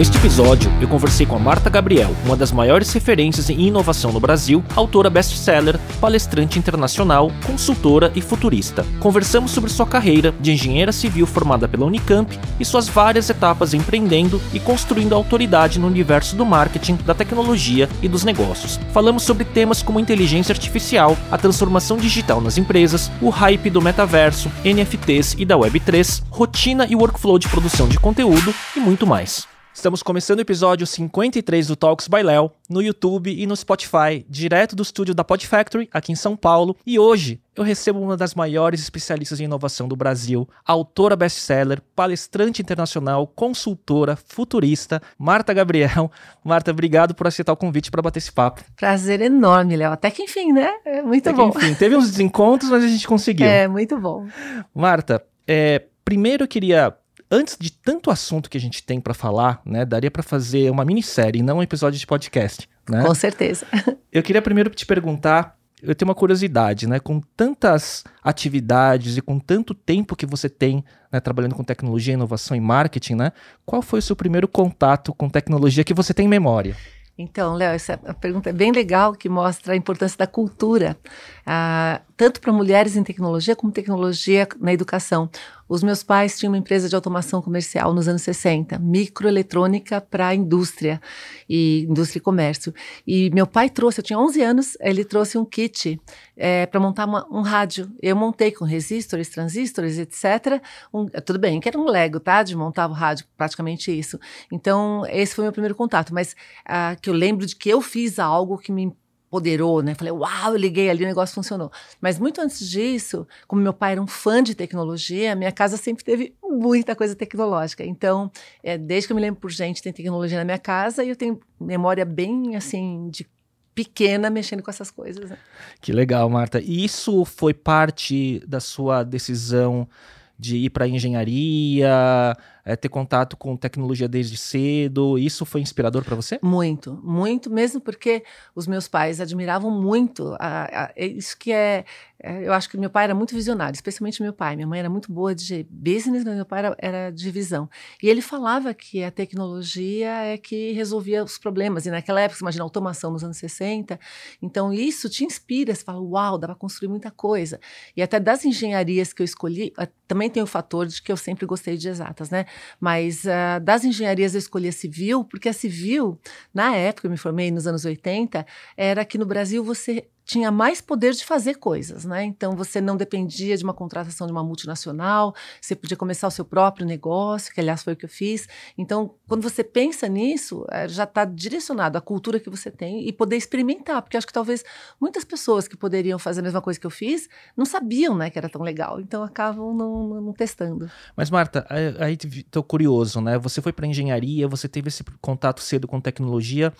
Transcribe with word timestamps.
Neste 0.00 0.16
episódio, 0.16 0.72
eu 0.80 0.88
conversei 0.88 1.26
com 1.26 1.36
a 1.36 1.38
Marta 1.38 1.68
Gabriel, 1.68 2.16
uma 2.24 2.34
das 2.34 2.50
maiores 2.50 2.90
referências 2.90 3.50
em 3.50 3.66
inovação 3.66 4.10
no 4.10 4.18
Brasil, 4.18 4.64
autora 4.74 5.10
best-seller, 5.10 5.78
palestrante 6.00 6.58
internacional, 6.58 7.30
consultora 7.46 8.10
e 8.14 8.22
futurista. 8.22 8.82
Conversamos 8.98 9.50
sobre 9.50 9.68
sua 9.68 9.84
carreira 9.84 10.34
de 10.40 10.52
engenheira 10.52 10.90
civil 10.90 11.26
formada 11.26 11.68
pela 11.68 11.84
Unicamp 11.84 12.34
e 12.58 12.64
suas 12.64 12.88
várias 12.88 13.28
etapas 13.28 13.74
empreendendo 13.74 14.40
e 14.54 14.58
construindo 14.58 15.14
autoridade 15.14 15.78
no 15.78 15.86
universo 15.86 16.34
do 16.34 16.46
marketing, 16.46 16.96
da 17.04 17.12
tecnologia 17.12 17.86
e 18.00 18.08
dos 18.08 18.24
negócios. 18.24 18.80
Falamos 18.94 19.22
sobre 19.22 19.44
temas 19.44 19.82
como 19.82 20.00
inteligência 20.00 20.54
artificial, 20.54 21.14
a 21.30 21.36
transformação 21.36 21.98
digital 21.98 22.40
nas 22.40 22.56
empresas, 22.56 23.10
o 23.20 23.28
hype 23.28 23.68
do 23.68 23.82
metaverso, 23.82 24.50
NFTs 24.64 25.36
e 25.36 25.44
da 25.44 25.58
Web3, 25.58 26.22
rotina 26.30 26.86
e 26.88 26.96
workflow 26.96 27.38
de 27.38 27.50
produção 27.50 27.86
de 27.86 28.00
conteúdo 28.00 28.54
e 28.74 28.80
muito 28.80 29.06
mais. 29.06 29.46
Estamos 29.80 30.02
começando 30.02 30.40
o 30.40 30.42
episódio 30.42 30.86
53 30.86 31.68
do 31.68 31.74
Talks 31.74 32.06
by 32.06 32.22
Léo 32.22 32.52
no 32.68 32.82
YouTube 32.82 33.32
e 33.32 33.46
no 33.46 33.56
Spotify, 33.56 34.26
direto 34.28 34.76
do 34.76 34.82
estúdio 34.82 35.14
da 35.14 35.24
Pod 35.24 35.46
Factory, 35.46 35.88
aqui 35.90 36.12
em 36.12 36.14
São 36.14 36.36
Paulo. 36.36 36.76
E 36.84 36.98
hoje 36.98 37.40
eu 37.56 37.64
recebo 37.64 37.98
uma 37.98 38.14
das 38.14 38.34
maiores 38.34 38.82
especialistas 38.82 39.40
em 39.40 39.44
inovação 39.44 39.88
do 39.88 39.96
Brasil, 39.96 40.46
autora 40.66 41.16
best-seller, 41.16 41.80
palestrante 41.96 42.60
internacional, 42.60 43.26
consultora, 43.26 44.16
futurista, 44.16 45.00
Marta 45.18 45.54
Gabriel. 45.54 46.12
Marta, 46.44 46.72
obrigado 46.72 47.14
por 47.14 47.26
aceitar 47.26 47.54
o 47.54 47.56
convite 47.56 47.90
para 47.90 48.02
bater 48.02 48.18
esse 48.18 48.32
papo. 48.32 48.62
Prazer 48.76 49.22
enorme, 49.22 49.78
Léo. 49.78 49.92
Até 49.92 50.10
que 50.10 50.24
enfim, 50.24 50.52
né? 50.52 50.74
É 50.84 51.00
muito 51.00 51.26
Até 51.26 51.34
bom. 51.34 51.50
Que, 51.52 51.56
enfim, 51.56 51.74
teve 51.74 51.96
uns 51.96 52.10
desencontros, 52.12 52.70
mas 52.70 52.84
a 52.84 52.86
gente 52.86 53.08
conseguiu. 53.08 53.46
É, 53.46 53.66
muito 53.66 53.98
bom. 53.98 54.26
Marta, 54.74 55.24
é, 55.48 55.84
primeiro 56.04 56.44
eu 56.44 56.48
queria 56.48 56.94
antes 57.30 57.56
de 57.58 57.70
tanto 57.70 58.10
assunto 58.10 58.50
que 58.50 58.58
a 58.58 58.60
gente 58.60 58.82
tem 58.82 59.00
para 59.00 59.14
falar, 59.14 59.62
né, 59.64 59.84
daria 59.84 60.10
para 60.10 60.22
fazer 60.22 60.70
uma 60.70 60.84
minissérie, 60.84 61.42
não 61.42 61.58
um 61.58 61.62
episódio 61.62 61.98
de 61.98 62.06
podcast, 62.06 62.68
né? 62.88 63.02
Com 63.02 63.14
certeza. 63.14 63.66
Eu 64.12 64.22
queria 64.22 64.42
primeiro 64.42 64.68
te 64.70 64.84
perguntar, 64.84 65.56
eu 65.80 65.94
tenho 65.94 66.08
uma 66.08 66.14
curiosidade, 66.16 66.88
né, 66.88 66.98
com 66.98 67.20
tantas 67.36 68.02
atividades 68.24 69.16
e 69.16 69.22
com 69.22 69.38
tanto 69.38 69.72
tempo 69.72 70.16
que 70.16 70.26
você 70.26 70.48
tem, 70.48 70.84
né, 71.12 71.20
trabalhando 71.20 71.54
com 71.54 71.62
tecnologia, 71.62 72.14
inovação 72.14 72.56
e 72.56 72.60
marketing, 72.60 73.14
né, 73.14 73.32
qual 73.64 73.80
foi 73.80 74.00
o 74.00 74.02
seu 74.02 74.16
primeiro 74.16 74.48
contato 74.48 75.14
com 75.14 75.28
tecnologia 75.28 75.84
que 75.84 75.94
você 75.94 76.12
tem 76.12 76.26
memória? 76.26 76.76
Então, 77.22 77.54
Léo, 77.54 77.72
essa 77.72 77.98
pergunta 77.98 78.48
é 78.48 78.52
bem 78.52 78.72
legal, 78.72 79.12
que 79.12 79.28
mostra 79.28 79.74
a 79.74 79.76
importância 79.76 80.16
da 80.16 80.26
cultura, 80.26 80.96
ah, 81.44 82.00
tanto 82.16 82.40
para 82.40 82.50
mulheres 82.50 82.96
em 82.96 83.04
tecnologia 83.04 83.54
como 83.54 83.70
tecnologia 83.70 84.48
na 84.58 84.72
educação. 84.72 85.28
Os 85.70 85.84
meus 85.84 86.02
pais 86.02 86.36
tinham 86.36 86.50
uma 86.50 86.58
empresa 86.58 86.88
de 86.88 86.96
automação 86.96 87.40
comercial 87.40 87.94
nos 87.94 88.08
anos 88.08 88.22
60, 88.22 88.76
microeletrônica 88.80 90.00
para 90.00 90.34
indústria 90.34 91.00
e 91.48 91.86
indústria 91.88 92.18
e 92.18 92.20
comércio. 92.20 92.74
E 93.06 93.30
meu 93.30 93.46
pai 93.46 93.70
trouxe, 93.70 94.00
eu 94.00 94.04
tinha 94.04 94.18
11 94.18 94.42
anos, 94.42 94.76
ele 94.80 95.04
trouxe 95.04 95.38
um 95.38 95.44
kit 95.44 96.00
é, 96.36 96.66
para 96.66 96.80
montar 96.80 97.06
uma, 97.06 97.24
um 97.30 97.40
rádio. 97.40 97.88
Eu 98.02 98.16
montei 98.16 98.50
com 98.50 98.64
resistores, 98.64 99.28
transistores, 99.28 99.96
etc. 99.96 100.60
Um, 100.92 101.06
tudo 101.06 101.38
bem, 101.38 101.60
que 101.60 101.68
era 101.68 101.78
um 101.78 101.84
Lego, 101.84 102.18
tá? 102.18 102.42
De 102.42 102.56
montar 102.56 102.88
o 102.88 102.92
rádio, 102.92 103.24
praticamente 103.36 103.96
isso. 103.96 104.18
Então, 104.50 105.04
esse 105.08 105.36
foi 105.36 105.44
meu 105.44 105.52
primeiro 105.52 105.76
contato, 105.76 106.12
mas 106.12 106.34
ah, 106.66 106.96
que 107.00 107.08
eu 107.08 107.14
lembro 107.14 107.46
de 107.46 107.54
que 107.54 107.68
eu 107.68 107.80
fiz 107.80 108.18
algo 108.18 108.58
que 108.58 108.72
me 108.72 108.92
empoderou, 109.30 109.80
né? 109.80 109.94
Falei, 109.94 110.12
uau, 110.12 110.52
eu 110.52 110.56
liguei 110.56 110.90
ali, 110.90 111.04
o 111.04 111.06
negócio 111.06 111.34
funcionou. 111.34 111.70
Mas 112.00 112.18
muito 112.18 112.40
antes 112.40 112.68
disso, 112.68 113.26
como 113.46 113.62
meu 113.62 113.72
pai 113.72 113.92
era 113.92 114.02
um 114.02 114.06
fã 114.06 114.42
de 114.42 114.56
tecnologia, 114.56 115.36
minha 115.36 115.52
casa 115.52 115.76
sempre 115.76 116.04
teve 116.04 116.34
muita 116.42 116.96
coisa 116.96 117.14
tecnológica. 117.14 117.84
Então, 117.84 118.30
é, 118.62 118.76
desde 118.76 119.06
que 119.06 119.12
eu 119.12 119.14
me 119.14 119.22
lembro 119.22 119.40
por 119.40 119.50
gente, 119.50 119.80
tem 119.80 119.92
tecnologia 119.92 120.36
na 120.36 120.44
minha 120.44 120.58
casa 120.58 121.04
e 121.04 121.08
eu 121.08 121.16
tenho 121.16 121.38
memória 121.60 122.04
bem, 122.04 122.56
assim, 122.56 123.08
de 123.08 123.24
pequena 123.72 124.28
mexendo 124.28 124.64
com 124.64 124.70
essas 124.70 124.90
coisas. 124.90 125.30
Né? 125.30 125.38
Que 125.80 125.92
legal, 125.92 126.28
Marta. 126.28 126.60
E 126.60 126.84
isso 126.84 127.24
foi 127.24 127.54
parte 127.54 128.42
da 128.48 128.58
sua 128.58 129.04
decisão 129.04 129.88
de 130.36 130.56
ir 130.56 130.70
para 130.70 130.88
engenharia, 130.88 132.36
é, 132.64 132.76
ter 132.76 132.88
contato 132.88 133.36
com 133.36 133.56
tecnologia 133.56 134.08
desde 134.08 134.36
cedo. 134.36 135.18
Isso 135.18 135.44
foi 135.44 135.60
inspirador 135.60 136.04
para 136.04 136.16
você? 136.16 136.38
Muito, 136.42 136.98
muito 137.02 137.50
mesmo 137.50 137.80
porque 137.80 138.24
os 138.54 138.66
meus 138.66 138.88
pais 138.88 139.20
admiravam 139.20 139.70
muito 139.70 140.36
a, 140.38 140.86
a, 140.86 140.92
isso 140.96 141.36
que 141.38 141.52
é, 141.52 141.84
é, 142.22 142.46
Eu 142.46 142.52
acho 142.52 142.68
que 142.68 142.76
meu 142.76 142.90
pai 142.90 143.04
era 143.04 143.14
muito 143.14 143.34
visionário, 143.34 143.74
especialmente 143.74 144.22
meu 144.22 144.32
pai. 144.32 144.54
Minha 144.54 144.66
mãe 144.66 144.78
era 144.78 144.90
muito 144.90 145.10
boa 145.10 145.34
de 145.34 145.66
business, 145.70 146.22
mas 146.24 146.34
meu 146.34 146.44
pai 146.44 146.58
era, 146.60 146.76
era 146.78 147.10
de 147.10 147.30
visão. 147.30 147.68
E 148.02 148.08
ele 148.08 148.20
falava 148.20 148.74
que 148.74 149.02
a 149.02 149.10
tecnologia 149.10 150.10
é 150.24 150.36
que 150.36 150.72
resolvia 150.72 151.24
os 151.24 151.38
problemas. 151.38 151.86
E 151.86 151.90
naquela 151.90 152.20
época, 152.20 152.40
imagina, 152.42 152.62
automação 152.64 153.10
nos 153.10 153.24
anos 153.24 153.38
60. 153.38 153.98
Então 154.42 154.72
isso 154.72 155.08
te 155.08 155.24
inspira, 155.24 155.74
você 155.74 155.82
fala, 155.82 156.00
uau, 156.00 156.38
dá 156.38 156.48
para 156.48 156.56
construir 156.56 156.88
muita 156.88 157.10
coisa. 157.10 157.58
E 157.96 158.02
até 158.02 158.20
das 158.20 158.44
engenharias 158.44 159.12
que 159.12 159.22
eu 159.22 159.24
escolhi, 159.24 159.72
também 160.06 160.28
tem 160.28 160.42
o 160.42 160.46
fator 160.46 160.86
de 160.86 161.00
que 161.00 161.10
eu 161.10 161.16
sempre 161.16 161.46
gostei 161.46 161.76
de 161.76 161.88
exatas, 161.88 162.30
né? 162.30 162.44
Mas 162.78 163.24
uh, 163.24 163.60
das 163.62 163.84
engenharias 163.84 164.34
eu 164.34 164.38
escolhi 164.38 164.68
a 164.68 164.72
civil, 164.72 165.24
porque 165.24 165.48
a 165.48 165.52
civil, 165.52 166.18
na 166.52 166.74
época, 166.74 167.06
eu 167.06 167.10
me 167.10 167.16
formei 167.16 167.50
nos 167.50 167.66
anos 167.66 167.84
80, 167.84 168.46
era 168.76 169.04
que 169.04 169.18
no 169.18 169.26
Brasil 169.26 169.62
você 169.64 170.06
tinha 170.30 170.52
mais 170.52 170.80
poder 170.80 171.12
de 171.12 171.24
fazer 171.24 171.56
coisas, 171.56 172.04
né? 172.04 172.22
Então 172.22 172.52
você 172.52 172.80
não 172.80 172.96
dependia 172.96 173.56
de 173.56 173.64
uma 173.64 173.74
contratação 173.74 174.28
de 174.28 174.32
uma 174.32 174.44
multinacional, 174.44 175.34
você 175.60 175.74
podia 175.74 175.96
começar 175.96 176.28
o 176.28 176.30
seu 176.30 176.44
próprio 176.44 176.86
negócio, 176.86 177.52
que 177.52 177.60
aliás 177.60 177.82
foi 177.82 177.94
o 177.94 177.96
que 177.96 178.04
eu 178.04 178.08
fiz. 178.08 178.46
Então, 178.78 179.16
quando 179.26 179.42
você 179.42 179.64
pensa 179.64 180.06
nisso, 180.06 180.64
eh, 180.70 180.86
já 180.86 181.02
está 181.02 181.24
direcionado 181.24 181.98
à 181.98 182.00
cultura 182.00 182.38
que 182.38 182.48
você 182.48 182.70
tem 182.70 183.08
e 183.08 183.12
poder 183.12 183.36
experimentar, 183.36 184.00
porque 184.02 184.16
acho 184.16 184.26
que 184.26 184.32
talvez 184.32 184.64
muitas 185.00 185.24
pessoas 185.24 185.66
que 185.66 185.76
poderiam 185.76 186.16
fazer 186.16 186.38
a 186.38 186.44
mesma 186.44 186.62
coisa 186.62 186.78
que 186.78 186.86
eu 186.86 186.90
fiz 186.90 187.28
não 187.56 187.64
sabiam, 187.64 188.16
né, 188.16 188.30
que 188.30 188.38
era 188.38 188.48
tão 188.48 188.62
legal. 188.62 189.00
Então 189.00 189.24
acabam 189.24 189.74
não, 189.74 190.06
não, 190.06 190.20
não 190.20 190.32
testando. 190.32 190.88
Mas 191.16 191.28
Marta, 191.28 191.66
aí 191.98 192.16
estou 192.22 192.62
curioso, 192.62 193.20
né? 193.20 193.36
Você 193.38 193.60
foi 193.60 193.72
para 193.72 193.84
engenharia, 193.84 194.46
você 194.46 194.68
teve 194.68 194.86
esse 194.86 195.02
contato 195.20 195.60
cedo 195.60 195.88
com 195.88 196.00
tecnologia. 196.00 196.72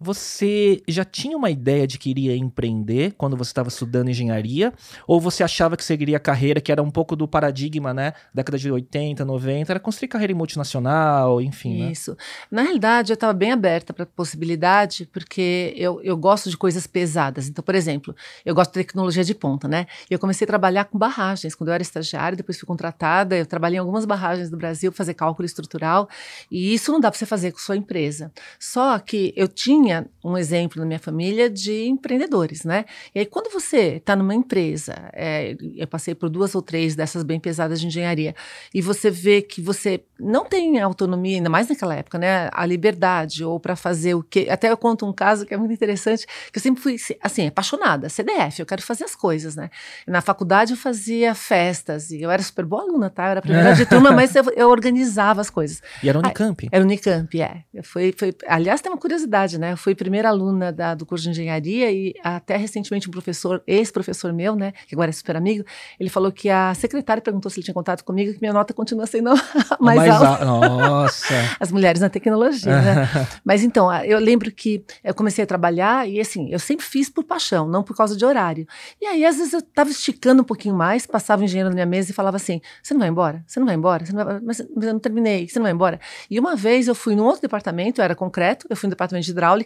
Você 0.00 0.82
já 0.88 1.04
tinha 1.04 1.36
uma 1.36 1.50
ideia 1.50 1.86
de 1.86 1.98
que 1.98 2.10
iria 2.10 2.36
empreender 2.36 3.14
quando 3.16 3.36
você 3.36 3.50
estava 3.50 3.68
estudando 3.68 4.08
engenharia? 4.08 4.72
Ou 5.06 5.20
você 5.20 5.42
achava 5.42 5.76
que 5.76 5.84
seguiria 5.84 6.16
a 6.16 6.20
carreira, 6.20 6.60
que 6.60 6.72
era 6.72 6.82
um 6.82 6.90
pouco 6.90 7.14
do 7.14 7.28
paradigma, 7.28 7.94
né? 7.94 8.12
Década 8.32 8.58
de 8.58 8.70
80, 8.70 9.24
90, 9.24 9.72
era 9.72 9.80
construir 9.80 10.08
carreira 10.08 10.32
em 10.32 10.36
multinacional, 10.36 11.40
enfim. 11.40 11.80
Né? 11.80 11.92
Isso. 11.92 12.12
Né? 12.12 12.16
Na 12.50 12.62
realidade, 12.62 13.12
eu 13.12 13.14
estava 13.14 13.32
bem 13.32 13.52
aberta 13.52 13.92
para 13.92 14.04
a 14.04 14.06
possibilidade, 14.06 15.08
porque 15.12 15.72
eu, 15.76 16.00
eu 16.02 16.16
gosto 16.16 16.50
de 16.50 16.56
coisas 16.56 16.86
pesadas. 16.86 17.48
Então, 17.48 17.62
por 17.62 17.74
exemplo, 17.74 18.14
eu 18.44 18.54
gosto 18.54 18.72
de 18.72 18.80
tecnologia 18.80 19.24
de 19.24 19.34
ponta, 19.34 19.68
né? 19.68 19.86
Eu 20.10 20.18
comecei 20.18 20.44
a 20.44 20.48
trabalhar 20.48 20.84
com 20.84 20.98
barragens. 20.98 21.54
Quando 21.54 21.68
eu 21.68 21.74
era 21.74 21.82
estagiária, 21.82 22.36
depois 22.36 22.58
fui 22.58 22.66
contratada, 22.66 23.36
eu 23.36 23.46
trabalhei 23.46 23.76
em 23.76 23.80
algumas 23.80 24.04
barragens 24.04 24.50
do 24.50 24.56
Brasil, 24.56 24.90
fazer 24.92 25.14
cálculo 25.14 25.46
estrutural. 25.46 26.08
E 26.50 26.74
isso 26.74 26.90
não 26.92 27.00
dá 27.00 27.10
para 27.10 27.18
você 27.18 27.26
fazer 27.26 27.52
com 27.52 27.58
sua 27.58 27.76
empresa. 27.76 28.32
Só 28.58 28.98
que 28.98 29.32
eu 29.36 29.48
tinha 29.48 29.83
tinha 29.84 30.06
um 30.24 30.38
exemplo 30.38 30.80
na 30.80 30.86
minha 30.86 30.98
família 30.98 31.50
de 31.50 31.84
empreendedores, 31.84 32.64
né? 32.64 32.86
E 33.14 33.18
aí, 33.20 33.26
quando 33.26 33.52
você 33.52 33.96
está 33.96 34.16
numa 34.16 34.34
empresa, 34.34 34.94
é, 35.12 35.54
eu 35.76 35.86
passei 35.86 36.14
por 36.14 36.30
duas 36.30 36.54
ou 36.54 36.62
três 36.62 36.94
dessas 36.94 37.22
bem 37.22 37.38
pesadas 37.38 37.78
de 37.80 37.86
engenharia, 37.86 38.34
e 38.72 38.80
você 38.80 39.10
vê 39.10 39.42
que 39.42 39.60
você 39.60 40.02
não 40.18 40.44
tem 40.44 40.80
autonomia, 40.80 41.36
ainda 41.36 41.50
mais 41.50 41.68
naquela 41.68 41.94
época, 41.94 42.18
né? 42.18 42.48
A 42.52 42.64
liberdade, 42.64 43.44
ou 43.44 43.60
para 43.60 43.76
fazer 43.76 44.14
o 44.14 44.22
que. 44.22 44.48
Até 44.48 44.70
eu 44.70 44.76
conto 44.76 45.06
um 45.06 45.12
caso 45.12 45.44
que 45.44 45.52
é 45.52 45.56
muito 45.56 45.72
interessante, 45.72 46.26
que 46.50 46.58
eu 46.58 46.62
sempre 46.62 46.82
fui, 46.82 46.96
assim, 47.20 47.46
apaixonada, 47.46 48.08
CDF, 48.08 48.60
eu 48.60 48.66
quero 48.66 48.82
fazer 48.82 49.04
as 49.04 49.14
coisas, 49.14 49.54
né? 49.54 49.70
Na 50.06 50.20
faculdade 50.20 50.72
eu 50.72 50.76
fazia 50.76 51.34
festas, 51.34 52.10
e 52.10 52.22
eu 52.22 52.30
era 52.30 52.42
super 52.42 52.64
boa 52.64 52.82
aluna, 52.82 53.10
tá? 53.10 53.24
Eu 53.24 53.30
era 53.30 53.38
a 53.40 53.42
primeira 53.42 53.74
de 53.74 53.84
turma, 53.84 54.10
mas 54.12 54.34
eu, 54.34 54.44
eu, 54.56 54.70
organizava 54.70 55.40
as 55.40 55.50
coisas. 55.50 55.82
E 56.02 56.08
era 56.08 56.18
Unicamp? 56.18 56.64
Aí, 56.64 56.68
era 56.72 56.84
Unicamp, 56.84 57.40
é. 57.40 57.64
Foi, 57.82 58.14
foi, 58.16 58.34
aliás, 58.46 58.80
tem 58.80 58.90
uma 58.90 58.98
curiosidade, 58.98 59.58
né? 59.58 59.73
Eu 59.74 59.78
fui 59.78 59.94
primeira 59.94 60.28
aluna 60.28 60.72
da, 60.72 60.94
do 60.94 61.04
curso 61.04 61.24
de 61.24 61.30
engenharia 61.30 61.90
e 61.90 62.14
até 62.22 62.56
recentemente 62.56 63.08
um 63.08 63.10
professor, 63.10 63.62
ex-professor 63.66 64.32
meu, 64.32 64.54
né, 64.54 64.72
que 64.86 64.94
agora 64.94 65.10
é 65.10 65.12
super 65.12 65.36
amigo, 65.36 65.64
ele 65.98 66.08
falou 66.08 66.30
que 66.30 66.48
a 66.48 66.72
secretária 66.74 67.20
perguntou 67.20 67.50
se 67.50 67.58
ele 67.58 67.64
tinha 67.64 67.74
contato 67.74 68.04
comigo 68.04 68.32
que 68.32 68.40
minha 68.40 68.52
nota 68.52 68.72
continua 68.72 69.06
sendo 69.06 69.30
mais, 69.80 69.98
mais 69.98 70.10
alta. 70.10 70.44
Nossa! 70.44 71.34
As 71.58 71.72
mulheres 71.72 72.00
na 72.00 72.08
tecnologia, 72.08 72.80
né? 72.80 73.08
Mas 73.44 73.62
então, 73.62 73.92
eu 74.04 74.18
lembro 74.18 74.50
que 74.52 74.84
eu 75.02 75.14
comecei 75.14 75.44
a 75.44 75.46
trabalhar 75.46 76.08
e 76.08 76.20
assim, 76.20 76.50
eu 76.50 76.58
sempre 76.58 76.84
fiz 76.84 77.10
por 77.10 77.24
paixão, 77.24 77.66
não 77.66 77.82
por 77.82 77.96
causa 77.96 78.16
de 78.16 78.24
horário. 78.24 78.66
E 79.00 79.06
aí, 79.06 79.24
às 79.24 79.36
vezes, 79.36 79.52
eu 79.52 79.58
estava 79.58 79.90
esticando 79.90 80.42
um 80.42 80.44
pouquinho 80.44 80.74
mais, 80.74 81.06
passava 81.06 81.42
o 81.42 81.44
engenheiro 81.44 81.68
na 81.68 81.74
minha 81.74 81.86
mesa 81.86 82.10
e 82.10 82.14
falava 82.14 82.36
assim: 82.36 82.60
você 82.82 82.94
não 82.94 83.00
vai 83.00 83.08
embora? 83.08 83.42
Você 83.46 83.58
não 83.58 83.66
vai 83.66 83.74
embora? 83.74 84.06
Você 84.06 84.12
não 84.12 84.24
vai... 84.24 84.40
Mas, 84.40 84.62
mas 84.74 84.86
eu 84.86 84.92
não 84.92 85.00
terminei, 85.00 85.48
você 85.48 85.58
não 85.58 85.64
vai 85.64 85.72
embora? 85.72 86.00
E 86.30 86.38
uma 86.38 86.54
vez 86.54 86.88
eu 86.88 86.94
fui 86.94 87.14
num 87.14 87.24
outro 87.24 87.42
departamento, 87.42 88.00
era 88.00 88.14
concreto, 88.14 88.66
eu 88.70 88.76
fui 88.76 88.86
no 88.86 88.90
departamento 88.90 89.24
de 89.24 89.30
hidráulica, 89.30 89.63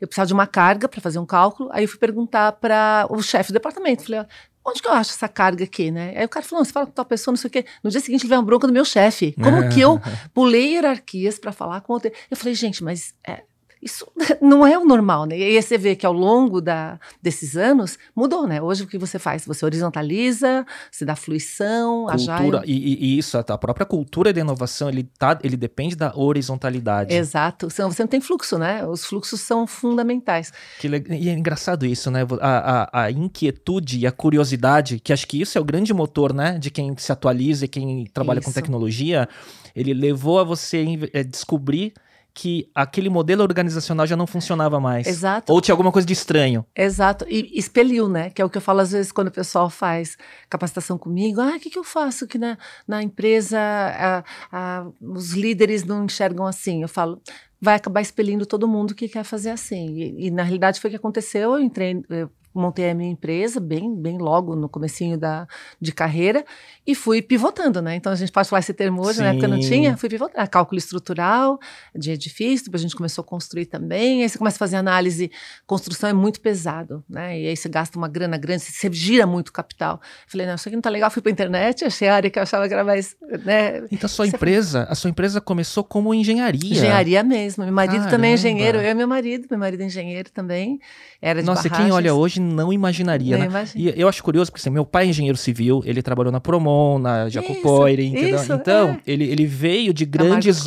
eu 0.00 0.06
precisava 0.06 0.26
de 0.26 0.32
uma 0.32 0.46
carga 0.46 0.88
para 0.88 1.00
fazer 1.00 1.18
um 1.18 1.26
cálculo, 1.26 1.68
aí 1.72 1.84
eu 1.84 1.88
fui 1.88 1.98
perguntar 1.98 2.52
para 2.52 3.06
o 3.10 3.22
chefe 3.22 3.50
do 3.50 3.54
departamento, 3.54 4.04
falei, 4.04 4.24
onde 4.64 4.82
que 4.82 4.88
eu 4.88 4.92
acho 4.92 5.10
essa 5.10 5.28
carga 5.28 5.64
aqui, 5.64 5.90
né? 5.90 6.14
Aí 6.16 6.24
o 6.24 6.28
cara 6.28 6.44
falou, 6.44 6.64
você 6.64 6.72
fala 6.72 6.86
com 6.86 6.92
tal 6.92 7.04
pessoa, 7.04 7.32
não 7.32 7.36
sei 7.36 7.48
o 7.48 7.50
quê. 7.50 7.64
No 7.82 7.90
dia 7.90 8.00
seguinte 8.00 8.22
ele 8.22 8.28
veio 8.28 8.40
uma 8.40 8.46
bronca 8.46 8.66
do 8.66 8.72
meu 8.72 8.84
chefe. 8.84 9.32
Como 9.32 9.68
que 9.70 9.80
eu 9.80 10.00
pulei 10.34 10.74
hierarquias 10.74 11.38
para 11.38 11.52
falar 11.52 11.80
com 11.80 11.92
outra... 11.92 12.12
Eu 12.30 12.36
falei, 12.36 12.54
gente, 12.54 12.84
mas 12.84 13.14
é, 13.26 13.42
isso 13.82 14.06
não 14.40 14.66
é 14.66 14.76
o 14.78 14.84
normal, 14.84 15.24
né? 15.24 15.38
E 15.38 15.42
aí 15.42 15.62
você 15.62 15.78
vê 15.78 15.96
que 15.96 16.04
ao 16.04 16.12
longo 16.12 16.60
da, 16.60 16.98
desses 17.22 17.56
anos 17.56 17.98
mudou, 18.14 18.46
né? 18.46 18.60
Hoje 18.60 18.82
o 18.82 18.86
que 18.86 18.98
você 18.98 19.18
faz? 19.18 19.44
Você 19.46 19.64
horizontaliza, 19.64 20.66
você 20.90 21.04
dá 21.04 21.16
fluição, 21.16 22.06
cultura, 22.06 22.62
e, 22.66 23.14
e, 23.14 23.18
isso, 23.18 23.38
a 23.38 23.58
própria 23.58 23.86
cultura 23.86 24.32
de 24.32 24.40
inovação, 24.40 24.88
ele, 24.88 25.04
tá, 25.18 25.38
ele 25.42 25.56
depende 25.56 25.96
da 25.96 26.14
horizontalidade. 26.14 27.14
Exato, 27.14 27.70
senão 27.70 27.90
você 27.90 28.02
não 28.02 28.08
tem 28.08 28.20
fluxo, 28.20 28.58
né? 28.58 28.86
Os 28.86 29.04
fluxos 29.04 29.40
são 29.40 29.66
fundamentais. 29.66 30.52
Que, 30.78 30.88
e 30.88 31.28
é 31.28 31.32
engraçado 31.32 31.86
isso, 31.86 32.10
né? 32.10 32.26
A, 32.40 33.00
a, 33.00 33.04
a, 33.04 33.10
inquietude 33.10 34.00
e 34.00 34.06
a 34.06 34.12
curiosidade, 34.12 35.00
que 35.00 35.12
acho 35.12 35.26
que 35.26 35.40
isso 35.40 35.56
é 35.56 35.60
o 35.60 35.64
grande 35.64 35.94
motor, 35.94 36.34
né? 36.34 36.58
De 36.58 36.70
quem 36.70 36.94
se 36.98 37.10
atualiza 37.10 37.64
e 37.64 37.68
quem 37.68 38.04
trabalha 38.12 38.40
isso. 38.40 38.48
com 38.48 38.52
tecnologia, 38.52 39.28
ele 39.74 39.94
levou 39.94 40.38
a 40.38 40.44
você 40.44 40.84
é, 41.12 41.22
descobrir 41.24 41.94
que 42.34 42.70
aquele 42.74 43.08
modelo 43.08 43.42
organizacional 43.42 44.06
já 44.06 44.16
não 44.16 44.26
funcionava 44.26 44.80
mais. 44.80 45.06
Exato. 45.06 45.52
Ou 45.52 45.60
tinha 45.60 45.72
alguma 45.72 45.92
coisa 45.92 46.06
de 46.06 46.12
estranho. 46.12 46.64
Exato. 46.74 47.26
E 47.28 47.50
expeliu, 47.58 48.08
né? 48.08 48.30
Que 48.30 48.40
é 48.40 48.44
o 48.44 48.50
que 48.50 48.58
eu 48.58 48.62
falo 48.62 48.80
às 48.80 48.92
vezes 48.92 49.12
quando 49.12 49.28
o 49.28 49.32
pessoal 49.32 49.68
faz 49.68 50.16
capacitação 50.48 50.96
comigo. 50.96 51.40
Ah, 51.40 51.56
o 51.56 51.60
que, 51.60 51.70
que 51.70 51.78
eu 51.78 51.84
faço 51.84 52.26
que 52.26 52.38
na, 52.38 52.56
na 52.86 53.02
empresa 53.02 53.58
a, 53.58 54.24
a, 54.52 54.86
os 55.00 55.32
líderes 55.32 55.84
não 55.84 56.04
enxergam 56.04 56.46
assim? 56.46 56.82
Eu 56.82 56.88
falo, 56.88 57.20
vai 57.60 57.74
acabar 57.74 58.00
expelindo 58.00 58.46
todo 58.46 58.68
mundo 58.68 58.94
que 58.94 59.08
quer 59.08 59.24
fazer 59.24 59.50
assim. 59.50 59.94
E, 59.94 60.26
e 60.26 60.30
na 60.30 60.42
realidade 60.42 60.80
foi 60.80 60.88
o 60.88 60.92
que 60.92 60.96
aconteceu. 60.96 61.54
Eu 61.54 61.60
entrei, 61.60 62.02
eu 62.08 62.30
montei 62.52 62.90
a 62.90 62.94
minha 62.94 63.10
empresa 63.10 63.60
bem, 63.60 63.94
bem 63.94 64.18
logo 64.18 64.56
no 64.56 64.68
comecinho 64.68 65.16
da, 65.16 65.46
de 65.80 65.92
carreira 65.92 66.44
e 66.86 66.94
fui 66.94 67.22
pivotando, 67.22 67.80
né? 67.80 67.94
Então 67.94 68.12
a 68.12 68.16
gente 68.16 68.32
pode 68.32 68.48
falar 68.48 68.60
esse 68.60 68.74
termo 68.74 69.02
hoje, 69.02 69.18
Sim. 69.18 69.22
na 69.22 69.28
época 69.30 69.48
não 69.48 69.60
tinha, 69.60 69.96
fui 69.96 70.08
pivotando. 70.08 70.48
Cálculo 70.50 70.78
estrutural 70.78 71.58
de 71.94 72.10
edifício, 72.10 72.66
depois 72.66 72.82
a 72.82 72.86
gente 72.86 72.96
começou 72.96 73.22
a 73.22 73.24
construir 73.24 73.66
também, 73.66 74.22
aí 74.22 74.28
você 74.28 74.38
começa 74.38 74.56
a 74.56 74.58
fazer 74.58 74.76
análise, 74.76 75.30
construção 75.66 76.10
é 76.10 76.12
muito 76.12 76.40
pesado, 76.40 77.04
né? 77.08 77.38
E 77.38 77.46
aí 77.46 77.56
você 77.56 77.68
gasta 77.68 77.96
uma 77.96 78.08
grana 78.08 78.36
grande, 78.36 78.62
você 78.62 78.90
gira 78.92 79.26
muito 79.26 79.52
capital. 79.52 80.00
Falei, 80.26 80.46
não, 80.46 80.54
isso 80.54 80.68
aqui 80.68 80.76
não 80.76 80.82
tá 80.82 80.90
legal, 80.90 81.10
fui 81.10 81.22
pra 81.22 81.30
internet, 81.30 81.84
achei 81.84 82.08
a 82.08 82.14
área 82.14 82.30
que 82.30 82.38
eu 82.38 82.42
achava 82.42 82.66
que 82.66 82.74
era 82.74 82.84
mais, 82.84 83.16
né? 83.44 83.84
Então 83.90 84.06
a 84.06 84.08
sua 84.08 84.26
você 84.26 84.36
empresa, 84.36 84.86
a 84.88 84.94
sua 84.94 85.10
empresa 85.10 85.40
começou 85.40 85.84
como 85.84 86.12
engenharia. 86.12 86.72
Engenharia 86.72 87.22
mesmo. 87.22 87.64
Meu 87.64 87.72
marido 87.72 87.92
Caramba. 87.92 88.10
também 88.10 88.32
é 88.32 88.34
engenheiro, 88.34 88.78
eu 88.78 88.90
e 88.90 88.94
meu 88.94 89.06
marido, 89.06 89.46
meu 89.48 89.58
marido 89.58 89.82
é 89.82 89.86
engenheiro 89.86 90.30
também, 90.30 90.80
era 91.22 91.40
de 91.40 91.46
Nossa, 91.46 91.68
barragens. 91.68 91.86
quem 91.88 91.94
olha 91.94 92.14
hoje 92.14 92.39
não 92.40 92.72
imaginaria, 92.72 93.38
não 93.38 93.48
né? 93.48 93.64
E 93.74 93.92
eu 93.96 94.08
acho 94.08 94.22
curioso, 94.22 94.50
porque 94.50 94.60
assim, 94.60 94.70
meu 94.70 94.84
pai 94.84 95.06
é 95.06 95.08
engenheiro 95.08 95.38
civil, 95.38 95.82
ele 95.84 96.02
trabalhou 96.02 96.32
na 96.32 96.40
Promon, 96.40 96.98
na 96.98 97.28
Jacopoire, 97.28 98.04
entendeu? 98.04 98.36
Isso, 98.36 98.52
então, 98.52 98.90
é. 98.90 99.00
ele, 99.06 99.24
ele 99.24 99.46
veio 99.46 99.94
de 99.94 100.04
grandes... 100.04 100.64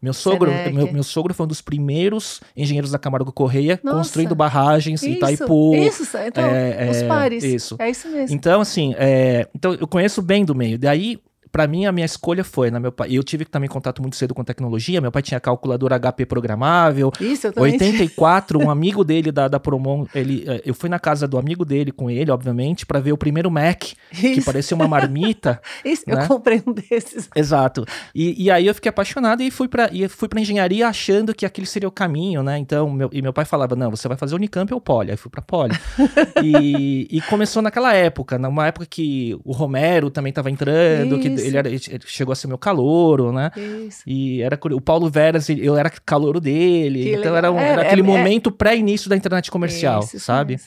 Meu 0.00 0.12
sogro, 0.12 0.50
meu, 0.72 0.92
meu, 0.92 1.02
sogro 1.02 1.34
foi 1.34 1.44
um 1.44 1.48
dos 1.48 1.60
primeiros 1.60 2.40
engenheiros 2.56 2.90
da 2.90 2.98
Camargo 2.98 3.32
Correia 3.32 3.80
Nossa, 3.82 3.96
construindo 3.96 4.34
barragens 4.34 5.02
em 5.02 5.12
Itaipu. 5.12 5.74
Isso, 5.74 6.04
então, 6.18 6.44
é, 6.44 6.88
os 6.90 6.98
é, 6.98 7.08
pares. 7.08 7.42
Isso. 7.42 7.76
É 7.78 7.90
isso 7.90 8.08
mesmo. 8.08 8.36
Então, 8.36 8.60
assim, 8.60 8.94
é, 8.96 9.48
então 9.54 9.74
eu 9.74 9.88
conheço 9.88 10.22
bem 10.22 10.44
do 10.44 10.54
meio. 10.54 10.78
Daí, 10.78 11.18
para 11.50 11.66
mim, 11.66 11.86
a 11.86 11.92
minha 11.92 12.06
escolha 12.06 12.44
foi, 12.44 12.70
né, 12.70 12.78
meu 12.78 12.92
pai, 12.92 13.08
eu 13.10 13.22
tive 13.22 13.44
também 13.44 13.68
contato 13.68 14.00
muito 14.00 14.16
cedo 14.16 14.34
com 14.34 14.44
tecnologia, 14.44 15.00
meu 15.00 15.10
pai 15.10 15.22
tinha 15.22 15.40
calculadora 15.40 15.98
HP 15.98 16.26
programável. 16.26 17.12
Isso, 17.20 17.48
eu 17.48 17.52
também. 17.52 17.72
84, 17.72 18.58
um 18.58 18.70
amigo 18.70 19.04
dele 19.04 19.32
da, 19.32 19.48
da 19.48 19.58
Promon, 19.58 20.06
ele, 20.14 20.44
eh, 20.46 20.62
eu 20.64 20.74
fui 20.74 20.88
na 20.88 20.98
casa 20.98 21.26
do 21.26 21.38
amigo 21.38 21.64
dele 21.64 21.92
com 21.92 22.10
ele, 22.10 22.30
obviamente, 22.30 22.86
para 22.86 23.00
ver 23.00 23.12
o 23.12 23.16
primeiro 23.16 23.50
Mac, 23.50 23.84
Isso. 24.12 24.22
que 24.34 24.42
parecia 24.42 24.74
uma 24.74 24.86
marmita. 24.86 25.60
Isso, 25.84 26.04
né? 26.06 26.22
eu 26.22 26.28
comprei 26.28 26.62
um 26.66 26.72
desses. 26.72 27.28
Exato. 27.34 27.84
E, 28.14 28.44
e 28.44 28.50
aí 28.50 28.66
eu 28.66 28.74
fiquei 28.74 28.90
apaixonado 28.90 29.42
e 29.42 29.50
fui 29.50 29.68
para 29.68 29.90
e 29.92 30.08
fui 30.08 30.28
para 30.28 30.40
engenharia 30.40 30.88
achando 30.88 31.34
que 31.34 31.44
aquele 31.44 31.66
seria 31.66 31.88
o 31.88 31.92
caminho, 31.92 32.42
né? 32.42 32.58
Então, 32.58 32.90
meu, 32.90 33.08
e 33.12 33.22
meu 33.22 33.32
pai 33.32 33.44
falava: 33.44 33.74
"Não, 33.74 33.90
você 33.90 34.06
vai 34.08 34.16
fazer 34.16 34.34
Unicamp 34.34 34.72
ou 34.72 34.80
Poli". 34.80 35.10
Aí 35.10 35.16
fui 35.16 35.30
para 35.30 35.42
Poli. 35.42 35.74
e, 36.42 37.08
e 37.10 37.20
começou 37.22 37.62
naquela 37.62 37.94
época, 37.94 38.38
numa 38.38 38.66
época 38.66 38.86
que 38.86 39.38
o 39.44 39.52
Romero 39.52 40.10
também 40.10 40.30
estava 40.30 40.50
entrando, 40.50 41.16
Isso. 41.16 41.22
que 41.22 41.28
ele, 41.46 41.56
era, 41.56 41.68
ele 41.68 41.80
chegou 42.06 42.32
a 42.32 42.36
ser 42.36 42.46
meu 42.46 42.58
calouro, 42.58 43.32
né? 43.32 43.50
Isso. 43.86 44.02
E 44.06 44.42
era 44.42 44.58
o 44.72 44.80
Paulo 44.80 45.10
Veras, 45.10 45.48
eu 45.48 45.76
era 45.76 45.90
calouro 45.90 46.40
dele. 46.40 47.02
Que 47.02 47.14
então 47.16 47.36
era, 47.36 47.50
um, 47.50 47.58
era, 47.58 47.82
aquele 47.82 48.02
é, 48.02 48.04
momento 48.04 48.50
é... 48.50 48.52
pré-início 48.52 49.08
da 49.08 49.16
internet 49.16 49.50
comercial, 49.50 50.00
isso, 50.00 50.20
sabe? 50.20 50.58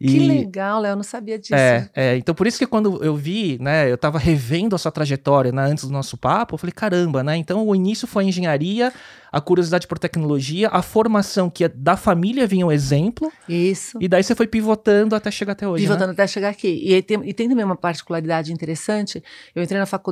E, 0.00 0.06
que 0.06 0.18
legal, 0.20 0.80
Léo, 0.80 0.92
eu 0.92 0.96
não 0.96 1.02
sabia 1.02 1.38
disso. 1.38 1.54
É, 1.54 1.90
é, 1.94 2.16
então 2.16 2.34
por 2.34 2.46
isso 2.46 2.58
que 2.58 2.66
quando 2.66 3.02
eu 3.02 3.16
vi, 3.16 3.58
né, 3.60 3.90
eu 3.90 3.98
tava 3.98 4.18
revendo 4.18 4.76
a 4.76 4.78
sua 4.78 4.92
trajetória, 4.92 5.52
né, 5.52 5.62
antes 5.62 5.84
do 5.84 5.92
nosso 5.92 6.16
papo, 6.16 6.54
eu 6.54 6.58
falei, 6.58 6.72
caramba, 6.72 7.22
né? 7.22 7.36
Então 7.36 7.66
o 7.66 7.74
início 7.74 8.06
foi 8.06 8.24
engenharia, 8.24 8.92
a 9.32 9.40
curiosidade 9.40 9.86
por 9.86 9.98
tecnologia, 9.98 10.68
a 10.68 10.82
formação 10.82 11.48
que 11.48 11.64
é 11.64 11.68
da 11.68 11.96
família 11.96 12.46
vinha 12.46 12.66
um 12.66 12.72
exemplo. 12.72 13.30
Isso. 13.48 13.98
E 14.00 14.08
daí 14.08 14.22
você 14.22 14.34
foi 14.34 14.46
pivotando 14.46 15.14
até 15.14 15.30
chegar 15.30 15.52
até 15.52 15.68
hoje. 15.68 15.84
Pivotando 15.84 16.08
né? 16.08 16.12
até 16.12 16.26
chegar 16.26 16.48
aqui. 16.48 16.82
E 16.84 17.00
tem, 17.02 17.20
e 17.28 17.32
tem 17.32 17.48
também 17.48 17.64
uma 17.64 17.76
particularidade 17.76 18.52
interessante. 18.52 19.22
Eu 19.54 19.62
entrei 19.62 19.78
na 19.78 19.86
faculdade 19.86 20.09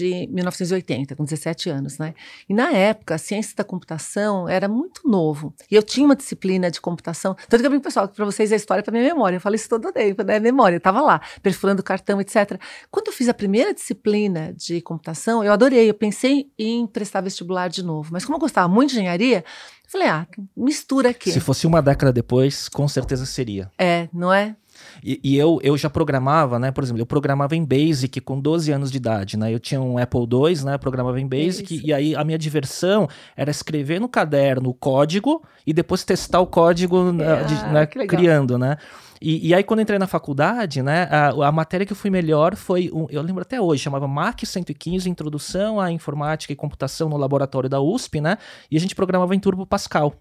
em 0.00 0.28
1980, 0.28 1.16
com 1.16 1.24
17 1.24 1.68
anos, 1.70 1.98
né? 1.98 2.14
E 2.48 2.54
na 2.54 2.70
época, 2.70 3.16
a 3.16 3.18
ciência 3.18 3.56
da 3.56 3.64
computação 3.64 4.48
era 4.48 4.68
muito 4.68 5.08
novo. 5.08 5.52
E 5.70 5.74
eu 5.74 5.82
tinha 5.82 6.06
uma 6.06 6.14
disciplina 6.14 6.70
de 6.70 6.80
computação. 6.80 7.34
Tanto 7.48 7.60
que 7.60 7.66
eu 7.66 7.70
brinco, 7.70 7.84
pessoal, 7.84 8.06
que 8.06 8.14
para 8.14 8.24
vocês 8.24 8.52
é 8.52 8.56
história 8.56 8.82
para 8.82 8.92
minha 8.92 9.04
memória. 9.04 9.36
Eu 9.36 9.40
falo 9.40 9.56
isso 9.56 9.68
todo 9.68 9.92
tempo, 9.92 10.22
né? 10.22 10.38
Memória. 10.38 10.76
Eu 10.76 10.80
tava 10.80 11.00
lá, 11.00 11.20
perfurando 11.42 11.82
cartão, 11.82 12.20
etc. 12.20 12.60
Quando 12.90 13.08
eu 13.08 13.12
fiz 13.12 13.28
a 13.28 13.34
primeira 13.34 13.74
disciplina 13.74 14.52
de 14.56 14.80
computação, 14.80 15.42
eu 15.42 15.52
adorei. 15.52 15.90
Eu 15.90 15.94
pensei 15.94 16.50
em 16.58 16.86
prestar 16.86 17.20
vestibular 17.20 17.68
de 17.68 17.82
novo. 17.82 18.10
Mas 18.12 18.24
como 18.24 18.36
eu 18.36 18.40
gostava 18.40 18.60
gostava 18.60 18.68
muito 18.68 18.90
de 18.90 18.96
engenharia, 18.96 19.44
falei, 19.86 20.08
ah, 20.08 20.26
mistura 20.56 21.10
aqui. 21.10 21.32
Se 21.32 21.40
fosse 21.40 21.66
uma 21.66 21.80
década 21.80 22.12
depois, 22.12 22.68
com 22.68 22.86
certeza 22.86 23.24
seria. 23.24 23.70
É, 23.78 24.08
não 24.12 24.32
é? 24.32 24.56
E, 25.02 25.20
e, 25.22 25.36
eu, 25.36 25.58
eu 25.62 25.76
já 25.76 25.88
programava, 25.88 26.58
né? 26.58 26.70
Por 26.70 26.84
exemplo, 26.84 27.00
eu 27.00 27.06
programava 27.06 27.56
em 27.56 27.64
Basic 27.64 28.20
com 28.20 28.40
12 28.40 28.72
anos 28.72 28.90
de 28.90 28.96
idade, 28.96 29.36
né? 29.36 29.52
Eu 29.52 29.58
tinha 29.58 29.80
um 29.80 29.98
Apple 29.98 30.20
II, 30.20 30.64
né? 30.64 30.78
programava 30.78 31.20
em 31.20 31.26
Basic. 31.26 31.76
Isso. 31.76 31.86
E 31.86 31.92
aí 31.92 32.14
a 32.14 32.24
minha 32.24 32.38
diversão 32.38 33.08
era 33.36 33.50
escrever 33.50 34.00
no 34.00 34.08
caderno 34.08 34.70
o 34.70 34.74
código 34.74 35.42
e 35.66 35.72
depois 35.72 36.04
testar 36.04 36.40
o 36.40 36.46
código 36.46 36.98
é, 37.20 37.44
de, 37.44 37.54
né? 37.72 37.86
criando, 37.86 38.58
né? 38.58 38.76
E, 39.20 39.48
e, 39.48 39.54
aí, 39.54 39.62
quando 39.62 39.80
entrei 39.80 39.98
na 39.98 40.06
faculdade, 40.06 40.82
né, 40.82 41.06
a, 41.10 41.48
a, 41.48 41.52
matéria 41.52 41.84
que 41.84 41.92
eu 41.92 41.96
fui 41.96 42.08
melhor 42.08 42.56
foi, 42.56 42.90
eu 43.10 43.20
lembro 43.20 43.42
até 43.42 43.60
hoje, 43.60 43.82
chamava 43.82 44.08
MAC 44.08 44.46
115, 44.46 45.10
Introdução 45.10 45.78
à 45.78 45.92
Informática 45.92 46.54
e 46.54 46.56
Computação 46.56 47.06
no 47.10 47.18
Laboratório 47.18 47.68
da 47.68 47.82
USP, 47.82 48.18
né? 48.18 48.38
E 48.70 48.78
a 48.78 48.80
gente 48.80 48.94
programava 48.94 49.34
em 49.34 49.38
Turbo 49.38 49.66
Pascal. 49.66 50.14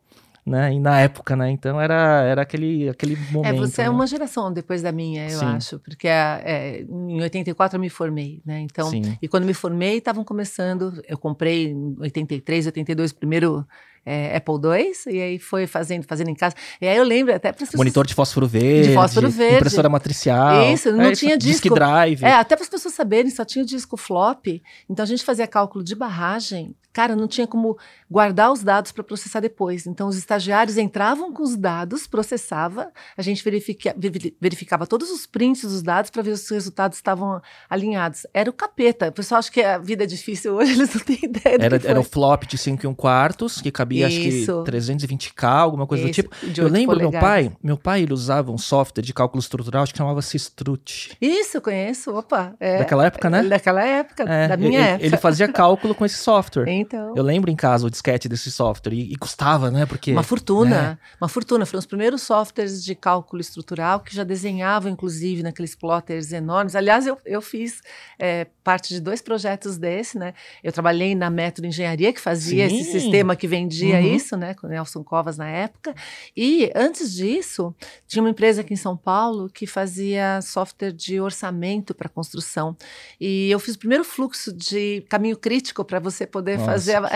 Né? 0.46 0.74
E 0.74 0.79
na 0.79 1.00
época, 1.00 1.36
né? 1.36 1.51
Então 1.51 1.79
era, 1.79 2.24
era 2.24 2.41
aquele, 2.41 2.89
aquele 2.89 3.15
momento. 3.31 3.55
É, 3.55 3.67
você 3.67 3.81
né? 3.81 3.88
é 3.88 3.91
uma 3.91 4.08
geração 4.08 4.51
depois 4.51 4.81
da 4.81 4.91
minha, 4.91 5.29
eu 5.29 5.39
Sim. 5.39 5.46
acho, 5.46 5.79
porque 5.79 6.08
é, 6.08 6.41
é, 6.43 6.81
em 6.81 7.22
84 7.22 7.77
eu 7.77 7.81
me 7.81 7.89
formei, 7.89 8.41
né? 8.46 8.60
Então, 8.62 8.89
Sim. 8.89 9.17
e 9.22 9.27
quando 9.27 9.46
me 9.46 9.53
formei, 9.53 9.98
estavam 9.98 10.24
começando, 10.24 11.01
eu 11.08 11.17
comprei 11.17 11.67
em 11.67 11.96
83, 12.00 12.67
82 12.67 13.12
o 13.12 13.15
primeiro 13.15 13.67
é, 14.06 14.36
Apple 14.36 14.56
II, 14.56 15.13
e 15.13 15.22
aí 15.22 15.39
foi 15.39 15.68
fazendo, 15.68 16.06
fazendo 16.06 16.29
em 16.29 16.36
casa. 16.36 16.56
E 16.82 16.88
aí 16.88 16.98
eu 16.98 17.03
lembro 17.03 17.34
até 17.34 17.51
para 17.51 17.65
Monitor 17.75 18.06
de 18.06 18.13
fósforo 18.13 18.48
verde. 18.48 18.89
De 18.89 18.94
fósforo 18.94 19.29
verde. 19.29 19.58
Impressora 19.58 19.89
matricial. 19.89 20.72
Isso, 20.74 20.91
não 20.91 21.06
é, 21.06 21.12
tinha 21.13 21.38
disco. 21.38 21.70
Disc 21.70 21.74
drive. 21.74 22.24
É, 22.24 22.34
até 22.34 22.56
para 22.56 22.63
as 22.63 22.70
pessoas 22.70 22.94
saberem, 22.94 23.29
só 23.32 23.46
tinha 23.46 23.63
o 23.63 23.68
disco 23.68 23.98
flop. 23.98 24.48
Então 24.89 25.03
a 25.03 25.08
gente 25.08 25.24
fazia 25.24 25.48
cálculo 25.48 25.84
de 25.84 25.96
barragem. 25.96 26.75
Cara, 26.91 27.15
não 27.15 27.27
tinha 27.27 27.46
como 27.46 27.77
guardar 28.10 28.51
os 28.51 28.63
dados 28.63 28.91
para 28.91 29.03
processar 29.03 29.39
depois. 29.39 29.86
Então 29.86 30.08
os 30.08 30.18
estagiários 30.18 30.77
entravam 30.77 31.32
com 31.32 31.44
os 31.44 31.56
dados, 31.56 32.08
processava, 32.08 32.91
a 33.15 33.22
gente 33.22 33.44
verifica, 33.44 33.96
verificava 34.41 34.88
todos 34.88 35.12
os 35.12 35.27
prints 35.27 35.62
dos 35.62 35.84
dados 35.84 36.10
para 36.10 36.24
ver 36.24 36.36
se 36.36 36.46
os 36.46 36.50
resultados 36.50 36.98
estavam 36.98 37.39
alinhados. 37.70 38.25
Era 38.34 38.50
o 38.50 38.53
capeta. 38.53 39.10
O 39.10 39.12
pessoal 39.12 39.39
acha 39.39 39.51
que 39.51 39.62
a 39.62 39.77
vida 39.77 40.03
é 40.03 40.08
difícil 40.08 40.56
hoje, 40.56 40.74
eles 40.82 40.94
não 40.94 41.01
têm 41.01 41.20
ideia 41.24 41.58
do 41.60 41.63
era. 41.63 41.82
Era 41.86 42.00
o 42.00 42.03
flop 42.03 42.44
de 42.46 42.58
5 42.58 42.84
e 42.84 42.88
1 42.88 42.96
quartos, 42.96 43.62
que 43.62 43.72
cabia 43.72 43.88
cabia 43.89 44.08
Isso. 44.08 44.51
acho 44.62 44.63
que 44.65 44.72
320k, 44.72 45.43
alguma 45.48 45.88
coisa 45.88 46.03
do 46.03 46.10
Esse, 46.10 46.22
tipo. 46.24 46.36
Eu 46.55 46.67
lembro 46.67 46.98
meu 46.98 47.10
polegadas. 47.10 47.19
pai, 47.29 47.51
meu 47.63 47.77
pai 47.77 48.03
ele 48.03 48.13
usava 48.13 48.51
um 48.51 48.58
software 48.58 49.03
de 49.03 49.13
cálculo 49.13 49.39
estrutural, 49.39 49.84
acho 49.84 49.91
que 49.93 49.98
chamava-se 49.98 50.38
Strut. 50.38 51.17
Isso, 51.19 51.60
conheço. 51.62 52.12
Opa. 52.15 52.53
É, 52.60 52.79
Daquela 52.79 53.05
época, 53.05 53.29
né? 53.29 53.43
Daquela 53.43 53.84
época, 53.86 54.24
É, 54.24 54.48
da 54.48 54.58
minha 54.58 54.79
ele, 54.79 54.88
época. 54.89 55.05
ele 55.05 55.17
fazia 55.17 55.48
cálculo 55.51 55.96
com 55.96 56.05
esse 56.05 56.17
software. 56.17 56.67
Então. 56.69 57.13
Eu 57.15 57.24
lembro 57.24 57.50
em 57.50 57.55
casa 57.55 57.88
o 57.88 57.89
disquete 57.89 58.29
desse 58.29 58.51
software 58.51 58.93
e, 58.93 59.12
e 59.13 59.15
custava, 59.15 59.72
né? 59.72 59.86
Porque 59.86 60.12
Uma 60.12 60.24
fortuna, 60.24 60.69
né? 60.81 60.98
uma 61.19 61.27
fortuna. 61.29 61.65
Foram 61.65 61.79
os 61.79 61.86
primeiros 61.86 62.22
softwares 62.22 62.84
de 62.84 62.93
cálculo 62.96 63.41
estrutural 63.41 64.00
que 64.01 64.15
já 64.15 64.24
desenhavam, 64.24 64.91
inclusive, 64.91 65.41
naqueles 65.43 65.75
plotters 65.75 66.31
enormes. 66.31 66.75
Aliás, 66.75 67.08
eu, 67.08 67.17
eu 67.25 67.41
fiz 67.41 67.81
é, 68.19 68.46
parte 68.63 68.93
de 68.93 69.00
dois 69.00 69.22
projetos 69.22 69.77
desse, 69.77 70.17
né? 70.17 70.34
Eu 70.63 70.72
trabalhei 70.72 71.15
na 71.15 71.29
Método 71.29 71.67
Engenharia, 71.67 72.12
que 72.13 72.19
fazia 72.19 72.67
Sim. 72.69 72.79
esse 72.79 72.91
sistema 72.91 73.36
que 73.36 73.48
vendia 73.48 73.78
Uhum. 73.86 74.15
isso, 74.15 74.36
né? 74.38 74.53
Com 74.53 74.67
o 74.67 74.69
Nelson 74.69 75.03
Covas 75.03 75.38
na 75.38 75.48
época. 75.50 75.93
E 76.36 76.71
antes 76.75 77.13
disso, 77.13 77.74
tinha 78.07 78.21
uma 78.24 78.29
empresa 78.29 78.62
aqui 78.62 78.74
em 78.74 78.77
São 78.77 78.95
Paulo 78.98 79.50
que 79.50 79.65
fazia 79.67 80.41
software 80.41 80.91
de 80.91 81.19
orçamento 81.19 81.93
para 81.93 82.09
construção. 82.09 82.75
E 83.19 83.50
eu 83.51 83.59
fiz 83.59 83.75
o 83.75 83.79
primeiro 83.79 84.03
fluxo 84.03 84.51
de 84.53 85.01
caminho 85.09 85.38
crítico 85.38 85.83
para 85.86 86.00
você 86.00 86.25
poder 86.25 86.57
Nossa, 86.57 86.71
fazer. 86.71 86.95
a- 86.98 87.09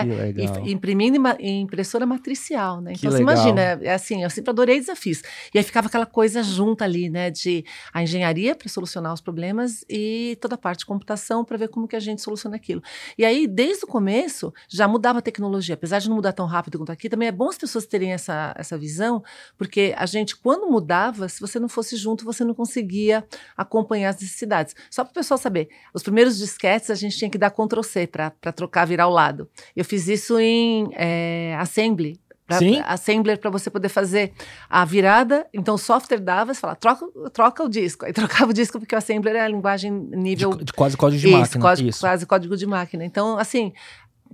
e- 0.66 0.72
imprimindo 0.72 1.18
em, 1.38 1.60
impressora 1.62 2.06
matricial, 2.06 2.80
né? 2.80 2.92
Que 2.92 2.98
Então, 3.00 3.10
você 3.10 3.18
legal. 3.18 3.34
imagina, 3.34 3.60
é 3.82 3.94
assim, 3.94 4.22
eu 4.22 4.30
sempre 4.30 4.50
adorei 4.50 4.78
desafios. 4.80 5.22
E 5.54 5.58
aí 5.58 5.64
ficava 5.64 5.88
aquela 5.88 6.06
coisa 6.06 6.42
junta 6.42 6.84
ali, 6.84 7.08
né? 7.08 7.30
De 7.30 7.64
a 7.92 8.02
engenharia 8.02 8.54
para 8.54 8.68
solucionar 8.68 9.12
os 9.12 9.20
problemas 9.20 9.84
e 9.88 10.36
toda 10.40 10.54
a 10.54 10.58
parte 10.58 10.80
de 10.80 10.86
computação 10.86 11.44
para 11.44 11.56
ver 11.56 11.68
como 11.68 11.86
que 11.88 11.96
a 11.96 12.00
gente 12.00 12.22
soluciona 12.22 12.56
aquilo. 12.56 12.82
E 13.18 13.24
aí, 13.24 13.46
desde 13.46 13.84
o 13.84 13.86
começo, 13.88 14.52
já 14.68 14.86
mudava 14.88 15.18
a 15.18 15.22
tecnologia. 15.22 15.74
Apesar 15.74 15.98
de 15.98 16.08
não 16.08 16.16
mudar 16.16 16.32
tão 16.32 16.46
rápido 16.54 16.78
quanto 16.78 16.92
aqui, 16.92 17.08
também 17.08 17.28
é 17.28 17.32
bom 17.32 17.48
as 17.48 17.58
pessoas 17.58 17.84
terem 17.86 18.12
essa, 18.12 18.54
essa 18.56 18.78
visão, 18.78 19.22
porque 19.58 19.94
a 19.96 20.06
gente, 20.06 20.36
quando 20.36 20.70
mudava, 20.70 21.28
se 21.28 21.40
você 21.40 21.58
não 21.58 21.68
fosse 21.68 21.96
junto, 21.96 22.24
você 22.24 22.44
não 22.44 22.54
conseguia 22.54 23.24
acompanhar 23.56 24.10
as 24.10 24.20
necessidades. 24.20 24.74
Só 24.90 25.02
para 25.04 25.10
o 25.10 25.14
pessoal 25.14 25.36
saber, 25.38 25.68
os 25.92 26.02
primeiros 26.02 26.38
disquetes 26.38 26.90
a 26.90 26.94
gente 26.94 27.16
tinha 27.16 27.30
que 27.30 27.38
dar 27.38 27.50
Ctrl 27.50 27.82
C 27.82 28.06
para 28.06 28.30
trocar, 28.52 28.84
virar 28.86 29.04
ao 29.04 29.10
lado. 29.10 29.48
Eu 29.74 29.84
fiz 29.84 30.06
isso 30.08 30.38
em 30.38 30.88
é, 30.94 31.56
Assembly. 31.58 32.18
Pra, 32.46 32.58
Sim. 32.58 32.82
Assembler 32.84 33.38
para 33.38 33.48
você 33.48 33.70
poder 33.70 33.88
fazer 33.88 34.34
a 34.68 34.84
virada. 34.84 35.46
Então 35.50 35.76
o 35.76 35.78
software 35.78 36.18
dava, 36.20 36.52
você 36.52 36.60
fala, 36.60 36.74
troca, 36.76 37.06
troca 37.32 37.62
o 37.64 37.68
disco. 37.70 38.04
Aí 38.04 38.12
trocava 38.14 38.50
o 38.50 38.52
disco, 38.52 38.78
porque 38.78 38.94
o 38.94 38.98
Assembler 38.98 39.36
é 39.36 39.40
a 39.40 39.48
linguagem 39.48 39.90
nível. 39.90 40.50
De, 40.50 40.64
de 40.64 40.72
quase 40.74 40.94
código 40.94 41.20
de 41.22 41.28
isso, 41.28 41.38
máquina. 41.38 41.62
código- 41.62 41.88
isso. 41.88 42.00
quase 42.00 42.26
código 42.26 42.54
de 42.54 42.66
máquina. 42.66 43.02
Então, 43.02 43.38
assim, 43.38 43.72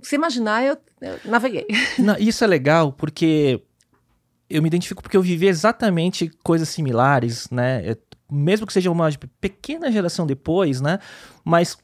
se 0.01 0.15
imaginar, 0.15 0.63
eu, 0.63 0.77
eu 1.01 1.19
naveguei. 1.25 1.65
Não, 1.97 2.15
isso 2.17 2.43
é 2.43 2.47
legal 2.47 2.91
porque 2.93 3.61
eu 4.49 4.61
me 4.61 4.67
identifico 4.67 5.01
porque 5.01 5.17
eu 5.17 5.21
vivi 5.21 5.47
exatamente 5.47 6.29
coisas 6.43 6.69
similares, 6.69 7.49
né? 7.49 7.91
É, 7.91 7.97
Mesmo 8.29 8.65
que 8.65 8.71
seja 8.71 8.89
uma 8.89 9.09
pequena 9.41 9.91
geração 9.91 10.25
depois, 10.25 10.79
né? 10.79 10.99
Mas 11.43 11.77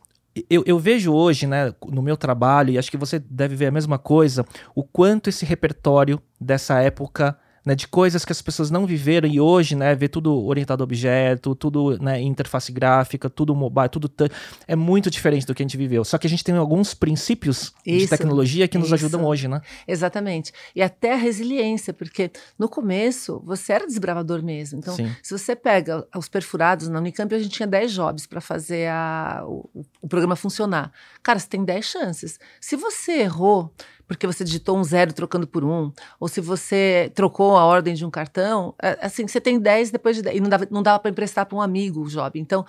eu, 0.50 0.64
eu 0.66 0.80
vejo 0.80 1.12
hoje, 1.14 1.48
né, 1.48 1.74
no 1.88 2.02
meu 2.02 2.16
trabalho, 2.16 2.72
e 2.72 2.78
acho 2.78 2.92
que 2.92 2.98
você 2.98 3.20
deve 3.20 3.56
ver 3.56 3.68
a 3.68 3.72
mesma 3.72 3.98
coisa, 3.98 4.46
o 4.76 4.84
quanto 4.84 5.30
esse 5.30 5.46
repertório 5.46 6.22
dessa 6.40 6.80
época. 6.80 7.38
Né, 7.68 7.76
de 7.76 7.86
coisas 7.86 8.24
que 8.24 8.32
as 8.32 8.42
pessoas 8.42 8.72
não 8.72 8.86
viveram 8.86 9.28
e 9.28 9.42
hoje, 9.42 9.76
né, 9.76 9.94
ver 9.94 10.08
tudo 10.08 10.34
orientado 10.46 10.82
a 10.82 10.86
objeto, 10.86 11.54
tudo, 11.54 12.02
né, 12.02 12.22
interface 12.22 12.72
gráfica, 12.72 13.30
tudo 13.30 13.54
mobile, 13.54 13.90
tudo 13.90 14.10
é 14.66 14.74
muito 14.74 15.12
diferente 15.12 15.46
do 15.46 15.54
que 15.54 15.62
a 15.62 15.66
gente 15.66 15.76
viveu. 15.76 16.06
Só 16.06 16.18
que 16.18 16.26
a 16.26 16.30
gente 16.30 16.46
tem 16.46 16.56
alguns 16.56 16.94
princípios 16.94 17.74
de 17.86 17.98
Isso, 17.98 18.10
tecnologia 18.10 18.70
que 18.70 18.78
nos 18.78 18.88
isso. 18.88 18.96
ajudam 18.96 19.26
hoje, 19.26 19.50
né? 19.50 19.60
Exatamente. 19.86 20.54
E 20.74 20.82
até 20.82 21.12
a 21.12 21.18
resiliência, 21.18 21.94
porque 21.94 22.32
no 22.58 22.70
começo 22.70 23.42
você 23.46 23.74
era 23.74 23.86
desbravador 23.86 24.42
mesmo. 24.42 24.80
Então, 24.80 24.96
Sim. 24.96 25.14
se 25.22 25.38
você 25.38 25.54
pega 25.54 26.08
os 26.16 26.30
perfurados 26.30 26.88
na 26.88 27.00
Unicamp, 27.00 27.36
a 27.36 27.40
gente 27.40 27.50
tinha 27.52 27.68
10 27.68 27.92
jobs 27.92 28.26
para 28.26 28.40
fazer 28.40 28.88
a- 28.90 29.44
o, 29.46 29.70
o 30.02 30.08
programa 30.08 30.38
funcionar. 30.38 30.90
Cara, 31.22 31.38
você 31.38 31.50
tem 31.50 31.66
10 31.66 31.84
chances. 31.84 32.40
Se 32.62 32.78
você 32.78 33.24
errou 33.24 33.74
porque 34.08 34.26
você 34.26 34.44
digitou 34.44 34.78
um 34.78 34.84
zero 34.84 35.14
trocando 35.14 35.46
por 35.46 35.64
um, 35.64 35.92
ou 36.20 36.28
se 36.28 36.40
você 36.40 37.12
trocou 37.14 37.58
a 37.58 37.66
ordem 37.66 37.94
de 37.94 38.06
um 38.06 38.10
cartão, 38.10 38.74
assim, 39.02 39.28
você 39.28 39.42
tem 39.42 39.60
10 39.60 39.92
depois 39.92 40.16
de 40.16 40.22
10, 40.22 40.38
e 40.38 40.40
não 40.40 40.50
dava, 40.50 40.68
não 40.72 40.82
dava 40.82 41.00
para 41.00 41.12
emprestar 41.12 41.46
para 41.46 41.58
um 41.58 41.62
amigo 41.62 42.02
o 42.02 42.08
job. 42.08 42.40
Então, 42.40 42.66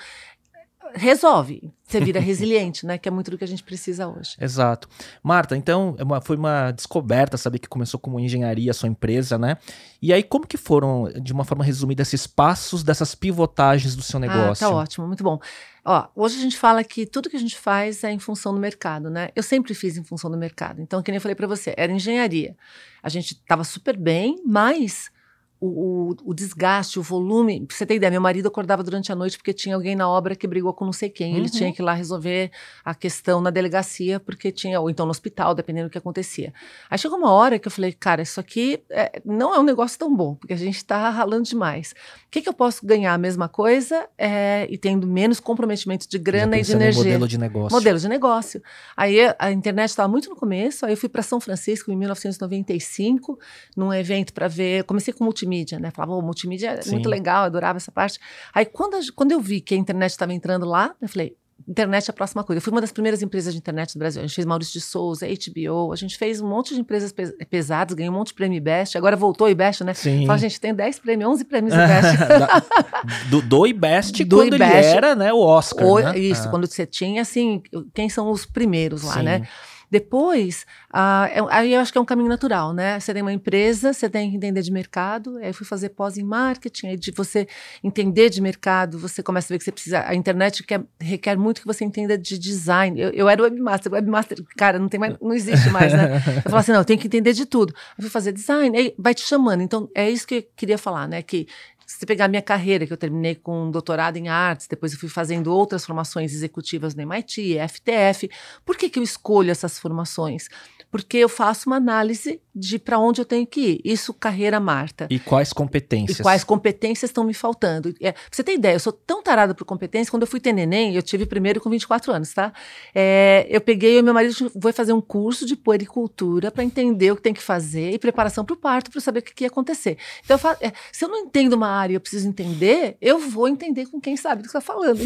resolve. 0.95 1.73
Você 1.85 2.00
vira 2.00 2.21
resiliente, 2.21 2.85
né? 2.85 2.99
Que 2.99 3.09
é 3.09 3.11
muito 3.11 3.30
do 3.30 3.38
que 3.38 3.45
a 3.45 3.49
gente 3.49 3.62
precisa 3.62 4.07
hoje. 4.07 4.37
Exato. 4.40 4.88
Marta, 5.23 5.57
então 5.57 5.97
é 5.99 6.21
foi 6.21 6.37
uma 6.37 6.71
descoberta 6.71 7.37
saber 7.37 7.59
que 7.59 7.68
começou 7.68 7.99
como 7.99 8.21
engenharia 8.21 8.71
a 8.71 8.75
sua 8.75 8.88
empresa, 8.88 9.38
né? 9.38 9.57
E 10.00 10.12
aí, 10.12 10.23
como 10.23 10.47
que 10.47 10.57
foram, 10.57 11.11
de 11.23 11.33
uma 11.33 11.45
forma 11.45 11.64
resumida, 11.64 12.02
esses 12.02 12.26
passos 12.26 12.83
dessas 12.83 13.14
pivotagens 13.14 13.97
do 13.97 14.02
seu 14.02 14.21
negócio? 14.21 14.66
Ah, 14.66 14.71
tá 14.71 14.76
ótimo, 14.76 15.07
muito 15.07 15.25
bom. 15.25 15.40
Ó, 15.85 16.07
hoje 16.14 16.37
a 16.37 16.40
gente 16.40 16.57
fala 16.57 16.85
que 16.85 17.07
tudo 17.07 17.30
que 17.30 17.37
a 17.37 17.40
gente 17.40 17.57
faz 17.57 18.04
é 18.04 18.12
em 18.12 18.18
função 18.18 18.52
do 18.52 18.61
mercado, 18.61 19.09
né? 19.09 19.30
Eu 19.35 19.42
sempre 19.42 19.75
fiz 19.75 19.97
em 19.97 20.04
função 20.04 20.30
do 20.30 20.37
mercado. 20.37 20.83
Então, 20.83 21.02
que 21.02 21.11
nem 21.11 21.16
eu 21.16 21.23
falei 21.23 21.35
para 21.35 21.47
você, 21.47 21.75
era 21.76 21.90
engenharia. 21.90 22.57
A 23.02 23.09
gente 23.09 23.33
estava 23.33 23.64
super 23.64 23.97
bem, 23.97 24.37
mas 24.45 25.11
o, 25.60 25.66
o- 25.66 26.16
o 26.26 26.34
desgaste, 26.34 26.98
o 26.98 27.02
volume. 27.02 27.66
Pra 27.66 27.76
você 27.76 27.84
ter 27.86 27.94
ideia, 27.96 28.10
meu 28.10 28.20
marido 28.20 28.46
acordava 28.48 28.82
durante 28.82 29.10
a 29.10 29.14
noite 29.14 29.36
porque 29.36 29.52
tinha 29.52 29.74
alguém 29.74 29.96
na 29.96 30.08
obra 30.08 30.36
que 30.36 30.46
brigou 30.46 30.72
com 30.72 30.84
não 30.84 30.92
sei 30.92 31.08
quem. 31.10 31.32
Ele 31.34 31.46
Uhum. 31.46 31.50
tinha 31.50 31.72
que 31.72 31.82
ir 31.82 31.84
lá 31.84 31.92
resolver 31.94 32.50
a 32.84 32.94
questão 32.94 33.40
na 33.40 33.50
delegacia, 33.50 34.20
porque 34.20 34.52
tinha, 34.52 34.80
ou 34.80 34.88
então 34.90 35.04
no 35.06 35.10
hospital, 35.10 35.54
dependendo 35.54 35.88
do 35.88 35.90
que 35.92 35.98
acontecia. 35.98 36.52
Aí 36.90 36.98
chegou 36.98 37.18
uma 37.18 37.32
hora 37.32 37.58
que 37.58 37.66
eu 37.66 37.72
falei, 37.72 37.92
cara, 37.92 38.22
isso 38.22 38.38
aqui 38.38 38.80
é, 38.90 39.20
não 39.24 39.54
é 39.54 39.58
um 39.58 39.62
negócio 39.64 39.98
tão 39.98 40.14
bom, 40.14 40.34
porque 40.34 40.52
a 40.52 40.56
gente 40.56 40.76
está 40.76 41.08
ralando 41.10 41.42
demais. 41.44 41.92
O 42.26 42.30
que, 42.30 42.42
que 42.42 42.48
eu 42.48 42.54
posso 42.54 42.84
ganhar 42.86 43.14
a 43.14 43.18
mesma 43.18 43.48
coisa 43.48 44.06
é, 44.16 44.66
e 44.70 44.76
tendo 44.78 45.06
menos 45.06 45.40
comprometimento 45.40 46.08
de 46.08 46.18
grana 46.18 46.56
e 46.58 46.62
de 46.62 46.72
energia? 46.72 47.02
modelo 47.04 47.26
de 47.28 47.38
negócio. 47.38 47.74
Modelo 47.76 47.98
de 47.98 48.08
negócio. 48.08 48.62
Aí 48.96 49.18
a 49.38 49.50
internet 49.50 49.88
estava 49.90 50.08
muito 50.08 50.28
no 50.28 50.36
começo, 50.36 50.84
aí 50.86 50.92
eu 50.92 50.96
fui 50.96 51.08
para 51.08 51.22
São 51.22 51.40
Francisco 51.40 51.90
em 51.90 51.96
1995, 51.96 53.38
num 53.76 53.92
evento 53.92 54.32
para 54.32 54.48
ver. 54.48 54.84
Comecei 54.84 55.12
com 55.12 55.24
multimídia, 55.24 55.48
né? 55.81 55.90
Falava, 55.90 56.12
oh, 56.14 56.23
multimídia 56.23 56.71
é 56.71 56.83
Sim. 56.83 56.93
muito 56.93 57.09
legal, 57.09 57.45
adorava 57.45 57.76
essa 57.78 57.90
parte. 57.93 58.19
Aí 58.55 58.64
quando, 58.64 58.95
a- 58.97 59.00
quando 59.17 59.33
eu 59.33 59.40
vi 59.40 59.61
que 59.61 59.75
a 59.75 59.78
internet 59.78 60.11
estava 60.11 60.33
entrando 60.33 60.67
lá, 60.67 60.95
eu 61.00 61.09
falei. 61.09 61.37
Internet 61.67 62.09
é 62.09 62.11
a 62.12 62.14
próxima 62.14 62.45
coisa. 62.45 62.59
Eu 62.59 62.62
fui 62.62 62.73
uma 62.73 62.81
das 62.81 62.93
primeiras 62.93 63.21
empresas 63.21 63.52
de 63.52 63.59
internet 63.59 63.93
do 63.93 63.99
Brasil. 63.99 64.23
A 64.23 64.26
gente 64.26 64.35
fez 64.35 64.47
Maurício 64.47 64.73
de 64.75 64.81
Souza, 64.81 65.26
HBO, 65.26 65.93
a 65.93 65.97
gente 65.97 66.17
fez 66.17 66.40
um 66.40 66.49
monte 66.49 66.73
de 66.73 66.81
empresas 66.81 67.12
pes- 67.12 67.35
pesadas, 67.50 67.95
ganhou 67.95 68.14
um 68.14 68.17
monte 68.17 68.28
de 68.28 68.35
prêmio 68.35 68.57
IBEST, 68.57 68.97
agora 68.97 69.17
voltou 69.17 69.49
o 69.49 69.50
IBEST, 69.50 69.83
né? 69.83 69.93
Sim. 69.93 70.25
Fala, 70.25 70.38
gente, 70.38 70.59
tem 70.61 70.73
10 70.73 71.00
prêmios, 71.00 71.28
11 71.28 71.45
prêmios 71.45 71.75
IBEST. 71.75 73.28
Do, 73.28 73.43
do 73.43 73.67
IBEST 73.67 74.25
Do 74.25 74.37
quando 74.37 74.55
ele 74.55 74.64
IBEST. 74.64 74.97
era, 74.97 75.14
né, 75.14 75.33
o 75.33 75.40
Oscar, 75.40 75.87
Ou- 75.87 76.00
né? 76.00 76.17
Isso, 76.19 76.47
Ah, 76.47 76.50
quando 76.50 76.67
você 76.67 76.87
tinha, 76.87 77.23
assim, 77.23 77.61
quem 77.93 78.09
são 78.09 78.31
os 78.31 78.47
primeiros 78.47 79.02
lá, 79.02 79.14
sim. 79.14 79.23
né? 79.23 79.47
Depois, 79.90 80.66
ah, 80.92 81.28
é- 81.33 81.40
aí 81.50 81.73
eu 81.75 81.80
acho 81.80 81.90
que 81.90 81.99
é 81.99 82.00
um 82.00 82.04
caminho 82.04 82.28
natural, 82.28 82.73
né? 82.73 83.00
Você 83.00 83.12
tem 83.12 83.23
uma 83.23 83.33
empresa, 83.33 83.92
você 83.92 84.09
tem 84.09 84.30
que 84.30 84.37
entender 84.37 84.62
de 84.62 84.71
mercado. 84.71 85.38
Aí 85.38 85.49
eu 85.49 85.54
fui 85.54 85.66
fazer 85.66 85.90
pós 85.90 86.18
em 86.18 86.23
marketing, 86.23 86.88
aí 86.88 86.97
de 86.97 87.11
você 87.11 87.47
entender 87.83 88.28
de 88.30 88.40
mercado, 88.40 88.99
você 88.99 89.23
começa 89.23 89.52
a 89.52 89.54
ver 89.54 89.59
que 89.59 89.64
você 89.64 89.73
precisa. 89.73 90.04
A 90.07 90.14
internet 90.14 90.62
quer, 90.62 90.83
requer 91.00 91.37
muito 91.37 91.61
que 91.61 91.66
você 91.66 91.85
entenda 91.85 92.18
de 92.18 92.38
design. 92.38 93.00
Eu, 93.00 93.11
eu 93.11 93.28
era 93.28 93.42
webmaster, 93.42 93.92
webmaster, 93.92 94.38
cara, 94.57 94.78
não 94.78 94.88
tem 94.88 95.00
mais, 95.00 95.16
não 95.21 95.33
existe 95.33 95.71
mais, 95.71 95.92
né? 95.92 96.16
Eu 96.38 96.42
falava 96.42 96.61
assim, 96.61 96.73
não, 96.73 96.80
eu 96.80 96.85
tenho 96.85 96.99
que 96.99 97.07
entender 97.07 97.33
de 97.33 97.47
tudo. 97.47 97.75
Eu 97.97 98.02
fui 98.02 98.11
fazer 98.11 98.33
design, 98.33 98.76
aí 98.76 98.95
vai 98.99 99.14
te 99.14 99.23
chamando. 99.23 99.62
Então, 99.62 99.88
é 99.95 100.11
isso 100.11 100.26
que 100.26 100.35
eu 100.37 100.45
queria 100.57 100.78
falar, 100.78 101.09
né? 101.09 101.23
Que 101.23 101.47
se 101.88 102.00
você 102.00 102.04
pegar 102.04 102.26
a 102.26 102.28
minha 102.28 102.42
carreira, 102.42 102.87
que 102.87 102.92
eu 102.92 102.99
terminei 102.99 103.35
com 103.35 103.64
um 103.64 103.71
doutorado 103.71 104.18
em 104.18 104.28
artes, 104.28 104.66
depois 104.68 104.92
eu 104.92 104.99
fui 104.99 105.09
fazendo 105.09 105.50
outras 105.50 105.87
formações 105.87 106.35
executivas 106.35 106.95
no 106.95 107.00
MIT, 107.00 107.57
FTF. 107.66 108.30
Por 108.62 108.76
que, 108.76 108.90
que 108.90 108.99
eu 108.99 109.02
escolho 109.02 109.50
essas 109.50 109.78
formações? 109.78 110.50
Porque 110.90 111.18
eu 111.18 111.28
faço 111.28 111.68
uma 111.68 111.76
análise 111.76 112.40
de 112.59 112.78
para 112.78 112.99
onde 112.99 113.21
eu 113.21 113.25
tenho 113.25 113.47
que 113.47 113.61
ir. 113.61 113.80
Isso, 113.85 114.12
carreira 114.12 114.59
Marta. 114.59 115.07
E 115.11 115.18
quais 115.18 115.52
competências? 115.52 116.18
E 116.18 116.23
quais 116.23 116.42
competências 116.42 117.11
estão 117.11 117.25
me 117.25 117.35
faltando? 117.35 117.95
É, 118.00 118.14
você 118.30 118.42
ter 118.42 118.54
ideia, 118.54 118.75
eu 118.75 118.80
sou 118.80 118.92
tão 118.92 119.23
tarada 119.23 119.54
por 119.54 119.64
competência, 119.64 120.11
quando 120.11 120.23
eu 120.23 120.26
fui 120.26 120.40
ter 120.40 120.52
neném, 120.52 120.95
eu 120.95 121.02
tive 121.02 121.26
primeiro 121.26 121.61
com 121.61 121.71
24 121.71 122.12
anos, 122.12 122.33
tá? 122.33 122.52
É, 122.95 123.47
eu 123.49 123.61
peguei, 123.61 123.99
eu 123.99 124.02
meu 124.02 124.14
marido 124.14 124.50
foi 124.61 124.73
fazer 124.73 124.92
um 124.92 125.00
curso 125.00 125.47
de 125.47 125.54
puericultura 125.54 126.50
para 126.50 126.64
entender 126.64 127.12
o 127.12 127.16
que 127.16 127.23
tem 127.23 127.35
que 127.35 127.42
fazer 127.42 127.92
e 127.92 127.99
preparação 127.99 128.45
para 128.45 128.54
o 128.54 128.57
parto, 128.57 128.90
para 128.90 129.00
saber 129.00 129.21
o 129.21 129.23
que, 129.23 129.35
que 129.35 129.45
ia 129.45 129.49
acontecer. 129.49 129.97
Então, 130.25 130.35
eu 130.35 130.38
falo, 130.38 130.57
é, 130.61 130.73
se 130.90 131.04
eu 131.04 131.09
não 131.09 131.18
entendo 131.18 131.52
uma 131.52 131.68
área 131.68 131.92
e 131.92 131.97
eu 131.97 132.00
preciso 132.00 132.26
entender, 132.26 132.97
eu 133.00 133.18
vou 133.18 133.49
entender 133.49 133.87
com 133.87 134.00
quem 134.00 134.16
sabe 134.16 134.42
do 134.42 134.49
que 134.49 134.49
está 134.49 134.61
falando. 134.61 134.99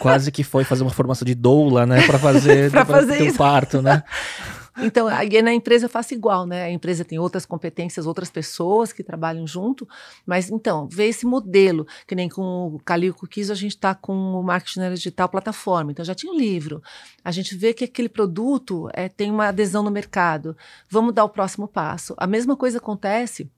Quase 0.00 0.30
que 0.30 0.44
foi 0.44 0.64
fazer 0.64 0.82
uma 0.82 0.90
formação 0.90 1.24
de 1.24 1.34
doula, 1.34 1.86
né, 1.86 2.06
para 2.06 2.18
fazer, 2.18 2.70
Pra 2.70 2.84
fazer 2.84 3.22
um 3.32 3.34
parto, 3.34 3.82
né? 3.82 4.02
Então, 4.80 5.08
aí 5.08 5.42
na 5.42 5.52
empresa 5.52 5.86
eu 5.86 5.90
faço 5.90 6.14
igual, 6.14 6.46
né? 6.46 6.64
A 6.64 6.70
empresa 6.70 7.04
tem 7.04 7.18
outras 7.18 7.44
competências, 7.44 8.06
outras 8.06 8.30
pessoas 8.30 8.92
que 8.92 9.02
trabalham 9.02 9.46
junto, 9.46 9.88
mas 10.24 10.50
então, 10.50 10.88
ver 10.88 11.06
esse 11.06 11.26
modelo, 11.26 11.86
que 12.06 12.14
nem 12.14 12.28
com 12.28 12.74
o 12.74 12.78
Calil 12.80 13.14
Cookies, 13.14 13.50
a 13.50 13.54
gente 13.54 13.74
está 13.74 13.94
com 13.94 14.12
o 14.12 14.42
marketing 14.42 14.94
digital 14.94 15.28
plataforma. 15.28 15.90
Então, 15.90 16.04
já 16.04 16.14
tinha 16.14 16.32
um 16.32 16.36
livro. 16.36 16.82
A 17.24 17.30
gente 17.30 17.56
vê 17.56 17.74
que 17.74 17.84
aquele 17.84 18.08
produto 18.08 18.88
é, 18.92 19.08
tem 19.08 19.30
uma 19.30 19.48
adesão 19.48 19.82
no 19.82 19.90
mercado. 19.90 20.56
Vamos 20.88 21.12
dar 21.14 21.24
o 21.24 21.28
próximo 21.28 21.66
passo. 21.66 22.14
A 22.16 22.26
mesma 22.26 22.56
coisa 22.56 22.78
acontece 22.78 23.50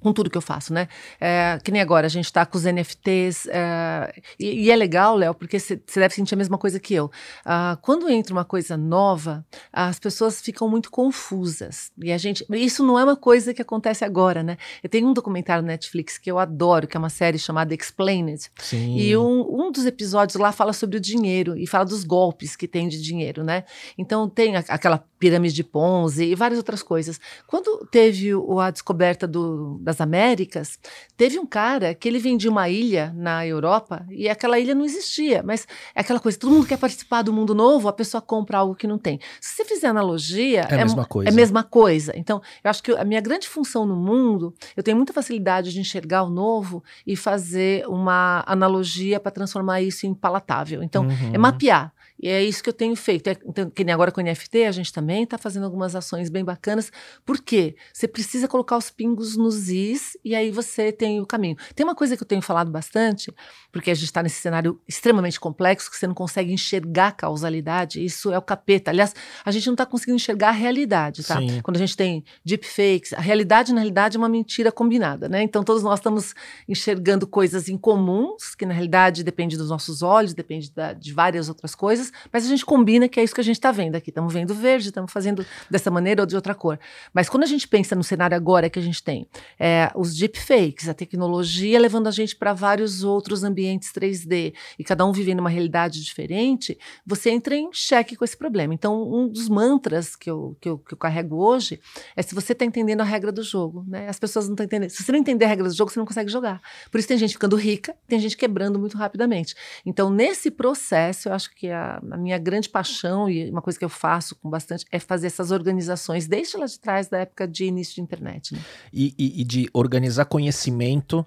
com 0.00 0.12
tudo 0.12 0.30
que 0.30 0.36
eu 0.36 0.42
faço, 0.42 0.72
né? 0.72 0.88
É, 1.20 1.58
que 1.62 1.70
nem 1.70 1.80
agora, 1.80 2.06
a 2.06 2.10
gente 2.10 2.26
está 2.26 2.46
com 2.46 2.56
os 2.56 2.64
NFTs, 2.64 3.46
é, 3.48 4.12
e, 4.38 4.66
e, 4.66 4.70
é 4.70 4.76
legal, 4.76 5.16
Léo, 5.16 5.34
porque 5.34 5.58
você 5.58 5.80
deve 5.96 6.14
sentir 6.14 6.34
a 6.34 6.36
mesma 6.36 6.56
coisa 6.56 6.78
que 6.78 6.94
eu. 6.94 7.10
Ah, 7.44 7.76
quando 7.82 8.08
entra 8.08 8.32
uma 8.32 8.44
coisa 8.44 8.76
nova, 8.76 9.44
as 9.72 9.98
pessoas 9.98 10.40
ficam 10.40 10.68
muito 10.68 10.90
confusas. 10.90 11.90
E 12.02 12.12
a 12.12 12.18
gente. 12.18 12.44
Isso 12.50 12.84
não 12.84 12.98
é 12.98 13.04
uma 13.04 13.16
coisa 13.16 13.52
que 13.52 13.62
acontece 13.62 14.04
agora, 14.04 14.42
né? 14.42 14.56
Eu 14.82 14.88
tenho 14.88 15.08
um 15.08 15.12
documentário 15.12 15.62
na 15.62 15.68
Netflix 15.68 16.18
que 16.18 16.30
eu 16.30 16.38
adoro, 16.38 16.86
que 16.86 16.96
é 16.96 17.00
uma 17.00 17.10
série 17.10 17.38
chamada 17.38 17.74
Explained. 17.74 18.50
Sim. 18.58 18.96
E 18.96 19.16
um, 19.16 19.66
um 19.66 19.72
dos 19.72 19.86
episódios 19.86 20.36
lá 20.36 20.52
fala 20.52 20.72
sobre 20.72 20.96
o 20.96 21.00
dinheiro 21.00 21.56
e 21.56 21.66
fala 21.66 21.84
dos 21.84 22.04
golpes 22.04 22.54
que 22.54 22.68
tem 22.68 22.88
de 22.88 23.00
dinheiro, 23.00 23.42
né? 23.42 23.64
Então 23.96 24.28
tem 24.28 24.56
a, 24.56 24.64
aquela 24.68 25.04
pirâmide 25.18 25.54
de 25.54 25.64
Ponzi 25.64 26.24
e 26.24 26.34
várias 26.34 26.58
outras 26.58 26.82
coisas. 26.82 27.20
Quando 27.46 27.86
teve 27.90 28.34
o, 28.34 28.60
a 28.60 28.70
descoberta 28.70 29.26
do 29.26 29.80
das 29.88 30.02
Américas, 30.02 30.78
teve 31.16 31.38
um 31.38 31.46
cara 31.46 31.94
que 31.94 32.06
ele 32.06 32.18
vendia 32.18 32.50
uma 32.50 32.68
ilha 32.68 33.10
na 33.16 33.46
Europa 33.46 34.04
e 34.10 34.28
aquela 34.28 34.58
ilha 34.58 34.74
não 34.74 34.84
existia, 34.84 35.42
mas 35.42 35.66
é 35.94 36.00
aquela 36.00 36.20
coisa, 36.20 36.38
todo 36.38 36.50
mundo 36.50 36.66
quer 36.66 36.76
participar 36.76 37.22
do 37.22 37.32
mundo 37.32 37.54
novo, 37.54 37.88
a 37.88 37.92
pessoa 37.92 38.20
compra 38.20 38.58
algo 38.58 38.74
que 38.74 38.86
não 38.86 38.98
tem. 38.98 39.18
Se 39.40 39.56
você 39.56 39.64
fizer 39.64 39.86
analogia, 39.86 40.60
é 40.68 40.74
a 40.74 40.80
é, 40.80 40.84
mesma 40.84 41.06
coisa. 41.06 41.30
É 41.30 41.32
a 41.32 41.34
mesma 41.34 41.64
coisa. 41.64 42.12
Então, 42.16 42.42
eu 42.62 42.68
acho 42.68 42.82
que 42.82 42.92
a 42.92 43.04
minha 43.04 43.20
grande 43.22 43.48
função 43.48 43.86
no 43.86 43.96
mundo, 43.96 44.54
eu 44.76 44.82
tenho 44.82 44.96
muita 44.96 45.14
facilidade 45.14 45.72
de 45.72 45.80
enxergar 45.80 46.22
o 46.22 46.28
novo 46.28 46.84
e 47.06 47.16
fazer 47.16 47.88
uma 47.88 48.44
analogia 48.46 49.18
para 49.18 49.30
transformar 49.30 49.80
isso 49.80 50.06
em 50.06 50.12
palatável. 50.12 50.82
Então, 50.82 51.04
é 51.04 51.06
uhum. 51.06 51.34
é 51.34 51.38
mapear. 51.38 51.94
E 52.20 52.28
é 52.28 52.42
isso 52.42 52.62
que 52.62 52.68
eu 52.68 52.72
tenho 52.72 52.96
feito. 52.96 53.28
É, 53.28 53.36
então, 53.46 53.70
que 53.70 53.84
nem 53.84 53.94
agora 53.94 54.10
com 54.10 54.20
o 54.20 54.24
NFT, 54.24 54.64
a 54.64 54.72
gente 54.72 54.92
também 54.92 55.22
está 55.22 55.38
fazendo 55.38 55.64
algumas 55.64 55.94
ações 55.94 56.28
bem 56.28 56.44
bacanas. 56.44 56.90
Por 57.24 57.40
quê? 57.40 57.76
Você 57.92 58.08
precisa 58.08 58.48
colocar 58.48 58.76
os 58.76 58.90
pingos 58.90 59.36
nos 59.36 59.68
is 59.68 60.18
e 60.24 60.34
aí 60.34 60.50
você 60.50 60.90
tem 60.90 61.20
o 61.20 61.26
caminho. 61.26 61.56
Tem 61.74 61.84
uma 61.84 61.94
coisa 61.94 62.16
que 62.16 62.22
eu 62.22 62.26
tenho 62.26 62.42
falado 62.42 62.70
bastante, 62.70 63.32
porque 63.70 63.90
a 63.90 63.94
gente 63.94 64.06
está 64.06 64.22
nesse 64.22 64.40
cenário 64.40 64.80
extremamente 64.88 65.38
complexo, 65.38 65.90
que 65.90 65.96
você 65.96 66.06
não 66.06 66.14
consegue 66.14 66.52
enxergar 66.52 67.08
a 67.08 67.12
causalidade. 67.12 68.04
Isso 68.04 68.32
é 68.32 68.38
o 68.38 68.42
capeta. 68.42 68.90
Aliás, 68.90 69.14
a 69.44 69.50
gente 69.52 69.66
não 69.66 69.74
está 69.74 69.86
conseguindo 69.86 70.16
enxergar 70.16 70.48
a 70.48 70.52
realidade, 70.52 71.24
tá? 71.24 71.38
Sim. 71.38 71.60
Quando 71.62 71.76
a 71.76 71.80
gente 71.80 71.96
tem 71.96 72.24
deepfakes, 72.44 73.12
a 73.12 73.20
realidade, 73.20 73.72
na 73.72 73.80
realidade, 73.80 74.16
é 74.16 74.18
uma 74.18 74.28
mentira 74.28 74.72
combinada, 74.72 75.28
né? 75.28 75.42
Então, 75.42 75.62
todos 75.62 75.84
nós 75.84 76.00
estamos 76.00 76.34
enxergando 76.68 77.26
coisas 77.26 77.68
incomuns, 77.68 78.56
que 78.56 78.66
na 78.66 78.74
realidade 78.74 79.22
depende 79.22 79.56
dos 79.56 79.70
nossos 79.70 80.02
olhos, 80.02 80.34
depende 80.34 80.72
da, 80.72 80.92
de 80.92 81.12
várias 81.12 81.48
outras 81.48 81.74
coisas 81.74 82.07
mas 82.32 82.44
a 82.44 82.48
gente 82.48 82.64
combina 82.64 83.08
que 83.08 83.20
é 83.20 83.24
isso 83.24 83.34
que 83.34 83.40
a 83.40 83.44
gente 83.44 83.56
está 83.56 83.70
vendo 83.72 83.96
aqui. 83.96 84.10
Estamos 84.10 84.32
vendo 84.32 84.54
verde, 84.54 84.88
estamos 84.88 85.12
fazendo 85.12 85.44
dessa 85.70 85.90
maneira 85.90 86.22
ou 86.22 86.26
de 86.26 86.36
outra 86.36 86.54
cor. 86.54 86.78
Mas 87.12 87.28
quando 87.28 87.44
a 87.44 87.46
gente 87.46 87.66
pensa 87.66 87.94
no 87.94 88.04
cenário 88.04 88.36
agora 88.36 88.68
que 88.70 88.78
a 88.78 88.82
gente 88.82 89.02
tem, 89.02 89.26
é, 89.58 89.90
os 89.94 90.14
deepfakes, 90.14 90.88
a 90.88 90.94
tecnologia 90.94 91.78
levando 91.78 92.06
a 92.06 92.10
gente 92.10 92.36
para 92.36 92.52
vários 92.52 93.02
outros 93.02 93.44
ambientes 93.44 93.92
3D 93.92 94.54
e 94.78 94.84
cada 94.84 95.04
um 95.04 95.12
vivendo 95.12 95.40
uma 95.40 95.50
realidade 95.50 96.02
diferente, 96.02 96.78
você 97.06 97.30
entra 97.30 97.54
em 97.54 97.70
xeque 97.72 98.16
com 98.16 98.24
esse 98.24 98.36
problema. 98.36 98.74
Então, 98.74 99.02
um 99.10 99.28
dos 99.28 99.48
mantras 99.48 100.16
que 100.16 100.30
eu, 100.30 100.56
que 100.60 100.68
eu, 100.68 100.78
que 100.78 100.94
eu 100.94 100.98
carrego 100.98 101.36
hoje 101.36 101.80
é 102.16 102.22
se 102.22 102.34
você 102.34 102.52
está 102.52 102.64
entendendo 102.64 103.00
a 103.00 103.04
regra 103.04 103.32
do 103.32 103.42
jogo. 103.42 103.84
Né? 103.86 104.08
As 104.08 104.18
pessoas 104.18 104.46
não 104.46 104.54
estão 104.54 104.64
entendendo. 104.64 104.90
Se 104.90 105.02
você 105.02 105.12
não 105.12 105.18
entender 105.18 105.44
a 105.44 105.48
regra 105.48 105.68
do 105.68 105.74
jogo, 105.74 105.90
você 105.90 105.98
não 105.98 106.06
consegue 106.06 106.30
jogar. 106.30 106.60
Por 106.90 106.98
isso 106.98 107.08
tem 107.08 107.18
gente 107.18 107.32
ficando 107.32 107.56
rica, 107.56 107.94
tem 108.06 108.18
gente 108.18 108.36
quebrando 108.36 108.78
muito 108.78 108.96
rapidamente. 108.96 109.54
Então, 109.84 110.10
nesse 110.10 110.50
processo, 110.50 111.28
eu 111.28 111.32
acho 111.32 111.54
que 111.54 111.70
a, 111.70 111.97
a, 112.12 112.16
minha 112.16 112.38
grande 112.38 112.68
paixão 112.68 113.28
e 113.28 113.50
uma 113.50 113.62
coisa 113.62 113.78
que 113.78 113.84
eu 113.84 113.88
faço 113.88 114.34
com 114.36 114.48
bastante 114.48 114.84
é 114.90 114.98
fazer 114.98 115.26
essas 115.28 115.50
organizações 115.50 116.26
desde 116.26 116.56
lá 116.56 116.66
de 116.66 116.78
trás 116.78 117.08
da 117.08 117.18
época 117.18 117.46
de 117.46 117.64
início 117.64 117.96
de 117.96 118.00
internet. 118.00 118.54
Né? 118.54 118.60
E, 118.92 119.14
e, 119.18 119.40
e 119.40 119.44
de 119.44 119.68
organizar 119.72 120.24
conhecimento, 120.24 121.24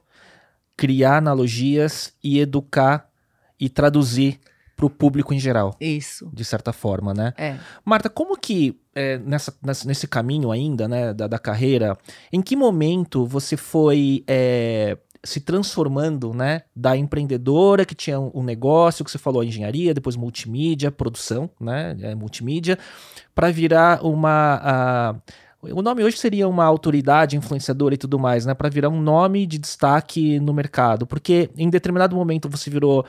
criar 0.76 1.18
analogias 1.18 2.14
e 2.24 2.40
educar 2.40 3.10
e 3.60 3.70
traduzir 3.70 4.40
para 4.76 4.86
o 4.88 4.90
público 4.90 5.34
em 5.34 5.40
geral. 5.40 5.76
Isso. 5.80 6.30
De 6.34 6.44
certa 6.44 6.74
forma, 6.74 7.14
né? 7.14 7.34
É. 7.38 7.58
Marta, 7.86 8.10
como 8.10 8.36
que 8.36 8.80
é, 8.96 9.20
nessa, 9.20 9.54
nesse 9.86 10.08
caminho 10.08 10.52
ainda, 10.52 10.88
né, 10.88 11.14
da, 11.14 11.28
da, 11.28 11.40
carreira, 11.40 11.98
em 12.34 12.42
que 12.42 12.56
momento 12.56 13.26
você 13.26 13.56
foi 13.56 14.24
é, 14.28 14.98
se 15.24 15.40
transformando, 15.40 16.34
né, 16.34 16.64
da 16.76 16.98
empreendedora 16.98 17.86
que 17.86 17.94
tinha 17.94 18.20
um 18.20 18.44
negócio, 18.44 19.06
que 19.06 19.12
você 19.12 19.18
falou, 19.18 19.44
engenharia, 19.44 19.94
depois 19.94 20.16
multimídia, 20.16 20.92
produção, 20.92 21.50
né, 21.60 21.96
é, 22.02 22.16
multimídia, 22.16 22.78
para 23.36 23.52
virar 23.52 24.04
uma... 24.06 25.22
O 25.64 25.82
nome 25.84 26.04
hoje 26.04 26.18
seria 26.18 26.48
uma 26.48 26.66
autoridade 26.66 27.38
influenciadora 27.38 27.94
e 27.94 27.98
tudo 27.98 28.18
mais, 28.18 28.48
né? 28.48 28.54
Para 28.56 28.68
virar 28.68 28.90
um 28.90 29.00
nome 29.00 29.46
de 29.46 29.60
destaque 29.60 30.40
no 30.40 30.56
mercado. 30.56 31.06
Porque 31.06 31.52
em 31.56 31.70
determinado 31.70 32.16
momento 32.16 32.50
você 32.50 32.68
virou 32.68 33.02
uh, 33.02 33.06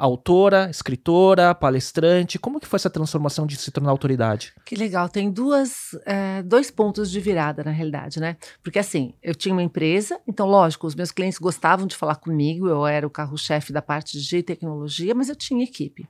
autora, 0.00 0.68
escritora, 0.68 1.54
palestrante. 1.54 2.36
Como 2.36 2.58
que 2.58 2.66
foi 2.66 2.78
essa 2.78 2.90
transformação 2.90 3.46
de 3.46 3.56
se 3.56 3.70
tornar 3.70 3.90
autoridade? 3.90 4.52
Que 4.66 4.74
legal. 4.74 5.08
Tem 5.08 5.30
duas, 5.30 5.96
é, 6.04 6.42
dois 6.42 6.68
pontos 6.68 7.12
de 7.12 7.20
virada, 7.20 7.62
na 7.62 7.70
realidade, 7.70 8.18
né? 8.18 8.36
Porque 8.60 8.80
assim, 8.80 9.14
eu 9.22 9.34
tinha 9.34 9.54
uma 9.54 9.62
empresa, 9.62 10.18
então, 10.26 10.48
lógico, 10.48 10.88
os 10.88 10.96
meus 10.96 11.12
clientes 11.12 11.38
gostavam 11.38 11.86
de 11.86 11.94
falar 11.94 12.16
comigo, 12.16 12.66
eu 12.66 12.84
era 12.84 13.06
o 13.06 13.10
carro-chefe 13.10 13.72
da 13.72 13.80
parte 13.80 14.20
de 14.20 14.42
tecnologia, 14.42 15.14
mas 15.14 15.28
eu 15.28 15.36
tinha 15.36 15.62
equipe. 15.62 16.08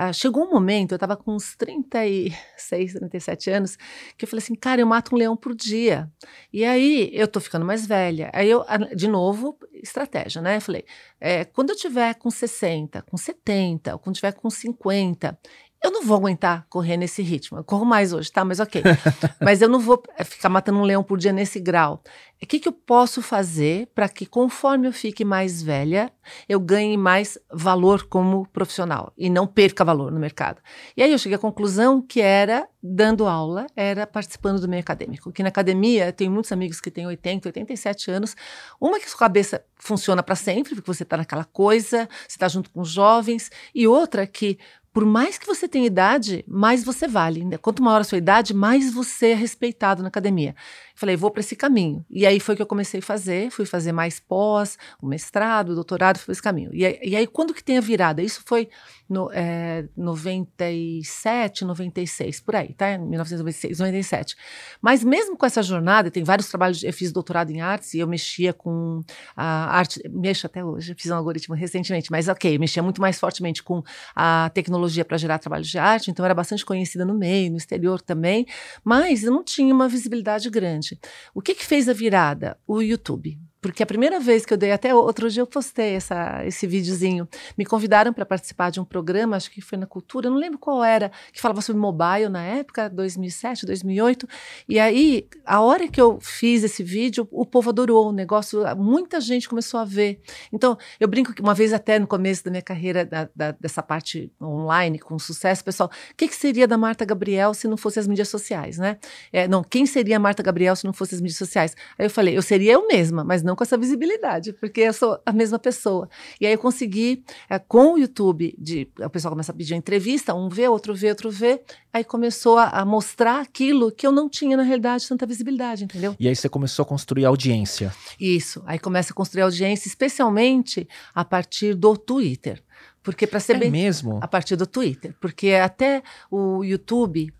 Ah, 0.00 0.12
chegou 0.12 0.44
um 0.46 0.50
momento, 0.50 0.92
eu 0.92 0.96
estava 0.96 1.16
com 1.16 1.34
uns 1.34 1.56
36, 1.56 2.92
37 2.92 3.50
anos, 3.50 3.76
que 4.16 4.24
eu 4.24 4.28
falei 4.28 4.40
assim, 4.40 4.54
cara, 4.54 4.80
eu 4.80 4.86
mato 4.86 5.12
um 5.12 5.18
leão 5.18 5.36
por 5.36 5.52
dia. 5.56 6.08
E 6.52 6.64
aí 6.64 7.10
eu 7.12 7.26
tô 7.26 7.40
ficando 7.40 7.66
mais 7.66 7.84
velha. 7.84 8.30
Aí 8.32 8.48
eu, 8.48 8.64
de 8.94 9.08
novo, 9.08 9.58
estratégia, 9.72 10.40
né? 10.40 10.58
Eu 10.58 10.60
falei, 10.60 10.84
é, 11.20 11.44
quando 11.44 11.70
eu 11.70 11.76
tiver 11.76 12.14
com 12.14 12.30
60, 12.30 13.02
com 13.02 13.16
70, 13.16 13.94
ou 13.94 13.98
quando 13.98 14.14
tiver 14.14 14.30
com 14.34 14.48
50, 14.48 15.36
eu 15.82 15.92
não 15.92 16.02
vou 16.02 16.16
aguentar 16.16 16.66
correr 16.68 16.96
nesse 16.96 17.22
ritmo. 17.22 17.58
Eu 17.58 17.64
corro 17.64 17.84
mais 17.84 18.12
hoje, 18.12 18.30
tá? 18.32 18.44
Mas 18.44 18.58
ok. 18.58 18.82
Mas 19.40 19.62
eu 19.62 19.68
não 19.68 19.78
vou 19.78 20.02
eh, 20.16 20.24
ficar 20.24 20.48
matando 20.48 20.78
um 20.78 20.82
leão 20.82 21.04
por 21.04 21.18
dia 21.18 21.32
nesse 21.32 21.60
grau. 21.60 22.02
O 22.40 22.46
que, 22.46 22.60
que 22.60 22.68
eu 22.68 22.72
posso 22.72 23.20
fazer 23.20 23.88
para 23.94 24.08
que, 24.08 24.24
conforme 24.24 24.86
eu 24.86 24.92
fique 24.92 25.24
mais 25.24 25.60
velha, 25.60 26.12
eu 26.48 26.60
ganhe 26.60 26.96
mais 26.96 27.36
valor 27.52 28.04
como 28.04 28.46
profissional 28.52 29.12
e 29.18 29.28
não 29.28 29.46
perca 29.46 29.84
valor 29.84 30.12
no 30.12 30.20
mercado? 30.20 30.60
E 30.96 31.02
aí 31.02 31.10
eu 31.10 31.18
cheguei 31.18 31.36
à 31.36 31.38
conclusão 31.38 32.00
que 32.00 32.20
era 32.20 32.68
dando 32.80 33.26
aula, 33.26 33.66
era 33.74 34.06
participando 34.06 34.60
do 34.60 34.68
meio 34.68 34.80
acadêmico. 34.80 35.32
Que 35.32 35.42
na 35.42 35.48
academia, 35.48 36.12
tenho 36.12 36.30
muitos 36.30 36.52
amigos 36.52 36.80
que 36.80 36.90
têm 36.90 37.06
80, 37.06 37.48
87 37.48 38.10
anos. 38.10 38.36
Uma 38.80 39.00
que 39.00 39.10
sua 39.10 39.18
cabeça 39.18 39.64
funciona 39.76 40.22
para 40.22 40.36
sempre, 40.36 40.74
porque 40.76 40.86
você 40.86 41.02
está 41.02 41.16
naquela 41.16 41.44
coisa, 41.44 42.08
você 42.26 42.36
está 42.36 42.48
junto 42.48 42.70
com 42.70 42.80
os 42.80 42.90
jovens, 42.90 43.50
e 43.74 43.86
outra 43.86 44.26
que 44.26 44.58
por 44.98 45.06
mais 45.06 45.38
que 45.38 45.46
você 45.46 45.68
tenha 45.68 45.86
idade, 45.86 46.44
mais 46.48 46.82
você 46.82 47.06
vale. 47.06 47.56
Quanto 47.58 47.84
maior 47.84 48.00
a 48.00 48.04
sua 48.04 48.18
idade, 48.18 48.52
mais 48.52 48.92
você 48.92 49.28
é 49.28 49.34
respeitado 49.34 50.02
na 50.02 50.08
academia. 50.08 50.56
Falei, 50.98 51.14
vou 51.14 51.30
para 51.30 51.38
esse 51.38 51.54
caminho. 51.54 52.04
E 52.10 52.26
aí 52.26 52.40
foi 52.40 52.56
que 52.56 52.62
eu 52.62 52.66
comecei 52.66 52.98
a 52.98 53.02
fazer, 53.02 53.52
fui 53.52 53.64
fazer 53.64 53.92
mais 53.92 54.18
pós, 54.18 54.76
o 55.00 55.06
mestrado, 55.06 55.70
o 55.70 55.74
doutorado, 55.76 56.18
foi 56.18 56.32
esse 56.32 56.42
caminho. 56.42 56.70
E, 56.74 56.80
e 56.80 57.14
aí, 57.14 57.24
quando 57.24 57.54
que 57.54 57.62
tem 57.62 57.78
a 57.78 57.80
virada? 57.80 58.20
Isso 58.20 58.42
foi 58.44 58.68
no 59.08 59.30
é, 59.32 59.86
97, 59.96 61.64
96, 61.64 62.40
por 62.40 62.56
aí, 62.56 62.74
tá? 62.74 62.98
1996, 62.98 63.78
97. 63.78 64.36
Mas 64.82 65.04
mesmo 65.04 65.36
com 65.36 65.46
essa 65.46 65.62
jornada, 65.62 66.10
tem 66.10 66.24
vários 66.24 66.48
trabalhos, 66.48 66.82
eu 66.82 66.92
fiz 66.92 67.12
doutorado 67.12 67.50
em 67.50 67.60
artes 67.60 67.94
e 67.94 68.00
eu 68.00 68.06
mexia 68.08 68.52
com 68.52 69.02
a 69.36 69.76
arte, 69.78 70.02
mexo 70.10 70.46
até 70.46 70.64
hoje, 70.64 70.94
fiz 70.98 71.10
um 71.12 71.14
algoritmo 71.14 71.54
recentemente, 71.54 72.10
mas 72.10 72.26
ok, 72.28 72.58
mexia 72.58 72.82
muito 72.82 73.00
mais 73.00 73.18
fortemente 73.18 73.62
com 73.62 73.82
a 74.14 74.50
tecnologia 74.52 75.04
para 75.04 75.16
gerar 75.16 75.38
trabalhos 75.38 75.68
de 75.68 75.78
arte, 75.78 76.10
então 76.10 76.24
era 76.24 76.34
bastante 76.34 76.64
conhecida 76.64 77.04
no 77.04 77.14
meio, 77.14 77.52
no 77.52 77.56
exterior 77.56 78.02
também, 78.02 78.46
mas 78.84 79.22
eu 79.22 79.30
não 79.30 79.44
tinha 79.44 79.72
uma 79.72 79.88
visibilidade 79.88 80.50
grande. 80.50 80.87
O 81.34 81.40
que, 81.40 81.54
que 81.54 81.64
fez 81.64 81.88
a 81.88 81.92
virada? 81.92 82.58
O 82.66 82.80
YouTube. 82.80 83.38
Porque 83.60 83.82
a 83.82 83.86
primeira 83.86 84.20
vez 84.20 84.46
que 84.46 84.52
eu 84.52 84.56
dei, 84.56 84.70
até 84.70 84.94
outro 84.94 85.28
dia 85.28 85.42
eu 85.42 85.46
postei 85.46 85.94
essa, 85.94 86.44
esse 86.46 86.66
videozinho, 86.66 87.28
me 87.56 87.64
convidaram 87.64 88.12
para 88.12 88.24
participar 88.24 88.70
de 88.70 88.78
um 88.78 88.84
programa, 88.84 89.36
acho 89.36 89.50
que 89.50 89.60
foi 89.60 89.76
na 89.76 89.86
Cultura, 89.86 90.30
não 90.30 90.36
lembro 90.36 90.58
qual 90.58 90.84
era, 90.84 91.10
que 91.32 91.40
falava 91.40 91.60
sobre 91.60 91.80
mobile 91.80 92.28
na 92.28 92.42
época, 92.42 92.88
2007, 92.88 93.66
2008. 93.66 94.28
E 94.68 94.78
aí, 94.78 95.26
a 95.44 95.60
hora 95.60 95.88
que 95.88 96.00
eu 96.00 96.18
fiz 96.20 96.62
esse 96.62 96.82
vídeo, 96.84 97.26
o 97.32 97.44
povo 97.44 97.70
adorou 97.70 98.08
o 98.08 98.12
negócio, 98.12 98.62
muita 98.76 99.20
gente 99.20 99.48
começou 99.48 99.80
a 99.80 99.84
ver. 99.84 100.20
Então, 100.52 100.78
eu 101.00 101.08
brinco 101.08 101.34
que 101.34 101.42
uma 101.42 101.54
vez 101.54 101.72
até 101.72 101.98
no 101.98 102.06
começo 102.06 102.44
da 102.44 102.50
minha 102.50 102.62
carreira, 102.62 103.04
da, 103.04 103.28
da, 103.34 103.50
dessa 103.52 103.82
parte 103.82 104.32
online, 104.40 104.98
com 104.98 105.18
sucesso, 105.18 105.64
pessoal, 105.64 105.90
o 106.12 106.14
que, 106.16 106.28
que, 106.28 106.36
seria 106.36 106.68
da 106.68 106.78
Marta 106.78 107.04
Gabriel 107.04 107.52
se 107.54 107.66
não 107.66 107.76
fosse 107.76 107.98
as 107.98 108.06
mídias 108.06 108.28
sociais, 108.28 108.78
né? 108.78 108.98
É, 109.32 109.48
não, 109.48 109.64
quem 109.64 109.84
seria 109.86 110.16
a 110.16 110.20
Marta 110.20 110.42
Gabriel 110.42 110.76
se 110.76 110.84
não 110.84 110.92
fosse 110.92 111.16
as 111.16 111.20
mídias 111.20 111.38
sociais? 111.38 111.74
Aí 111.98 112.06
eu 112.06 112.10
falei, 112.10 112.36
eu 112.36 112.42
seria 112.42 112.72
eu 112.72 112.86
mesma, 112.86 113.24
mas 113.24 113.42
não 113.42 113.56
com 113.58 113.64
essa 113.64 113.76
visibilidade, 113.76 114.52
porque 114.52 114.82
eu 114.82 114.92
sou 114.92 115.20
a 115.26 115.32
mesma 115.32 115.58
pessoa. 115.58 116.08
E 116.40 116.46
aí 116.46 116.52
eu 116.52 116.58
consegui, 116.58 117.24
é, 117.50 117.58
com 117.58 117.94
o 117.94 117.98
YouTube, 117.98 118.54
de, 118.56 118.88
o 119.00 119.10
pessoal 119.10 119.32
começa 119.32 119.50
a 119.50 119.54
pedir 119.54 119.74
uma 119.74 119.78
entrevista, 119.78 120.32
um 120.32 120.48
vê, 120.48 120.68
outro 120.68 120.94
vê, 120.94 121.08
outro 121.08 121.28
vê, 121.28 121.60
aí 121.92 122.04
começou 122.04 122.56
a, 122.56 122.68
a, 122.68 122.84
mostrar 122.84 123.40
aquilo 123.40 123.90
que 123.90 124.06
eu 124.06 124.12
não 124.12 124.28
tinha, 124.28 124.56
na 124.56 124.62
realidade, 124.62 125.08
tanta 125.08 125.26
visibilidade, 125.26 125.82
entendeu? 125.82 126.14
E 126.20 126.28
aí 126.28 126.36
você 126.36 126.48
começou 126.48 126.84
a 126.84 126.86
construir 126.86 127.24
audiência. 127.24 127.92
Isso, 128.20 128.62
aí 128.64 128.78
começa 128.78 129.12
a 129.12 129.14
construir 129.14 129.42
audiência, 129.42 129.88
especialmente 129.88 130.88
a 131.12 131.24
partir 131.24 131.74
do 131.74 131.96
Twitter. 131.96 132.62
Porque 133.02 133.26
para 133.26 133.40
ser 133.40 133.56
é 133.56 133.58
bem 133.58 133.70
mesmo 133.72 134.20
a 134.22 134.28
partir 134.28 134.54
do 134.54 134.66
Twitter, 134.68 135.16
porque 135.20 135.54
até 135.54 136.02
o 136.30 136.62
YouTube, 136.62 137.32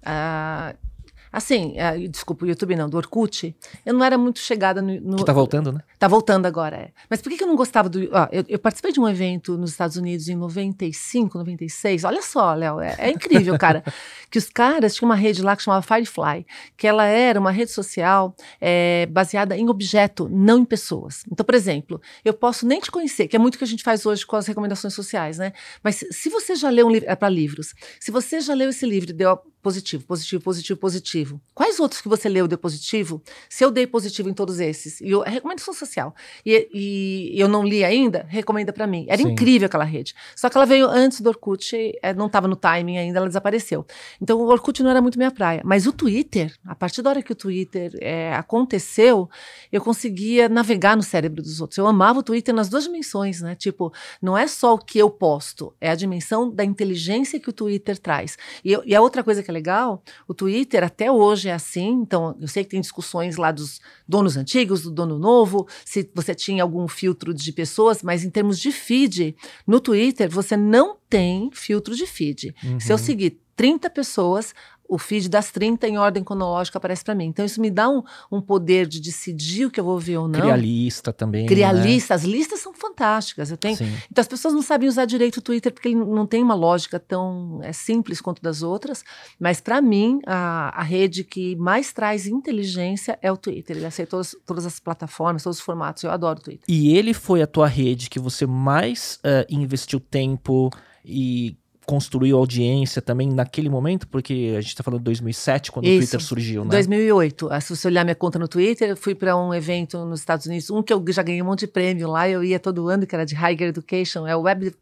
Assim, 1.32 1.74
uh, 1.78 2.08
desculpa, 2.08 2.44
o 2.44 2.48
YouTube 2.48 2.76
não, 2.76 2.88
do 2.88 2.96
Orkut, 2.96 3.54
eu 3.84 3.94
não 3.94 4.04
era 4.04 4.16
muito 4.16 4.38
chegada 4.38 4.80
no. 4.80 5.00
no 5.00 5.16
que 5.16 5.24
tá 5.24 5.32
voltando, 5.32 5.72
né? 5.72 5.80
Tá 5.98 6.08
voltando 6.08 6.46
agora, 6.46 6.76
é. 6.76 6.90
Mas 7.08 7.20
por 7.20 7.30
que, 7.30 7.36
que 7.36 7.44
eu 7.44 7.48
não 7.48 7.56
gostava 7.56 7.88
do. 7.88 8.08
Ó, 8.12 8.28
eu, 8.32 8.44
eu, 8.48 8.58
participei 8.58 8.92
de 8.92 9.00
um 9.00 9.08
evento 9.08 9.56
nos 9.58 9.70
Estados 9.70 9.96
Unidos 9.96 10.28
em 10.28 10.36
95, 10.36 11.38
96. 11.38 12.04
Olha 12.04 12.22
só, 12.22 12.54
Léo, 12.54 12.80
é, 12.80 12.94
é, 12.98 13.10
incrível, 13.10 13.58
cara. 13.58 13.82
que 14.30 14.38
os 14.38 14.48
caras 14.48 14.94
tinham 14.94 15.08
uma 15.08 15.16
rede 15.16 15.42
lá 15.42 15.56
que 15.56 15.62
chamava 15.62 15.82
Firefly, 15.82 16.46
que 16.76 16.86
ela 16.86 17.04
era 17.04 17.38
uma 17.38 17.50
rede 17.50 17.70
social 17.70 18.34
é, 18.60 19.06
baseada 19.06 19.56
em 19.56 19.68
objeto, 19.68 20.28
não 20.30 20.58
em 20.58 20.64
pessoas. 20.64 21.22
Então, 21.30 21.44
por 21.44 21.54
exemplo, 21.54 22.00
eu 22.24 22.34
posso 22.34 22.66
nem 22.66 22.80
te 22.80 22.90
conhecer, 22.90 23.28
que 23.28 23.36
é 23.36 23.38
muito 23.38 23.54
o 23.56 23.58
que 23.58 23.64
a 23.64 23.66
gente 23.66 23.82
faz 23.82 24.04
hoje 24.06 24.26
com 24.26 24.36
as 24.36 24.46
recomendações 24.46 24.94
sociais, 24.94 25.38
né? 25.38 25.52
Mas 25.82 26.04
se 26.10 26.28
você 26.28 26.54
já 26.54 26.70
leu 26.70 26.86
um 26.86 26.90
livro, 26.90 27.08
é 27.08 27.16
para 27.16 27.28
livros, 27.28 27.74
se 28.00 28.10
você 28.10 28.40
já 28.40 28.54
leu 28.54 28.70
esse 28.70 28.86
livro 28.86 29.10
e 29.10 29.12
deu 29.14 29.38
positivo, 29.62 30.04
positivo, 30.04 30.42
positivo, 30.42 30.78
positivo. 30.78 31.40
Quais 31.54 31.80
outros 31.80 32.00
que 32.00 32.08
você 32.08 32.28
leu 32.28 32.46
deu 32.46 32.58
positivo? 32.58 33.22
Se 33.48 33.64
eu 33.64 33.70
dei 33.70 33.86
positivo 33.86 34.28
em 34.28 34.34
todos 34.34 34.60
esses, 34.60 35.00
e 35.00 35.10
eu 35.10 35.20
recomendação 35.20 35.74
social, 35.74 36.14
e, 36.44 36.68
e 36.72 37.40
eu 37.40 37.48
não 37.48 37.64
li 37.64 37.84
ainda, 37.84 38.26
recomenda 38.28 38.72
para 38.72 38.86
mim. 38.86 39.06
Era 39.08 39.22
Sim. 39.22 39.28
incrível 39.28 39.66
aquela 39.66 39.84
rede. 39.84 40.14
Só 40.36 40.48
que 40.48 40.56
ela 40.56 40.66
veio 40.66 40.86
antes 40.86 41.20
do 41.20 41.28
Orkut, 41.28 41.74
é, 42.02 42.14
não 42.14 42.26
estava 42.26 42.48
no 42.48 42.56
timing 42.56 42.98
ainda, 42.98 43.18
ela 43.18 43.26
desapareceu. 43.26 43.86
Então 44.20 44.38
o 44.38 44.46
Orkut 44.48 44.82
não 44.82 44.90
era 44.90 45.02
muito 45.02 45.18
minha 45.18 45.30
praia. 45.30 45.62
Mas 45.64 45.86
o 45.86 45.92
Twitter, 45.92 46.54
a 46.64 46.74
partir 46.74 47.02
da 47.02 47.10
hora 47.10 47.22
que 47.22 47.32
o 47.32 47.36
Twitter 47.36 47.92
é, 48.00 48.34
aconteceu, 48.34 49.28
eu 49.70 49.80
conseguia 49.80 50.48
navegar 50.48 50.96
no 50.96 51.02
cérebro 51.02 51.42
dos 51.42 51.60
outros. 51.60 51.78
Eu 51.78 51.86
amava 51.86 52.20
o 52.20 52.22
Twitter 52.22 52.54
nas 52.54 52.68
duas 52.68 52.84
dimensões, 52.84 53.40
né? 53.40 53.54
Tipo, 53.54 53.92
não 54.22 54.36
é 54.36 54.46
só 54.46 54.74
o 54.74 54.78
que 54.78 54.98
eu 54.98 55.10
posto, 55.10 55.74
é 55.80 55.90
a 55.90 55.94
dimensão 55.94 56.50
da 56.50 56.64
inteligência 56.64 57.40
que 57.40 57.50
o 57.50 57.52
Twitter 57.52 57.98
traz. 57.98 58.36
E, 58.64 58.72
eu, 58.72 58.82
e 58.84 58.94
a 58.94 59.00
outra 59.00 59.22
coisa 59.24 59.42
que 59.42 59.47
é 59.50 59.52
legal, 59.52 60.02
o 60.26 60.34
Twitter 60.34 60.84
até 60.84 61.10
hoje 61.10 61.48
é 61.48 61.52
assim, 61.52 61.88
então 61.88 62.36
eu 62.40 62.48
sei 62.48 62.64
que 62.64 62.70
tem 62.70 62.80
discussões 62.80 63.36
lá 63.36 63.50
dos 63.50 63.80
donos 64.06 64.36
antigos, 64.36 64.82
do 64.82 64.90
dono 64.90 65.18
novo, 65.18 65.66
se 65.84 66.10
você 66.14 66.34
tinha 66.34 66.62
algum 66.62 66.86
filtro 66.88 67.32
de 67.34 67.52
pessoas, 67.52 68.02
mas 68.02 68.24
em 68.24 68.30
termos 68.30 68.58
de 68.58 68.72
feed, 68.72 69.36
no 69.66 69.80
Twitter 69.80 70.30
você 70.30 70.56
não 70.56 70.96
tem 71.08 71.50
filtro 71.52 71.94
de 71.94 72.06
feed. 72.06 72.54
Uhum. 72.62 72.80
Se 72.80 72.92
eu 72.92 72.96
uhum. 72.96 73.02
seguir 73.02 73.40
30 73.58 73.90
pessoas, 73.90 74.54
o 74.88 74.96
feed 74.96 75.28
das 75.28 75.50
30 75.50 75.86
em 75.86 75.98
ordem 75.98 76.24
cronológica 76.24 76.78
aparece 76.78 77.04
para 77.04 77.14
mim. 77.14 77.26
Então 77.26 77.44
isso 77.44 77.60
me 77.60 77.70
dá 77.70 77.88
um, 77.90 78.02
um, 78.32 78.40
poder 78.40 78.86
de 78.86 79.00
decidir 79.00 79.66
o 79.66 79.70
que 79.70 79.78
eu 79.78 79.84
vou 79.84 79.98
ver 79.98 80.16
ou 80.16 80.26
não. 80.26 80.40
Criar 80.40 80.56
lista 80.56 81.12
também. 81.12 81.46
Criar 81.46 81.74
né? 81.74 81.82
lista. 81.82 82.14
As 82.14 82.24
listas 82.24 82.60
são 82.60 82.72
fantásticas. 82.72 83.50
Eu 83.50 83.58
tenho. 83.58 83.76
Sim. 83.76 83.92
Então 84.10 84.22
as 84.22 84.28
pessoas 84.28 84.54
não 84.54 84.62
sabem 84.62 84.88
usar 84.88 85.04
direito 85.04 85.36
o 85.36 85.42
Twitter 85.42 85.72
porque 85.72 85.88
ele 85.88 85.96
não 85.96 86.26
tem 86.26 86.42
uma 86.42 86.54
lógica 86.54 86.98
tão 86.98 87.60
é, 87.62 87.72
simples 87.72 88.20
quanto 88.20 88.40
das 88.40 88.62
outras. 88.62 89.04
Mas 89.38 89.60
para 89.60 89.82
mim, 89.82 90.20
a, 90.26 90.80
a, 90.80 90.82
rede 90.82 91.22
que 91.22 91.54
mais 91.56 91.92
traz 91.92 92.26
inteligência 92.26 93.18
é 93.20 93.30
o 93.30 93.36
Twitter. 93.36 93.76
Ele 93.76 93.86
aceita 93.86 94.12
todas, 94.12 94.36
todas, 94.46 94.64
as 94.64 94.80
plataformas, 94.80 95.42
todos 95.42 95.58
os 95.58 95.64
formatos. 95.64 96.02
Eu 96.02 96.10
adoro 96.10 96.38
o 96.38 96.42
Twitter. 96.42 96.64
E 96.66 96.96
ele 96.96 97.12
foi 97.12 97.42
a 97.42 97.46
tua 97.46 97.66
rede 97.66 98.08
que 98.08 98.18
você 98.18 98.46
mais 98.46 99.20
uh, 99.24 99.44
investiu 99.50 100.00
tempo 100.00 100.70
e 101.04 101.56
construiu 101.88 102.36
audiência 102.36 103.00
também 103.00 103.30
naquele 103.30 103.70
momento? 103.70 104.06
Porque 104.06 104.52
a 104.54 104.60
gente 104.60 104.72
está 104.72 104.82
falando 104.82 105.00
de 105.00 105.04
2007, 105.04 105.72
quando 105.72 105.86
Isso. 105.86 105.94
o 105.94 106.00
Twitter 106.00 106.20
surgiu, 106.20 106.62
né? 106.62 106.70
2008. 106.70 107.48
Ah, 107.50 107.62
se 107.62 107.74
você 107.74 107.88
olhar 107.88 108.04
minha 108.04 108.14
conta 108.14 108.38
no 108.38 108.46
Twitter, 108.46 108.90
eu 108.90 108.96
fui 108.96 109.14
para 109.14 109.34
um 109.34 109.54
evento 109.54 110.04
nos 110.04 110.20
Estados 110.20 110.44
Unidos, 110.44 110.70
um 110.70 110.82
que 110.82 110.92
eu 110.92 111.02
já 111.08 111.22
ganhei 111.22 111.40
um 111.40 111.46
monte 111.46 111.60
de 111.60 111.68
prêmio 111.68 112.06
lá, 112.10 112.28
eu 112.28 112.44
ia 112.44 112.60
todo 112.60 112.88
ano, 112.88 113.06
que 113.06 113.14
era 113.14 113.24
de 113.24 113.34
Higher 113.34 113.70
Education, 113.70 114.26
é 114.26 114.36
o 114.36 114.42
Web 114.42 114.74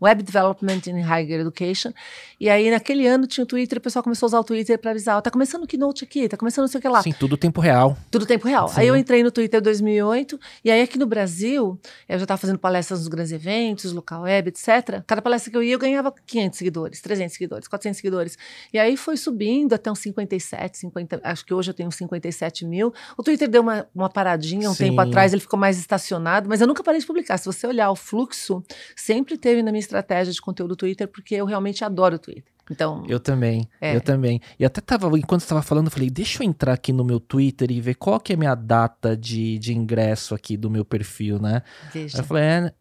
Web 0.00 0.22
Development 0.22 0.80
in 0.86 1.00
Higher 1.00 1.40
Education. 1.40 1.92
E 2.40 2.48
aí, 2.48 2.70
naquele 2.70 3.06
ano, 3.06 3.26
tinha 3.26 3.44
o 3.44 3.46
Twitter, 3.46 3.78
o 3.78 3.80
pessoal 3.80 4.02
começou 4.02 4.26
a 4.26 4.28
usar 4.28 4.40
o 4.40 4.44
Twitter 4.44 4.78
para 4.78 4.90
avisar: 4.90 5.20
tá 5.22 5.30
começando 5.30 5.64
o 5.64 5.66
Keynote 5.66 6.04
aqui, 6.04 6.28
tá 6.28 6.36
começando 6.36 6.64
não 6.64 6.68
sei 6.68 6.78
o 6.78 6.82
que 6.82 6.88
lá. 6.88 7.02
Sim, 7.02 7.12
tudo 7.12 7.36
tempo 7.36 7.60
real. 7.60 7.96
Tudo 8.10 8.26
tempo 8.26 8.46
real. 8.46 8.68
Sim. 8.68 8.80
Aí 8.80 8.88
eu 8.88 8.96
entrei 8.96 9.22
no 9.22 9.30
Twitter 9.30 9.60
em 9.60 9.62
2008, 9.62 10.38
e 10.64 10.70
aí 10.70 10.82
aqui 10.82 10.98
no 10.98 11.06
Brasil, 11.06 11.78
eu 12.08 12.18
já 12.18 12.24
estava 12.24 12.38
fazendo 12.38 12.58
palestras 12.58 13.00
nos 13.00 13.08
grandes 13.08 13.32
eventos, 13.32 13.92
local 13.92 14.22
web, 14.22 14.48
etc. 14.48 15.02
Cada 15.06 15.22
palestra 15.22 15.50
que 15.50 15.56
eu 15.56 15.62
ia, 15.62 15.74
eu 15.74 15.78
ganhava 15.78 16.12
500 16.26 16.58
seguidores, 16.58 17.00
300 17.00 17.32
seguidores, 17.32 17.68
400 17.68 17.96
seguidores. 17.96 18.38
E 18.72 18.78
aí 18.78 18.96
foi 18.96 19.16
subindo 19.16 19.74
até 19.74 19.90
uns 19.90 19.98
57, 20.00 20.78
50, 20.78 21.20
acho 21.22 21.44
que 21.44 21.54
hoje 21.54 21.70
eu 21.70 21.74
tenho 21.74 21.88
uns 21.88 21.96
57 21.96 22.64
mil. 22.64 22.92
O 23.16 23.22
Twitter 23.22 23.48
deu 23.48 23.62
uma, 23.62 23.86
uma 23.94 24.08
paradinha 24.08 24.68
um 24.70 24.74
Sim. 24.74 24.90
tempo 24.90 25.00
atrás, 25.00 25.32
ele 25.32 25.40
ficou 25.40 25.58
mais 25.58 25.78
estacionado, 25.78 26.48
mas 26.48 26.60
eu 26.60 26.66
nunca 26.66 26.82
parei 26.82 27.00
de 27.00 27.06
publicar. 27.06 27.38
Se 27.38 27.46
você 27.46 27.66
olhar 27.66 27.90
o 27.90 27.96
fluxo, 27.96 28.62
sempre 28.96 29.36
teve 29.36 29.62
na 29.62 29.72
minha 29.74 29.80
estratégia 29.80 30.32
de 30.32 30.40
conteúdo 30.40 30.70
do 30.70 30.76
Twitter, 30.76 31.06
porque 31.08 31.34
eu 31.34 31.44
realmente 31.44 31.84
adoro 31.84 32.16
o 32.16 32.18
Twitter. 32.18 32.54
Então, 32.70 33.04
eu 33.06 33.20
também, 33.20 33.68
é. 33.80 33.94
eu 33.94 34.00
também. 34.00 34.40
E 34.58 34.64
até 34.64 34.80
tava, 34.80 35.06
enquanto 35.18 35.42
estava 35.42 35.60
falando, 35.60 35.86
eu 35.86 35.90
falei, 35.90 36.08
deixa 36.08 36.42
eu 36.42 36.48
entrar 36.48 36.72
aqui 36.72 36.92
no 36.92 37.04
meu 37.04 37.20
Twitter 37.20 37.70
e 37.70 37.80
ver 37.80 37.94
qual 37.94 38.18
que 38.18 38.32
é 38.32 38.36
a 38.36 38.38
minha 38.38 38.54
data 38.54 39.14
de, 39.14 39.58
de 39.58 39.74
ingresso 39.74 40.34
aqui 40.34 40.56
do 40.56 40.70
meu 40.70 40.84
perfil, 40.84 41.38
né? 41.38 41.62
Aí 41.94 42.08
eu 42.16 42.24
falei, 42.24 42.44
é 42.44 42.72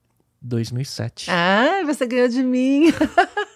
2007. 0.41 1.29
Ah, 1.29 1.83
você 1.85 2.05
ganhou 2.05 2.29
de 2.29 2.43
mim. 2.43 2.93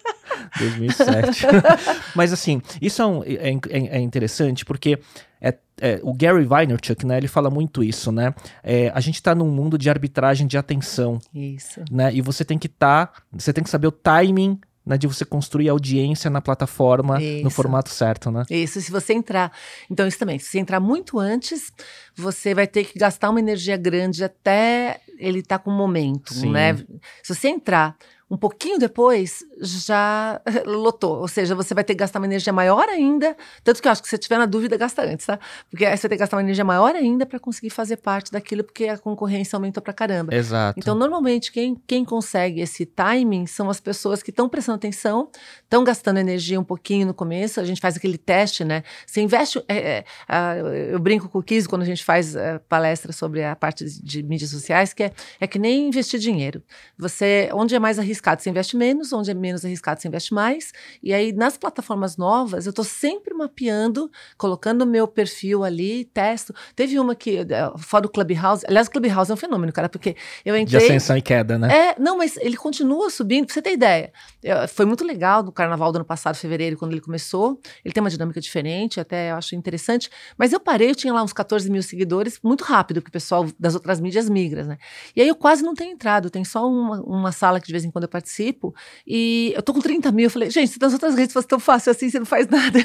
2007. 0.58 1.46
Mas 2.14 2.32
assim, 2.32 2.60
isso 2.80 3.02
é, 3.02 3.06
um, 3.06 3.22
é, 3.24 3.50
é, 3.50 3.96
é 3.96 4.00
interessante 4.00 4.64
porque 4.64 4.98
é, 5.40 5.54
é, 5.80 6.00
o 6.02 6.12
Gary 6.12 6.44
Vaynerchuk, 6.44 7.06
né, 7.06 7.16
ele 7.16 7.28
fala 7.28 7.50
muito 7.50 7.82
isso, 7.82 8.10
né? 8.10 8.34
É, 8.62 8.90
a 8.94 9.00
gente 9.00 9.16
está 9.16 9.34
num 9.34 9.50
mundo 9.50 9.78
de 9.78 9.88
arbitragem 9.88 10.46
de 10.46 10.58
atenção. 10.58 11.18
Isso. 11.34 11.80
Né? 11.90 12.14
E 12.14 12.20
você 12.20 12.44
tem 12.44 12.58
que 12.58 12.66
estar, 12.66 13.06
tá, 13.06 13.22
você 13.32 13.52
tem 13.52 13.62
que 13.62 13.70
saber 13.70 13.86
o 13.86 13.92
timing 13.92 14.58
né, 14.88 14.96
de 14.96 15.06
você 15.06 15.24
construir 15.24 15.68
audiência 15.68 16.30
na 16.30 16.40
plataforma 16.40 17.22
isso. 17.22 17.44
no 17.44 17.50
formato 17.50 17.90
certo, 17.90 18.30
né? 18.30 18.44
Isso, 18.48 18.80
se 18.80 18.90
você 18.90 19.12
entrar. 19.12 19.52
Então, 19.90 20.06
isso 20.06 20.18
também, 20.18 20.38
se 20.38 20.46
você 20.46 20.58
entrar 20.58 20.80
muito 20.80 21.18
antes, 21.18 21.70
você 22.16 22.54
vai 22.54 22.66
ter 22.66 22.84
que 22.84 22.98
gastar 22.98 23.28
uma 23.28 23.38
energia 23.38 23.76
grande 23.76 24.24
até 24.24 25.00
ele 25.18 25.40
estar 25.40 25.58
tá 25.58 25.64
com 25.64 25.70
o 25.70 25.76
momento, 25.76 26.32
Sim. 26.32 26.50
né? 26.50 26.74
Se 27.22 27.34
você 27.34 27.48
entrar 27.48 27.96
um 28.30 28.36
pouquinho 28.36 28.78
depois 28.78 29.44
já 29.60 30.40
lotou. 30.66 31.18
Ou 31.18 31.28
seja, 31.28 31.54
você 31.54 31.74
vai 31.74 31.82
ter 31.82 31.94
que 31.94 32.00
gastar 32.00 32.18
uma 32.18 32.26
energia 32.26 32.52
maior 32.52 32.88
ainda. 32.88 33.36
Tanto 33.64 33.80
que 33.80 33.88
eu 33.88 33.92
acho 33.92 34.02
que 34.02 34.08
se 34.08 34.16
você 34.16 34.18
tiver 34.18 34.38
na 34.38 34.46
dúvida, 34.46 34.76
gasta 34.76 35.02
antes, 35.02 35.26
tá? 35.26 35.38
Porque 35.70 35.84
aí 35.86 35.96
você 35.96 36.02
vai 36.02 36.10
ter 36.10 36.16
que 36.16 36.20
gastar 36.20 36.36
uma 36.36 36.42
energia 36.42 36.64
maior 36.64 36.94
ainda 36.94 37.24
para 37.24 37.38
conseguir 37.38 37.70
fazer 37.70 37.96
parte 37.96 38.30
daquilo, 38.30 38.62
porque 38.62 38.86
a 38.86 38.98
concorrência 38.98 39.56
aumentou 39.56 39.82
pra 39.82 39.92
caramba. 39.92 40.34
Exato. 40.34 40.78
Então, 40.78 40.94
normalmente, 40.94 41.50
quem, 41.50 41.74
quem 41.86 42.04
consegue 42.04 42.60
esse 42.60 42.84
timing 42.84 43.46
são 43.46 43.70
as 43.70 43.80
pessoas 43.80 44.22
que 44.22 44.30
estão 44.30 44.48
prestando 44.48 44.76
atenção, 44.76 45.30
estão 45.62 45.82
gastando 45.82 46.18
energia 46.18 46.60
um 46.60 46.64
pouquinho 46.64 47.06
no 47.06 47.14
começo. 47.14 47.60
A 47.60 47.64
gente 47.64 47.80
faz 47.80 47.96
aquele 47.96 48.18
teste, 48.18 48.64
né? 48.64 48.82
Você 49.06 49.22
investe. 49.22 49.62
É, 49.68 50.04
é, 50.28 50.92
eu 50.92 50.98
brinco 50.98 51.28
com 51.28 51.38
o 51.38 51.42
Kiz 51.42 51.66
quando 51.66 51.82
a 51.82 51.86
gente 51.86 52.04
faz 52.04 52.36
é, 52.36 52.58
palestra 52.58 53.12
sobre 53.12 53.42
a 53.42 53.56
parte 53.56 53.84
de, 53.84 54.02
de 54.02 54.22
mídias 54.22 54.50
sociais, 54.50 54.92
que 54.92 55.04
é, 55.04 55.12
é 55.40 55.46
que 55.46 55.58
nem 55.58 55.88
investir 55.88 56.20
dinheiro. 56.20 56.62
Você, 56.98 57.48
onde 57.52 57.74
é 57.74 57.78
mais 57.78 57.98
arriscado, 57.98 58.17
arriscado, 58.18 58.42
você 58.42 58.50
investe 58.50 58.76
menos, 58.76 59.12
onde 59.12 59.30
é 59.30 59.34
menos 59.34 59.64
arriscado, 59.64 60.00
você 60.00 60.08
investe 60.08 60.34
mais. 60.34 60.72
E 61.02 61.14
aí, 61.14 61.32
nas 61.32 61.56
plataformas 61.56 62.16
novas, 62.16 62.66
eu 62.66 62.70
estou 62.70 62.84
sempre 62.84 63.32
mapeando, 63.32 64.10
colocando 64.36 64.82
o 64.82 64.86
meu 64.86 65.06
perfil 65.06 65.64
ali, 65.64 66.04
testo. 66.06 66.54
Teve 66.74 66.98
uma 66.98 67.14
que, 67.14 67.38
eh, 67.38 67.72
fora 67.78 68.02
do 68.02 68.08
Clubhouse, 68.08 68.64
aliás, 68.66 68.88
o 68.88 68.90
Clubhouse 68.90 69.30
é 69.30 69.34
um 69.34 69.36
fenômeno, 69.36 69.72
cara, 69.72 69.88
porque 69.88 70.16
eu 70.44 70.56
entrei... 70.56 70.80
De 70.80 70.86
ascensão 70.86 71.16
e 71.16 71.22
queda, 71.22 71.58
né? 71.58 71.68
É, 71.74 71.94
não, 71.98 72.18
mas 72.18 72.36
ele 72.38 72.56
continua 72.56 73.08
subindo, 73.10 73.46
pra 73.46 73.54
você 73.54 73.62
ter 73.62 73.72
ideia. 73.72 74.12
Eu, 74.42 74.68
foi 74.68 74.84
muito 74.84 75.04
legal 75.04 75.42
no 75.42 75.52
carnaval 75.52 75.92
do 75.92 75.96
ano 75.96 76.04
passado, 76.04 76.34
fevereiro, 76.34 76.76
quando 76.76 76.92
ele 76.92 77.00
começou. 77.00 77.60
Ele 77.84 77.94
tem 77.94 78.00
uma 78.00 78.10
dinâmica 78.10 78.40
diferente, 78.40 79.00
até 79.00 79.30
eu 79.30 79.36
acho 79.36 79.54
interessante. 79.54 80.10
Mas 80.36 80.52
eu 80.52 80.60
parei, 80.60 80.90
eu 80.90 80.94
tinha 80.94 81.12
lá 81.12 81.22
uns 81.22 81.32
14 81.32 81.70
mil 81.70 81.82
seguidores, 81.82 82.38
muito 82.42 82.64
rápido, 82.64 83.00
que 83.00 83.08
o 83.08 83.12
pessoal 83.12 83.46
das 83.58 83.74
outras 83.74 84.00
mídias 84.00 84.28
migra, 84.28 84.64
né? 84.64 84.78
E 85.14 85.22
aí 85.22 85.28
eu 85.28 85.36
quase 85.36 85.62
não 85.62 85.74
tenho 85.74 85.92
entrado, 85.92 86.30
tem 86.30 86.44
só 86.44 86.68
uma, 86.68 87.00
uma 87.02 87.32
sala 87.32 87.60
que 87.60 87.66
de 87.66 87.72
vez 87.72 87.84
em 87.84 87.90
quando 87.90 88.04
eu 88.08 88.10
participo. 88.10 88.74
E 89.06 89.52
eu 89.54 89.62
tô 89.62 89.72
com 89.72 89.80
30 89.80 90.10
mil. 90.10 90.24
Eu 90.24 90.30
falei, 90.30 90.50
gente, 90.50 90.72
se 90.72 90.80
nas 90.80 90.92
outras 90.92 91.14
redes 91.14 91.32
fosse 91.32 91.46
tão 91.46 91.60
fácil 91.60 91.92
assim, 91.92 92.10
você 92.10 92.18
não 92.18 92.26
faz 92.26 92.48
nada. 92.50 92.78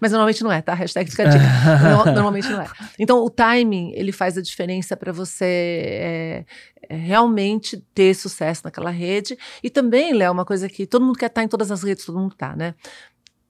mas 0.00 0.12
normalmente 0.12 0.42
não 0.42 0.52
é, 0.52 0.60
tá? 0.60 0.74
Hashtag 0.74 1.10
fica 1.10 1.24
Normalmente 2.14 2.48
não 2.48 2.60
é. 2.60 2.68
Então, 2.98 3.24
o 3.24 3.30
timing, 3.30 3.92
ele 3.94 4.12
faz 4.12 4.36
a 4.36 4.42
diferença 4.42 4.96
para 4.96 5.12
você 5.12 5.44
é, 5.44 6.44
é, 6.88 6.96
realmente 6.96 7.82
ter 7.94 8.14
sucesso 8.14 8.62
naquela 8.64 8.90
rede. 8.90 9.38
E 9.62 9.70
também, 9.70 10.12
Léo, 10.12 10.32
uma 10.32 10.44
coisa 10.44 10.68
que 10.68 10.86
todo 10.86 11.04
mundo 11.04 11.18
quer 11.18 11.26
estar 11.26 11.42
em 11.42 11.48
todas 11.48 11.70
as 11.70 11.82
redes, 11.82 12.04
todo 12.04 12.18
mundo 12.18 12.34
tá, 12.34 12.54
né? 12.56 12.74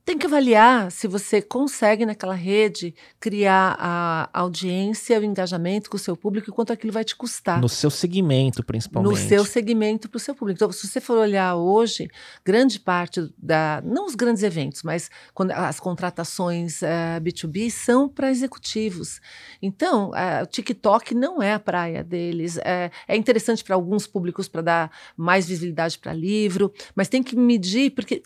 Tem 0.09 0.17
que 0.17 0.25
avaliar 0.25 0.91
se 0.91 1.07
você 1.07 1.43
consegue 1.43 2.07
naquela 2.07 2.33
rede 2.33 2.95
criar 3.21 3.77
a 3.79 4.31
audiência, 4.33 5.21
o 5.21 5.23
engajamento 5.23 5.91
com 5.91 5.99
o 5.99 6.01
seu 6.01 6.17
público 6.17 6.49
e 6.49 6.53
quanto 6.53 6.73
aquilo 6.73 6.91
vai 6.91 7.05
te 7.05 7.15
custar. 7.15 7.61
No 7.61 7.69
seu 7.69 7.91
segmento, 7.91 8.65
principalmente. 8.65 9.11
No 9.11 9.15
seu 9.15 9.45
segmento 9.45 10.09
para 10.09 10.17
o 10.17 10.21
seu 10.21 10.35
público. 10.35 10.57
Então, 10.57 10.73
se 10.73 10.89
você 10.89 10.99
for 10.99 11.19
olhar 11.19 11.57
hoje, 11.57 12.09
grande 12.43 12.81
parte 12.81 13.31
da. 13.37 13.83
Não 13.85 14.07
os 14.07 14.15
grandes 14.15 14.43
eventos, 14.43 14.83
mas 14.83 15.11
quando 15.35 15.51
as 15.51 15.79
contratações 15.79 16.81
uh, 16.81 16.87
eh, 16.87 17.21
B2B 17.21 17.69
são 17.69 18.09
para 18.09 18.31
executivos. 18.31 19.21
Então, 19.61 20.13
uh, 20.13 20.43
o 20.43 20.47
TikTok 20.47 21.15
não 21.15 21.43
é 21.43 21.53
a 21.53 21.61
praia 21.61 22.03
deles. 22.03 22.57
Uh, 22.57 22.91
é 23.07 23.15
interessante 23.15 23.63
para 23.63 23.75
alguns 23.75 24.07
públicos 24.07 24.49
para 24.49 24.63
dar 24.63 24.91
mais 25.15 25.47
visibilidade 25.47 25.99
para 25.99 26.15
livro, 26.15 26.73
mas 26.97 27.11
tem 27.11 27.23
que 27.23 27.37
medir, 27.37 27.91
porque 27.91 28.23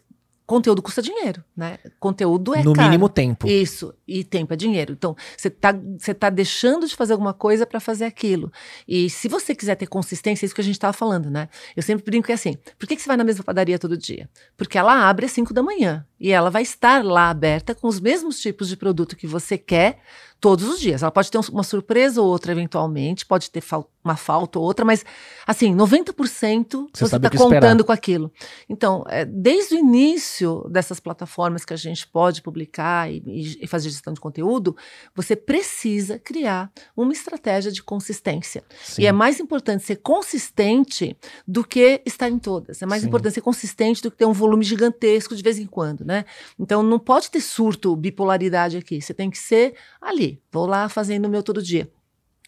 conteúdo 0.53 0.83
custa 0.83 1.01
dinheiro, 1.01 1.43
né? 1.57 1.79
Conteúdo 1.99 2.55
é 2.55 2.63
No 2.63 2.75
caro. 2.75 2.89
mínimo 2.89 3.09
tempo. 3.09 3.49
Isso, 3.49 3.95
e 4.07 4.23
tempo 4.23 4.53
é 4.53 4.57
dinheiro. 4.57 4.93
Então, 4.93 5.17
você 5.35 5.49
tá, 5.49 5.75
você 5.99 6.13
tá 6.13 6.29
deixando 6.29 6.87
de 6.87 6.95
fazer 6.95 7.15
alguma 7.15 7.33
coisa 7.33 7.65
para 7.67 7.81
fazer 7.81 8.05
aquilo. 8.05 8.53
E 8.87 9.09
se 9.09 9.29
você 9.29 9.55
quiser 9.55 9.77
ter 9.77 9.87
consistência, 9.87 10.45
é 10.45 10.47
isso 10.47 10.55
que 10.55 10.61
a 10.61 10.65
gente 10.65 10.75
estava 10.75 10.93
falando, 10.93 11.31
né? 11.31 11.49
Eu 11.75 11.83
sempre 11.83 12.05
brinco 12.05 12.27
que 12.27 12.33
é 12.33 12.35
assim, 12.35 12.55
por 12.79 12.87
que, 12.87 12.97
que 12.97 13.01
você 13.03 13.09
vai 13.09 13.17
na 13.17 13.25
mesma 13.25 13.43
padaria 13.43 13.79
todo 13.79 13.97
dia? 13.97 14.29
Porque 14.55 14.77
ela 14.77 15.09
abre 15.09 15.25
às 15.25 15.33
5 15.33 15.55
da 15.55 15.63
manhã 15.63 16.07
e 16.21 16.31
ela 16.31 16.51
vai 16.51 16.63
estar 16.63 17.03
lá 17.03 17.31
aberta 17.31 17.75
com 17.75 17.89
os 17.89 17.99
mesmos 17.99 18.39
tipos 18.39 18.69
de 18.69 18.77
produto 18.77 19.17
que 19.17 19.27
você 19.27 19.57
quer, 19.57 20.01
todos 20.43 20.69
os 20.69 20.81
dias. 20.81 21.03
Ela 21.03 21.11
pode 21.13 21.31
ter 21.31 21.39
uma 21.53 21.63
surpresa 21.63 22.21
ou 22.21 22.27
outra 22.27 22.51
eventualmente, 22.51 23.25
pode 23.25 23.49
ter 23.49 23.61
fal 23.61 23.89
uma 24.05 24.17
falta 24.17 24.59
ou 24.59 24.65
outra, 24.65 24.85
mas 24.85 25.05
assim, 25.47 25.73
90% 25.73 26.89
você 26.93 27.05
está 27.05 27.31
contando 27.31 27.53
esperar. 27.53 27.85
com 27.85 27.93
aquilo. 27.93 28.33
Então, 28.69 29.05
é, 29.09 29.25
desde 29.25 29.77
o 29.77 29.79
início 29.79 30.69
dessas 30.69 30.99
plataformas 30.99 31.65
que 31.65 31.73
a 31.73 31.77
gente 31.77 32.05
pode 32.09 32.43
publicar 32.43 33.09
e, 33.09 33.23
e, 33.63 33.67
fazer 33.69 33.91
gestão 33.91 34.13
de 34.13 34.21
conteúdo, 34.21 34.77
você 35.15 35.37
precisa 35.37 36.19
criar 36.19 36.73
uma 36.97 37.13
estratégia 37.13 37.71
de 37.71 37.81
consistência. 37.81 38.65
Sim. 38.83 39.03
E 39.03 39.07
é 39.07 39.13
mais 39.13 39.39
importante 39.39 39.85
ser 39.85 39.97
consistente 39.99 41.17
do 41.47 41.63
que 41.63 42.03
estar 42.05 42.29
em 42.29 42.41
todas. 42.41 42.83
É 42.83 42.87
mais 42.87 43.03
Sim. 43.03 43.09
importante 43.09 43.35
ser 43.35 43.41
consistente 43.41 44.03
do 44.03 44.11
que 44.11 44.17
ter 44.17 44.27
um 44.27 44.33
volume 44.33 44.65
gigantesco 44.65 45.37
de 45.37 45.43
vez 45.45 45.61
em 45.61 45.67
quando, 45.67 46.05
né? 46.05 46.25
Então, 46.59 46.83
não 46.83 46.99
pode 46.99 47.31
ter 47.31 47.41
surto, 47.41 47.95
bipolaridade 47.95 48.77
aqui. 48.77 49.01
Você 49.01 49.15
tem 49.15 49.31
que 49.31 49.39
ser 49.39 49.77
ali 50.01 50.32
vou 50.51 50.67
lá 50.67 50.89
fazendo 50.89 51.27
o 51.27 51.29
meu 51.29 51.43
todo 51.43 51.63
dia. 51.63 51.91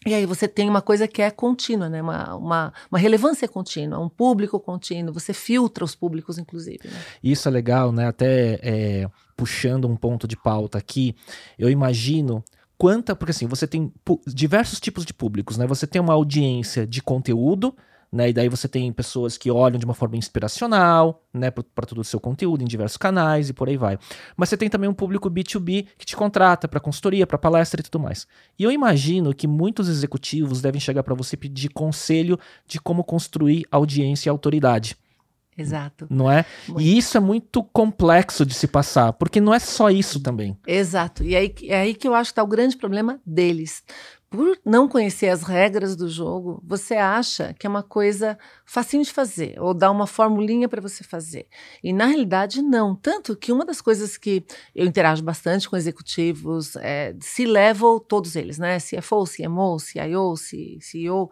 E 0.05 0.13
aí 0.13 0.25
você 0.25 0.47
tem 0.47 0.69
uma 0.69 0.83
coisa 0.83 1.07
que 1.07 1.21
é 1.21 1.31
contínua, 1.31 1.89
né? 1.89 1.99
uma, 1.99 2.35
uma, 2.35 2.73
uma 2.91 2.99
relevância 2.99 3.47
contínua, 3.47 3.97
um 3.99 4.07
público 4.07 4.59
contínuo, 4.59 5.11
você 5.11 5.33
filtra 5.33 5.83
os 5.83 5.95
públicos, 5.95 6.37
inclusive. 6.37 6.81
Né? 6.87 6.93
Isso 7.23 7.47
é 7.47 7.51
legal, 7.51 7.91
né? 7.91 8.07
Até 8.07 8.59
é, 8.61 9.09
puxando 9.35 9.87
um 9.87 9.95
ponto 9.95 10.27
de 10.27 10.37
pauta 10.37 10.77
aqui, 10.77 11.15
eu 11.57 11.71
imagino 11.71 12.43
quanta. 12.77 13.15
Porque 13.15 13.31
assim, 13.31 13.47
você 13.47 13.65
tem 13.65 13.91
diversos 14.27 14.79
tipos 14.79 15.05
de 15.05 15.13
públicos, 15.13 15.57
né? 15.57 15.65
Você 15.65 15.87
tem 15.87 15.99
uma 15.99 16.13
audiência 16.13 16.85
de 16.85 17.01
conteúdo 17.01 17.75
né? 18.15 18.29
E 18.29 18.33
daí 18.33 18.47
você 18.47 18.67
tem 18.67 18.91
pessoas 18.93 19.37
que 19.37 19.51
olham 19.51 19.77
de 19.77 19.85
uma 19.85 19.93
forma 19.93 20.15
inspiracional, 20.15 21.21
né, 21.33 21.51
para 21.51 21.85
todo 21.85 21.99
o 21.99 22.03
seu 22.03 22.19
conteúdo 22.19 22.63
em 22.63 22.65
diversos 22.65 22.97
canais 22.97 23.49
e 23.49 23.53
por 23.53 23.67
aí 23.67 23.75
vai. 23.75 23.99
Mas 24.37 24.49
você 24.49 24.57
tem 24.57 24.69
também 24.69 24.89
um 24.89 24.93
público 24.93 25.29
B2B 25.29 25.87
que 25.97 26.05
te 26.05 26.15
contrata 26.15 26.67
para 26.67 26.79
consultoria, 26.79 27.27
para 27.27 27.37
palestra 27.37 27.81
e 27.81 27.83
tudo 27.83 27.99
mais. 27.99 28.25
E 28.57 28.63
eu 28.63 28.71
imagino 28.71 29.33
que 29.33 29.47
muitos 29.47 29.89
executivos 29.89 30.61
devem 30.61 30.79
chegar 30.79 31.03
para 31.03 31.13
você 31.13 31.35
pedir 31.35 31.69
conselho 31.69 32.39
de 32.65 32.79
como 32.79 33.03
construir 33.03 33.65
audiência 33.69 34.29
e 34.29 34.31
autoridade. 34.31 34.95
Exato. 35.57 36.05
Não 36.09 36.29
é? 36.29 36.45
Muito. 36.67 36.81
E 36.81 36.97
isso 36.97 37.15
é 37.15 37.19
muito 37.19 37.63
complexo 37.63 38.45
de 38.45 38.53
se 38.53 38.67
passar, 38.67 39.13
porque 39.13 39.39
não 39.39 39.53
é 39.53 39.59
só 39.59 39.89
isso 39.89 40.19
também. 40.19 40.57
Exato. 40.67 41.23
E 41.23 41.35
aí, 41.35 41.53
é 41.63 41.79
aí 41.79 41.93
que 41.93 42.07
eu 42.07 42.13
acho 42.13 42.29
que 42.29 42.33
está 42.33 42.43
o 42.43 42.47
grande 42.47 42.75
problema 42.75 43.21
deles 43.25 43.81
por 44.29 44.59
não 44.65 44.87
conhecer 44.87 45.29
as 45.29 45.43
regras 45.43 45.95
do 45.95 46.09
jogo, 46.09 46.61
você 46.65 46.95
acha 46.95 47.53
que 47.53 47.65
é 47.65 47.69
uma 47.69 47.83
coisa 47.83 48.37
facinho 48.65 49.03
de 49.03 49.11
fazer, 49.11 49.55
ou 49.59 49.73
dá 49.73 49.89
uma 49.89 50.07
formulinha 50.07 50.67
para 50.67 50.81
você 50.81 51.03
fazer. 51.03 51.47
E 51.83 51.93
na 51.93 52.05
realidade, 52.05 52.61
não. 52.61 52.95
Tanto 52.95 53.35
que 53.35 53.51
uma 53.51 53.65
das 53.65 53.81
coisas 53.81 54.17
que 54.17 54.45
eu 54.73 54.85
interajo 54.85 55.23
bastante 55.23 55.69
com 55.69 55.77
executivos, 55.77 56.75
é, 56.77 57.15
se 57.19 57.45
level 57.45 57.99
todos 57.99 58.35
eles, 58.35 58.57
né? 58.57 58.77
CFO, 58.79 59.23
CMO, 59.25 59.79
CIO, 59.79 60.35
CEO. 60.37 61.31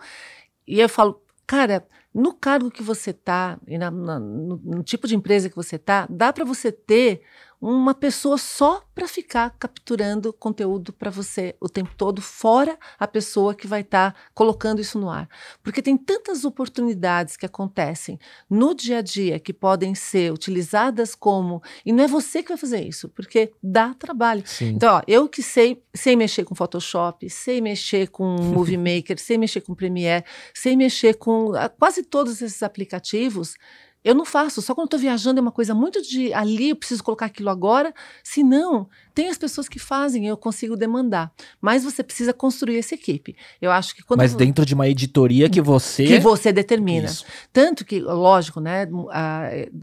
E 0.67 0.79
eu 0.79 0.87
falo, 0.87 1.21
cara, 1.45 1.85
no 2.13 2.33
cargo 2.33 2.69
que 2.69 2.83
você 2.83 3.09
está, 3.09 3.59
e 3.67 3.77
na, 3.77 3.89
na, 3.89 4.19
no, 4.19 4.57
no 4.63 4.83
tipo 4.83 5.07
de 5.07 5.15
empresa 5.15 5.49
que 5.49 5.55
você 5.55 5.77
está, 5.77 6.07
dá 6.09 6.31
para 6.31 6.45
você 6.45 6.71
ter 6.71 7.21
uma 7.65 7.93
pessoa 7.93 8.37
só 8.37 8.83
para 8.93 9.07
ficar 9.07 9.55
capturando 9.57 10.33
conteúdo 10.33 10.91
para 10.91 11.09
você 11.09 11.55
o 11.61 11.69
tempo 11.69 11.91
todo, 11.95 12.21
fora 12.21 12.77
a 12.99 13.07
pessoa 13.07 13.55
que 13.55 13.65
vai 13.65 13.79
estar 13.79 14.11
tá 14.11 14.19
colocando 14.33 14.81
isso 14.81 14.99
no 14.99 15.09
ar. 15.09 15.29
Porque 15.63 15.81
tem 15.81 15.95
tantas 15.95 16.43
oportunidades 16.43 17.37
que 17.37 17.45
acontecem 17.45 18.19
no 18.49 18.75
dia 18.75 18.97
a 18.97 19.01
dia 19.01 19.39
que 19.39 19.53
podem 19.53 19.95
ser 19.95 20.33
utilizadas 20.33 21.15
como. 21.15 21.63
E 21.85 21.93
não 21.93 22.03
é 22.03 22.07
você 22.07 22.43
que 22.43 22.49
vai 22.49 22.57
fazer 22.57 22.85
isso, 22.85 23.07
porque 23.07 23.53
dá 23.63 23.93
trabalho. 23.93 24.43
Sim. 24.45 24.71
Então, 24.71 24.97
ó, 24.97 25.01
eu 25.07 25.29
que 25.29 25.41
sei, 25.41 25.81
sei 25.93 26.17
mexer 26.17 26.43
com 26.43 26.53
Photoshop, 26.53 27.29
sei 27.29 27.61
mexer 27.61 28.09
com 28.09 28.25
Movie 28.43 28.77
Maker, 28.77 29.17
sei 29.17 29.37
mexer 29.37 29.61
com 29.61 29.73
Premiere, 29.73 30.25
sei 30.53 30.75
mexer 30.75 31.13
com 31.13 31.55
ah, 31.55 31.69
quase 31.69 32.03
todos 32.03 32.41
esses 32.41 32.61
aplicativos 32.61 33.55
eu 34.03 34.13
não 34.13 34.25
faço, 34.25 34.61
só 34.61 34.75
quando 34.75 34.85
estou 34.85 34.99
viajando 34.99 35.39
é 35.39 35.41
uma 35.41 35.51
coisa 35.51 35.73
muito 35.73 36.01
de 36.01 36.33
ali, 36.33 36.69
eu 36.69 36.75
preciso 36.75 37.03
colocar 37.03 37.27
aquilo 37.27 37.49
agora. 37.49 37.93
Se 38.23 38.43
não, 38.43 38.87
tem 39.13 39.29
as 39.29 39.37
pessoas 39.37 39.69
que 39.69 39.79
fazem, 39.79 40.27
eu 40.27 40.35
consigo 40.35 40.75
demandar. 40.75 41.31
Mas 41.61 41.83
você 41.83 42.03
precisa 42.03 42.33
construir 42.33 42.79
essa 42.79 42.95
equipe. 42.95 43.35
Eu 43.61 43.71
acho 43.71 43.95
que 43.95 44.03
quando. 44.03 44.19
Mas 44.19 44.33
dentro 44.33 44.65
de 44.65 44.73
uma 44.73 44.87
editoria 44.89 45.49
que 45.49 45.61
você. 45.61 46.05
Que 46.05 46.19
você 46.19 46.51
determina. 46.51 47.05
Isso. 47.05 47.25
Tanto 47.51 47.85
que, 47.85 47.99
lógico, 47.99 48.59
né? 48.59 48.87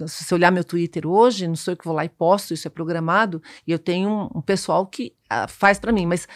se 0.06 0.24
você 0.24 0.35
olhar 0.35 0.50
meu 0.50 0.64
Twitter 0.64 1.06
hoje, 1.06 1.48
não 1.48 1.56
sou 1.56 1.72
eu 1.72 1.76
que 1.76 1.85
vou 1.85 1.94
lá 1.94 2.04
e 2.04 2.09
posto, 2.09 2.52
isso 2.52 2.66
é 2.66 2.70
programado, 2.70 3.42
e 3.66 3.72
eu 3.72 3.78
tenho 3.78 4.09
um, 4.11 4.38
um 4.38 4.42
pessoal 4.42 4.87
que 4.87 5.14
uh, 5.33 5.48
faz 5.48 5.78
para 5.78 5.92
mim. 5.92 6.06
Mas 6.06 6.26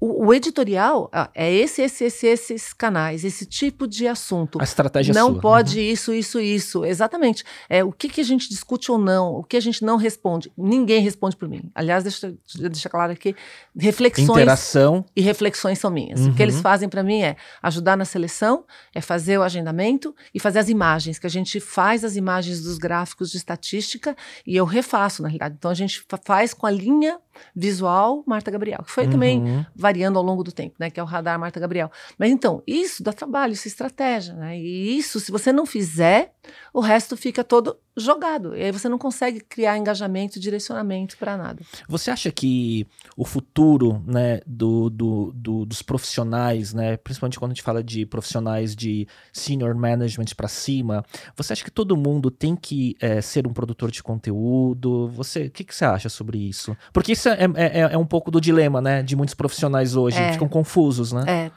o, 0.00 0.26
o, 0.26 0.34
editorial 0.34 1.10
é 1.34 1.52
esse, 1.52 1.82
esse, 1.82 2.04
esse, 2.04 2.26
esses 2.26 2.72
canais, 2.72 3.24
esse 3.24 3.44
tipo 3.44 3.86
de 3.86 4.06
assunto. 4.06 4.60
A 4.60 4.64
estratégia 4.64 5.12
Não 5.12 5.32
sua. 5.32 5.40
pode 5.40 5.78
uhum. 5.78 5.84
isso, 5.84 6.12
isso, 6.12 6.40
isso. 6.40 6.84
Exatamente. 6.84 7.44
É, 7.68 7.82
o 7.82 7.90
que, 7.90 8.08
que 8.08 8.20
a 8.20 8.24
gente 8.24 8.48
discute 8.48 8.92
ou 8.92 8.98
não, 8.98 9.32
o 9.34 9.42
que 9.42 9.56
a 9.56 9.60
gente 9.60 9.84
não 9.84 9.96
responde. 9.96 10.52
Ninguém 10.56 11.02
responde 11.02 11.36
por 11.36 11.48
mim. 11.48 11.70
Aliás, 11.74 12.04
deixa, 12.04 12.32
deixa 12.54 12.88
claro 12.88 13.12
aqui, 13.12 13.34
reflexões. 13.76 14.28
Interação. 14.28 15.04
E 15.16 15.20
reflexões 15.20 15.80
são 15.80 15.90
minhas. 15.90 16.20
Uhum. 16.20 16.30
O 16.30 16.34
que 16.34 16.42
eles 16.42 16.56
uhum. 16.56 16.62
fazem 16.62 16.88
para 16.88 17.02
mim 17.02 17.22
é 17.22 17.36
ajudar 17.62 17.96
na 17.96 18.04
seleção, 18.04 18.64
é 18.94 19.00
fazer 19.00 19.36
o 19.38 19.42
agendamento 19.42 20.14
e 20.32 20.38
fazer 20.38 20.60
as 20.60 20.68
imagens, 20.68 21.18
que 21.18 21.26
a 21.26 21.30
gente 21.30 21.58
faz 21.58 22.04
as 22.04 22.14
imagens 22.14 22.62
dos 22.62 22.78
gráficos 22.78 23.30
de 23.30 23.36
estatística 23.36 24.16
e 24.46 24.56
eu 24.56 24.64
refaço, 24.64 25.22
na 25.22 25.28
realidade. 25.28 25.56
Então 25.58 25.70
a 25.70 25.74
gente 25.74 26.04
faz 26.24 26.54
com 26.54 26.66
a 26.66 26.70
linha 26.70 27.18
visual 27.54 28.22
Marta 28.26 28.50
Gabriel, 28.50 28.82
que 28.84 28.90
foi 28.90 29.04
uhum. 29.04 29.10
também 29.10 29.66
variando 29.74 30.18
ao 30.18 30.24
longo 30.24 30.42
do 30.42 30.52
tempo, 30.52 30.76
né? 30.78 30.90
Que 30.90 31.00
é 31.00 31.02
o 31.02 31.06
radar 31.06 31.38
Marta 31.38 31.60
Gabriel. 31.60 31.90
Mas 32.18 32.30
então, 32.30 32.62
isso 32.66 33.02
dá 33.02 33.12
trabalho, 33.12 33.52
isso 33.52 33.66
é 33.66 33.70
estratégia, 33.70 34.34
né? 34.34 34.58
E 34.58 34.96
isso, 34.96 35.20
se 35.20 35.30
você 35.30 35.52
não 35.52 35.66
fizer, 35.66 36.32
o 36.72 36.80
resto 36.80 37.16
fica 37.16 37.42
todo 37.42 37.78
jogado. 37.98 38.56
E 38.56 38.62
aí 38.62 38.72
você 38.72 38.88
não 38.88 38.98
consegue 38.98 39.40
criar 39.40 39.76
engajamento, 39.76 40.38
direcionamento 40.38 41.16
para 41.18 41.36
nada. 41.36 41.62
Você 41.88 42.10
acha 42.10 42.30
que 42.30 42.86
o 43.16 43.24
futuro 43.24 44.02
né, 44.06 44.40
do, 44.46 44.88
do, 44.88 45.32
do, 45.34 45.66
dos 45.66 45.82
profissionais, 45.82 46.72
né, 46.72 46.96
principalmente 46.96 47.38
quando 47.38 47.52
a 47.52 47.54
gente 47.54 47.62
fala 47.62 47.82
de 47.82 48.06
profissionais 48.06 48.74
de 48.74 49.06
senior 49.32 49.74
management 49.74 50.26
para 50.36 50.48
cima, 50.48 51.04
você 51.36 51.52
acha 51.52 51.64
que 51.64 51.70
todo 51.70 51.96
mundo 51.96 52.30
tem 52.30 52.54
que 52.54 52.96
é, 53.00 53.20
ser 53.20 53.46
um 53.46 53.52
produtor 53.52 53.90
de 53.90 54.02
conteúdo? 54.02 55.08
Você, 55.08 55.46
o 55.46 55.50
que, 55.50 55.64
que 55.64 55.74
você 55.74 55.84
acha 55.84 56.08
sobre 56.08 56.38
isso? 56.38 56.76
Porque 56.92 57.12
isso 57.12 57.27
é, 57.34 57.44
é, 57.54 57.80
é, 57.92 57.98
um 57.98 58.06
pouco 58.06 58.30
do 58.30 58.40
dilema, 58.40 58.80
né, 58.80 59.02
de 59.02 59.16
muitos 59.16 59.34
profissionais 59.34 59.96
hoje, 59.96 60.18
é. 60.18 60.32
ficam 60.32 60.48
confusos, 60.48 61.12
né? 61.12 61.24
É. 61.26 61.50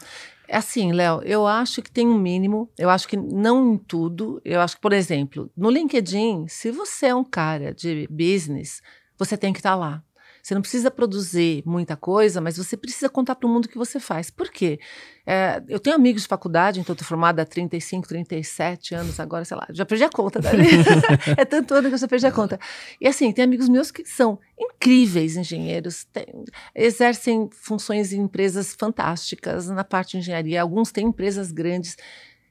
É 0.48 0.58
assim, 0.58 0.92
Léo, 0.92 1.22
eu 1.24 1.48
acho 1.48 1.82
que 1.82 1.90
tem 1.90 2.06
um 2.06 2.18
mínimo, 2.18 2.70
eu 2.78 2.90
acho 2.90 3.08
que 3.08 3.16
não 3.16 3.72
em 3.72 3.78
tudo. 3.78 4.42
Eu 4.44 4.60
acho 4.60 4.76
que, 4.76 4.82
por 4.82 4.92
exemplo, 4.92 5.50
no 5.56 5.70
LinkedIn, 5.70 6.46
se 6.50 6.72
você 6.72 7.06
é 7.06 7.16
um 7.16 7.24
cara 7.24 7.74
de 7.74 8.06
business, 8.12 8.82
você 9.18 9.38
tem 9.38 9.54
que 9.54 9.60
estar 9.60 9.72
tá 9.72 9.76
lá. 9.78 10.04
Você 10.42 10.54
não 10.54 10.62
precisa 10.62 10.90
produzir 10.90 11.64
muita 11.66 11.96
coisa, 11.96 12.42
mas 12.42 12.58
você 12.58 12.76
precisa 12.76 13.10
contar 13.10 13.36
para 13.36 13.48
o 13.48 13.50
mundo 13.50 13.66
o 13.66 13.70
que 13.70 13.78
você 13.78 14.00
faz. 14.00 14.30
Por 14.30 14.50
quê? 14.50 14.80
É, 15.26 15.62
eu 15.68 15.80
tenho 15.80 15.96
amigos 15.96 16.24
de 16.24 16.28
faculdade, 16.28 16.80
então 16.80 16.94
estou 16.94 17.08
formada 17.08 17.44
há 17.44 17.46
35, 17.46 18.08
37 18.08 18.96
anos 18.96 19.20
agora, 19.20 19.46
sei 19.46 19.56
lá, 19.56 19.68
já 19.70 19.86
perdi 19.86 20.04
a 20.04 20.10
conta. 20.10 20.40
Né? 20.40 20.50
é 21.38 21.46
tanto 21.46 21.74
ano 21.74 21.90
que 21.90 21.94
eu 21.94 22.00
já 22.00 22.08
perdi 22.08 22.26
a 22.26 22.32
conta. 22.32 22.60
E 23.00 23.08
assim, 23.08 23.32
tem 23.32 23.44
amigos 23.44 23.70
meus 23.70 23.92
que 23.92 24.04
são 24.06 24.40
incríveis 24.60 25.38
engenheiros, 25.38 26.06
tem, 26.06 26.26
exercem 26.74 27.50
funções 27.52 28.12
em 28.14 28.22
empresas 28.22 28.74
fantásticas 28.74 29.68
na 29.68 29.84
parte 29.84 30.12
de 30.12 30.18
engenharia, 30.18 30.62
alguns 30.62 30.92
têm 30.92 31.08
empresas 31.08 31.52
grandes. 31.52 31.98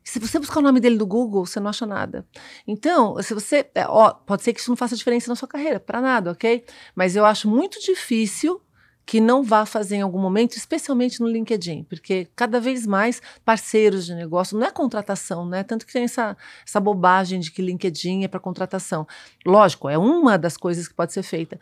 Se 0.02 0.18
você 0.18 0.38
buscar 0.38 0.60
o 0.60 0.62
nome 0.62 0.80
dele 0.80 0.96
no 0.96 1.06
Google, 1.06 1.44
você 1.44 1.60
não 1.60 1.68
acha 1.68 1.86
nada. 1.86 2.26
Então, 2.66 3.20
se 3.22 3.34
você. 3.34 3.70
É, 3.74 3.86
ó, 3.86 4.12
pode 4.12 4.42
ser 4.42 4.52
que 4.52 4.60
isso 4.60 4.70
não 4.70 4.76
faça 4.76 4.96
diferença 4.96 5.30
na 5.30 5.36
sua 5.36 5.48
carreira, 5.48 5.78
para 5.78 6.00
nada, 6.00 6.32
ok? 6.32 6.64
Mas 6.94 7.16
eu 7.16 7.24
acho 7.24 7.48
muito 7.48 7.78
difícil 7.80 8.60
que 9.04 9.20
não 9.20 9.42
vá 9.42 9.66
fazer 9.66 9.96
em 9.96 10.02
algum 10.02 10.20
momento, 10.20 10.56
especialmente 10.56 11.20
no 11.20 11.28
LinkedIn, 11.28 11.84
porque 11.84 12.28
cada 12.36 12.60
vez 12.60 12.86
mais 12.86 13.20
parceiros 13.44 14.06
de 14.06 14.14
negócio, 14.14 14.56
não 14.56 14.66
é 14.66 14.70
contratação, 14.70 15.44
né? 15.44 15.64
Tanto 15.64 15.84
que 15.84 15.92
tem 15.92 16.04
essa, 16.04 16.36
essa 16.64 16.78
bobagem 16.78 17.40
de 17.40 17.50
que 17.50 17.60
LinkedIn 17.60 18.22
é 18.24 18.28
para 18.28 18.38
contratação. 18.38 19.06
Lógico, 19.44 19.88
é 19.88 19.98
uma 19.98 20.38
das 20.38 20.56
coisas 20.56 20.86
que 20.86 20.94
pode 20.94 21.12
ser 21.12 21.22
feita. 21.22 21.58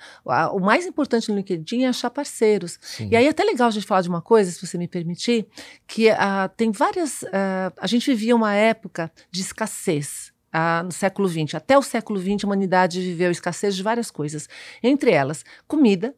O 0.53 0.61
mais 0.61 0.85
importante 0.87 1.31
no 1.31 1.37
LinkedIn 1.37 1.85
é 1.85 1.89
achar 1.89 2.11
parceiros. 2.11 2.79
Sim. 2.83 3.09
E 3.11 3.17
aí 3.17 3.27
é 3.27 3.31
até 3.31 3.45
legal 3.45 3.69
a 3.69 3.71
gente 3.71 3.87
falar 3.87 4.03
de 4.03 4.09
uma 4.09 4.21
coisa, 4.21 4.51
se 4.51 4.67
você 4.67 4.77
me 4.77 4.89
permitir, 4.89 5.47
que 5.87 6.11
uh, 6.11 6.49
tem 6.57 6.71
várias. 6.71 7.23
Uh, 7.23 7.73
a 7.79 7.87
gente 7.87 8.11
vivia 8.11 8.37
uma 8.37 8.55
época 8.55 9.11
de 9.31 9.41
escassez. 9.41 10.37
Uh, 10.49 10.83
no 10.83 10.91
século 10.91 11.29
XX. 11.29 11.57
Até 11.57 11.77
o 11.77 11.83
século 11.83 12.19
XX, 12.19 12.43
a 12.43 12.47
humanidade 12.47 13.03
viveu 13.03 13.31
escassez 13.31 13.77
de 13.77 13.83
várias 13.83 14.11
coisas. 14.11 14.49
Entre 14.83 15.11
elas, 15.11 15.45
comida, 15.67 16.15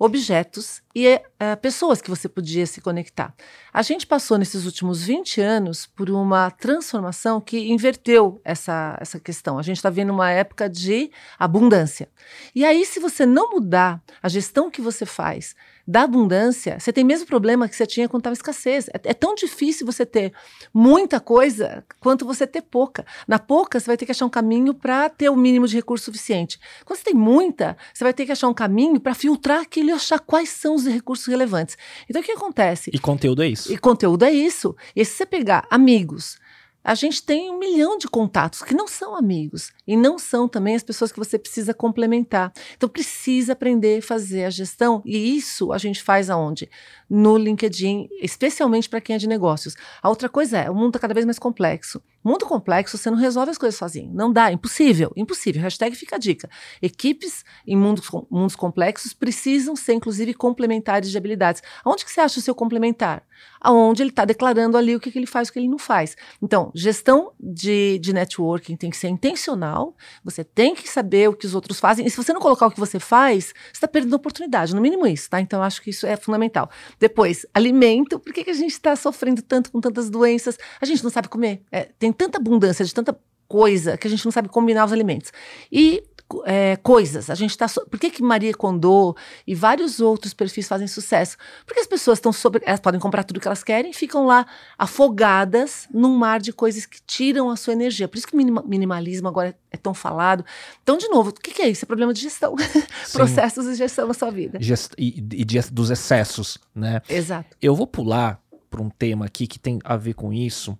objetos 0.00 0.82
e 0.96 1.14
uh, 1.14 1.60
pessoas 1.60 2.00
que 2.00 2.08
você 2.08 2.26
podia 2.26 2.66
se 2.66 2.80
conectar. 2.80 3.34
A 3.70 3.82
gente 3.82 4.06
passou 4.06 4.38
nesses 4.38 4.64
últimos 4.64 5.02
20 5.02 5.42
anos 5.42 5.84
por 5.84 6.08
uma 6.08 6.50
transformação 6.50 7.38
que 7.38 7.70
inverteu 7.70 8.40
essa, 8.42 8.96
essa 8.98 9.20
questão. 9.20 9.58
A 9.58 9.62
gente 9.62 9.76
está 9.76 9.90
vendo 9.90 10.10
uma 10.10 10.30
época 10.30 10.70
de 10.70 11.10
abundância. 11.38 12.08
E 12.54 12.64
aí, 12.64 12.86
se 12.86 12.98
você 12.98 13.26
não 13.26 13.50
mudar 13.50 14.02
a 14.22 14.28
gestão 14.30 14.70
que 14.70 14.80
você 14.80 15.04
faz 15.04 15.54
da 15.90 16.02
abundância, 16.02 16.78
você 16.78 16.92
tem 16.92 17.02
o 17.02 17.06
mesmo 17.06 17.26
problema 17.26 17.68
que 17.68 17.74
você 17.74 17.84
tinha 17.84 18.08
quando 18.08 18.20
estava 18.20 18.34
escassez. 18.34 18.86
É, 18.90 19.10
é, 19.10 19.12
tão 19.12 19.34
difícil 19.34 19.84
você 19.84 20.06
ter 20.06 20.32
muita 20.72 21.18
coisa 21.18 21.84
quanto 21.98 22.24
você 22.24 22.46
ter 22.46 22.62
pouca. 22.62 23.04
Na 23.26 23.40
pouca, 23.40 23.80
você 23.80 23.86
vai 23.86 23.96
ter 23.96 24.06
que 24.06 24.12
achar 24.12 24.24
um 24.24 24.30
caminho 24.30 24.72
para 24.72 25.08
ter 25.08 25.28
o 25.28 25.36
mínimo 25.36 25.66
de 25.66 25.74
recurso 25.74 26.04
suficiente. 26.04 26.60
Quando 26.84 27.00
você 27.00 27.06
tem 27.06 27.14
muita, 27.14 27.76
você 27.92 28.04
vai 28.04 28.14
ter 28.14 28.24
que 28.24 28.30
achar 28.30 28.46
um 28.46 28.54
caminho 28.54 29.00
para 29.00 29.14
filtrar 29.14 29.62
aquilo 29.62 29.88
e 29.88 29.92
achar 29.92 30.20
quais 30.20 30.50
são 30.50 30.76
os 30.76 30.86
recursos 30.86 31.26
relevantes. 31.26 31.76
Então, 32.08 32.22
o 32.22 32.24
que 32.24 32.30
acontece? 32.30 32.92
E 32.94 32.98
conteúdo 33.00 33.42
é 33.42 33.48
isso. 33.48 33.72
E 33.72 33.76
conteúdo 33.76 34.24
é 34.24 34.30
isso. 34.30 34.76
E 34.94 35.04
se 35.04 35.16
você 35.16 35.26
pegar 35.26 35.66
amigos, 35.68 36.38
a 36.84 36.94
gente 36.94 37.22
tem 37.22 37.50
um 37.50 37.58
milhão 37.58 37.98
de 37.98 38.08
contatos 38.08 38.62
que 38.62 38.74
não 38.74 38.86
são 38.86 39.14
amigos 39.16 39.72
e 39.90 39.96
não 39.96 40.20
são 40.20 40.46
também 40.46 40.76
as 40.76 40.84
pessoas 40.84 41.10
que 41.10 41.18
você 41.18 41.36
precisa 41.36 41.74
complementar. 41.74 42.52
Então 42.76 42.88
precisa 42.88 43.54
aprender 43.54 43.98
a 43.98 44.02
fazer 44.02 44.44
a 44.44 44.50
gestão 44.50 45.02
e 45.04 45.36
isso 45.36 45.72
a 45.72 45.78
gente 45.78 46.00
faz 46.00 46.30
aonde? 46.30 46.70
No 47.08 47.36
LinkedIn, 47.36 48.08
especialmente 48.22 48.88
para 48.88 49.00
quem 49.00 49.16
é 49.16 49.18
de 49.18 49.26
negócios. 49.26 49.74
A 50.00 50.08
outra 50.08 50.28
coisa 50.28 50.58
é, 50.58 50.70
o 50.70 50.74
mundo 50.76 50.90
está 50.90 51.00
cada 51.00 51.12
vez 51.12 51.26
mais 51.26 51.40
complexo. 51.40 52.00
Mundo 52.22 52.44
complexo, 52.44 52.98
você 52.98 53.10
não 53.10 53.16
resolve 53.16 53.50
as 53.50 53.56
coisas 53.56 53.78
sozinho. 53.78 54.12
Não 54.12 54.30
dá, 54.30 54.52
impossível, 54.52 55.10
impossível. 55.16 55.62
Hashtag 55.62 55.96
fica 55.96 56.16
a 56.16 56.18
dica. 56.18 56.50
Equipes 56.82 57.44
em 57.66 57.74
mundos, 57.74 58.08
mundos 58.30 58.54
complexos 58.54 59.14
precisam 59.14 59.74
ser, 59.74 59.94
inclusive, 59.94 60.34
complementares 60.34 61.10
de 61.10 61.16
habilidades. 61.16 61.62
Aonde 61.82 62.04
que 62.04 62.12
você 62.12 62.20
acha 62.20 62.38
o 62.38 62.42
seu 62.42 62.54
complementar? 62.54 63.22
Aonde 63.58 64.02
ele 64.02 64.10
está 64.10 64.26
declarando 64.26 64.76
ali 64.76 64.94
o 64.94 65.00
que, 65.00 65.10
que, 65.10 65.18
ele 65.18 65.26
faz 65.26 65.48
e 65.48 65.50
o 65.50 65.54
que 65.54 65.58
ele 65.60 65.68
não 65.68 65.78
faz. 65.78 66.14
Então, 66.42 66.70
gestão 66.74 67.32
de, 67.40 67.98
de 67.98 68.12
networking 68.12 68.76
tem 68.76 68.90
que 68.90 68.98
ser 68.98 69.08
intencional, 69.08 69.79
você 70.24 70.44
tem 70.44 70.74
que 70.74 70.88
saber 70.88 71.28
o 71.28 71.34
que 71.34 71.46
os 71.46 71.54
outros 71.54 71.78
fazem, 71.78 72.06
e 72.06 72.10
se 72.10 72.16
você 72.16 72.32
não 72.32 72.40
colocar 72.40 72.66
o 72.66 72.70
que 72.70 72.80
você 72.80 72.98
faz, 72.98 73.46
você 73.46 73.72
está 73.72 73.88
perdendo 73.88 74.14
oportunidade, 74.14 74.74
no 74.74 74.80
mínimo 74.80 75.06
isso, 75.06 75.28
tá? 75.30 75.40
Então, 75.40 75.62
acho 75.62 75.82
que 75.82 75.90
isso 75.90 76.06
é 76.06 76.16
fundamental. 76.16 76.70
Depois, 76.98 77.46
alimento. 77.54 78.18
Por 78.18 78.32
que, 78.32 78.44
que 78.44 78.50
a 78.50 78.54
gente 78.54 78.72
está 78.72 78.94
sofrendo 78.96 79.42
tanto 79.42 79.70
com 79.70 79.80
tantas 79.80 80.10
doenças? 80.10 80.58
A 80.80 80.86
gente 80.86 81.02
não 81.02 81.10
sabe 81.10 81.28
comer. 81.28 81.62
É, 81.70 81.88
tem 81.98 82.12
tanta 82.12 82.38
abundância 82.38 82.84
de 82.84 82.94
tanta 82.94 83.18
coisa 83.50 83.96
que 83.96 84.06
a 84.06 84.10
gente 84.10 84.24
não 84.24 84.30
sabe 84.30 84.48
combinar 84.48 84.84
os 84.84 84.92
alimentos. 84.92 85.32
E 85.72 86.04
é, 86.44 86.76
coisas. 86.76 87.30
A 87.30 87.34
gente 87.34 87.50
está. 87.50 87.68
So... 87.68 87.86
Por 87.86 87.98
que, 87.98 88.10
que 88.10 88.22
Maria 88.22 88.52
Kondo 88.54 89.16
e 89.46 89.54
vários 89.54 90.00
outros 90.00 90.34
perfis 90.34 90.68
fazem 90.68 90.86
sucesso? 90.86 91.36
Porque 91.66 91.80
as 91.80 91.86
pessoas 91.86 92.18
estão 92.18 92.32
sobre. 92.32 92.62
Elas 92.64 92.80
podem 92.80 93.00
comprar 93.00 93.24
tudo 93.24 93.40
que 93.40 93.48
elas 93.48 93.62
querem 93.62 93.90
e 93.90 93.94
ficam 93.94 94.26
lá 94.26 94.46
afogadas 94.78 95.88
num 95.92 96.16
mar 96.16 96.40
de 96.40 96.52
coisas 96.52 96.86
que 96.86 97.00
tiram 97.06 97.50
a 97.50 97.56
sua 97.56 97.72
energia. 97.72 98.08
Por 98.08 98.18
isso 98.18 98.26
que 98.26 98.34
o 98.34 98.68
minimalismo 98.68 99.28
agora 99.28 99.56
é 99.70 99.76
tão 99.76 99.94
falado. 99.94 100.44
Então, 100.82 100.96
de 100.96 101.08
novo, 101.08 101.30
o 101.30 101.32
que, 101.32 101.52
que 101.52 101.62
é 101.62 101.68
isso? 101.68 101.84
É 101.84 101.86
problema 101.86 102.12
de 102.12 102.20
gestão. 102.20 102.54
Processos 103.12 103.66
de 103.66 103.74
gestão 103.74 104.06
na 104.06 104.14
sua 104.14 104.30
vida. 104.30 104.58
Gest... 104.60 104.92
E, 104.98 105.18
e 105.18 105.44
de, 105.44 105.60
dos 105.70 105.90
excessos, 105.90 106.58
né? 106.74 107.00
Exato. 107.08 107.56
Eu 107.60 107.74
vou 107.74 107.86
pular 107.86 108.40
para 108.70 108.80
um 108.80 108.88
tema 108.88 109.26
aqui 109.26 109.46
que 109.46 109.58
tem 109.58 109.78
a 109.84 109.96
ver 109.96 110.14
com 110.14 110.32
isso 110.32 110.78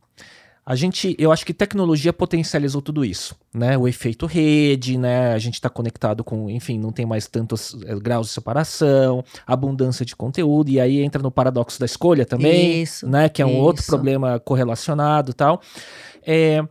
a 0.64 0.76
gente, 0.76 1.16
eu 1.18 1.32
acho 1.32 1.44
que 1.44 1.54
tecnologia 1.54 2.12
potencializou 2.12 2.82
tudo 2.82 3.04
isso, 3.04 3.34
né? 3.52 3.76
O 3.78 3.88
efeito 3.88 4.26
rede, 4.26 4.98
né? 4.98 5.32
A 5.32 5.38
gente 5.38 5.54
está 5.54 5.70
conectado 5.70 6.22
com, 6.22 6.50
enfim, 6.50 6.78
não 6.78 6.92
tem 6.92 7.06
mais 7.06 7.26
tantos 7.26 7.76
é, 7.86 7.94
graus 7.96 8.28
de 8.28 8.34
separação, 8.34 9.24
abundância 9.46 10.04
de 10.04 10.14
conteúdo, 10.14 10.70
e 10.70 10.78
aí 10.78 11.00
entra 11.00 11.22
no 11.22 11.30
paradoxo 11.30 11.80
da 11.80 11.86
escolha 11.86 12.26
também, 12.26 12.82
isso, 12.82 13.08
né? 13.08 13.28
Que 13.28 13.42
é 13.42 13.46
um 13.46 13.52
isso. 13.52 13.58
outro 13.58 13.86
problema 13.86 14.38
correlacionado 14.38 15.32
tal. 15.32 15.60
É, 16.22 16.62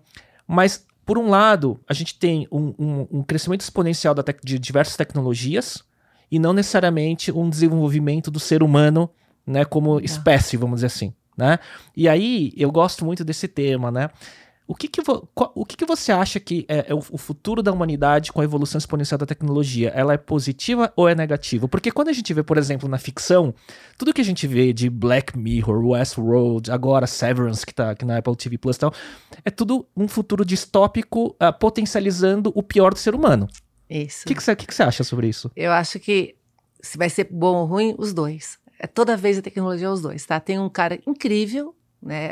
mas, 0.47 0.85
por 1.05 1.17
um 1.17 1.29
lado, 1.29 1.79
a 1.87 1.93
gente 1.93 2.17
tem 2.17 2.47
um, 2.51 2.73
um, 2.79 3.07
um 3.11 3.23
crescimento 3.23 3.61
exponencial 3.61 4.15
de 4.43 4.59
diversas 4.59 4.95
tecnologias 4.95 5.83
e 6.31 6.37
não 6.37 6.53
necessariamente 6.53 7.31
um 7.31 7.49
desenvolvimento 7.49 8.29
do 8.29 8.39
ser 8.39 8.61
humano, 8.61 9.09
né? 9.45 9.65
Como 9.65 9.99
espécie, 9.99 10.55
vamos 10.55 10.77
dizer 10.77 10.87
assim 10.87 11.13
né? 11.39 11.57
E 11.95 12.07
aí 12.07 12.53
eu 12.55 12.71
gosto 12.71 13.03
muito 13.03 13.23
desse 13.23 13.47
tema, 13.47 13.89
né? 13.89 14.09
O 14.67 14.75
que 14.75 14.87
que, 14.87 15.01
o 15.01 15.65
que, 15.65 15.75
que 15.75 15.85
você 15.85 16.11
acha 16.11 16.39
que 16.39 16.63
é, 16.67 16.91
é, 16.91 16.93
o, 16.93 16.99
o, 16.99 17.17
futuro 17.17 17.63
da 17.63 17.71
humanidade 17.71 18.31
com 18.31 18.39
a 18.39 18.43
evolução 18.43 18.77
exponencial 18.77 19.17
da 19.17 19.25
tecnologia? 19.25 19.89
Ela 19.95 20.13
é 20.13 20.17
positiva 20.17 20.93
ou 20.95 21.09
é 21.09 21.15
negativa? 21.15 21.67
Porque 21.67 21.91
quando 21.91 22.09
a 22.09 22.13
gente 22.13 22.31
vê, 22.35 22.43
por 22.43 22.55
exemplo, 22.55 22.87
na 22.87 22.99
ficção, 22.99 23.51
tudo 23.97 24.13
que 24.13 24.21
a 24.21 24.23
gente 24.23 24.45
vê 24.45 24.71
de 24.71 24.87
Black 24.87 25.35
Mirror, 25.35 25.83
Westworld, 25.83 26.69
agora 26.69 27.07
Severance, 27.07 27.65
que 27.65 27.73
tá 27.73 27.89
aqui 27.89 28.05
na 28.05 28.19
Apple 28.19 28.35
TV 28.35 28.59
Plus 28.59 28.75
e 28.75 28.79
tal, 28.79 28.93
é 29.43 29.49
tudo 29.49 29.87
um 29.97 30.07
futuro 30.07 30.45
distópico 30.45 31.35
uh, 31.41 31.51
potencializando 31.59 32.51
o 32.53 32.61
pior 32.61 32.93
do 32.93 32.99
ser 32.99 33.15
humano. 33.15 33.47
Isso. 33.89 34.21
O 34.23 34.27
que, 34.27 34.35
que, 34.35 34.43
você, 34.43 34.55
que, 34.55 34.67
que 34.67 34.75
você 34.75 34.83
acha 34.83 35.03
sobre 35.03 35.27
isso? 35.27 35.49
Eu 35.55 35.71
acho 35.71 35.99
que 35.99 36.35
se 36.79 36.95
vai 36.95 37.09
ser 37.09 37.27
bom 37.31 37.55
ou 37.55 37.65
ruim, 37.65 37.95
os 37.97 38.13
dois. 38.13 38.59
É 38.79 38.87
toda 38.87 39.17
vez 39.17 39.37
a 39.37 39.41
tecnologia 39.41 39.87
é 39.87 39.89
os 39.91 40.01
dois, 40.01 40.25
tá? 40.25 40.39
Tem 40.39 40.57
um 40.57 40.69
cara 40.69 40.99
incrível 41.05 41.75
né, 42.01 42.31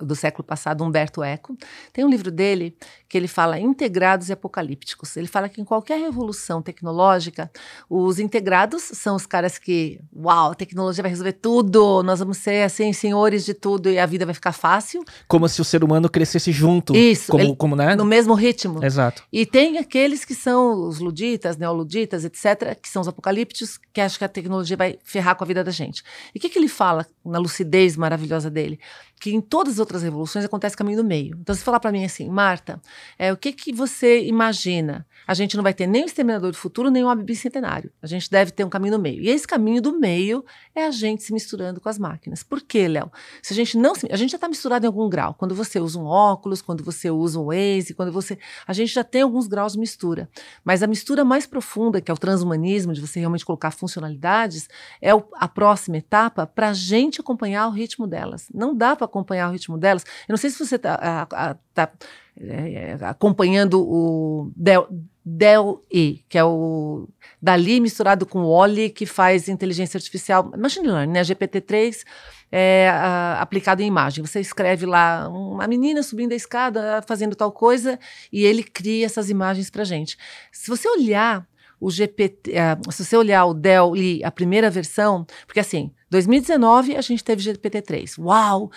do 0.00 0.14
século 0.14 0.44
passado, 0.44 0.82
Humberto 0.82 1.22
Eco. 1.22 1.56
Tem 1.92 2.04
um 2.04 2.08
livro 2.08 2.30
dele 2.30 2.74
que 3.08 3.18
ele 3.18 3.28
fala 3.28 3.58
integrados 3.58 4.28
e 4.28 4.32
apocalípticos. 4.32 5.16
Ele 5.16 5.26
fala 5.26 5.48
que 5.48 5.60
em 5.60 5.64
qualquer 5.64 5.98
revolução 6.00 6.62
tecnológica, 6.62 7.50
os 7.88 8.18
integrados 8.18 8.82
são 8.82 9.14
os 9.14 9.26
caras 9.26 9.58
que, 9.58 10.00
uau, 10.14 10.52
a 10.52 10.54
tecnologia 10.54 11.02
vai 11.02 11.10
resolver 11.10 11.34
tudo, 11.34 12.02
nós 12.02 12.20
vamos 12.20 12.38
ser 12.38 12.64
assim 12.64 12.92
senhores 12.92 13.44
de 13.44 13.54
tudo 13.54 13.90
e 13.90 13.98
a 13.98 14.06
vida 14.06 14.24
vai 14.24 14.34
ficar 14.34 14.52
fácil. 14.52 15.04
Como 15.28 15.48
se 15.48 15.60
o 15.60 15.64
ser 15.64 15.84
humano 15.84 16.08
crescesse 16.08 16.50
junto. 16.52 16.96
Isso, 16.96 17.30
como, 17.30 17.42
ele, 17.42 17.56
como 17.56 17.76
né? 17.76 17.94
no 17.94 18.04
mesmo 18.04 18.34
ritmo. 18.34 18.82
Exato. 18.82 19.22
E 19.32 19.44
tem 19.44 19.78
aqueles 19.78 20.24
que 20.24 20.34
são 20.34 20.88
os 20.88 20.98
luditas, 20.98 21.56
neoluditas, 21.56 22.24
etc., 22.24 22.78
que 22.80 22.88
são 22.88 23.02
os 23.02 23.08
apocalípticos, 23.08 23.78
que 23.92 24.00
acham 24.00 24.18
que 24.18 24.24
a 24.24 24.28
tecnologia 24.28 24.76
vai 24.76 24.98
ferrar 25.04 25.36
com 25.36 25.44
a 25.44 25.46
vida 25.46 25.62
da 25.62 25.70
gente. 25.70 26.02
E 26.34 26.38
o 26.38 26.40
que, 26.40 26.48
que 26.48 26.58
ele 26.58 26.68
fala 26.68 27.06
na 27.24 27.38
lucidez 27.38 27.96
maravilhosa 27.96 28.50
dele? 28.50 28.80
Que 29.22 29.32
em 29.32 29.40
todas 29.40 29.74
as 29.74 29.78
outras 29.78 30.02
revoluções 30.02 30.44
acontece 30.44 30.76
caminho 30.76 30.96
do 30.96 31.04
meio. 31.04 31.38
Então, 31.40 31.54
se 31.54 31.62
falar 31.62 31.78
para 31.78 31.92
mim 31.92 32.04
assim, 32.04 32.28
Marta, 32.28 32.82
é, 33.16 33.32
o 33.32 33.36
que, 33.36 33.52
que 33.52 33.72
você 33.72 34.20
imagina? 34.24 35.06
A 35.24 35.32
gente 35.32 35.56
não 35.56 35.62
vai 35.62 35.72
ter 35.72 35.86
nem 35.86 36.02
o 36.02 36.06
Exterminador 36.06 36.50
do 36.50 36.56
Futuro, 36.56 36.90
nem 36.90 37.04
o 37.04 37.14
Bicentenário. 37.14 37.92
A 38.02 38.08
gente 38.08 38.28
deve 38.28 38.50
ter 38.50 38.64
um 38.64 38.68
caminho 38.68 38.96
do 38.96 38.98
meio. 38.98 39.22
E 39.22 39.28
esse 39.28 39.46
caminho 39.46 39.80
do 39.80 39.96
meio 39.96 40.44
é 40.74 40.84
a 40.84 40.90
gente 40.90 41.22
se 41.22 41.32
misturando 41.32 41.80
com 41.80 41.88
as 41.88 42.00
máquinas. 42.00 42.42
Por 42.42 42.60
quê, 42.60 42.88
Léo? 42.88 43.12
Se 43.40 43.52
a 43.52 43.56
gente 43.56 43.78
não 43.78 43.94
se, 43.94 44.08
A 44.10 44.16
gente 44.16 44.30
já 44.30 44.36
está 44.36 44.48
misturado 44.48 44.84
em 44.84 44.88
algum 44.88 45.08
grau. 45.08 45.34
Quando 45.34 45.54
você 45.54 45.78
usa 45.78 46.00
um 46.00 46.04
óculos, 46.04 46.60
quando 46.60 46.82
você 46.82 47.08
usa 47.08 47.38
um 47.38 47.44
Waze, 47.44 47.94
quando 47.94 48.10
você... 48.10 48.36
A 48.66 48.72
gente 48.72 48.92
já 48.92 49.04
tem 49.04 49.22
alguns 49.22 49.46
graus 49.46 49.74
de 49.74 49.78
mistura. 49.78 50.28
Mas 50.64 50.82
a 50.82 50.88
mistura 50.88 51.24
mais 51.24 51.46
profunda, 51.46 52.00
que 52.00 52.10
é 52.10 52.14
o 52.14 52.18
transhumanismo, 52.18 52.92
de 52.92 53.00
você 53.00 53.20
realmente 53.20 53.44
colocar 53.44 53.70
funcionalidades, 53.70 54.68
é 55.00 55.14
o, 55.14 55.22
a 55.34 55.46
próxima 55.46 55.98
etapa 55.98 56.44
para 56.44 56.70
a 56.70 56.74
gente 56.74 57.20
acompanhar 57.20 57.68
o 57.68 57.70
ritmo 57.70 58.08
delas. 58.08 58.48
Não 58.52 58.74
dá 58.74 58.96
para 58.96 59.11
acompanhar 59.12 59.48
o 59.48 59.52
ritmo 59.52 59.76
delas. 59.76 60.04
Eu 60.28 60.32
não 60.32 60.36
sei 60.36 60.50
se 60.50 60.58
você 60.58 60.76
está 60.76 61.26
tá, 61.74 61.92
é, 62.40 62.96
é, 63.00 63.04
acompanhando 63.04 63.80
o 63.80 64.50
Del, 64.56 64.88
Del 65.24 65.82
E, 65.92 66.24
que 66.28 66.38
é 66.38 66.44
o 66.44 67.06
Dali 67.40 67.78
misturado 67.80 68.24
com 68.24 68.40
o 68.40 68.48
Oli, 68.48 68.88
que 68.90 69.04
faz 69.04 69.48
inteligência 69.48 69.98
artificial, 69.98 70.50
machine 70.56 70.88
learning, 70.88 71.12
né? 71.12 71.22
GPT-3 71.22 72.04
é, 72.50 72.90
aplicado 73.38 73.82
em 73.82 73.86
imagem. 73.86 74.24
Você 74.24 74.40
escreve 74.40 74.86
lá 74.86 75.28
uma 75.28 75.66
menina 75.66 76.02
subindo 76.02 76.32
a 76.32 76.36
escada, 76.36 77.02
fazendo 77.06 77.34
tal 77.34 77.50
coisa, 77.50 77.98
e 78.32 78.44
ele 78.44 78.62
cria 78.62 79.06
essas 79.06 79.30
imagens 79.30 79.70
para 79.70 79.84
gente. 79.84 80.18
Se 80.50 80.68
você 80.68 80.88
olhar 80.88 81.46
o 81.82 81.90
GPT, 81.90 82.52
se 82.90 83.04
você 83.04 83.16
olhar 83.16 83.44
o 83.44 83.52
Dell 83.52 83.92
a 84.24 84.30
primeira 84.30 84.70
versão, 84.70 85.26
porque 85.46 85.58
assim, 85.58 85.90
2019 86.08 86.96
a 86.96 87.00
gente 87.00 87.24
teve 87.24 87.42
GPT-3. 87.42 88.18
Uau! 88.20 88.70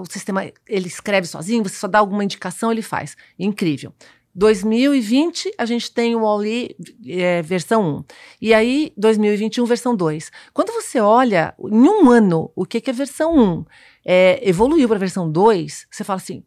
o 0.00 0.04
sistema 0.10 0.50
ele 0.68 0.88
escreve 0.88 1.28
sozinho, 1.28 1.62
você 1.62 1.76
só 1.76 1.86
dá 1.86 2.00
alguma 2.00 2.24
indicação, 2.24 2.72
ele 2.72 2.82
faz. 2.82 3.16
Incrível. 3.38 3.94
2020 4.34 5.52
a 5.56 5.64
gente 5.64 5.92
tem 5.92 6.16
o 6.16 6.20
Wall-E 6.20 6.74
é, 7.06 7.42
versão 7.42 7.98
1. 7.98 8.04
E 8.40 8.54
aí, 8.54 8.92
2021, 8.96 9.64
versão 9.64 9.94
2. 9.94 10.32
Quando 10.52 10.72
você 10.72 10.98
olha 10.98 11.54
em 11.60 11.88
um 11.88 12.10
ano 12.10 12.50
o 12.56 12.66
que, 12.66 12.80
que 12.80 12.90
é 12.90 12.92
versão 12.92 13.36
1 13.36 13.64
é, 14.04 14.48
evoluiu 14.48 14.88
para 14.88 14.96
a 14.96 15.00
versão 15.00 15.30
2, 15.30 15.86
você 15.88 16.02
fala 16.02 16.16
assim: 16.16 16.42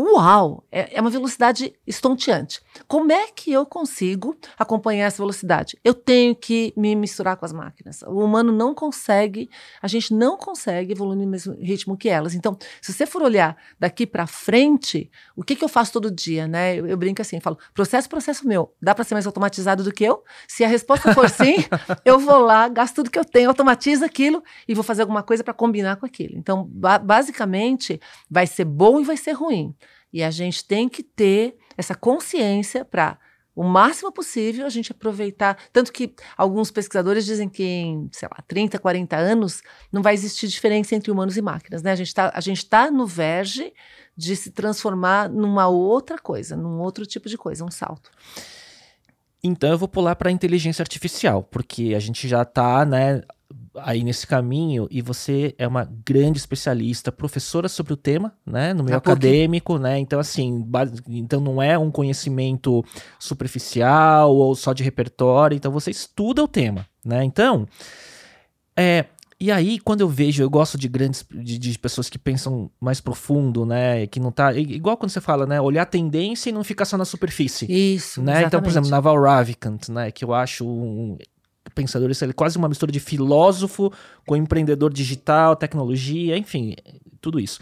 Uau! 0.00 0.62
É, 0.70 0.96
é, 0.96 1.00
uma 1.00 1.10
velocidade 1.10 1.74
estonteante. 1.84 2.60
Como 2.86 3.10
é 3.10 3.26
que 3.34 3.50
eu 3.50 3.66
consigo 3.66 4.36
acompanhar 4.56 5.06
essa 5.06 5.16
velocidade? 5.16 5.76
Eu 5.82 5.92
tenho 5.92 6.36
que 6.36 6.72
me 6.76 6.94
misturar 6.94 7.36
com 7.36 7.44
as 7.44 7.52
máquinas. 7.52 8.02
O 8.02 8.20
humano 8.20 8.52
não 8.52 8.72
consegue, 8.72 9.50
a 9.82 9.88
gente 9.88 10.14
não 10.14 10.36
consegue 10.36 10.92
evoluir 10.92 11.18
no 11.18 11.26
mesmo 11.26 11.54
ritmo 11.54 11.96
que 11.96 12.08
elas. 12.08 12.36
Então, 12.36 12.56
se 12.80 12.92
você 12.92 13.06
for 13.06 13.22
olhar 13.22 13.56
daqui 13.76 14.06
para 14.06 14.24
frente, 14.28 15.10
o 15.34 15.42
que, 15.42 15.56
que 15.56 15.64
eu 15.64 15.68
faço 15.68 15.94
todo 15.94 16.12
dia, 16.12 16.46
né? 16.46 16.76
Eu, 16.76 16.86
eu 16.86 16.96
brinco 16.96 17.20
assim, 17.20 17.40
falo, 17.40 17.58
processo, 17.74 18.08
processo 18.08 18.46
meu. 18.46 18.72
Dá 18.80 18.94
para 18.94 19.02
ser 19.02 19.14
mais 19.14 19.26
automatizado 19.26 19.82
do 19.82 19.90
que 19.90 20.04
eu? 20.04 20.22
Se 20.46 20.62
a 20.62 20.68
resposta 20.68 21.12
for 21.12 21.28
sim, 21.28 21.56
eu 22.04 22.20
vou 22.20 22.38
lá, 22.38 22.68
gasto 22.68 22.94
tudo 22.94 23.10
que 23.10 23.18
eu 23.18 23.24
tenho, 23.24 23.48
automatizo 23.48 24.04
aquilo 24.04 24.44
e 24.68 24.74
vou 24.74 24.84
fazer 24.84 25.02
alguma 25.02 25.24
coisa 25.24 25.42
para 25.42 25.54
combinar 25.54 25.96
com 25.96 26.06
aquilo. 26.06 26.36
Então, 26.36 26.64
ba 26.70 26.98
basicamente, 27.00 28.00
vai 28.30 28.46
ser 28.46 28.64
bom 28.64 29.00
e 29.00 29.04
vai 29.04 29.16
ser 29.16 29.32
ruim. 29.32 29.74
E 30.12 30.22
a 30.22 30.30
gente 30.30 30.64
tem 30.64 30.88
que 30.88 31.02
ter 31.02 31.56
essa 31.76 31.94
consciência 31.94 32.84
para 32.84 33.18
o 33.58 33.64
máximo 33.64 34.12
possível 34.12 34.64
a 34.64 34.68
gente 34.68 34.92
aproveitar. 34.92 35.58
Tanto 35.72 35.92
que 35.92 36.14
alguns 36.36 36.70
pesquisadores 36.70 37.26
dizem 37.26 37.48
que 37.48 37.64
em, 37.64 38.08
sei 38.12 38.28
lá, 38.30 38.40
30, 38.46 38.78
40 38.78 39.16
anos 39.16 39.62
não 39.90 40.00
vai 40.00 40.14
existir 40.14 40.46
diferença 40.46 40.94
entre 40.94 41.10
humanos 41.10 41.36
e 41.36 41.42
máquinas. 41.42 41.82
Né? 41.82 41.90
A 41.90 41.96
gente 41.96 42.06
está 42.06 42.30
tá 42.70 42.90
no 42.90 43.04
verge 43.04 43.72
de 44.16 44.36
se 44.36 44.52
transformar 44.52 45.28
numa 45.28 45.66
outra 45.66 46.18
coisa, 46.18 46.56
num 46.56 46.78
outro 46.78 47.04
tipo 47.04 47.28
de 47.28 47.36
coisa, 47.36 47.64
um 47.64 47.70
salto. 47.70 48.12
Então 49.42 49.70
eu 49.70 49.78
vou 49.78 49.88
pular 49.88 50.14
para 50.14 50.28
a 50.28 50.32
inteligência 50.32 50.82
artificial, 50.82 51.42
porque 51.42 51.94
a 51.96 52.00
gente 52.00 52.28
já 52.28 52.42
está 52.42 52.84
né, 52.84 53.22
aí 53.82 54.02
nesse 54.04 54.26
caminho 54.26 54.86
e 54.90 55.00
você 55.00 55.54
é 55.58 55.66
uma 55.66 55.84
grande 56.04 56.38
especialista, 56.38 57.12
professora 57.12 57.68
sobre 57.68 57.92
o 57.92 57.96
tema, 57.96 58.32
né, 58.46 58.72
no 58.74 58.84
meio 58.84 58.96
ah, 58.96 58.98
acadêmico, 58.98 59.78
né? 59.78 59.98
Então 59.98 60.18
assim, 60.18 60.66
então 61.08 61.40
não 61.40 61.62
é 61.62 61.78
um 61.78 61.90
conhecimento 61.90 62.84
superficial 63.18 64.34
ou 64.34 64.54
só 64.54 64.72
de 64.72 64.82
repertório, 64.82 65.56
então 65.56 65.72
você 65.72 65.90
estuda 65.90 66.42
o 66.42 66.48
tema, 66.48 66.86
né? 67.04 67.24
Então, 67.24 67.66
é, 68.76 69.06
e 69.40 69.52
aí, 69.52 69.78
quando 69.78 70.00
eu 70.00 70.08
vejo, 70.08 70.42
eu 70.42 70.50
gosto 70.50 70.76
de 70.76 70.88
grandes 70.88 71.24
de, 71.30 71.58
de, 71.58 71.78
pessoas 71.78 72.08
que 72.08 72.18
pensam 72.18 72.68
mais 72.80 73.00
profundo, 73.00 73.64
né? 73.64 74.04
Que 74.08 74.18
não 74.18 74.32
tá. 74.32 74.52
Igual 74.52 74.96
quando 74.96 75.10
você 75.10 75.20
fala, 75.20 75.46
né? 75.46 75.60
Olhar 75.60 75.82
a 75.82 75.86
tendência 75.86 76.50
e 76.50 76.52
não 76.52 76.64
ficar 76.64 76.84
só 76.84 76.98
na 76.98 77.04
superfície. 77.04 77.70
Isso. 77.70 78.20
Né? 78.20 78.42
Então, 78.42 78.60
por 78.60 78.68
exemplo, 78.68 78.90
Naval 78.90 79.20
Ravikant, 79.20 79.88
né? 79.90 80.10
Que 80.10 80.24
eu 80.24 80.34
acho 80.34 80.66
um, 80.66 81.16
pensador, 81.78 82.10
ele 82.10 82.30
é 82.30 82.34
quase 82.34 82.58
uma 82.58 82.68
mistura 82.68 82.90
de 82.90 82.98
filósofo 82.98 83.92
com 84.26 84.34
empreendedor 84.34 84.92
digital, 84.92 85.54
tecnologia, 85.54 86.36
enfim, 86.36 86.74
tudo 87.20 87.38
isso. 87.38 87.60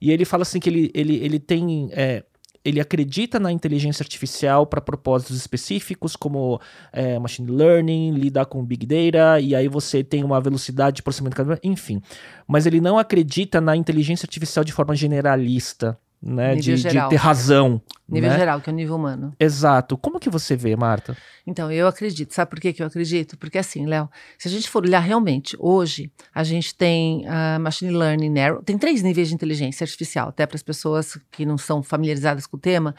E 0.00 0.12
ele 0.12 0.26
fala 0.26 0.42
assim 0.42 0.60
que 0.60 0.68
ele, 0.68 0.90
ele, 0.94 1.16
ele 1.16 1.38
tem. 1.38 1.88
É, 1.92 2.24
ele 2.62 2.80
acredita 2.80 3.38
na 3.38 3.52
inteligência 3.52 4.02
artificial 4.02 4.66
para 4.66 4.80
propósitos 4.80 5.36
específicos, 5.36 6.16
como 6.16 6.58
é, 6.92 7.18
machine 7.18 7.50
learning, 7.50 8.12
lidar 8.12 8.46
com 8.46 8.64
big 8.64 8.86
data, 8.86 9.38
e 9.38 9.54
aí 9.54 9.68
você 9.68 10.02
tem 10.02 10.24
uma 10.24 10.40
velocidade 10.40 10.96
de 10.96 11.02
processamento, 11.02 11.42
enfim. 11.62 12.00
Mas 12.46 12.64
ele 12.64 12.80
não 12.80 12.98
acredita 12.98 13.60
na 13.60 13.76
inteligência 13.76 14.24
artificial 14.24 14.64
de 14.64 14.72
forma 14.72 14.96
generalista 14.96 15.98
né, 16.24 16.54
de, 16.54 16.74
de, 16.76 17.08
ter 17.08 17.16
razão. 17.16 17.80
Nível 18.08 18.30
né? 18.30 18.38
geral, 18.38 18.60
que 18.60 18.70
é 18.70 18.72
o 18.72 18.76
nível 18.76 18.96
humano. 18.96 19.34
Exato. 19.38 19.96
Como 19.96 20.18
que 20.18 20.30
você 20.30 20.56
vê, 20.56 20.74
Marta? 20.74 21.16
Então, 21.46 21.70
eu 21.70 21.86
acredito. 21.86 22.32
Sabe 22.32 22.50
por 22.50 22.60
que, 22.60 22.72
que 22.72 22.82
eu 22.82 22.86
acredito? 22.86 23.36
Porque 23.36 23.58
assim, 23.58 23.86
Léo, 23.86 24.08
se 24.38 24.48
a 24.48 24.50
gente 24.50 24.68
for 24.68 24.84
olhar 24.84 25.00
realmente, 25.00 25.56
hoje 25.58 26.10
a 26.34 26.42
gente 26.42 26.74
tem 26.74 27.26
uh, 27.26 27.60
Machine 27.60 27.92
Learning 27.92 28.30
Narrow, 28.30 28.62
tem 28.62 28.78
três 28.78 29.02
níveis 29.02 29.28
de 29.28 29.34
inteligência 29.34 29.84
artificial, 29.84 30.28
até 30.28 30.46
para 30.46 30.56
as 30.56 30.62
pessoas 30.62 31.18
que 31.30 31.44
não 31.44 31.58
são 31.58 31.82
familiarizadas 31.82 32.46
com 32.46 32.56
o 32.56 32.60
tema. 32.60 32.94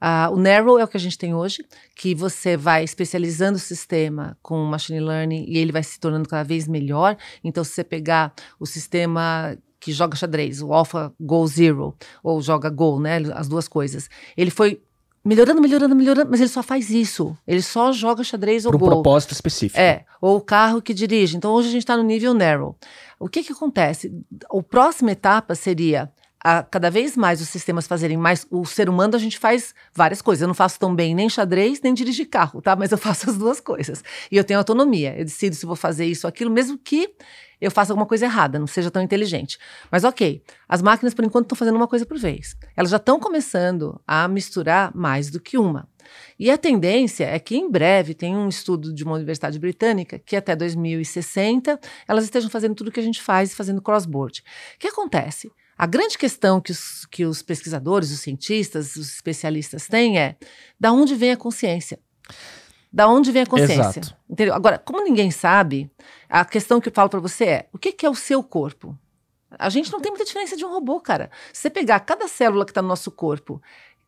Uh, 0.00 0.32
o 0.32 0.36
Narrow 0.36 0.78
é 0.78 0.84
o 0.84 0.88
que 0.88 0.96
a 0.96 1.00
gente 1.00 1.18
tem 1.18 1.34
hoje, 1.34 1.64
que 1.96 2.14
você 2.14 2.56
vai 2.56 2.84
especializando 2.84 3.56
o 3.56 3.60
sistema 3.60 4.38
com 4.40 4.62
Machine 4.64 5.00
Learning 5.00 5.44
e 5.48 5.58
ele 5.58 5.72
vai 5.72 5.82
se 5.82 5.98
tornando 5.98 6.28
cada 6.28 6.44
vez 6.44 6.68
melhor. 6.68 7.16
Então, 7.42 7.64
se 7.64 7.72
você 7.72 7.82
pegar 7.82 8.32
o 8.60 8.66
sistema 8.66 9.56
que 9.80 9.92
joga 9.92 10.16
xadrez, 10.16 10.60
o 10.62 10.72
Alpha 10.72 11.12
Go 11.20 11.46
Zero, 11.46 11.94
ou 12.22 12.40
joga 12.42 12.68
Go, 12.68 12.98
né? 13.00 13.18
As 13.34 13.48
duas 13.48 13.68
coisas. 13.68 14.08
Ele 14.36 14.50
foi 14.50 14.80
melhorando, 15.24 15.60
melhorando, 15.60 15.94
melhorando, 15.94 16.30
mas 16.30 16.40
ele 16.40 16.48
só 16.48 16.62
faz 16.62 16.90
isso. 16.90 17.36
Ele 17.46 17.62
só 17.62 17.92
joga 17.92 18.24
xadrez 18.24 18.64
ou 18.64 18.74
um 18.74 18.78
propósito 18.78 19.32
específico. 19.32 19.80
É, 19.80 20.04
ou 20.20 20.36
o 20.36 20.40
carro 20.40 20.80
que 20.80 20.94
dirige. 20.94 21.36
Então 21.36 21.52
hoje 21.52 21.68
a 21.68 21.72
gente 21.72 21.82
está 21.82 21.96
no 21.96 22.02
nível 22.02 22.34
narrow. 22.34 22.76
O 23.18 23.28
que 23.28 23.42
que 23.42 23.52
acontece? 23.52 24.12
A 24.50 24.62
próxima 24.62 25.12
etapa 25.12 25.54
seria 25.54 26.10
a 26.42 26.62
cada 26.62 26.90
vez 26.90 27.16
mais 27.16 27.40
os 27.40 27.48
sistemas 27.48 27.86
fazerem 27.86 28.16
mais. 28.16 28.46
O 28.50 28.64
ser 28.64 28.88
humano, 28.88 29.16
a 29.16 29.18
gente 29.18 29.38
faz 29.38 29.74
várias 29.94 30.22
coisas. 30.22 30.42
Eu 30.42 30.48
não 30.48 30.54
faço 30.54 30.78
tão 30.78 30.94
bem 30.94 31.14
nem 31.14 31.28
xadrez, 31.28 31.80
nem 31.80 31.92
dirigir 31.94 32.28
carro, 32.28 32.62
tá? 32.62 32.76
Mas 32.76 32.92
eu 32.92 32.98
faço 32.98 33.30
as 33.30 33.36
duas 33.36 33.60
coisas. 33.60 34.02
E 34.30 34.36
eu 34.36 34.44
tenho 34.44 34.58
autonomia. 34.58 35.14
Eu 35.18 35.24
decido 35.24 35.54
se 35.54 35.66
vou 35.66 35.76
fazer 35.76 36.06
isso 36.06 36.26
ou 36.26 36.28
aquilo, 36.28 36.50
mesmo 36.50 36.78
que 36.78 37.08
eu 37.60 37.70
faça 37.70 37.92
alguma 37.92 38.06
coisa 38.06 38.24
errada, 38.24 38.58
não 38.58 38.68
seja 38.68 38.90
tão 38.90 39.02
inteligente. 39.02 39.58
Mas 39.90 40.04
ok, 40.04 40.42
as 40.68 40.80
máquinas 40.80 41.12
por 41.12 41.24
enquanto 41.24 41.46
estão 41.46 41.56
fazendo 41.56 41.76
uma 41.76 41.88
coisa 41.88 42.06
por 42.06 42.16
vez. 42.16 42.56
Elas 42.76 42.90
já 42.90 42.98
estão 42.98 43.18
começando 43.18 44.00
a 44.06 44.28
misturar 44.28 44.94
mais 44.94 45.28
do 45.30 45.40
que 45.40 45.58
uma. 45.58 45.88
E 46.38 46.50
a 46.50 46.56
tendência 46.56 47.24
é 47.24 47.38
que 47.38 47.56
em 47.56 47.70
breve 47.70 48.14
tem 48.14 48.36
um 48.36 48.48
estudo 48.48 48.94
de 48.94 49.04
uma 49.04 49.14
universidade 49.14 49.58
britânica 49.58 50.18
que 50.18 50.36
até 50.36 50.54
2060 50.54 51.78
elas 52.06 52.24
estejam 52.24 52.48
fazendo 52.48 52.74
tudo 52.74 52.88
o 52.88 52.92
que 52.92 53.00
a 53.00 53.02
gente 53.02 53.20
faz, 53.20 53.54
fazendo 53.54 53.82
crossboard. 53.82 54.40
O 54.40 54.78
que 54.78 54.88
acontece? 54.88 55.50
A 55.78 55.86
grande 55.86 56.18
questão 56.18 56.60
que 56.60 56.72
os, 56.72 57.06
que 57.06 57.24
os 57.24 57.40
pesquisadores, 57.40 58.10
os 58.10 58.18
cientistas, 58.18 58.96
os 58.96 59.14
especialistas 59.14 59.86
têm 59.86 60.18
é 60.18 60.36
da 60.78 60.90
onde 60.90 61.14
vem 61.14 61.30
a 61.30 61.36
consciência? 61.36 62.00
Da 62.92 63.06
onde 63.06 63.30
vem 63.30 63.42
a 63.42 63.46
consciência? 63.46 64.00
Exato. 64.00 64.16
Entendeu? 64.28 64.54
Agora, 64.54 64.76
como 64.76 65.04
ninguém 65.04 65.30
sabe, 65.30 65.88
a 66.28 66.44
questão 66.44 66.80
que 66.80 66.88
eu 66.88 66.92
falo 66.92 67.08
para 67.08 67.20
você 67.20 67.44
é: 67.44 67.68
o 67.72 67.78
que, 67.78 67.92
que, 67.92 68.04
é 68.04 68.10
o 68.10 68.14
seu 68.14 68.42
corpo? 68.42 68.98
A 69.56 69.68
gente 69.70 69.92
não 69.92 70.00
tem 70.00 70.10
muita 70.10 70.24
diferença 70.24 70.56
de 70.56 70.64
um 70.64 70.70
robô, 70.70 71.00
cara. 71.00 71.30
Se 71.52 71.62
você 71.62 71.70
pegar 71.70 72.00
cada 72.00 72.26
célula 72.26 72.64
que 72.64 72.72
está 72.72 72.82
no 72.82 72.88
nosso 72.88 73.10
corpo 73.10 73.62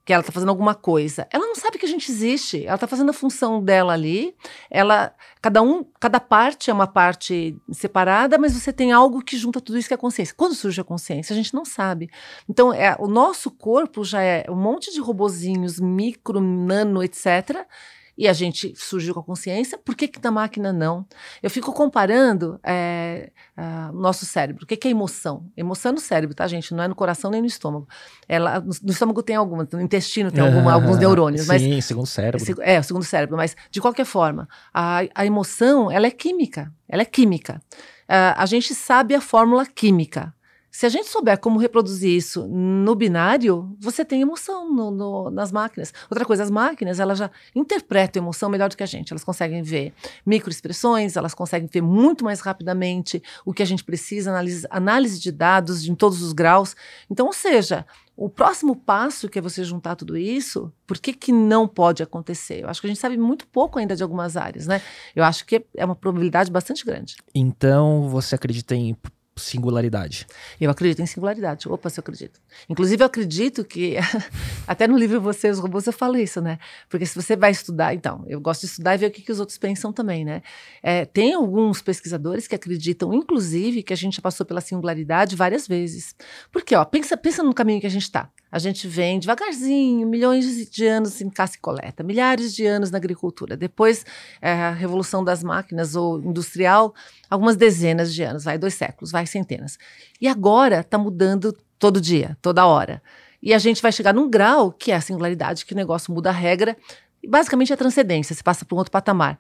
que 0.05 0.13
ela 0.13 0.21
está 0.21 0.33
fazendo 0.33 0.49
alguma 0.49 0.75
coisa. 0.75 1.29
Ela 1.31 1.47
não 1.47 1.55
sabe 1.55 1.79
que 1.79 1.87
a 1.87 1.89
gente 1.89 2.11
existe. 2.11 2.65
Ela 2.65 2.75
está 2.75 2.87
fazendo 2.87 3.11
a 3.11 3.13
função 3.13 3.63
dela 3.63 3.93
ali. 3.93 4.35
Ela, 4.71 5.15
cada 5.41 5.63
um, 5.63 5.85
cada 6.01 6.19
parte 6.19 6.71
é 6.71 6.73
uma 6.73 6.87
parte 6.87 7.57
separada, 7.71 8.39
mas 8.39 8.55
você 8.55 8.73
tem 8.73 8.93
algo 8.93 9.23
que 9.23 9.37
junta 9.37 9.61
tudo 9.61 9.79
isso 9.79 9.89
que 9.89 9.95
é 9.95 9.97
a 9.97 9.99
consciência. 9.99 10.35
Quando 10.37 10.55
surge 10.55 10.81
a 10.81 10.85
consciência, 10.85 11.33
a 11.33 11.37
gente 11.37 11.55
não 11.55 11.65
sabe. 11.65 12.11
Então, 12.49 12.73
é, 12.73 12.97
o 12.99 13.07
nosso 13.07 13.51
corpo 13.51 14.05
já 14.05 14.23
é 14.23 14.45
um 14.49 14.57
monte 14.57 14.93
de 14.93 15.01
robozinhos 15.01 15.79
micro, 15.79 16.41
nano, 16.41 17.03
etc 17.03 17.67
e 18.17 18.29
a 18.29 18.33
gente 18.33 18.75
surgiu 18.77 19.15
com 19.15 19.21
a 19.21 19.25
consciência, 19.25 19.79
por 19.79 19.95
que, 19.95 20.09
que 20.09 20.23
na 20.23 20.31
máquina 20.31 20.73
não? 20.73 21.07
Eu 21.43 21.51
fico 21.51 21.73
comparando 21.73 22.61
é, 22.63 23.31
o 23.93 24.01
nosso 24.01 24.27
cérebro. 24.27 24.65
O 24.65 24.67
que, 24.67 24.77
que 24.77 24.89
é 24.89 24.91
emoção? 24.91 25.47
Emoção 25.57 25.91
é 25.91 25.95
no 25.95 26.01
cérebro, 26.01 26.35
tá, 26.35 26.47
gente? 26.47 26.75
Não 26.75 26.83
é 26.83 26.89
no 26.89 26.95
coração 26.95 27.31
nem 27.31 27.41
no 27.41 27.47
estômago. 27.47 27.89
Ela, 28.29 28.61
no, 28.61 28.73
no 28.83 28.91
estômago 28.91 29.23
tem 29.23 29.37
algumas, 29.37 29.69
no 29.73 29.81
intestino 29.81 30.31
tem 30.31 30.43
alguma, 30.43 30.73
alguns 30.73 30.99
neurônios. 30.99 31.43
Sim, 31.43 31.75
mas, 31.75 31.85
segundo 31.85 32.07
cérebro. 32.07 32.63
É, 32.63 32.79
o 32.79 32.83
segundo 32.83 33.05
cérebro. 33.05 33.37
Mas, 33.37 33.57
de 33.71 33.81
qualquer 33.81 34.05
forma, 34.05 34.49
a, 34.73 35.01
a 35.15 35.27
emoção, 35.27 35.91
ela 35.91 36.07
é 36.07 36.11
química. 36.11 36.73
Ela 36.89 37.03
é 37.03 37.07
química. 37.07 37.61
Uh, 38.09 38.35
a 38.37 38.47
gente 38.47 38.75
sabe 38.75 39.15
a 39.15 39.21
fórmula 39.21 39.65
química. 39.65 40.35
Se 40.71 40.87
a 40.87 40.89
gente 40.89 41.09
souber 41.09 41.39
como 41.39 41.59
reproduzir 41.59 42.17
isso 42.17 42.47
no 42.47 42.95
binário, 42.95 43.77
você 43.81 44.05
tem 44.05 44.23
emoção 44.23 44.73
no, 44.73 44.91
no, 44.91 45.31
nas 45.31 45.51
máquinas. 45.51 45.93
Outra 46.09 46.25
coisa, 46.25 46.45
as 46.45 46.51
máquinas 46.51 47.01
elas 47.01 47.19
já 47.19 47.31
interpretam 47.55 48.23
emoção 48.23 48.49
melhor 48.49 48.69
do 48.69 48.77
que 48.77 48.83
a 48.83 48.87
gente. 48.87 49.13
Elas 49.13 49.25
conseguem 49.25 49.63
ver 49.63 49.93
microexpressões, 50.25 51.17
elas 51.17 51.35
conseguem 51.35 51.69
ver 51.71 51.83
muito 51.83 52.25
mais 52.25 52.41
rapidamente 52.41 53.21
o 53.45 53.53
que 53.53 53.65
a 53.65 53.67
gente 53.67 53.83
precisa, 53.83 54.31
análise, 54.31 54.67
análise 54.71 55.19
de 55.19 55.33
dados 55.33 55.89
em 55.89 55.95
todos 55.95 56.23
os 56.23 56.33
graus. 56.33 56.77
Então, 57.11 57.27
ou 57.27 57.33
seja, 57.33 57.85
o 58.17 58.29
próximo 58.29 58.77
passo 58.77 59.29
que 59.29 59.39
é 59.41 59.43
você 59.43 59.65
juntar 59.65 59.97
tudo 59.97 60.17
isso, 60.17 60.73
por 60.87 60.99
que, 60.99 61.13
que 61.13 61.33
não 61.33 61.67
pode 61.67 62.03
acontecer? 62.03 62.63
Eu 62.63 62.69
acho 62.69 62.81
que 62.81 62.87
a 62.87 62.91
gente 62.91 63.01
sabe 63.01 63.17
muito 63.17 63.45
pouco 63.47 63.79
ainda 63.79 63.97
de 63.97 64.03
algumas 64.05 64.37
áreas, 64.37 64.69
né? 64.69 64.81
Eu 65.17 65.25
acho 65.25 65.45
que 65.45 65.65
é 65.77 65.85
uma 65.85 65.97
probabilidade 65.97 66.51
bastante 66.51 66.85
grande. 66.85 67.17
Então, 67.35 68.09
você 68.09 68.37
acredita 68.37 68.77
em 68.77 68.95
singularidade. 69.41 70.27
Eu 70.61 70.71
acredito 70.71 71.03
em 71.03 71.07
singularidade. 71.07 71.69
Opa, 71.69 71.91
se 71.91 71.99
eu 71.99 72.03
acredito. 72.03 72.41
Inclusive, 72.69 73.03
eu 73.03 73.07
acredito 73.07 73.65
que, 73.65 73.97
até 74.67 74.87
no 74.87 74.97
livro 74.97 75.21
Você 75.21 75.49
e 75.49 75.51
os 75.51 75.59
Robôs 75.59 75.87
eu 75.87 75.93
falo 75.93 76.17
isso, 76.17 76.41
né? 76.41 76.59
Porque 76.89 77.07
se 77.07 77.15
você 77.15 77.35
vai 77.35 77.51
estudar, 77.51 77.95
então, 77.95 78.25
eu 78.29 78.41
gosto 78.41 78.61
de 78.61 78.67
estudar 78.67 78.95
e 78.95 78.99
ver 78.99 79.07
o 79.07 79.11
que, 79.11 79.23
que 79.23 79.33
os 79.33 79.41
outros 79.41 79.59
pensam 79.59 79.93
também, 79.93 80.25
né? 80.25 80.43
É, 80.83 81.05
tem 81.05 81.35
alguns 81.35 81.83
pesquisadores 81.83 82.47
que 82.47 82.55
acreditam, 82.55 83.13
inclusive, 83.13 83.83
que 83.83 83.93
a 83.93 83.97
gente 83.97 84.17
já 84.17 84.23
passou 84.23 84.47
pela 84.47 84.61
singularidade 84.61 85.35
várias 85.35 85.67
vezes. 85.67 86.15
Porque, 86.53 86.75
ó, 86.75 86.85
pensa, 86.85 87.17
pensa 87.17 87.43
no 87.43 87.55
caminho 87.55 87.81
que 87.81 87.87
a 87.87 87.91
gente 87.91 88.03
está. 88.03 88.31
A 88.51 88.59
gente 88.59 88.89
vem 88.89 89.19
devagarzinho, 89.19 90.07
milhões 90.09 90.69
de 90.69 90.87
anos 90.87 91.21
em 91.21 91.31
caça 91.31 91.57
e 91.57 91.61
coleta, 91.61 92.03
milhares 92.03 92.55
de 92.55 92.67
anos 92.67 92.91
na 92.91 92.99
agricultura. 92.99 93.57
Depois, 93.57 94.05
é, 94.43 94.53
a 94.53 94.71
revolução 94.73 95.23
das 95.23 95.43
máquinas 95.45 95.95
ou 95.95 96.21
industrial, 96.21 96.95
algumas 97.29 97.57
dezenas 97.57 98.13
de 98.13 98.23
anos, 98.23 98.45
vai 98.45 98.59
dois 98.59 98.75
séculos, 98.75 99.13
vai 99.13 99.27
centenas. 99.27 99.79
E 100.21 100.27
agora 100.27 100.81
está 100.81 100.99
mudando 100.99 101.57
todo 101.79 102.01
dia, 102.01 102.37
toda 102.43 102.67
hora. 102.67 103.01
E 103.43 103.55
a 103.55 103.59
gente 103.59 103.81
vai 103.81 103.93
chegar 103.93 104.13
num 104.13 104.29
grau 104.29 104.73
que 104.73 104.91
é 104.91 104.97
a 104.97 105.01
singularidade, 105.01 105.65
que 105.65 105.73
o 105.73 105.77
negócio 105.77 106.13
muda 106.13 106.31
a 106.31 106.33
regra, 106.33 106.77
e 107.23 107.29
basicamente 107.29 107.71
é 107.71 107.75
a 107.75 107.79
transcendência, 107.79 108.35
se 108.35 108.43
passa 108.43 108.65
para 108.65 108.75
um 108.75 108.79
outro 108.79 108.91
patamar. 108.91 109.39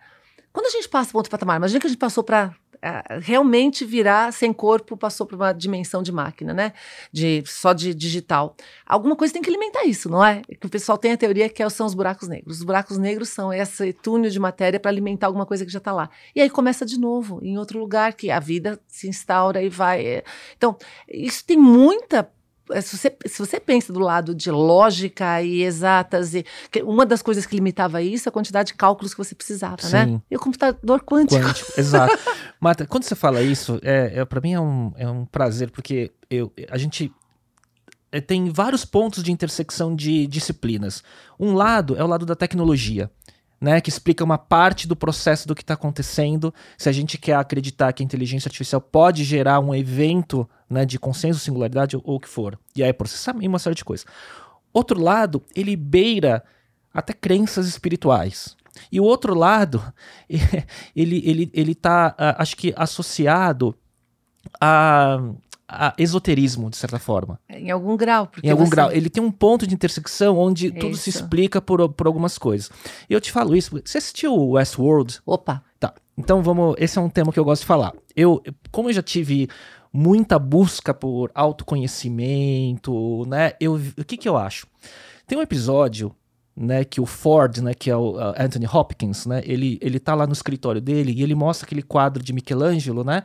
Quando 0.52 0.66
a 0.66 0.70
gente 0.70 0.88
passa 0.88 1.10
para 1.10 1.18
outro 1.18 1.30
patamar, 1.30 1.56
imagina 1.56 1.80
que 1.80 1.86
a 1.86 1.90
gente 1.90 1.98
passou 1.98 2.22
para 2.22 2.54
realmente 3.20 3.84
virar 3.84 4.32
sem 4.32 4.52
corpo, 4.52 4.96
passou 4.96 5.26
para 5.26 5.36
uma 5.36 5.52
dimensão 5.52 6.02
de 6.02 6.10
máquina, 6.10 6.54
né? 6.54 6.72
De, 7.12 7.42
só 7.46 7.72
de 7.72 7.94
digital. 7.94 8.56
Alguma 8.86 9.14
coisa 9.14 9.32
tem 9.32 9.42
que 9.42 9.50
alimentar 9.50 9.84
isso, 9.84 10.08
não 10.08 10.24
é? 10.24 10.42
Que 10.60 10.66
o 10.66 10.70
pessoal 10.70 10.96
tem 10.96 11.12
a 11.12 11.16
teoria 11.16 11.48
que 11.48 11.68
são 11.70 11.86
os 11.86 11.94
buracos 11.94 12.28
negros. 12.28 12.58
Os 12.58 12.64
buracos 12.64 12.98
negros 12.98 13.28
são 13.28 13.52
esse 13.52 13.92
túnel 13.92 14.30
de 14.30 14.38
matéria 14.38 14.80
para 14.80 14.90
alimentar 14.90 15.26
alguma 15.26 15.46
coisa 15.46 15.64
que 15.64 15.72
já 15.72 15.78
está 15.78 15.92
lá. 15.92 16.10
E 16.34 16.40
aí 16.40 16.50
começa 16.50 16.86
de 16.86 16.98
novo, 16.98 17.38
em 17.42 17.58
outro 17.58 17.78
lugar, 17.78 18.14
que 18.14 18.30
a 18.30 18.40
vida 18.40 18.80
se 18.86 19.08
instaura 19.08 19.62
e 19.62 19.68
vai. 19.68 20.22
Então, 20.56 20.76
isso 21.08 21.44
tem 21.44 21.56
muita 21.56 22.20
é, 22.20 22.26
se 22.82 22.96
você, 22.96 23.16
se 23.26 23.38
você 23.38 23.60
pensa 23.60 23.92
do 23.92 24.00
lado 24.00 24.34
de 24.34 24.50
lógica 24.50 25.42
e 25.42 25.62
exatas, 25.62 26.34
e 26.34 26.44
uma 26.84 27.04
das 27.04 27.22
coisas 27.22 27.46
que 27.46 27.54
limitava 27.54 28.02
isso 28.02 28.28
é 28.28 28.30
a 28.30 28.32
quantidade 28.32 28.68
de 28.68 28.74
cálculos 28.74 29.12
que 29.14 29.18
você 29.18 29.34
precisava, 29.34 29.76
né? 29.88 30.04
Sim. 30.04 30.12
né? 30.12 30.22
E 30.30 30.36
o 30.36 30.40
computador 30.40 31.02
quântico. 31.02 31.44
quântico 31.44 31.72
exato. 31.78 32.18
Marta, 32.60 32.86
quando 32.86 33.04
você 33.04 33.14
fala 33.14 33.42
isso, 33.42 33.80
é, 33.82 34.20
é 34.20 34.24
para 34.24 34.40
mim 34.40 34.52
é 34.52 34.60
um, 34.60 34.92
é 34.96 35.08
um 35.08 35.24
prazer, 35.24 35.70
porque 35.70 36.12
eu, 36.30 36.52
a 36.70 36.78
gente 36.78 37.12
é, 38.12 38.20
tem 38.20 38.50
vários 38.50 38.84
pontos 38.84 39.22
de 39.22 39.32
intersecção 39.32 39.94
de 39.94 40.26
disciplinas. 40.26 41.02
Um 41.38 41.54
lado 41.54 41.96
é 41.96 42.04
o 42.04 42.06
lado 42.06 42.26
da 42.26 42.34
tecnologia 42.34 43.10
né, 43.60 43.80
que 43.80 43.90
explica 43.90 44.24
uma 44.24 44.38
parte 44.38 44.88
do 44.88 44.96
processo 44.96 45.46
do 45.46 45.54
que 45.54 45.62
está 45.62 45.74
acontecendo. 45.74 46.52
Se 46.78 46.88
a 46.88 46.92
gente 46.92 47.18
quer 47.18 47.34
acreditar 47.34 47.92
que 47.92 48.02
a 48.02 48.06
inteligência 48.06 48.48
artificial 48.48 48.80
pode 48.80 49.22
gerar 49.22 49.60
um 49.60 49.74
evento 49.74 50.48
né, 50.68 50.86
de 50.86 50.98
consenso, 50.98 51.38
singularidade 51.38 51.96
ou, 51.96 52.02
ou 52.04 52.16
o 52.16 52.20
que 52.20 52.28
for. 52.28 52.58
E 52.74 52.82
aí 52.82 52.92
processamento, 52.92 53.46
uma 53.46 53.58
série 53.58 53.76
de 53.76 53.84
coisas. 53.84 54.06
Outro 54.72 55.00
lado, 55.00 55.42
ele 55.54 55.76
beira 55.76 56.42
até 56.94 57.12
crenças 57.12 57.66
espirituais. 57.66 58.56
E 58.90 59.00
o 59.00 59.04
outro 59.04 59.34
lado, 59.34 59.82
ele, 60.96 61.22
ele, 61.24 61.50
ele 61.52 61.74
tá, 61.74 62.14
ah, 62.16 62.42
acho 62.42 62.56
que, 62.56 62.72
associado 62.76 63.76
a 64.60 65.18
a 65.72 65.94
esoterismo, 65.96 66.68
de 66.68 66.76
certa 66.76 66.98
forma. 66.98 67.38
Em 67.48 67.70
algum 67.70 67.96
grau. 67.96 68.28
em 68.42 68.50
algum 68.50 68.64
você... 68.64 68.70
grau. 68.70 68.90
Ele 68.90 69.08
tem 69.08 69.22
um 69.22 69.30
ponto 69.30 69.66
de 69.66 69.74
intersecção 69.74 70.36
onde 70.36 70.66
isso. 70.66 70.78
tudo 70.78 70.96
se 70.96 71.08
explica 71.08 71.62
por, 71.62 71.88
por 71.90 72.06
algumas 72.06 72.36
coisas. 72.36 72.70
E 73.08 73.12
eu 73.12 73.20
te 73.20 73.30
falo 73.30 73.56
isso. 73.56 73.80
Você 73.84 73.98
assistiu 73.98 74.34
Westworld? 74.34 75.20
Opa. 75.24 75.62
Tá. 75.78 75.94
Então 76.18 76.42
vamos. 76.42 76.74
Esse 76.78 76.98
é 76.98 77.00
um 77.00 77.08
tema 77.08 77.32
que 77.32 77.38
eu 77.38 77.44
gosto 77.44 77.62
de 77.62 77.66
falar. 77.66 77.92
Eu, 78.16 78.42
como 78.72 78.88
eu 78.88 78.92
já 78.92 79.02
tive 79.02 79.48
muita 79.92 80.38
busca 80.38 80.92
por 80.92 81.30
autoconhecimento, 81.34 83.24
né? 83.26 83.52
Eu, 83.60 83.74
o 83.74 84.04
que 84.04 84.16
que 84.16 84.28
eu 84.28 84.36
acho? 84.36 84.66
Tem 85.26 85.38
um 85.38 85.42
episódio 85.42 86.14
né, 86.56 86.84
que 86.84 87.00
o 87.00 87.06
Ford, 87.06 87.58
né, 87.58 87.72
que 87.72 87.90
é 87.90 87.96
o 87.96 88.16
Anthony 88.36 88.66
Hopkins, 88.66 89.24
né, 89.24 89.40
ele, 89.44 89.78
ele 89.80 89.98
tá 89.98 90.14
lá 90.14 90.26
no 90.26 90.32
escritório 90.32 90.80
dele 90.80 91.12
e 91.12 91.22
ele 91.22 91.34
mostra 91.34 91.64
aquele 91.64 91.82
quadro 91.82 92.22
de 92.22 92.32
Michelangelo, 92.32 93.02
né, 93.02 93.22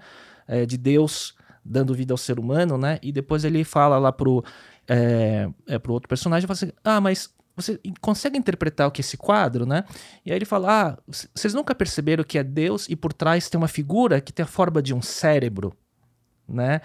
é, 0.48 0.66
de 0.66 0.78
Deus 0.78 1.34
dando 1.66 1.96
vida 1.96 2.14
ao 2.14 2.18
ser 2.18 2.40
humano, 2.40 2.78
né? 2.78 3.00
E 3.02 3.12
depois 3.12 3.44
ele 3.44 3.64
fala 3.64 3.98
lá 3.98 4.12
pro, 4.12 4.44
é, 4.88 5.50
é, 5.68 5.80
pro 5.80 5.94
outro 5.94 6.08
personagem, 6.08 6.48
fala 6.48 6.54
assim, 6.56 6.72
ah, 6.84 7.02
mas 7.02 7.34
você 7.56 7.80
consegue 8.02 8.38
interpretar 8.38 8.88
o 8.88 8.92
que 8.92 9.00
é 9.00 9.04
esse 9.04 9.18
quadro, 9.18 9.66
né? 9.66 9.84
E 10.26 10.32
aí 10.32 10.38
ele 10.38 10.46
fala, 10.46 10.82
ah, 10.84 10.98
vocês 11.34 11.54
nunca 11.54 11.74
perceberam 11.74 12.24
que 12.24 12.38
é 12.38 12.44
Deus 12.44 12.88
e 12.90 12.96
por 12.96 13.12
trás 13.12 13.50
tem 13.50 13.58
uma 13.58 13.68
figura 13.68 14.22
que 14.22 14.32
tem 14.32 14.44
a 14.44 14.48
forma 14.48 14.82
de 14.82 14.94
um 14.94 15.02
cérebro, 15.02 15.74
né? 16.48 16.82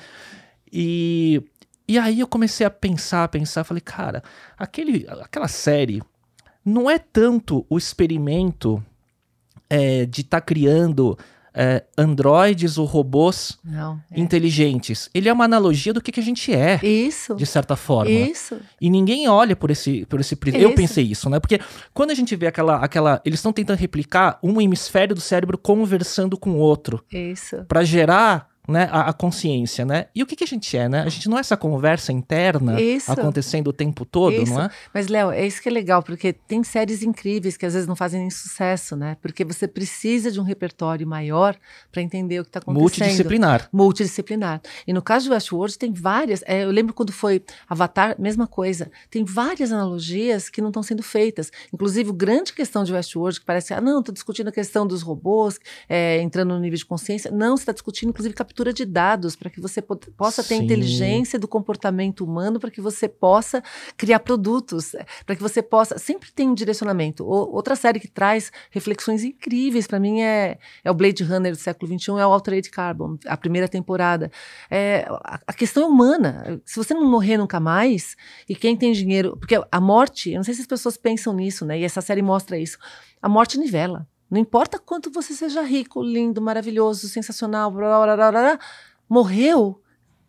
E, 0.73 1.43
e 1.87 1.99
aí 1.99 2.21
eu 2.21 2.27
comecei 2.27 2.65
a 2.65 2.71
pensar, 2.71 3.25
a 3.25 3.29
pensar, 3.29 3.65
falei, 3.65 3.81
cara, 3.81 4.23
aquele, 4.57 5.07
aquela 5.21 5.49
série 5.49 6.01
não 6.65 6.89
é 6.89 6.99
tanto 6.99 7.67
o 7.69 7.77
experimento 7.77 8.83
é, 9.69 10.07
de 10.07 10.21
estar 10.23 10.41
tá 10.41 10.47
criando 10.47 11.19
é, 11.55 11.85
androides 11.97 12.79
ou 12.79 12.87
robôs 12.87 13.59
Não, 13.65 14.01
é. 14.11 14.21
inteligentes. 14.21 15.11
Ele 15.13 15.29
é 15.29 15.33
uma 15.33 15.45
analogia 15.45 15.93
do 15.93 16.01
que, 16.01 16.13
que 16.13 16.21
a 16.21 16.23
gente 16.23 16.53
é. 16.53 16.81
Isso. 16.83 17.35
De 17.35 17.47
certa 17.47 17.77
forma. 17.77 18.11
Isso. 18.11 18.57
E 18.81 18.89
ninguém 18.91 19.29
olha 19.29 19.57
por 19.57 19.71
esse, 19.71 20.05
por 20.07 20.21
esse 20.21 20.37
prisma. 20.37 20.61
Eu 20.61 20.75
pensei 20.75 21.05
isso, 21.05 21.29
né? 21.29 21.41
Porque 21.41 21.61
quando 21.93 22.11
a 22.11 22.15
gente 22.15 22.35
vê 22.37 22.47
aquela. 22.47 22.77
aquela 22.77 23.21
eles 23.25 23.39
estão 23.39 23.53
tentando 23.53 23.79
replicar 23.79 24.39
um 24.43 24.61
hemisfério 24.61 25.15
do 25.15 25.21
cérebro 25.21 25.59
conversando 25.59 26.37
com 26.37 26.53
o 26.53 26.59
outro. 26.59 27.05
Isso. 27.13 27.65
Para 27.69 27.85
gerar 27.85 28.50
né, 28.71 28.89
a, 28.91 29.11
a, 29.11 29.13
consciência, 29.13 29.85
né? 29.85 30.07
E 30.15 30.23
o 30.23 30.27
que, 30.27 30.37
que 30.37 30.45
a 30.45 30.47
gente 30.47 30.77
é, 30.77 30.89
né? 30.89 31.03
A 31.03 31.09
gente 31.09 31.29
não 31.29 31.37
é 31.37 31.41
essa 31.41 31.57
conversa 31.57 32.13
interna 32.13 32.81
isso. 32.81 33.11
acontecendo 33.11 33.69
o 33.69 33.73
tempo 33.73 34.05
todo, 34.05 34.35
isso. 34.35 34.53
não 34.53 34.63
é? 34.63 34.71
Mas, 34.93 35.09
Léo, 35.09 35.31
é 35.31 35.47
isso 35.47 35.61
que 35.61 35.69
é 35.69 35.73
legal, 35.73 36.03
porque 36.03 36.33
tem 36.33 36.63
séries 36.63 37.03
incríveis 37.03 37.57
que 37.57 37.67
às 37.67 37.75
vezes 37.75 37.89
não 37.89 37.97
fazem 37.97 38.21
nem 38.21 38.31
sucesso, 38.31 38.97
né? 38.97 39.17
Porque 39.21 39.45
você 39.45 39.67
precisa 39.67 40.31
de 40.31 40.41
um 40.41 40.43
repertório 40.43 41.07
maior 41.07 41.57
para 41.91 42.03
entender 42.03 42.41
o 42.41 42.45
que 42.45 42.49
está 42.49 42.59
acontecendo. 42.61 42.81
Multidisciplinar. 42.81 43.69
Multidisciplinar. 43.73 44.61
E 44.87 44.93
no 44.93 45.03
caso 45.03 45.27
de 45.27 45.33
Westworld, 45.33 45.79
tem 45.79 45.93
várias. 45.93 46.43
É, 46.47 46.65
eu 46.65 46.71
lembro 46.71 46.93
quando 46.93 47.13
foi 47.13 47.43
Avatar, 47.69 48.15
mesma 48.19 48.47
coisa. 48.47 48.91
Tem 49.11 49.25
várias 49.25 49.73
analogias 49.73 50.49
que 50.49 50.61
não 50.61 50.69
estão 50.69 50.83
sendo 50.83 51.03
feitas. 51.03 51.51
Inclusive, 51.73 52.13
grande 52.13 52.53
questão 52.53 52.85
de 52.85 52.93
Westworld, 52.93 53.41
que 53.41 53.47
parece, 53.47 53.73
ah, 53.73 53.81
não, 53.81 54.01
estou 54.01 54.13
discutindo 54.13 54.49
a 54.49 54.53
questão 54.53 54.87
dos 54.87 55.03
robôs 55.03 55.59
é, 55.89 56.21
entrando 56.21 56.55
no 56.55 56.61
nível 56.61 56.77
de 56.77 56.85
consciência. 56.85 57.31
Não, 57.31 57.57
você 57.57 57.63
está 57.63 57.73
discutindo, 57.73 58.11
inclusive, 58.11 58.35
captura 58.35 58.60
captura 58.61 58.73
de 58.73 58.85
dados 58.85 59.35
para 59.35 59.49
que 59.49 59.61
você 59.61 59.81
possa 59.81 60.43
ter 60.43 60.57
Sim. 60.57 60.65
inteligência 60.65 61.39
do 61.39 61.49
comportamento 61.49 62.25
humano, 62.25 62.61
para 62.61 62.71
que 62.71 62.81
você 62.81 63.09
possa 63.09 63.63
criar 63.97 64.21
produtos, 64.21 64.95
para 65.25 65.35
que 65.35 65.43
você 65.43 65.63
possa. 65.63 65.99
Sempre 65.99 66.31
tem 66.31 66.49
um 66.49 66.55
direcionamento. 66.55 67.25
O, 67.25 67.55
outra 67.55 67.75
série 67.75 67.99
que 67.99 68.09
traz 68.09 68.53
reflexões 68.71 69.25
incríveis 69.25 69.87
para 69.87 69.99
mim 69.99 70.21
é, 70.21 70.59
é 70.85 70.91
o 70.91 70.95
Blade 70.95 71.25
Runner 71.25 71.53
do 71.53 71.59
século 71.59 71.99
XXI, 71.99 72.11
é 72.13 72.27
o 72.27 72.33
Altered 72.33 72.69
Carbon, 72.71 73.17
a 73.27 73.37
primeira 73.37 73.69
temporada. 73.69 74.31
É, 74.71 75.07
a, 75.25 75.41
a 75.47 75.53
questão 75.53 75.85
é 75.85 75.87
humana. 75.87 76.61
Se 76.65 76.77
você 76.77 76.93
não 76.93 77.05
morrer 77.09 77.39
nunca 77.39 77.59
mais, 77.59 78.17
e 78.49 78.55
quem 78.55 78.77
tem 78.77 78.93
dinheiro. 78.93 79.37
Porque 79.39 79.59
a 79.71 79.81
morte, 79.81 80.31
eu 80.31 80.37
não 80.37 80.45
sei 80.45 80.55
se 80.55 80.61
as 80.61 80.67
pessoas 80.67 80.97
pensam 80.97 81.33
nisso, 81.33 81.65
né? 81.65 81.79
E 81.79 81.85
essa 81.85 82.01
série 82.01 82.23
mostra 82.23 82.59
isso. 82.59 82.79
A 83.23 83.29
morte 83.29 83.59
nivela. 83.59 84.07
Não 84.31 84.39
importa 84.39 84.79
quanto 84.79 85.11
você 85.11 85.35
seja 85.35 85.63
rico, 85.63 86.03
lindo, 86.03 86.41
maravilhoso, 86.41 87.09
sensacional, 87.09 87.71
blá, 87.71 88.05
blá, 88.05 88.17
blá, 88.17 88.31
blá, 88.31 88.59
morreu, 89.09 89.83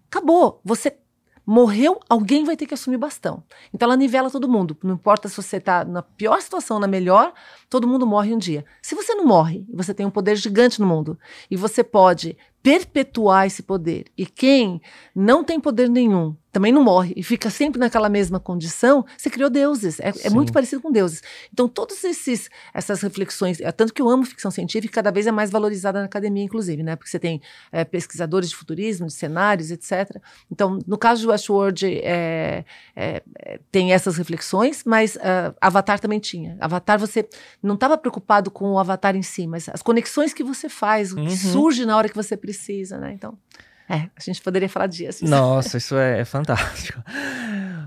acabou. 0.09 0.59
Você 0.65 0.97
morreu, 1.45 1.99
alguém 2.09 2.43
vai 2.43 2.55
ter 2.55 2.65
que 2.65 2.73
assumir 2.73 2.95
o 2.95 2.99
bastão. 2.99 3.43
Então 3.73 3.87
ela 3.87 3.97
nivela 3.97 4.31
todo 4.31 4.49
mundo. 4.49 4.77
Não 4.83 4.95
importa 4.95 5.27
se 5.27 5.35
você 5.35 5.57
está 5.57 5.83
na 5.83 6.01
pior 6.01 6.41
situação, 6.41 6.79
na 6.79 6.87
melhor, 6.87 7.33
todo 7.69 7.87
mundo 7.87 8.07
morre 8.07 8.33
um 8.33 8.37
dia. 8.37 8.65
Se 8.81 8.95
você 8.95 9.13
não 9.13 9.25
morre, 9.25 9.65
você 9.71 9.93
tem 9.93 10.05
um 10.05 10.11
poder 10.11 10.35
gigante 10.35 10.79
no 10.79 10.87
mundo 10.87 11.19
e 11.49 11.55
você 11.55 11.83
pode 11.83 12.37
perpetuar 12.61 13.47
esse 13.47 13.63
poder. 13.63 14.05
E 14.17 14.25
quem 14.25 14.81
não 15.15 15.43
tem 15.43 15.59
poder 15.59 15.89
nenhum 15.89 16.35
também 16.51 16.71
não 16.71 16.83
morre 16.83 17.13
e 17.15 17.23
fica 17.23 17.49
sempre 17.49 17.79
naquela 17.79 18.09
mesma 18.09 18.39
condição, 18.39 19.05
você 19.17 19.29
criou 19.29 19.49
deuses. 19.49 19.99
É, 19.99 20.11
é 20.23 20.29
muito 20.29 20.51
parecido 20.51 20.81
com 20.81 20.91
deuses. 20.91 21.21
Então, 21.51 21.67
todas 21.67 22.03
esses, 22.03 22.49
essas 22.73 23.01
reflexões, 23.01 23.61
é, 23.61 23.71
tanto 23.71 23.93
que 23.93 24.01
eu 24.01 24.09
amo 24.09 24.25
ficção 24.25 24.51
científica, 24.51 24.95
cada 24.95 25.11
vez 25.11 25.25
é 25.27 25.31
mais 25.31 25.49
valorizada 25.49 25.99
na 25.99 26.05
academia, 26.05 26.43
inclusive, 26.43 26.83
né? 26.83 26.95
Porque 26.95 27.09
você 27.09 27.19
tem 27.19 27.41
é, 27.71 27.85
pesquisadores 27.85 28.49
de 28.49 28.55
futurismo, 28.55 29.07
de 29.07 29.13
cenários, 29.13 29.71
etc. 29.71 30.21
Então, 30.51 30.77
no 30.85 30.97
caso 30.97 31.21
de 31.21 31.27
Westworld, 31.27 31.85
é, 31.85 32.65
é, 32.95 33.23
é 33.39 33.59
tem 33.71 33.93
essas 33.93 34.17
reflexões, 34.17 34.83
mas 34.83 35.15
uh, 35.15 35.55
Avatar 35.61 35.99
também 35.99 36.19
tinha. 36.19 36.57
Avatar, 36.59 36.99
você 36.99 37.27
não 37.63 37.75
estava 37.75 37.97
preocupado 37.97 38.51
com 38.51 38.73
o 38.73 38.79
Avatar 38.79 39.15
em 39.15 39.21
si, 39.21 39.47
mas 39.47 39.69
as 39.69 39.81
conexões 39.81 40.33
que 40.33 40.43
você 40.43 40.67
faz, 40.67 41.13
o 41.13 41.15
que 41.15 41.21
uhum. 41.21 41.29
surge 41.29 41.85
na 41.85 41.95
hora 41.95 42.09
que 42.09 42.15
você 42.15 42.35
precisa, 42.35 42.50
né? 42.97 43.13
Então. 43.13 43.37
É, 43.89 44.09
a 44.15 44.21
gente 44.21 44.41
poderia 44.41 44.69
falar 44.69 44.87
disso. 44.87 45.25
Nossa, 45.27 45.77
isso 45.77 45.97
é, 45.97 46.21
é 46.21 46.25
fantástico. 46.25 47.03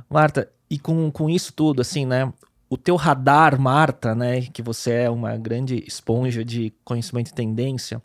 Marta, 0.08 0.50
e 0.68 0.78
com, 0.78 1.10
com 1.10 1.30
isso 1.30 1.52
tudo, 1.52 1.80
assim, 1.80 2.04
né? 2.04 2.30
O 2.68 2.76
teu 2.76 2.96
radar, 2.96 3.58
Marta, 3.58 4.14
né? 4.14 4.42
Que 4.42 4.60
você 4.60 4.90
é 4.90 5.10
uma 5.10 5.36
grande 5.36 5.82
esponja 5.86 6.44
de 6.44 6.72
conhecimento 6.84 7.30
e 7.30 7.34
tendência. 7.34 8.02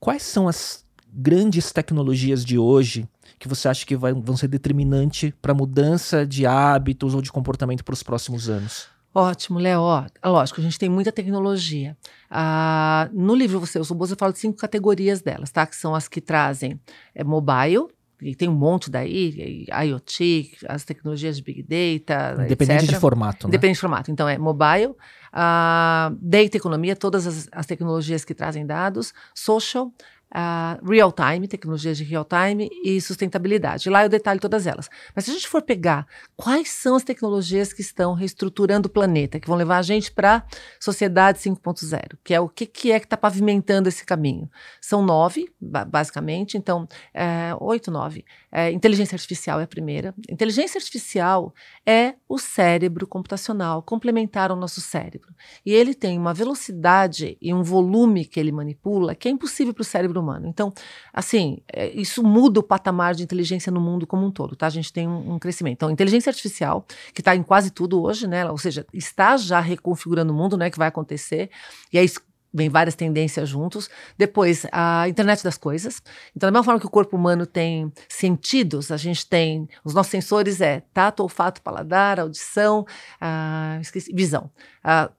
Quais 0.00 0.22
são 0.22 0.48
as 0.48 0.84
grandes 1.12 1.72
tecnologias 1.72 2.44
de 2.44 2.58
hoje 2.58 3.08
que 3.38 3.48
você 3.48 3.68
acha 3.68 3.86
que 3.86 3.96
vai, 3.96 4.12
vão 4.12 4.36
ser 4.36 4.48
determinante 4.48 5.34
para 5.40 5.52
a 5.52 5.54
mudança 5.54 6.26
de 6.26 6.46
hábitos 6.46 7.14
ou 7.14 7.22
de 7.22 7.30
comportamento 7.30 7.84
para 7.84 7.94
os 7.94 8.02
próximos 8.02 8.48
anos? 8.48 8.88
Ótimo, 9.18 9.58
Léo. 9.58 9.80
Lógico, 10.22 10.60
a 10.60 10.62
gente 10.62 10.78
tem 10.78 10.90
muita 10.90 11.10
tecnologia. 11.10 11.96
Ah, 12.30 13.08
no 13.14 13.34
livro 13.34 13.58
Você, 13.58 13.78
eu 13.78 13.84
sou 13.84 13.96
boa, 13.96 14.10
eu 14.10 14.14
falo 14.14 14.30
de 14.30 14.38
cinco 14.38 14.58
categorias 14.58 15.22
delas, 15.22 15.50
tá? 15.50 15.66
Que 15.66 15.74
são 15.74 15.94
as 15.94 16.06
que 16.06 16.20
trazem 16.20 16.78
é, 17.14 17.24
mobile, 17.24 17.86
e 18.20 18.34
tem 18.34 18.46
um 18.46 18.54
monte 18.54 18.90
daí, 18.90 19.64
IoT, 19.70 20.58
as 20.68 20.84
tecnologias 20.84 21.38
de 21.38 21.42
Big 21.42 21.62
Data, 21.62 22.44
Independente 22.44 22.84
etc. 22.84 22.94
de 22.94 23.00
formato, 23.00 23.46
né? 23.46 23.48
Independente 23.48 23.76
de 23.76 23.80
formato. 23.80 24.10
Então, 24.10 24.28
é 24.28 24.36
mobile, 24.36 24.88
uh, 24.88 26.14
data 26.20 26.56
economia, 26.58 26.94
todas 26.94 27.26
as, 27.26 27.48
as, 27.50 27.64
tecnologias 27.64 28.22
que 28.22 28.34
trazem 28.34 28.66
dados, 28.66 29.14
social, 29.34 29.90
uh, 30.34 30.88
real 30.88 31.12
time, 31.12 31.46
tecnologias 31.48 31.96
de 31.96 32.04
real 32.04 32.24
time 32.24 32.68
e 32.84 33.00
sustentabilidade. 33.00 33.88
Lá 33.88 34.04
eu 34.04 34.08
detalho 34.08 34.40
todas 34.40 34.66
elas. 34.66 34.88
Mas 35.14 35.24
se 35.24 35.30
a 35.30 35.34
gente 35.34 35.48
for 35.48 35.62
pegar 35.62 36.06
quais 36.36 36.70
são 36.70 36.96
as 36.96 37.04
tecnologias 37.04 37.72
que 37.72 37.80
estão 37.80 38.14
reestruturando 38.14 38.88
o 38.88 38.90
planeta, 38.90 39.38
que 39.38 39.48
vão 39.48 39.56
levar 39.56 39.78
a 39.78 39.82
gente 39.82 40.10
para 40.10 40.44
sociedade 40.80 41.38
5.0, 41.38 42.18
que 42.24 42.34
é 42.34 42.40
o 42.40 42.48
que, 42.48 42.66
que 42.66 42.92
é 42.92 42.98
que 42.98 43.06
está 43.06 43.16
pavimentando 43.16 43.88
esse 43.88 44.04
caminho? 44.04 44.50
São 44.80 45.02
nove, 45.02 45.48
basicamente, 45.60 46.56
então, 46.56 46.88
é, 47.14 47.54
oito, 47.60 47.90
nove. 47.90 48.24
É, 48.50 48.70
inteligência 48.70 49.14
artificial 49.14 49.60
é 49.60 49.64
a 49.64 49.68
primeira. 49.68 50.14
Inteligência 50.30 50.78
artificial 50.78 51.54
é 51.84 52.14
o 52.28 52.38
cérebro 52.38 53.06
computacional 53.06 53.82
complementar 53.82 54.50
ao 54.50 54.56
nosso 54.56 54.80
cérebro. 54.80 55.34
E 55.64 55.72
ele 55.72 55.94
tem 55.94 56.18
uma 56.18 56.32
velocidade 56.32 57.36
e 57.40 57.52
um 57.52 57.62
volume 57.62 58.24
que 58.24 58.40
ele 58.40 58.52
manipula 58.52 59.14
que 59.14 59.28
é 59.28 59.30
impossível 59.30 59.74
para 59.74 59.82
o 59.82 59.84
cérebro 59.84 60.22
humano. 60.26 60.48
Então, 60.48 60.72
assim, 61.12 61.58
é, 61.72 61.88
isso 61.90 62.22
muda 62.22 62.60
o 62.60 62.62
patamar 62.62 63.14
de 63.14 63.22
inteligência 63.22 63.70
no 63.70 63.80
mundo 63.80 64.06
como 64.06 64.26
um 64.26 64.30
todo, 64.30 64.56
tá? 64.56 64.66
A 64.66 64.70
gente 64.70 64.92
tem 64.92 65.06
um, 65.06 65.34
um 65.34 65.38
crescimento. 65.38 65.74
Então, 65.74 65.90
inteligência 65.90 66.30
artificial, 66.30 66.84
que 67.14 67.20
está 67.20 67.34
em 67.36 67.42
quase 67.42 67.70
tudo 67.70 68.02
hoje, 68.02 68.26
né? 68.26 68.48
Ou 68.50 68.58
seja, 68.58 68.86
está 68.92 69.36
já 69.36 69.60
reconfigurando 69.60 70.32
o 70.32 70.36
mundo, 70.36 70.56
né? 70.56 70.70
Que 70.70 70.78
vai 70.78 70.88
acontecer. 70.88 71.50
E 71.92 71.98
é 71.98 72.04
isso 72.04 72.20
vem 72.56 72.68
várias 72.68 72.94
tendências 72.94 73.48
juntos. 73.48 73.88
Depois, 74.16 74.66
a 74.72 75.08
internet 75.08 75.44
das 75.44 75.58
coisas. 75.58 76.02
Então, 76.34 76.48
da 76.48 76.52
mesma 76.52 76.64
forma 76.64 76.80
que 76.80 76.86
o 76.86 76.90
corpo 76.90 77.16
humano 77.16 77.46
tem 77.46 77.92
sentidos, 78.08 78.90
a 78.90 78.96
gente 78.96 79.26
tem. 79.26 79.68
Os 79.84 79.94
nossos 79.94 80.10
sensores 80.10 80.60
é 80.60 80.82
tato, 80.92 81.22
olfato, 81.22 81.60
paladar, 81.62 82.18
audição, 82.18 82.86
ah, 83.20 83.78
esqueci, 83.80 84.12
visão. 84.12 84.50
Ah, 84.82 85.10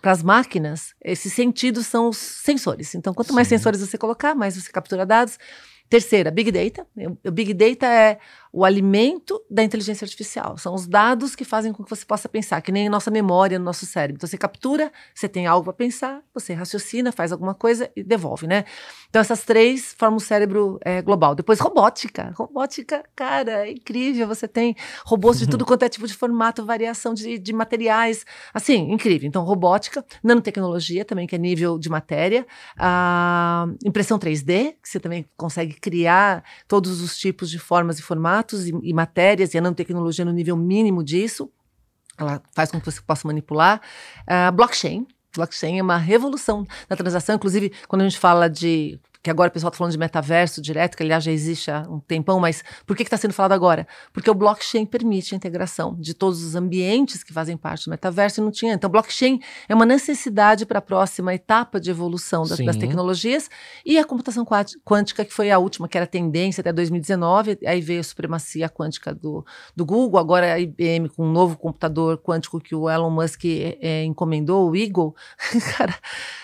Para 0.00 0.12
as 0.12 0.22
máquinas, 0.22 0.94
esses 1.04 1.32
sentidos 1.32 1.86
são 1.86 2.08
os 2.08 2.16
sensores. 2.16 2.94
Então, 2.94 3.12
quanto 3.12 3.34
mais 3.34 3.48
sensores 3.48 3.80
você 3.80 3.98
colocar, 3.98 4.34
mais 4.34 4.56
você 4.56 4.70
captura 4.72 5.04
dados. 5.04 5.38
Terceira, 5.92 6.30
Big 6.30 6.50
Data. 6.50 6.86
O 7.22 7.30
Big 7.30 7.52
Data 7.52 7.86
é 7.86 8.18
o 8.52 8.66
alimento 8.66 9.42
da 9.50 9.64
inteligência 9.64 10.04
artificial. 10.04 10.58
São 10.58 10.74
os 10.74 10.86
dados 10.86 11.34
que 11.34 11.42
fazem 11.42 11.72
com 11.72 11.82
que 11.82 11.88
você 11.88 12.04
possa 12.04 12.28
pensar, 12.28 12.60
que 12.60 12.70
nem 12.70 12.86
nossa 12.86 13.10
memória 13.10 13.58
no 13.58 13.64
nosso 13.64 13.86
cérebro. 13.86 14.16
Então, 14.16 14.28
você 14.28 14.36
captura, 14.36 14.92
você 15.14 15.26
tem 15.26 15.46
algo 15.46 15.64
para 15.64 15.72
pensar, 15.72 16.22
você 16.34 16.52
raciocina, 16.52 17.10
faz 17.10 17.32
alguma 17.32 17.54
coisa 17.54 17.90
e 17.96 18.02
devolve, 18.02 18.46
né? 18.46 18.66
Então, 19.08 19.20
essas 19.20 19.42
três 19.44 19.94
formam 19.96 20.18
o 20.18 20.20
cérebro 20.20 20.78
é, 20.84 21.00
global. 21.00 21.34
Depois, 21.34 21.60
robótica. 21.60 22.34
Robótica, 22.36 23.02
cara, 23.16 23.66
é 23.66 23.72
incrível. 23.72 24.28
Você 24.28 24.46
tem 24.46 24.76
robôs 25.06 25.38
de 25.38 25.48
tudo 25.48 25.64
quanto 25.66 25.84
é 25.84 25.88
tipo 25.88 26.06
de 26.06 26.12
formato, 26.14 26.64
variação 26.64 27.14
de, 27.14 27.38
de 27.38 27.52
materiais. 27.54 28.26
Assim, 28.52 28.92
incrível. 28.92 29.26
Então, 29.26 29.44
robótica, 29.44 30.04
nanotecnologia 30.22 31.06
também, 31.06 31.26
que 31.26 31.34
é 31.34 31.38
nível 31.38 31.78
de 31.78 31.88
matéria. 31.88 32.46
A 32.78 33.66
impressão 33.82 34.18
3D, 34.18 34.74
que 34.82 34.88
você 34.88 35.00
também 35.00 35.26
consegue 35.38 35.72
criar 35.74 36.44
todos 36.68 37.00
os 37.00 37.16
tipos 37.16 37.50
de 37.50 37.58
formas 37.58 37.98
e 37.98 38.02
formatos 38.02 38.41
e, 38.50 38.72
e 38.82 38.92
matérias, 38.92 39.54
e 39.54 39.58
a 39.58 39.60
nanotecnologia 39.60 40.24
no 40.24 40.32
nível 40.32 40.56
mínimo 40.56 41.02
disso. 41.02 41.50
Ela 42.16 42.42
faz 42.54 42.70
com 42.70 42.80
que 42.80 42.86
você 42.86 43.00
possa 43.00 43.26
manipular. 43.26 43.80
Uh, 44.22 44.52
blockchain. 44.52 45.06
Blockchain 45.34 45.78
é 45.78 45.82
uma 45.82 45.96
revolução 45.96 46.66
na 46.88 46.96
transação. 46.96 47.36
Inclusive, 47.36 47.72
quando 47.88 48.02
a 48.02 48.04
gente 48.04 48.18
fala 48.18 48.48
de 48.48 49.00
que 49.22 49.30
agora 49.30 49.48
o 49.48 49.52
pessoal 49.52 49.68
está 49.68 49.78
falando 49.78 49.92
de 49.92 49.98
metaverso 49.98 50.60
direto, 50.60 50.96
que 50.96 51.02
aliás 51.02 51.22
já 51.22 51.30
existe 51.30 51.70
há 51.70 51.86
um 51.88 52.00
tempão, 52.00 52.40
mas 52.40 52.64
por 52.84 52.96
que 52.96 53.04
está 53.04 53.16
sendo 53.16 53.32
falado 53.32 53.52
agora? 53.52 53.86
Porque 54.12 54.28
o 54.28 54.34
blockchain 54.34 54.84
permite 54.84 55.34
a 55.34 55.36
integração 55.36 55.94
de 55.98 56.12
todos 56.12 56.42
os 56.42 56.56
ambientes 56.56 57.22
que 57.22 57.32
fazem 57.32 57.56
parte 57.56 57.84
do 57.84 57.90
metaverso 57.90 58.40
e 58.40 58.44
não 58.44 58.50
tinha. 58.50 58.74
Então, 58.74 58.90
blockchain 58.90 59.40
é 59.68 59.74
uma 59.74 59.86
necessidade 59.86 60.66
para 60.66 60.80
a 60.80 60.82
próxima 60.82 61.32
etapa 61.32 61.78
de 61.78 61.90
evolução 61.90 62.44
das, 62.44 62.58
das, 62.58 62.76
tecnologias 62.76 63.48
e 63.86 63.96
a 63.96 64.04
computação 64.04 64.44
quântica, 64.84 65.24
que 65.24 65.32
foi 65.32 65.52
a 65.52 65.58
última, 65.58 65.88
que 65.88 65.96
era 65.96 66.06
tendência 66.06 66.60
até 66.60 66.72
2019, 66.72 67.58
aí 67.64 67.80
veio 67.80 68.00
a 68.00 68.04
supremacia 68.04 68.68
quântica 68.68 69.14
do, 69.14 69.44
do 69.76 69.86
Google, 69.86 70.18
agora 70.18 70.54
a 70.54 70.58
IBM 70.58 71.08
com 71.08 71.24
um 71.24 71.30
novo 71.30 71.56
computador 71.56 72.18
quântico 72.18 72.60
que 72.60 72.74
o 72.74 72.90
Elon 72.90 73.10
Musk 73.10 73.44
é, 73.44 73.78
é, 73.80 74.04
encomendou, 74.04 74.68
o 74.70 74.76
Eagle. 74.76 75.14
Cara, 75.76 75.94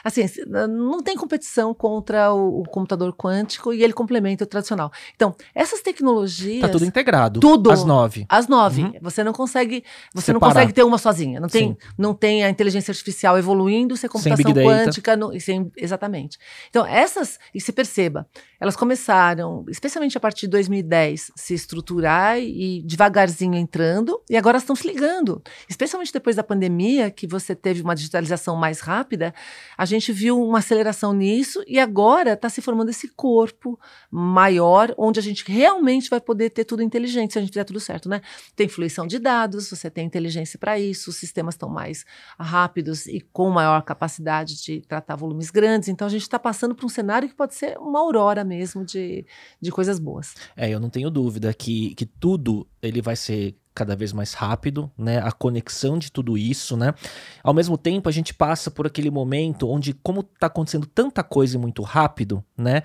assim, 0.05 0.25
não 0.47 1.03
tem 1.03 1.17
competição 1.17 1.75
contra 1.75 2.33
o, 2.33 2.61
o 2.61 2.68
computador 2.69 3.13
quântico 3.15 3.73
e 3.73 3.83
ele 3.83 3.93
complementa 3.93 4.45
o 4.45 4.47
tradicional. 4.47 4.91
Então, 5.15 5.35
essas 5.55 5.81
tecnologias. 5.81 6.61
Tá 6.61 6.69
tudo 6.69 6.85
integrado. 6.85 7.41
Tudo. 7.41 7.71
Às 7.71 7.85
nove. 7.85 8.27
Às 8.29 8.49
nove. 8.49 8.83
Uhum. 8.83 8.93
Você 9.03 9.25
não 9.25 9.33
consegue. 9.33 9.85
Você 10.15 10.27
Separar. 10.27 10.41
não 10.41 10.41
consegue 10.41 10.73
ter 10.73 10.83
uma 10.83 10.99
sozinha. 10.99 11.41
Não 11.41 11.49
tem, 11.49 11.77
não 11.97 12.15
tem 12.15 12.45
a 12.45 12.51
inteligência 12.51 12.93
artificial 12.93 13.39
evoluindo 13.39 13.97
sem 13.97 14.09
computação 14.09 14.55
sem 14.55 14.65
quântica. 14.65 15.17
No, 15.17 15.41
sem, 15.41 15.71
exatamente. 15.77 16.39
Então, 16.71 16.87
essas. 16.87 17.39
E 17.55 17.61
se 17.61 17.73
perceba, 17.73 18.27
elas 18.61 18.77
começaram, 18.77 19.65
especialmente 19.69 20.17
a 20.17 20.21
partir 20.21 20.43
de 20.43 20.49
2010, 20.49 21.33
se 21.37 21.55
estruturar 21.55 22.39
e 22.39 22.83
devagarzinho 22.85 23.55
entrando, 23.55 24.21
e 24.29 24.37
agora 24.37 24.59
estão 24.59 24.75
se 24.75 24.87
ligando. 24.87 25.43
Especialmente 25.69 26.13
depois 26.13 26.37
da 26.37 26.43
pandemia, 26.43 27.11
que 27.11 27.27
você 27.27 27.55
teve 27.55 27.83
uma 27.83 27.95
digitalização 27.95 28.57
mais 28.57 28.81
rápida, 28.81 29.33
a 29.77 29.85
gente 29.85 30.13
viu 30.13 30.43
uma 30.43 30.59
aceleração 30.59 31.13
nisso, 31.13 31.63
e 31.67 31.79
agora 31.79 32.33
está 32.33 32.49
se 32.49 32.58
se 32.59 32.63
formando 32.63 32.91
esse 32.91 33.09
corpo 33.09 33.79
maior, 34.11 34.93
onde 34.99 35.21
a 35.21 35.23
gente 35.23 35.45
realmente 35.51 36.11
vai 36.11 36.21
poder 36.21 36.51
ter 36.51 36.65
tudo 36.65 36.83
inteligente, 36.83 37.33
se 37.33 37.39
a 37.39 37.41
gente 37.41 37.51
fizer 37.51 37.65
tudo 37.65 37.79
certo, 37.79 38.09
né? 38.09 38.21
Tem 38.57 38.69
fluição 38.69 39.07
de 39.07 39.19
dados, 39.19 39.71
você 39.71 39.89
tem 39.89 40.05
inteligência 40.05 40.59
para 40.59 40.79
isso, 40.79 41.11
os 41.11 41.17
sistemas 41.17 41.55
estão 41.55 41.69
mais 41.69 42.05
rápidos 42.39 43.07
e 43.07 43.21
com 43.21 43.49
maior 43.51 43.83
capacidade 43.83 44.61
de 44.63 44.81
tratar 44.81 45.15
volumes 45.15 45.51
grandes. 45.51 45.89
Então 45.89 46.07
a 46.07 46.11
gente 46.11 46.23
está 46.23 46.39
passando 46.39 46.75
por 46.75 46.85
um 46.85 46.89
cenário 46.89 47.29
que 47.29 47.35
pode 47.35 47.55
ser 47.55 47.79
uma 47.79 48.01
aurora 48.01 48.43
mesmo 48.45 48.85
de, 48.85 49.25
de 49.61 49.71
coisas 49.71 49.99
boas. 49.99 50.35
É, 50.57 50.69
eu 50.69 50.81
não 50.81 50.91
tenho 50.91 51.11
dúvida 51.11 51.55
que, 51.55 51.95
que 51.95 52.07
tudo 52.07 52.67
ele 52.83 53.01
vai 53.01 53.15
ser 53.15 53.57
cada 53.79 53.95
vez 53.95 54.13
mais 54.13 54.35
rápido, 54.35 54.91
né? 54.99 55.21
A 55.21 55.31
conexão 55.31 55.97
de 55.97 56.11
tudo 56.11 56.37
isso, 56.37 56.77
né? 56.77 56.93
Ao 57.45 57.55
mesmo 57.55 57.79
tempo, 57.79 58.09
a 58.09 58.13
gente 58.13 58.35
passa 58.35 58.73
por 58.73 58.89
aquele 58.89 59.09
momento 59.09 59.71
onde, 59.71 59.95
como 59.95 60.21
está 60.21 60.49
acontecendo 60.49 60.85
tanta 60.85 61.23
coisa 61.23 61.57
muito 61.61 61.83
rápido, 61.83 62.45
né? 62.57 62.83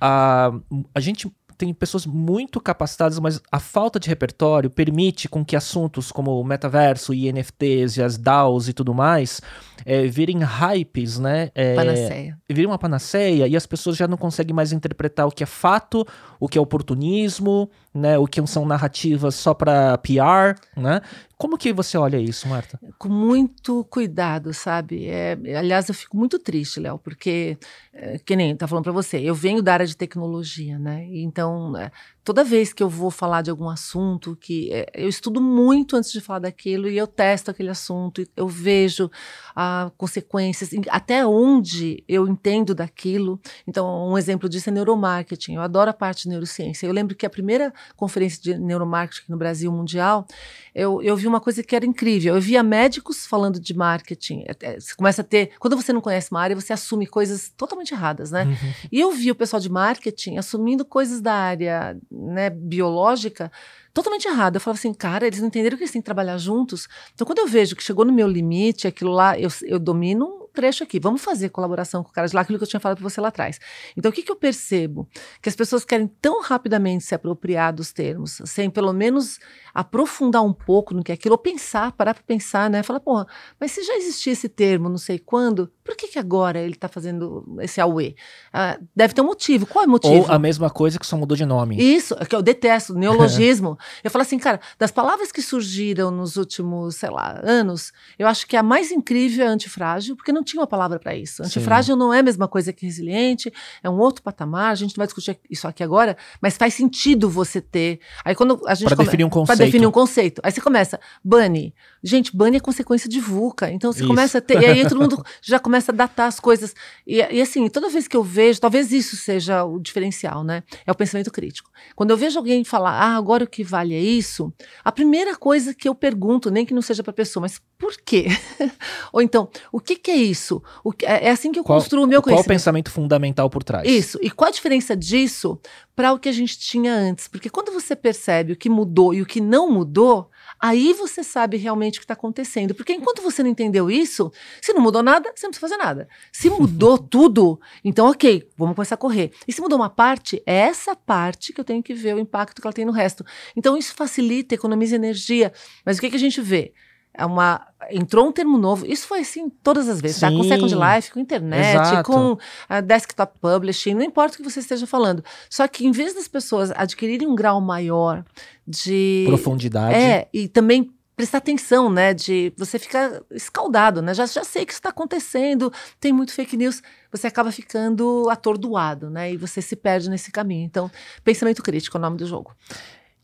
A, 0.00 0.52
a 0.94 1.00
gente 1.00 1.28
tem 1.56 1.72
pessoas 1.72 2.06
muito 2.06 2.60
capacitadas, 2.60 3.18
mas 3.18 3.40
a 3.50 3.58
falta 3.58 3.98
de 3.98 4.08
repertório 4.08 4.70
permite 4.70 5.28
com 5.28 5.44
que 5.44 5.56
assuntos 5.56 6.12
como 6.12 6.38
o 6.38 6.44
metaverso 6.44 7.14
e 7.14 7.32
NFTs 7.32 7.96
e 7.96 8.02
as 8.02 8.16
DAOs 8.16 8.68
e 8.68 8.72
tudo 8.72 8.94
mais 8.94 9.40
é, 9.84 10.06
virem 10.06 10.40
hypes, 10.40 11.18
né? 11.18 11.50
É, 11.54 11.74
panaceia. 11.74 12.38
Virem 12.48 12.66
uma 12.66 12.78
panaceia 12.78 13.46
e 13.46 13.56
as 13.56 13.66
pessoas 13.66 13.96
já 13.96 14.06
não 14.06 14.16
conseguem 14.16 14.54
mais 14.54 14.72
interpretar 14.72 15.26
o 15.26 15.30
que 15.30 15.42
é 15.42 15.46
fato, 15.46 16.06
o 16.38 16.48
que 16.48 16.58
é 16.58 16.60
oportunismo, 16.60 17.70
né? 17.96 18.18
O 18.18 18.26
que 18.26 18.44
são 18.46 18.66
narrativas 18.66 19.34
só 19.34 19.54
para 19.54 19.96
PR, 19.98 20.54
né? 20.76 21.00
Como 21.38 21.58
que 21.58 21.70
você 21.72 21.98
olha 21.98 22.16
isso, 22.16 22.48
Marta? 22.48 22.80
Com 22.98 23.10
muito 23.10 23.84
cuidado, 23.90 24.54
sabe? 24.54 25.06
É, 25.06 25.36
aliás, 25.54 25.86
eu 25.88 25.94
fico 25.94 26.16
muito 26.16 26.38
triste, 26.38 26.80
Léo, 26.80 26.98
porque, 26.98 27.58
é, 27.92 28.18
que 28.18 28.34
nem 28.34 28.56
tá 28.56 28.66
falando 28.66 28.84
para 28.84 28.92
você, 28.92 29.18
eu 29.18 29.34
venho 29.34 29.62
da 29.62 29.74
área 29.74 29.86
de 29.86 29.96
tecnologia, 29.96 30.78
né? 30.78 31.06
Então, 31.10 31.76
é, 31.76 31.90
toda 32.24 32.42
vez 32.42 32.72
que 32.72 32.82
eu 32.82 32.88
vou 32.88 33.10
falar 33.10 33.42
de 33.42 33.50
algum 33.50 33.68
assunto, 33.68 34.34
que 34.34 34.72
é, 34.72 34.86
eu 34.94 35.08
estudo 35.08 35.38
muito 35.38 35.94
antes 35.94 36.10
de 36.10 36.22
falar 36.22 36.38
daquilo 36.38 36.88
e 36.88 36.96
eu 36.96 37.06
testo 37.06 37.50
aquele 37.50 37.68
assunto, 37.68 38.26
eu 38.34 38.48
vejo 38.48 39.10
ah, 39.58 39.90
consequências, 39.96 40.68
até 40.90 41.26
onde 41.26 42.04
eu 42.06 42.28
entendo 42.28 42.74
daquilo. 42.74 43.40
Então, 43.66 44.06
um 44.06 44.18
exemplo 44.18 44.50
disso 44.50 44.68
é 44.68 44.72
neuromarketing. 44.72 45.54
Eu 45.54 45.62
adoro 45.62 45.88
a 45.88 45.94
parte 45.94 46.24
de 46.24 46.28
neurociência. 46.28 46.86
Eu 46.86 46.92
lembro 46.92 47.16
que 47.16 47.24
a 47.24 47.30
primeira 47.30 47.72
conferência 47.96 48.42
de 48.42 48.58
neuromarketing 48.58 49.32
no 49.32 49.38
Brasil 49.38 49.72
mundial, 49.72 50.26
eu, 50.74 51.02
eu 51.02 51.16
vi 51.16 51.26
uma 51.26 51.40
coisa 51.40 51.62
que 51.62 51.74
era 51.74 51.86
incrível. 51.86 52.34
Eu 52.34 52.40
via 52.40 52.62
médicos 52.62 53.24
falando 53.24 53.58
de 53.58 53.72
marketing. 53.72 54.44
É, 54.46 54.54
é, 54.60 54.78
você 54.78 54.94
começa 54.94 55.22
a 55.22 55.24
ter. 55.24 55.52
Quando 55.58 55.74
você 55.74 55.90
não 55.90 56.02
conhece 56.02 56.30
uma 56.30 56.42
área, 56.42 56.54
você 56.54 56.74
assume 56.74 57.06
coisas 57.06 57.50
totalmente 57.56 57.94
erradas, 57.94 58.30
né? 58.30 58.44
Uhum. 58.44 58.72
E 58.92 59.00
eu 59.00 59.10
vi 59.10 59.30
o 59.30 59.34
pessoal 59.34 59.58
de 59.58 59.70
marketing 59.70 60.36
assumindo 60.36 60.84
coisas 60.84 61.22
da 61.22 61.32
área 61.32 61.96
né, 62.10 62.50
biológica 62.50 63.50
totalmente 63.96 64.28
errado. 64.28 64.56
Eu 64.56 64.60
falava 64.60 64.78
assim, 64.78 64.92
cara, 64.92 65.26
eles 65.26 65.40
não 65.40 65.46
entenderam 65.46 65.74
que 65.74 65.82
eles 65.82 65.90
têm 65.90 66.02
que 66.02 66.04
trabalhar 66.04 66.36
juntos. 66.36 66.86
Então, 67.14 67.26
quando 67.26 67.38
eu 67.38 67.46
vejo 67.46 67.74
que 67.74 67.82
chegou 67.82 68.04
no 68.04 68.12
meu 68.12 68.28
limite, 68.28 68.86
aquilo 68.86 69.10
lá, 69.10 69.38
eu, 69.38 69.48
eu 69.62 69.78
domino 69.78 70.26
um 70.26 70.48
trecho 70.52 70.84
aqui. 70.84 71.00
Vamos 71.00 71.22
fazer 71.24 71.48
colaboração 71.48 72.04
com 72.04 72.10
o 72.10 72.12
cara 72.12 72.28
de 72.28 72.34
lá, 72.34 72.42
aquilo 72.42 72.58
que 72.58 72.64
eu 72.64 72.68
tinha 72.68 72.78
falado 72.78 72.98
para 72.98 73.08
você 73.08 73.22
lá 73.22 73.28
atrás. 73.28 73.58
Então, 73.96 74.10
o 74.10 74.12
que, 74.12 74.22
que 74.22 74.30
eu 74.30 74.36
percebo? 74.36 75.08
Que 75.40 75.48
as 75.48 75.56
pessoas 75.56 75.82
querem 75.82 76.06
tão 76.20 76.42
rapidamente 76.42 77.04
se 77.04 77.14
apropriar 77.14 77.72
dos 77.72 77.90
termos, 77.90 78.42
sem 78.44 78.68
pelo 78.68 78.92
menos 78.92 79.38
aprofundar 79.76 80.42
um 80.42 80.54
pouco 80.54 80.94
no 80.94 81.04
que 81.04 81.12
é 81.12 81.14
aquilo, 81.14 81.34
ou 81.34 81.38
pensar, 81.38 81.92
parar 81.92 82.14
para 82.14 82.22
pensar, 82.22 82.70
né? 82.70 82.82
Falar, 82.82 82.98
porra, 82.98 83.26
mas 83.60 83.72
se 83.72 83.82
já 83.82 83.94
existia 83.94 84.32
esse 84.32 84.48
termo, 84.48 84.88
não 84.88 84.96
sei 84.96 85.18
quando, 85.18 85.70
por 85.84 85.94
que, 85.94 86.08
que 86.08 86.18
agora 86.18 86.58
ele 86.58 86.72
está 86.72 86.88
fazendo 86.88 87.44
esse 87.60 87.78
auê? 87.78 88.14
Ah, 88.50 88.78
deve 88.94 89.12
ter 89.12 89.20
um 89.20 89.26
motivo. 89.26 89.66
Qual 89.66 89.84
é 89.84 89.86
o 89.86 89.90
motivo? 89.90 90.14
Ou 90.14 90.32
a 90.32 90.38
mesma 90.38 90.70
coisa 90.70 90.98
que 90.98 91.06
só 91.06 91.14
mudou 91.18 91.36
de 91.36 91.44
nome. 91.44 91.76
Isso, 91.76 92.16
é 92.18 92.24
que 92.24 92.34
eu 92.34 92.40
detesto, 92.40 92.94
neologismo. 92.94 93.78
eu 94.02 94.10
falo 94.10 94.22
assim, 94.22 94.38
cara, 94.38 94.58
das 94.78 94.90
palavras 94.90 95.30
que 95.30 95.42
surgiram 95.42 96.10
nos 96.10 96.36
últimos, 96.36 96.96
sei 96.96 97.10
lá, 97.10 97.38
anos, 97.44 97.92
eu 98.18 98.26
acho 98.26 98.46
que 98.46 98.56
a 98.56 98.62
mais 98.62 98.90
incrível 98.90 99.44
é 99.44 99.48
antifrágil, 99.48 100.16
porque 100.16 100.32
não 100.32 100.42
tinha 100.42 100.62
uma 100.62 100.66
palavra 100.66 100.98
para 100.98 101.14
isso. 101.14 101.42
Antifrágil 101.42 101.96
Sim. 101.96 101.98
não 101.98 102.14
é 102.14 102.20
a 102.20 102.22
mesma 102.22 102.48
coisa 102.48 102.72
que 102.72 102.86
resiliente, 102.86 103.52
é 103.82 103.90
um 103.90 103.98
outro 103.98 104.22
patamar, 104.22 104.72
a 104.72 104.74
gente 104.74 104.96
não 104.96 105.02
vai 105.02 105.06
discutir 105.06 105.38
isso 105.50 105.68
aqui 105.68 105.82
agora, 105.82 106.16
mas 106.40 106.56
faz 106.56 106.72
sentido 106.72 107.28
você 107.28 107.60
ter. 107.60 108.00
Aí 108.24 108.34
quando 108.34 108.58
a 108.66 108.74
gente. 108.74 108.88
Para 108.88 109.04
definir 109.04 109.24
um 109.24 109.30
conceito 109.30 109.65
definir 109.66 109.86
um 109.86 109.92
conceito. 109.92 110.40
Aí 110.42 110.50
você 110.50 110.60
começa, 110.60 110.98
bunny. 111.24 111.74
Gente, 112.02 112.36
bunny 112.36 112.56
é 112.56 112.60
consequência 112.60 113.08
de 113.08 113.20
VUCA. 113.20 113.70
Então 113.70 113.92
você 113.92 114.00
isso. 114.00 114.08
começa 114.08 114.38
a 114.38 114.40
ter. 114.40 114.60
E 114.60 114.66
aí 114.66 114.88
todo 114.88 115.00
mundo 115.00 115.24
já 115.42 115.58
começa 115.58 115.92
a 115.92 115.94
datar 115.94 116.28
as 116.28 116.38
coisas. 116.38 116.74
E, 117.06 117.16
e, 117.16 117.40
assim, 117.40 117.68
toda 117.68 117.88
vez 117.88 118.06
que 118.06 118.16
eu 118.16 118.22
vejo, 118.22 118.60
talvez 118.60 118.92
isso 118.92 119.16
seja 119.16 119.64
o 119.64 119.78
diferencial, 119.78 120.44
né? 120.44 120.62
É 120.86 120.92
o 120.92 120.94
pensamento 120.94 121.30
crítico. 121.30 121.70
Quando 121.94 122.10
eu 122.10 122.16
vejo 122.16 122.38
alguém 122.38 122.64
falar, 122.64 122.92
ah, 122.92 123.16
agora 123.16 123.44
o 123.44 123.48
que 123.48 123.64
vale 123.64 123.94
é 123.94 124.00
isso, 124.00 124.52
a 124.84 124.92
primeira 124.92 125.36
coisa 125.36 125.74
que 125.74 125.88
eu 125.88 125.94
pergunto, 125.94 126.50
nem 126.50 126.64
que 126.64 126.74
não 126.74 126.82
seja 126.82 127.02
para 127.02 127.10
a 127.10 127.14
pessoa, 127.14 127.42
mas 127.42 127.60
por 127.78 127.94
quê? 128.04 128.26
Ou 129.12 129.20
então, 129.20 129.48
o 129.72 129.80
que, 129.80 129.96
que 129.96 130.10
é 130.10 130.16
isso? 130.16 130.62
Que, 130.96 131.06
é, 131.06 131.26
é 131.26 131.30
assim 131.30 131.52
que 131.52 131.58
eu 131.58 131.64
qual, 131.64 131.78
construo 131.78 132.04
o 132.04 132.06
meu 132.06 132.22
conhecimento. 132.22 132.46
Qual 132.46 132.54
o 132.54 132.56
pensamento 132.56 132.90
fundamental 132.90 133.50
por 133.50 133.62
trás? 133.62 133.88
Isso. 133.88 134.18
E 134.22 134.30
qual 134.30 134.48
a 134.48 134.52
diferença 134.52 134.96
disso 134.96 135.58
para 135.94 136.12
o 136.12 136.18
que 136.18 136.28
a 136.28 136.32
gente 136.32 136.58
tinha 136.58 136.94
antes? 136.94 137.28
Porque 137.28 137.50
quando 137.50 137.72
você 137.72 137.94
percebe 137.94 138.52
o 138.52 138.56
que 138.56 138.68
mudou 138.68 139.14
e 139.14 139.22
o 139.22 139.26
que 139.26 139.40
não 139.40 139.55
mudou, 139.70 140.30
aí 140.60 140.92
você 140.92 141.22
sabe 141.22 141.56
realmente 141.56 141.98
o 141.98 142.00
que 142.00 142.04
está 142.04 142.14
acontecendo. 142.14 142.74
Porque 142.74 142.92
enquanto 142.92 143.22
você 143.22 143.42
não 143.42 143.50
entendeu 143.50 143.90
isso, 143.90 144.30
se 144.60 144.72
não 144.72 144.80
mudou 144.80 145.02
nada, 145.02 145.32
você 145.34 145.46
não 145.46 145.50
precisa 145.50 145.68
fazer 145.68 145.76
nada. 145.76 146.08
Se 146.32 146.50
mudou 146.50 146.98
tudo, 146.98 147.60
então 147.84 148.10
ok, 148.10 148.48
vamos 148.56 148.74
começar 148.74 148.96
a 148.96 148.98
correr. 148.98 149.32
E 149.46 149.52
se 149.52 149.60
mudou 149.60 149.78
uma 149.78 149.88
parte, 149.88 150.42
é 150.44 150.56
essa 150.56 150.96
parte 150.96 151.52
que 151.52 151.60
eu 151.60 151.64
tenho 151.64 151.82
que 151.82 151.94
ver 151.94 152.14
o 152.14 152.18
impacto 152.18 152.60
que 152.60 152.66
ela 152.66 152.74
tem 152.74 152.84
no 152.84 152.92
resto. 152.92 153.24
Então 153.54 153.76
isso 153.76 153.94
facilita, 153.94 154.54
economiza 154.54 154.96
energia. 154.96 155.52
Mas 155.84 155.98
o 155.98 156.00
que, 156.00 156.10
que 156.10 156.16
a 156.16 156.20
gente 156.20 156.40
vê? 156.40 156.74
É 157.16 157.24
uma 157.24 157.66
entrou 157.90 158.26
um 158.28 158.32
termo 158.32 158.58
novo. 158.58 158.86
Isso 158.86 159.06
foi 159.06 159.20
assim 159.20 159.48
todas 159.62 159.88
as 159.88 160.00
vezes, 160.00 160.20
tá? 160.20 160.30
Com 160.30 160.42
Second 160.42 160.74
Life, 160.74 161.10
com 161.12 161.20
internet, 161.20 161.74
Exato. 161.74 162.10
com 162.10 162.32
uh, 162.32 162.82
desktop 162.84 163.38
publishing, 163.40 163.94
não 163.94 164.02
importa 164.02 164.34
o 164.34 164.36
que 164.38 164.42
você 164.42 164.60
esteja 164.60 164.86
falando. 164.86 165.24
Só 165.48 165.66
que 165.66 165.86
em 165.86 165.92
vez 165.92 166.14
das 166.14 166.28
pessoas 166.28 166.70
adquirirem 166.72 167.26
um 167.26 167.34
grau 167.34 167.60
maior 167.60 168.24
de 168.66 169.24
profundidade, 169.26 169.94
é, 169.94 170.28
e 170.32 170.48
também 170.48 170.90
prestar 171.16 171.38
atenção, 171.38 171.88
né? 171.88 172.12
De 172.12 172.52
você 172.56 172.78
ficar 172.78 173.22
escaldado, 173.30 174.02
né? 174.02 174.12
Já, 174.12 174.26
já 174.26 174.44
sei 174.44 174.66
que 174.66 174.72
isso 174.72 174.80
está 174.80 174.90
acontecendo, 174.90 175.72
tem 175.98 176.12
muito 176.12 176.32
fake 176.32 176.56
news, 176.56 176.82
você 177.10 177.26
acaba 177.26 177.50
ficando 177.50 178.28
atordoado, 178.30 179.08
né? 179.08 179.32
E 179.32 179.36
você 179.36 179.62
se 179.62 179.74
perde 179.74 180.10
nesse 180.10 180.30
caminho. 180.30 180.64
Então, 180.64 180.90
pensamento 181.24 181.62
crítico 181.62 181.96
é 181.96 181.98
o 181.98 182.02
nome 182.02 182.18
do 182.18 182.26
jogo. 182.26 182.54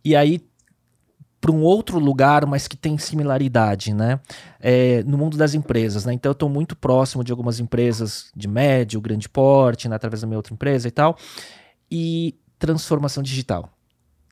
E 0.05 0.17
aí 0.17 0.41
para 1.43 1.51
um 1.51 1.63
outro 1.63 1.99
lugar, 1.99 2.47
mas 2.47 2.69
que 2.69 2.77
tem 2.77 2.97
similaridade, 2.97 3.93
né? 3.93 4.21
É, 4.61 5.03
no 5.03 5.19
mundo 5.19 5.37
das 5.37 5.55
empresas, 5.55 6.05
né? 6.05 6.13
Então 6.13 6.31
eu 6.31 6.35
estou 6.35 6.49
muito 6.49 6.77
próximo 6.77 7.25
de 7.25 7.33
algumas 7.33 7.59
empresas 7.59 8.31
de 8.35 8.47
médio, 8.47 9.01
grande 9.01 9.29
porte, 9.29 9.89
né? 9.89 9.97
através 9.97 10.21
da 10.21 10.27
minha 10.29 10.39
outra 10.39 10.55
empresa 10.55 10.87
e 10.87 10.91
tal. 10.93 11.19
E 11.91 12.37
transformação 12.61 13.25
digital 13.25 13.69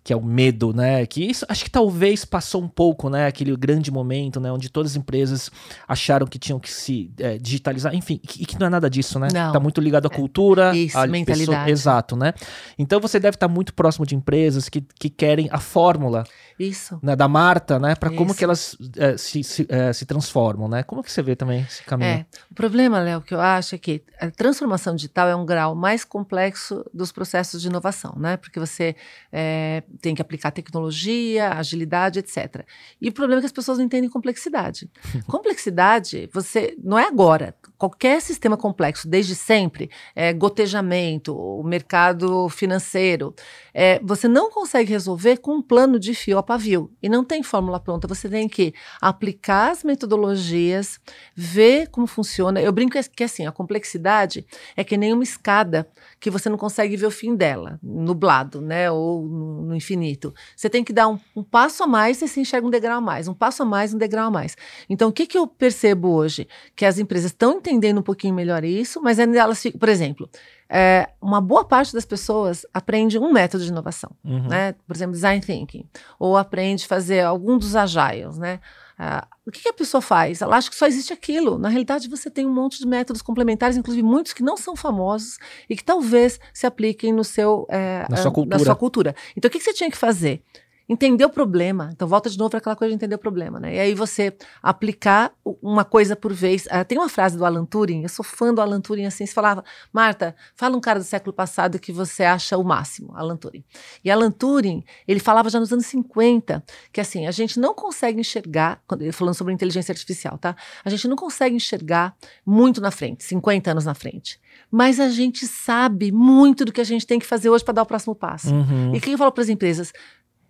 que 0.02 0.12
é 0.12 0.16
o 0.16 0.22
medo, 0.22 0.72
né? 0.72 1.04
Que 1.06 1.22
isso 1.28 1.44
acho 1.48 1.64
que 1.64 1.70
talvez 1.70 2.24
passou 2.24 2.62
um 2.62 2.68
pouco, 2.68 3.10
né? 3.10 3.26
Aquele 3.26 3.54
grande 3.56 3.90
momento, 3.90 4.40
né? 4.40 4.50
Onde 4.50 4.68
todas 4.70 4.92
as 4.92 4.96
empresas 4.96 5.50
acharam 5.86 6.26
que 6.26 6.38
tinham 6.38 6.58
que 6.58 6.70
se 6.70 7.12
é, 7.18 7.36
digitalizar, 7.38 7.94
enfim, 7.94 8.20
e 8.38 8.46
que 8.46 8.58
não 8.58 8.66
é 8.66 8.70
nada 8.70 8.88
disso, 8.88 9.18
né? 9.18 9.28
Não. 9.32 9.52
Tá 9.52 9.60
muito 9.60 9.80
ligado 9.80 10.06
à 10.06 10.10
cultura, 10.10 10.74
isso, 10.74 10.98
à 10.98 11.06
mentalidade. 11.06 11.50
Pessoa, 11.50 11.70
exato, 11.70 12.16
né? 12.16 12.32
Então 12.78 13.00
você 13.00 13.20
deve 13.20 13.36
estar 13.36 13.48
muito 13.48 13.74
próximo 13.74 14.06
de 14.06 14.14
empresas 14.14 14.68
que, 14.68 14.80
que 14.80 15.10
querem 15.10 15.48
a 15.52 15.58
fórmula 15.58 16.24
isso. 16.60 16.98
Né, 17.02 17.16
da 17.16 17.26
Marta, 17.26 17.78
né? 17.78 17.94
Para 17.94 18.10
como 18.10 18.34
que 18.34 18.44
elas 18.44 18.76
é, 18.98 19.16
se, 19.16 19.42
se, 19.42 19.66
é, 19.70 19.94
se, 19.94 20.04
transformam, 20.04 20.68
né? 20.68 20.82
Como 20.82 21.02
que 21.02 21.10
você 21.10 21.22
vê 21.22 21.34
também 21.34 21.62
esse 21.62 21.82
caminho? 21.84 22.10
É, 22.10 22.26
o 22.50 22.54
problema, 22.54 23.00
Léo, 23.00 23.22
que 23.22 23.32
eu 23.32 23.40
acho 23.40 23.74
é 23.74 23.78
que 23.78 24.02
a 24.20 24.30
transformação 24.30 24.94
digital 24.94 25.26
é 25.26 25.34
um 25.34 25.46
grau 25.46 25.74
mais 25.74 26.04
complexo 26.04 26.84
dos 26.92 27.12
processos 27.12 27.62
de 27.62 27.68
inovação, 27.68 28.14
né? 28.18 28.36
Porque 28.36 28.60
você 28.60 28.94
é, 29.32 29.82
tem 30.00 30.14
que 30.14 30.22
aplicar 30.22 30.50
tecnologia, 30.50 31.50
agilidade, 31.50 32.18
etc. 32.18 32.64
E 33.00 33.08
o 33.08 33.12
problema 33.12 33.40
é 33.40 33.42
que 33.42 33.46
as 33.46 33.52
pessoas 33.52 33.78
não 33.78 33.84
entendem 33.84 34.08
complexidade. 34.10 34.90
complexidade, 35.26 36.28
você 36.32 36.76
não 36.82 36.98
é 36.98 37.06
agora. 37.06 37.54
Qualquer 37.78 38.20
sistema 38.20 38.56
complexo, 38.56 39.08
desde 39.08 39.34
sempre, 39.34 39.90
é, 40.14 40.32
gotejamento, 40.32 41.34
o 41.34 41.62
mercado 41.62 42.48
financeiro, 42.48 43.34
é, 43.72 44.00
você 44.02 44.28
não 44.28 44.50
consegue 44.50 44.90
resolver 44.90 45.38
com 45.38 45.56
um 45.56 45.62
plano 45.62 45.98
de 45.98 46.14
fio 46.14 46.38
a 46.38 46.42
pavio. 46.42 46.92
E 47.02 47.08
não 47.08 47.24
tem 47.24 47.42
fórmula 47.42 47.80
pronta. 47.80 48.06
Você 48.06 48.28
tem 48.28 48.48
que 48.48 48.74
aplicar 49.00 49.70
as 49.70 49.82
metodologias, 49.82 51.00
ver 51.34 51.88
como 51.88 52.06
funciona. 52.06 52.60
Eu 52.60 52.72
brinco 52.72 52.98
que 53.14 53.24
assim, 53.24 53.46
a 53.46 53.52
complexidade 53.52 54.46
é 54.76 54.84
que 54.84 54.96
nem 54.96 55.12
uma 55.12 55.22
escada 55.22 55.88
que 56.20 56.30
você 56.30 56.50
não 56.50 56.58
consegue 56.58 56.96
ver 56.96 57.06
o 57.06 57.10
fim 57.10 57.34
dela, 57.34 57.78
nublado, 57.82 58.60
né? 58.60 58.90
Ou 58.90 59.26
no, 59.26 59.62
no 59.62 59.74
infinito. 59.74 60.34
Você 60.54 60.68
tem 60.68 60.84
que 60.84 60.92
dar 60.92 61.08
um, 61.08 61.18
um, 61.34 61.42
passo 61.42 61.82
a 61.82 61.86
mais 61.86 62.20
e 62.20 62.28
você 62.28 62.40
enxerga 62.40 62.66
um 62.66 62.70
degrau 62.70 62.98
a 62.98 63.00
mais, 63.00 63.26
um 63.26 63.32
passo 63.32 63.62
a 63.62 63.66
mais, 63.66 63.94
um 63.94 63.98
degrau 63.98 64.26
a 64.26 64.30
mais. 64.30 64.54
Então, 64.88 65.08
o 65.08 65.12
que, 65.12 65.26
que 65.26 65.38
eu 65.38 65.46
percebo 65.46 66.08
hoje? 66.10 66.46
Que 66.76 66.84
as 66.84 66.98
empresas 66.98 67.30
estão 67.30 67.54
entendendo 67.56 67.98
um 67.98 68.02
pouquinho 68.02 68.34
melhor 68.34 68.62
isso, 68.64 69.00
mas 69.00 69.18
ainda 69.18 69.38
elas 69.38 69.62
ficam, 69.62 69.78
por 69.78 69.88
exemplo, 69.88 70.28
é, 70.68 71.08
uma 71.20 71.40
boa 71.40 71.64
parte 71.64 71.92
das 71.94 72.04
pessoas 72.04 72.66
aprende 72.72 73.18
um 73.18 73.32
método 73.32 73.64
de 73.64 73.70
inovação, 73.70 74.10
Uhum. 74.22 74.46
né? 74.48 74.74
Por 74.86 74.94
exemplo, 74.94 75.12
design 75.14 75.40
thinking, 75.40 75.84
ou 76.18 76.36
aprende 76.36 76.84
a 76.84 76.88
fazer 76.88 77.20
algum 77.22 77.56
dos 77.56 77.74
agiles, 77.74 78.36
né? 78.38 78.60
Ah, 79.02 79.26
o 79.46 79.50
que, 79.50 79.62
que 79.62 79.68
a 79.70 79.72
pessoa 79.72 80.02
faz? 80.02 80.42
Ela 80.42 80.58
acha 80.58 80.68
que 80.68 80.76
só 80.76 80.86
existe 80.86 81.10
aquilo. 81.10 81.56
Na 81.56 81.70
realidade, 81.70 82.06
você 82.06 82.28
tem 82.30 82.44
um 82.44 82.52
monte 82.52 82.78
de 82.78 82.86
métodos 82.86 83.22
complementares, 83.22 83.74
inclusive 83.78 84.06
muitos 84.06 84.34
que 84.34 84.42
não 84.42 84.58
são 84.58 84.76
famosos 84.76 85.38
e 85.70 85.74
que 85.74 85.82
talvez 85.82 86.38
se 86.52 86.66
apliquem 86.66 87.10
no 87.10 87.24
seu, 87.24 87.66
é, 87.70 88.04
Na 88.10 88.18
sua 88.18 88.30
cultura. 88.30 88.58
na 88.58 88.62
sua 88.62 88.76
cultura. 88.76 89.14
Então, 89.34 89.48
o 89.48 89.50
que, 89.50 89.56
que 89.58 89.64
você 89.64 89.72
tinha 89.72 89.90
que 89.90 89.96
fazer? 89.96 90.42
Entender 90.90 91.24
o 91.24 91.30
problema. 91.30 91.90
Então, 91.92 92.08
volta 92.08 92.28
de 92.28 92.36
novo 92.36 92.50
para 92.50 92.58
aquela 92.58 92.74
coisa 92.74 92.90
de 92.90 92.96
entender 92.96 93.14
o 93.14 93.18
problema, 93.18 93.60
né? 93.60 93.76
E 93.76 93.78
aí 93.78 93.94
você 93.94 94.36
aplicar 94.60 95.32
uma 95.62 95.84
coisa 95.84 96.16
por 96.16 96.32
vez. 96.32 96.66
Ah, 96.68 96.84
tem 96.84 96.98
uma 96.98 97.08
frase 97.08 97.38
do 97.38 97.44
Alan 97.44 97.64
Turing, 97.64 98.02
eu 98.02 98.08
sou 98.08 98.24
fã 98.24 98.52
do 98.52 98.60
Alan 98.60 98.80
Turing, 98.80 99.06
assim, 99.06 99.24
você 99.24 99.32
falava, 99.32 99.62
Marta, 99.92 100.34
fala 100.56 100.76
um 100.76 100.80
cara 100.80 100.98
do 100.98 101.04
século 101.04 101.32
passado 101.32 101.78
que 101.78 101.92
você 101.92 102.24
acha 102.24 102.58
o 102.58 102.64
máximo, 102.64 103.12
Alan 103.14 103.36
Turing. 103.36 103.62
E 104.04 104.10
Alan 104.10 104.32
Turing, 104.32 104.82
ele 105.06 105.20
falava 105.20 105.48
já 105.48 105.60
nos 105.60 105.72
anos 105.72 105.86
50, 105.86 106.60
que 106.92 107.00
assim, 107.00 107.24
a 107.28 107.30
gente 107.30 107.60
não 107.60 107.72
consegue 107.72 108.18
enxergar, 108.18 108.82
falando 109.12 109.34
sobre 109.34 109.54
inteligência 109.54 109.92
artificial, 109.92 110.38
tá? 110.38 110.56
A 110.84 110.90
gente 110.90 111.06
não 111.06 111.14
consegue 111.14 111.54
enxergar 111.54 112.16
muito 112.44 112.80
na 112.80 112.90
frente, 112.90 113.22
50 113.22 113.70
anos 113.70 113.84
na 113.84 113.94
frente. 113.94 114.40
Mas 114.68 114.98
a 114.98 115.08
gente 115.08 115.46
sabe 115.46 116.10
muito 116.10 116.64
do 116.64 116.72
que 116.72 116.80
a 116.80 116.84
gente 116.84 117.06
tem 117.06 117.20
que 117.20 117.26
fazer 117.26 117.48
hoje 117.48 117.62
para 117.62 117.74
dar 117.74 117.82
o 117.82 117.86
próximo 117.86 118.14
passo. 118.14 118.52
Uhum. 118.52 118.92
E 118.92 118.98
o 118.98 119.00
que 119.00 119.12
eu 119.12 119.18
falo 119.18 119.30
para 119.30 119.42
as 119.42 119.48
empresas? 119.48 119.92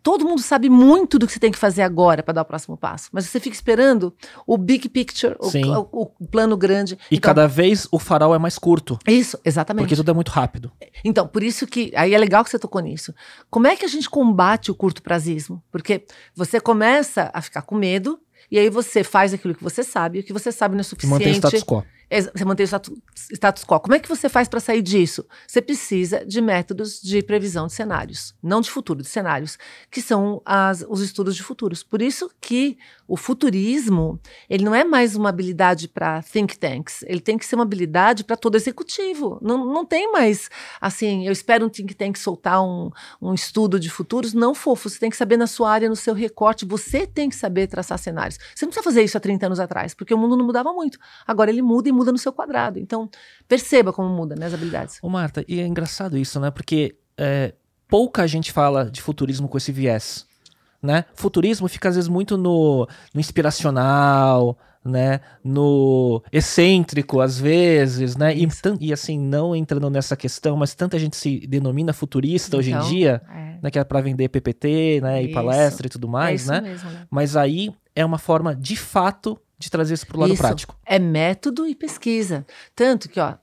Todo 0.02 0.24
mundo 0.24 0.40
sabe 0.40 0.68
muito 0.70 1.18
do 1.18 1.26
que 1.26 1.32
você 1.32 1.38
tem 1.38 1.50
que 1.50 1.58
fazer 1.58 1.82
agora 1.82 2.22
para 2.22 2.34
dar 2.34 2.42
o 2.42 2.44
próximo 2.44 2.76
passo, 2.76 3.08
mas 3.12 3.26
você 3.26 3.38
fica 3.38 3.54
esperando 3.54 4.14
o 4.46 4.56
big 4.56 4.88
picture, 4.88 5.36
o, 5.38 5.48
o- 5.92 6.12
o 6.20 6.26
plano 6.26 6.56
grande. 6.56 6.94
E 7.10 7.16
Então, 7.16 7.28
cada 7.30 7.46
vez 7.46 7.86
o 7.92 7.98
farol 7.98 8.34
é 8.34 8.38
mais 8.38 8.58
curto, 8.58 8.98
Isso, 9.06 9.38
exatamente. 9.44 9.82
porque 9.84 9.96
tudo 9.96 10.10
é 10.10 10.14
muito 10.14 10.30
rápido. 10.30 10.72
Então, 11.04 11.26
por 11.28 11.42
isso 11.42 11.66
que. 11.66 11.92
Aí 11.94 12.14
é 12.14 12.18
legal 12.18 12.42
que 12.44 12.50
você 12.50 12.58
tocou 12.58 12.80
nisso. 12.80 13.14
Como 13.50 13.66
é 13.66 13.76
que 13.76 13.84
a 13.84 13.88
gente 13.88 14.08
combate 14.08 14.70
o 14.70 14.74
curto 14.74 15.02
prazismo? 15.02 15.62
Porque 15.70 16.04
você 16.34 16.60
começa 16.60 17.30
a 17.34 17.42
ficar 17.42 17.62
com 17.62 17.74
medo, 17.74 18.18
e 18.50 18.58
aí 18.58 18.70
você 18.70 19.04
faz 19.04 19.34
aquilo 19.34 19.54
que 19.54 19.62
você 19.62 19.82
sabe, 19.84 20.20
o 20.20 20.22
que 20.22 20.32
você 20.32 20.50
sabe 20.50 20.74
não 20.74 20.80
é 20.80 20.82
E 20.82 20.84
suficiente. 20.84 21.12
mantém 21.12 21.32
o 21.32 21.36
status 21.36 21.62
quo. 21.62 21.84
Ex- 22.10 22.28
Você 22.34 22.44
mantém 22.44 22.64
o 22.64 22.66
status, 22.66 22.92
status 23.32 23.64
quo. 23.64 23.78
Como 23.80 23.94
é 23.94 23.98
que 24.00 24.08
você 24.08 24.28
faz 24.28 24.48
para 24.48 24.58
sair 24.60 24.82
disso? 24.82 25.24
Você 25.46 25.62
precisa 25.62 26.24
de 26.26 26.40
métodos 26.40 27.00
de 27.00 27.22
previsão 27.22 27.66
de 27.68 27.72
cenários, 27.72 28.34
não 28.42 28.60
de 28.60 28.70
futuro, 28.70 29.00
de 29.02 29.08
cenários, 29.08 29.56
que 29.90 30.02
são 30.02 30.42
as- 30.44 30.84
os 30.88 31.00
estudos 31.00 31.36
de 31.36 31.42
futuros. 31.42 31.82
Por 31.82 32.02
isso 32.02 32.28
que 32.40 32.76
o 33.10 33.16
futurismo, 33.16 34.20
ele 34.48 34.64
não 34.64 34.72
é 34.72 34.84
mais 34.84 35.16
uma 35.16 35.30
habilidade 35.30 35.88
para 35.88 36.22
think 36.22 36.56
tanks, 36.56 37.02
ele 37.02 37.20
tem 37.20 37.36
que 37.36 37.44
ser 37.44 37.56
uma 37.56 37.64
habilidade 37.64 38.22
para 38.22 38.36
todo 38.36 38.54
executivo. 38.54 39.36
Não, 39.42 39.66
não 39.66 39.84
tem 39.84 40.12
mais, 40.12 40.48
assim, 40.80 41.26
eu 41.26 41.32
espero 41.32 41.66
um 41.66 41.68
think 41.68 41.92
tank 41.92 42.16
soltar 42.16 42.62
um, 42.62 42.88
um 43.20 43.34
estudo 43.34 43.80
de 43.80 43.90
futuros, 43.90 44.32
não 44.32 44.54
fofo, 44.54 44.88
você 44.88 45.00
tem 45.00 45.10
que 45.10 45.16
saber 45.16 45.36
na 45.36 45.48
sua 45.48 45.72
área, 45.72 45.88
no 45.88 45.96
seu 45.96 46.14
recorte, 46.14 46.64
você 46.64 47.04
tem 47.04 47.28
que 47.28 47.34
saber 47.34 47.66
traçar 47.66 47.98
cenários. 47.98 48.38
Você 48.54 48.64
não 48.64 48.70
precisa 48.70 48.84
fazer 48.84 49.02
isso 49.02 49.16
há 49.16 49.20
30 49.20 49.46
anos 49.46 49.58
atrás, 49.58 49.92
porque 49.92 50.14
o 50.14 50.18
mundo 50.18 50.36
não 50.36 50.46
mudava 50.46 50.72
muito. 50.72 50.96
Agora 51.26 51.50
ele 51.50 51.62
muda 51.62 51.88
e 51.88 51.92
muda 51.92 52.12
no 52.12 52.18
seu 52.18 52.32
quadrado. 52.32 52.78
Então, 52.78 53.10
perceba 53.48 53.92
como 53.92 54.08
muda 54.08 54.36
né, 54.36 54.46
as 54.46 54.54
habilidades. 54.54 55.00
Ô 55.02 55.08
Marta, 55.08 55.44
e 55.48 55.58
é 55.58 55.66
engraçado 55.66 56.16
isso, 56.16 56.38
né? 56.38 56.52
Porque 56.52 56.96
é, 57.18 57.54
pouca 57.88 58.24
gente 58.28 58.52
fala 58.52 58.88
de 58.88 59.02
futurismo 59.02 59.48
com 59.48 59.58
esse 59.58 59.72
viés, 59.72 60.29
né? 60.82 61.04
Futurismo 61.14 61.68
fica 61.68 61.88
às 61.88 61.94
vezes 61.96 62.08
muito 62.08 62.36
no, 62.36 62.86
no 63.14 63.20
inspiracional, 63.20 64.58
né? 64.84 65.20
No 65.44 66.22
excêntrico, 66.32 67.20
às 67.20 67.38
vezes, 67.38 68.16
né? 68.16 68.34
E, 68.34 68.48
e 68.80 68.92
assim, 68.92 69.18
não 69.18 69.54
entrando 69.54 69.90
nessa 69.90 70.16
questão, 70.16 70.56
mas 70.56 70.74
tanta 70.74 70.98
gente 70.98 71.16
se 71.16 71.46
denomina 71.46 71.92
futurista 71.92 72.56
hoje 72.56 72.70
em 72.70 72.74
Então, 72.74 72.88
dia, 72.88 73.22
É, 73.30 73.58
né? 73.62 73.70
Que 73.70 73.78
é 73.78 73.84
pra 73.84 74.00
vender 74.00 74.28
PPT, 74.28 75.00
né? 75.02 75.22
E 75.22 75.26
Isso. 75.26 75.34
palestra 75.34 75.86
e 75.86 75.90
tudo 75.90 76.06
é 76.06 76.10
mais, 76.10 76.42
isso 76.42 76.50
né? 76.52 76.60
mesmo, 76.62 76.90
né? 76.90 77.06
Mas 77.10 77.36
aí 77.36 77.70
é 77.94 78.04
uma 78.04 78.18
forma, 78.18 78.54
de 78.54 78.76
fato, 78.76 79.38
de 79.60 79.70
trazer 79.70 79.92
isso 79.92 80.06
pro 80.06 80.18
lado 80.18 80.32
Isso. 80.32 80.40
prático. 80.42 80.74
É 80.86 80.98
método 80.98 81.66
e 81.66 81.74
pesquisa. 81.74 82.46
Tanto 82.74 83.10
que, 83.10 83.20
ó, 83.20 83.34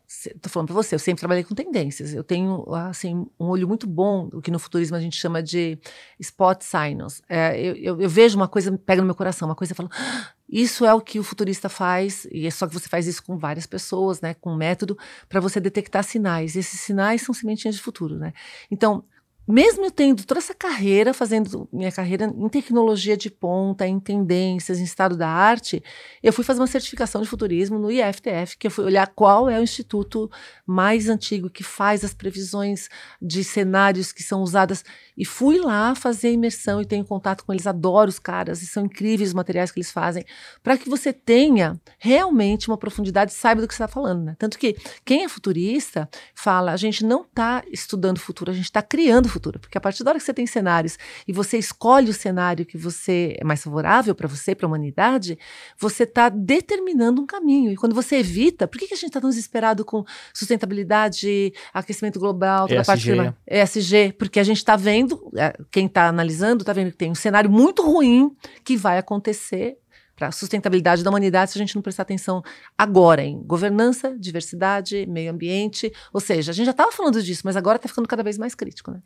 tô 0.42 0.50
falando 0.50 0.66
para 0.70 0.76
você, 0.76 0.96
eu 0.96 1.00
sempre 1.00 1.20
trabalhei 1.20 1.44
com 1.44 1.54
tendências. 1.54 2.12
Eu 2.12 2.24
tenho, 2.24 2.66
assim, 2.74 3.28
um 3.40 3.46
olho 3.46 3.68
muito 3.68 3.86
bom, 3.86 4.28
o 4.34 4.42
que 4.42 4.50
no 4.50 4.58
futurismo 4.58 4.98
a 4.98 5.00
gente 5.00 5.16
chama 5.16 5.44
de 5.44 5.78
spot 6.20 6.64
signals. 6.64 7.22
É, 7.30 7.62
eu, 7.62 7.76
eu- 7.76 8.02
eu 8.02 8.10
vejo 8.10 8.36
uma 8.36 8.48
coisa, 8.48 8.76
pega 8.80 9.00
no 9.00 9.06
meu 9.06 9.14
coração, 9.14 9.48
uma 9.48 9.54
coisa 9.54 9.74
e 9.74 9.76
falo, 9.76 9.90
"Ah, 9.94 10.32
isso 10.50 10.84
é 10.88 10.94
o 10.94 11.00
que 11.00 11.20
o 11.20 11.24
futurista 11.24 11.70
faz, 11.70 12.28
e 12.32 12.48
é 12.48 12.50
só 12.50 12.66
que 12.68 12.74
você 12.74 12.90
faz 12.90 13.06
isso 13.06 13.22
com 13.24 13.38
várias 13.38 13.68
pessoas, 13.68 14.20
né, 14.20 14.34
com 14.34 14.54
um 14.54 14.58
método, 14.58 14.98
para 15.30 15.40
você 15.40 15.60
detectar 15.60 16.04
sinais. 16.04 16.56
E 16.56 16.60
esses 16.60 16.80
sinais 16.80 17.22
são 17.22 17.34
sementinhas 17.36 17.76
de 17.76 17.82
futuro, 17.82 18.18
né? 18.18 18.34
Então, 18.72 19.04
mesmo 19.48 19.86
eu 19.86 19.92
tendo 19.92 20.26
toda 20.26 20.40
essa 20.40 20.54
carreira, 20.54 21.14
fazendo 21.14 21.70
minha 21.72 21.92
carreira 21.92 22.26
em 22.26 22.50
tecnologia 22.50 23.16
de 23.16 23.30
ponta, 23.30 23.88
em 23.88 23.98
tendências, 23.98 24.80
em 24.80 24.84
estado 24.84 25.16
da 25.16 25.30
arte, 25.30 25.82
eu 26.22 26.34
fui 26.34 26.44
fazer 26.44 26.60
uma 26.60 26.68
certificação 26.68 27.22
de 27.22 27.30
futurismo 27.30 27.80
no 27.80 27.90
IFTF, 27.90 28.58
que 28.58 28.68
eu 28.68 28.72
fui 28.72 28.84
olhar 28.84 29.08
qual 29.08 29.50
é 29.50 29.58
o 29.58 29.64
instituto 29.64 30.30
mais 30.66 31.08
antigo 31.08 31.50
que 31.50 31.64
faz 31.64 32.04
as 32.04 32.14
previsões 32.14 32.90
de 33.22 33.42
cenários 33.44 34.12
que 34.12 34.22
são 34.22 34.42
usadas. 34.42 34.84
E 35.16 35.24
fui 35.24 35.60
lá 35.60 35.96
fazer 35.96 36.32
imersão 36.32 36.82
e 36.82 36.86
tenho 36.86 37.06
contato 37.06 37.46
com 37.46 37.54
eles, 37.54 37.66
adoro 37.66 38.10
os 38.10 38.20
caras, 38.20 38.62
e 38.62 38.68
são 38.68 38.86
incríveis 38.86 39.30
os 39.30 39.34
materiais 39.34 39.72
que 39.72 39.80
eles 39.80 39.92
fazem, 39.92 40.26
para 40.62 40.78
que 40.78 40.90
você 40.90 41.14
tenha 41.14 41.80
realmente 41.98 42.68
uma 42.68 42.78
profundidade 42.78 43.32
e 43.32 43.36
saiba 43.36 43.62
do 43.62 43.68
que 43.68 43.74
você 43.74 43.84
está 43.84 43.88
falando. 43.88 44.26
Né? 44.26 44.36
Tanto 44.38 44.60
que 44.60 44.76
quem 45.06 45.24
é 45.24 45.30
futurista 45.30 46.10
fala, 46.36 46.74
a 46.74 46.78
gente 46.78 47.06
não 47.06 47.22
está 47.22 47.64
estudando 47.72 48.20
futuro, 48.20 48.52
a 48.52 48.54
gente 48.54 48.66
está 48.66 48.82
criando 48.82 49.28
o 49.28 49.30
futuro. 49.38 49.60
Porque 49.60 49.78
a 49.78 49.82
partir 49.82 50.04
da 50.04 50.12
hora 50.12 50.20
que 50.20 50.26
você 50.26 50.34
tem 50.34 50.48
cenários 50.48 50.98
e 51.28 51.32
você 51.34 51.58
escolhe 51.58 52.10
o 52.10 52.14
cenário 52.14 52.66
que 52.66 52.78
você 52.78 53.36
é 53.40 53.44
mais 53.44 53.64
favorável 53.64 54.14
para 54.16 54.28
você, 54.28 54.54
para 54.56 54.66
a 54.66 54.70
humanidade, 54.70 55.38
você 55.78 56.04
está 56.04 56.30
determinando 56.30 57.22
um 57.22 57.26
caminho. 57.26 57.72
E 57.72 57.76
quando 57.76 57.94
você 57.96 58.18
evita, 58.18 58.68
por 58.68 58.78
que, 58.80 58.88
que 58.88 58.94
a 58.94 58.98
gente 58.98 59.08
está 59.10 59.22
tão 59.22 59.30
desesperado 59.30 59.86
com 59.86 60.04
sustentabilidade, 60.34 61.54
aquecimento 61.74 62.20
global, 62.20 62.68
toda 62.68 62.82
a 62.82 62.86
parte 62.86 63.00
ESG. 63.02 63.12
clima- 63.14 63.38
ESG? 63.48 64.14
Porque 64.18 64.40
a 64.40 64.44
gente 64.44 64.58
está 64.58 64.76
vendo, 64.76 65.32
é, 65.36 65.54
quem 65.72 65.86
está 65.86 66.08
analisando, 66.08 66.62
está 66.64 66.74
vendo 66.74 66.92
que 66.92 66.98
tem 66.98 67.12
um 67.12 67.16
cenário 67.16 67.50
muito 67.50 67.84
ruim 67.84 68.36
que 68.64 68.76
vai 68.76 68.98
acontecer 68.98 69.78
para 70.18 70.30
a 70.30 70.32
sustentabilidade 70.32 71.04
da 71.04 71.10
humanidade 71.12 71.52
se 71.52 71.58
a 71.58 71.62
gente 71.62 71.76
não 71.76 71.82
prestar 71.82 72.02
atenção 72.02 72.44
agora 72.76 73.24
em 73.24 73.40
governança, 73.44 74.18
diversidade, 74.18 75.06
meio 75.06 75.32
ambiente. 75.32 75.94
Ou 76.12 76.20
seja, 76.20 76.52
a 76.52 76.54
gente 76.54 76.66
já 76.66 76.72
estava 76.72 76.92
falando 76.92 77.22
disso, 77.22 77.44
mas 77.46 77.56
agora 77.56 77.76
está 77.76 77.88
ficando 77.88 78.08
cada 78.08 78.24
vez 78.24 78.38
mais 78.38 78.56
crítico. 78.56 78.92
Né? 78.92 79.00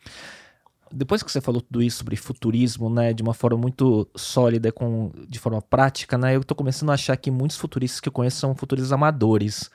Depois 0.89 1.21
que 1.21 1.29
você 1.29 1.41
falou 1.41 1.61
tudo 1.61 1.83
isso 1.83 1.97
sobre 1.97 2.15
futurismo, 2.15 2.89
né, 2.89 3.13
de 3.13 3.21
uma 3.21 3.33
forma 3.33 3.57
muito 3.57 4.09
sólida, 4.15 4.71
com, 4.71 5.11
de 5.27 5.37
forma 5.37 5.61
prática, 5.61 6.17
né, 6.17 6.35
eu 6.35 6.43
tô 6.43 6.55
começando 6.55 6.89
a 6.91 6.93
achar 6.93 7.17
que 7.17 7.29
muitos 7.29 7.57
futuristas 7.57 7.99
que 7.99 8.07
eu 8.07 8.13
conheço 8.13 8.39
são 8.39 8.55
futuristas 8.55 8.93
amadores. 8.93 9.69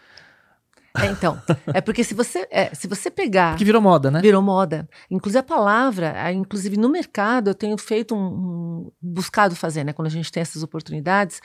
É, 1.02 1.06
então, 1.06 1.40
é 1.74 1.80
porque 1.80 2.02
se 2.04 2.14
você, 2.14 2.46
é, 2.50 2.74
se 2.74 2.86
você 2.86 3.10
pegar 3.10 3.56
Que 3.56 3.64
virou 3.64 3.80
moda, 3.82 4.10
né? 4.10 4.20
Virou 4.20 4.40
moda. 4.42 4.88
Inclusive 5.10 5.38
a 5.38 5.42
palavra, 5.42 6.12
a- 6.16 6.32
inclusive 6.32 6.76
no 6.76 6.88
mercado, 6.88 7.48
eu 7.50 7.54
tenho 7.54 7.76
feito 7.78 8.14
um, 8.14 8.18
um- 8.18 8.92
buscado 9.00 9.54
fazer, 9.56 9.84
né, 9.84 9.92
quando 9.92 10.06
a 10.06 10.10
gente 10.10 10.30
tem 10.32 10.40
essas 10.40 10.62
oportunidades, 10.62 11.40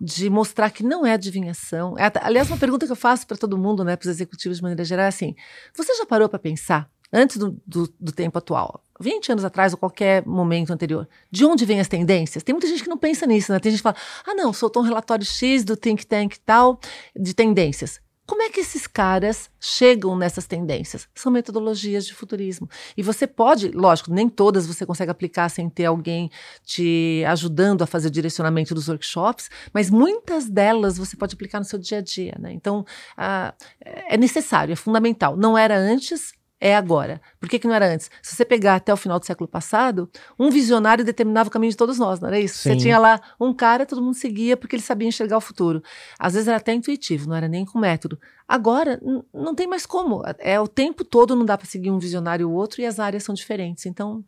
de 0.00 0.28
mostrar 0.30 0.70
que 0.70 0.82
não 0.82 1.04
é 1.06 1.12
adivinhação. 1.12 1.94
É, 1.98 2.10
aliás, 2.22 2.48
uma 2.48 2.56
pergunta 2.58 2.86
que 2.86 2.92
eu 2.92 2.96
faço 2.96 3.26
para 3.26 3.36
todo 3.36 3.58
mundo, 3.58 3.84
né, 3.84 3.96
para 3.96 4.06
os 4.06 4.10
executivos 4.10 4.58
de 4.58 4.62
maneira 4.62 4.84
geral, 4.84 5.04
é 5.04 5.08
assim: 5.08 5.34
você 5.76 5.94
já 5.94 6.06
parou 6.06 6.28
para 6.28 6.38
pensar, 6.38 6.88
antes 7.12 7.36
do, 7.36 7.56
do, 7.66 7.92
do 8.00 8.12
tempo 8.12 8.38
atual, 8.38 8.82
20 9.00 9.32
anos 9.32 9.44
atrás 9.44 9.72
ou 9.72 9.78
qualquer 9.78 10.24
momento 10.26 10.72
anterior, 10.72 11.08
de 11.30 11.44
onde 11.44 11.64
vêm 11.64 11.80
as 11.80 11.88
tendências? 11.88 12.42
Tem 12.44 12.52
muita 12.52 12.68
gente 12.68 12.82
que 12.82 12.88
não 12.88 12.98
pensa 12.98 13.26
nisso, 13.26 13.52
né? 13.52 13.58
Tem 13.58 13.70
gente 13.72 13.80
que 13.80 13.82
fala: 13.82 13.96
ah, 14.26 14.34
não, 14.34 14.52
soltou 14.52 14.82
um 14.82 14.86
relatório 14.86 15.24
X 15.24 15.64
do 15.64 15.76
think 15.76 16.06
tank 16.06 16.36
tal, 16.44 16.78
de 17.16 17.34
tendências. 17.34 18.00
Como 18.26 18.42
é 18.42 18.48
que 18.48 18.60
esses 18.60 18.86
caras 18.86 19.50
chegam 19.60 20.16
nessas 20.16 20.46
tendências? 20.46 21.06
São 21.14 21.30
metodologias 21.30 22.06
de 22.06 22.14
futurismo. 22.14 22.68
E 22.96 23.02
você 23.02 23.26
pode, 23.26 23.68
lógico, 23.68 24.10
nem 24.10 24.28
todas 24.28 24.66
você 24.66 24.86
consegue 24.86 25.10
aplicar 25.10 25.50
sem 25.50 25.68
ter 25.68 25.84
alguém 25.84 26.30
te 26.64 27.22
ajudando 27.28 27.82
a 27.82 27.86
fazer 27.86 28.08
o 28.08 28.10
direcionamento 28.10 28.74
dos 28.74 28.88
workshops, 28.88 29.50
mas 29.74 29.90
muitas 29.90 30.48
delas 30.48 30.96
você 30.96 31.16
pode 31.16 31.34
aplicar 31.34 31.58
no 31.58 31.66
seu 31.66 31.78
dia 31.78 31.98
a 31.98 32.00
dia. 32.00 32.34
Né? 32.38 32.52
Então, 32.52 32.86
ah, 33.16 33.52
é 33.84 34.16
necessário, 34.16 34.72
é 34.72 34.76
fundamental. 34.76 35.36
Não 35.36 35.56
era 35.56 35.76
antes, 35.76 36.32
é 36.64 36.74
agora. 36.74 37.20
Por 37.38 37.46
que, 37.46 37.58
que 37.58 37.68
não 37.68 37.74
era 37.74 37.92
antes? 37.92 38.10
Se 38.22 38.34
você 38.34 38.42
pegar 38.42 38.76
até 38.76 38.90
o 38.90 38.96
final 38.96 39.20
do 39.20 39.26
século 39.26 39.46
passado, 39.46 40.08
um 40.38 40.48
visionário 40.48 41.04
determinava 41.04 41.50
o 41.50 41.52
caminho 41.52 41.70
de 41.70 41.76
todos 41.76 41.98
nós, 41.98 42.20
não 42.20 42.28
era 42.28 42.40
isso? 42.40 42.56
Sim. 42.56 42.70
Você 42.70 42.76
tinha 42.78 42.98
lá 42.98 43.20
um 43.38 43.52
cara, 43.52 43.84
todo 43.84 44.00
mundo 44.00 44.14
seguia 44.14 44.56
porque 44.56 44.74
ele 44.74 44.82
sabia 44.82 45.06
enxergar 45.06 45.36
o 45.36 45.42
futuro. 45.42 45.82
Às 46.18 46.32
vezes 46.32 46.48
era 46.48 46.56
até 46.56 46.72
intuitivo, 46.72 47.28
não 47.28 47.36
era 47.36 47.46
nem 47.46 47.66
com 47.66 47.78
método. 47.78 48.18
Agora, 48.48 48.98
não 49.34 49.54
tem 49.54 49.66
mais 49.66 49.84
como. 49.84 50.22
É 50.38 50.58
o 50.58 50.66
tempo 50.66 51.04
todo, 51.04 51.36
não 51.36 51.44
dá 51.44 51.58
para 51.58 51.66
seguir 51.66 51.90
um 51.90 51.98
visionário 51.98 52.48
ou 52.48 52.56
outro 52.56 52.80
e 52.80 52.86
as 52.86 52.98
áreas 52.98 53.24
são 53.24 53.34
diferentes. 53.34 53.84
Então, 53.84 54.24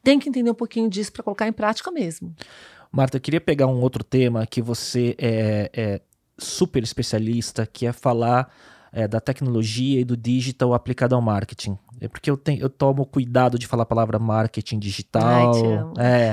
tem 0.00 0.20
que 0.20 0.28
entender 0.28 0.52
um 0.52 0.54
pouquinho 0.54 0.88
disso 0.88 1.12
para 1.12 1.24
colocar 1.24 1.48
em 1.48 1.52
prática 1.52 1.90
mesmo. 1.90 2.32
Marta, 2.92 3.16
eu 3.16 3.20
queria 3.20 3.40
pegar 3.40 3.66
um 3.66 3.80
outro 3.80 4.04
tema 4.04 4.46
que 4.46 4.62
você 4.62 5.16
é, 5.18 5.70
é 5.74 6.00
super 6.38 6.84
especialista, 6.84 7.66
que 7.66 7.84
é 7.84 7.92
falar 7.92 8.48
é, 8.92 9.06
da 9.06 9.20
tecnologia 9.20 10.00
e 10.00 10.04
do 10.04 10.16
digital 10.16 10.74
aplicado 10.74 11.14
ao 11.14 11.22
marketing. 11.22 11.78
É 12.00 12.08
porque 12.08 12.30
eu, 12.30 12.36
tenho, 12.36 12.62
eu 12.62 12.70
tomo 12.70 13.04
cuidado 13.04 13.58
de 13.58 13.66
falar 13.66 13.82
a 13.82 13.86
palavra 13.86 14.18
marketing 14.18 14.78
digital. 14.78 15.52
Ai, 15.98 16.06
é, 16.06 16.32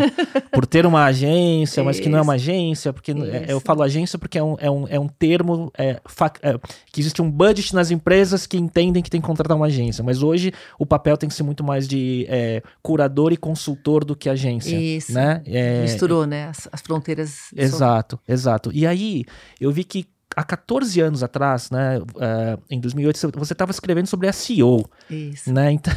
por 0.54 0.66
ter 0.66 0.86
uma 0.86 1.04
agência, 1.04 1.84
mas 1.84 2.00
que 2.00 2.08
não 2.08 2.20
é 2.20 2.22
uma 2.22 2.34
agência, 2.34 2.94
porque 2.94 3.12
é, 3.12 3.48
eu 3.50 3.60
falo 3.60 3.84
agência 3.84 4.18
porque 4.18 4.38
é 4.38 4.44
um, 4.44 4.56
é 4.60 4.72
um, 4.72 4.88
é 4.88 4.98
um 4.98 5.10
termo 5.10 5.70
é, 5.78 6.00
é, 6.42 6.60
que 6.90 7.02
existe 7.02 7.22
um 7.22 7.30
budget 7.30 7.76
nas 7.76 7.92
empresas 7.92 8.48
que 8.48 8.58
entendem 8.58 9.04
que 9.04 9.10
tem 9.10 9.20
que 9.20 9.28
contratar 9.28 9.58
uma 9.58 9.66
agência. 9.66 10.02
Mas 10.02 10.24
hoje 10.24 10.54
o 10.80 10.86
papel 10.86 11.18
tem 11.18 11.28
que 11.28 11.36
ser 11.36 11.44
muito 11.44 11.66
mais 11.66 11.86
de 11.86 12.26
é, 12.30 12.64
curador 12.82 13.34
e 13.34 13.38
consultor 13.38 14.06
do 14.06 14.16
que 14.16 14.30
agência. 14.30 14.74
Isso. 14.74 15.12
Né? 15.12 15.44
Misturou, 15.82 16.26
né? 16.26 16.48
As, 16.48 16.70
as 16.72 16.80
fronteiras. 16.80 17.52
Exato, 17.54 18.18
exato. 18.26 18.72
E 18.74 18.88
aí 18.88 19.26
eu 19.60 19.70
vi 19.70 19.84
que 19.84 20.08
há 20.38 20.44
14 20.44 21.02
anos 21.02 21.24
atrás, 21.24 21.72
né, 21.72 21.98
uh, 21.98 22.62
em 22.70 22.80
2008, 22.80 23.32
você 23.36 23.54
estava 23.54 23.72
escrevendo 23.72 24.06
sobre 24.06 24.32
SEO. 24.32 24.88
Isso. 25.10 25.52
Né? 25.52 25.72
Então, 25.72 25.94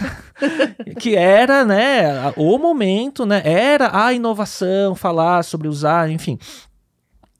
que 0.98 1.14
era, 1.14 1.62
né, 1.62 2.32
o 2.38 2.56
momento, 2.56 3.26
né, 3.26 3.42
era 3.44 3.90
a 3.92 4.14
inovação, 4.14 4.94
falar 4.94 5.44
sobre 5.44 5.68
usar, 5.68 6.10
enfim. 6.10 6.38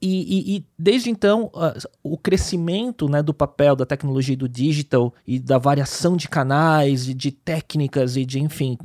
E, 0.01 0.07
e, 0.07 0.57
e, 0.57 0.65
desde 0.79 1.11
então, 1.11 1.51
uh, 1.53 1.87
o 2.01 2.17
crescimento 2.17 3.07
né, 3.07 3.21
do 3.21 3.35
papel 3.35 3.75
da 3.75 3.85
tecnologia 3.85 4.35
do 4.35 4.49
digital 4.49 5.13
e 5.27 5.37
da 5.37 5.59
variação 5.59 6.17
de 6.17 6.27
canais 6.27 7.07
e 7.07 7.13
de 7.13 7.31
técnicas 7.31 8.17
e 8.17 8.25
de, 8.25 8.39
enfim, 8.39 8.79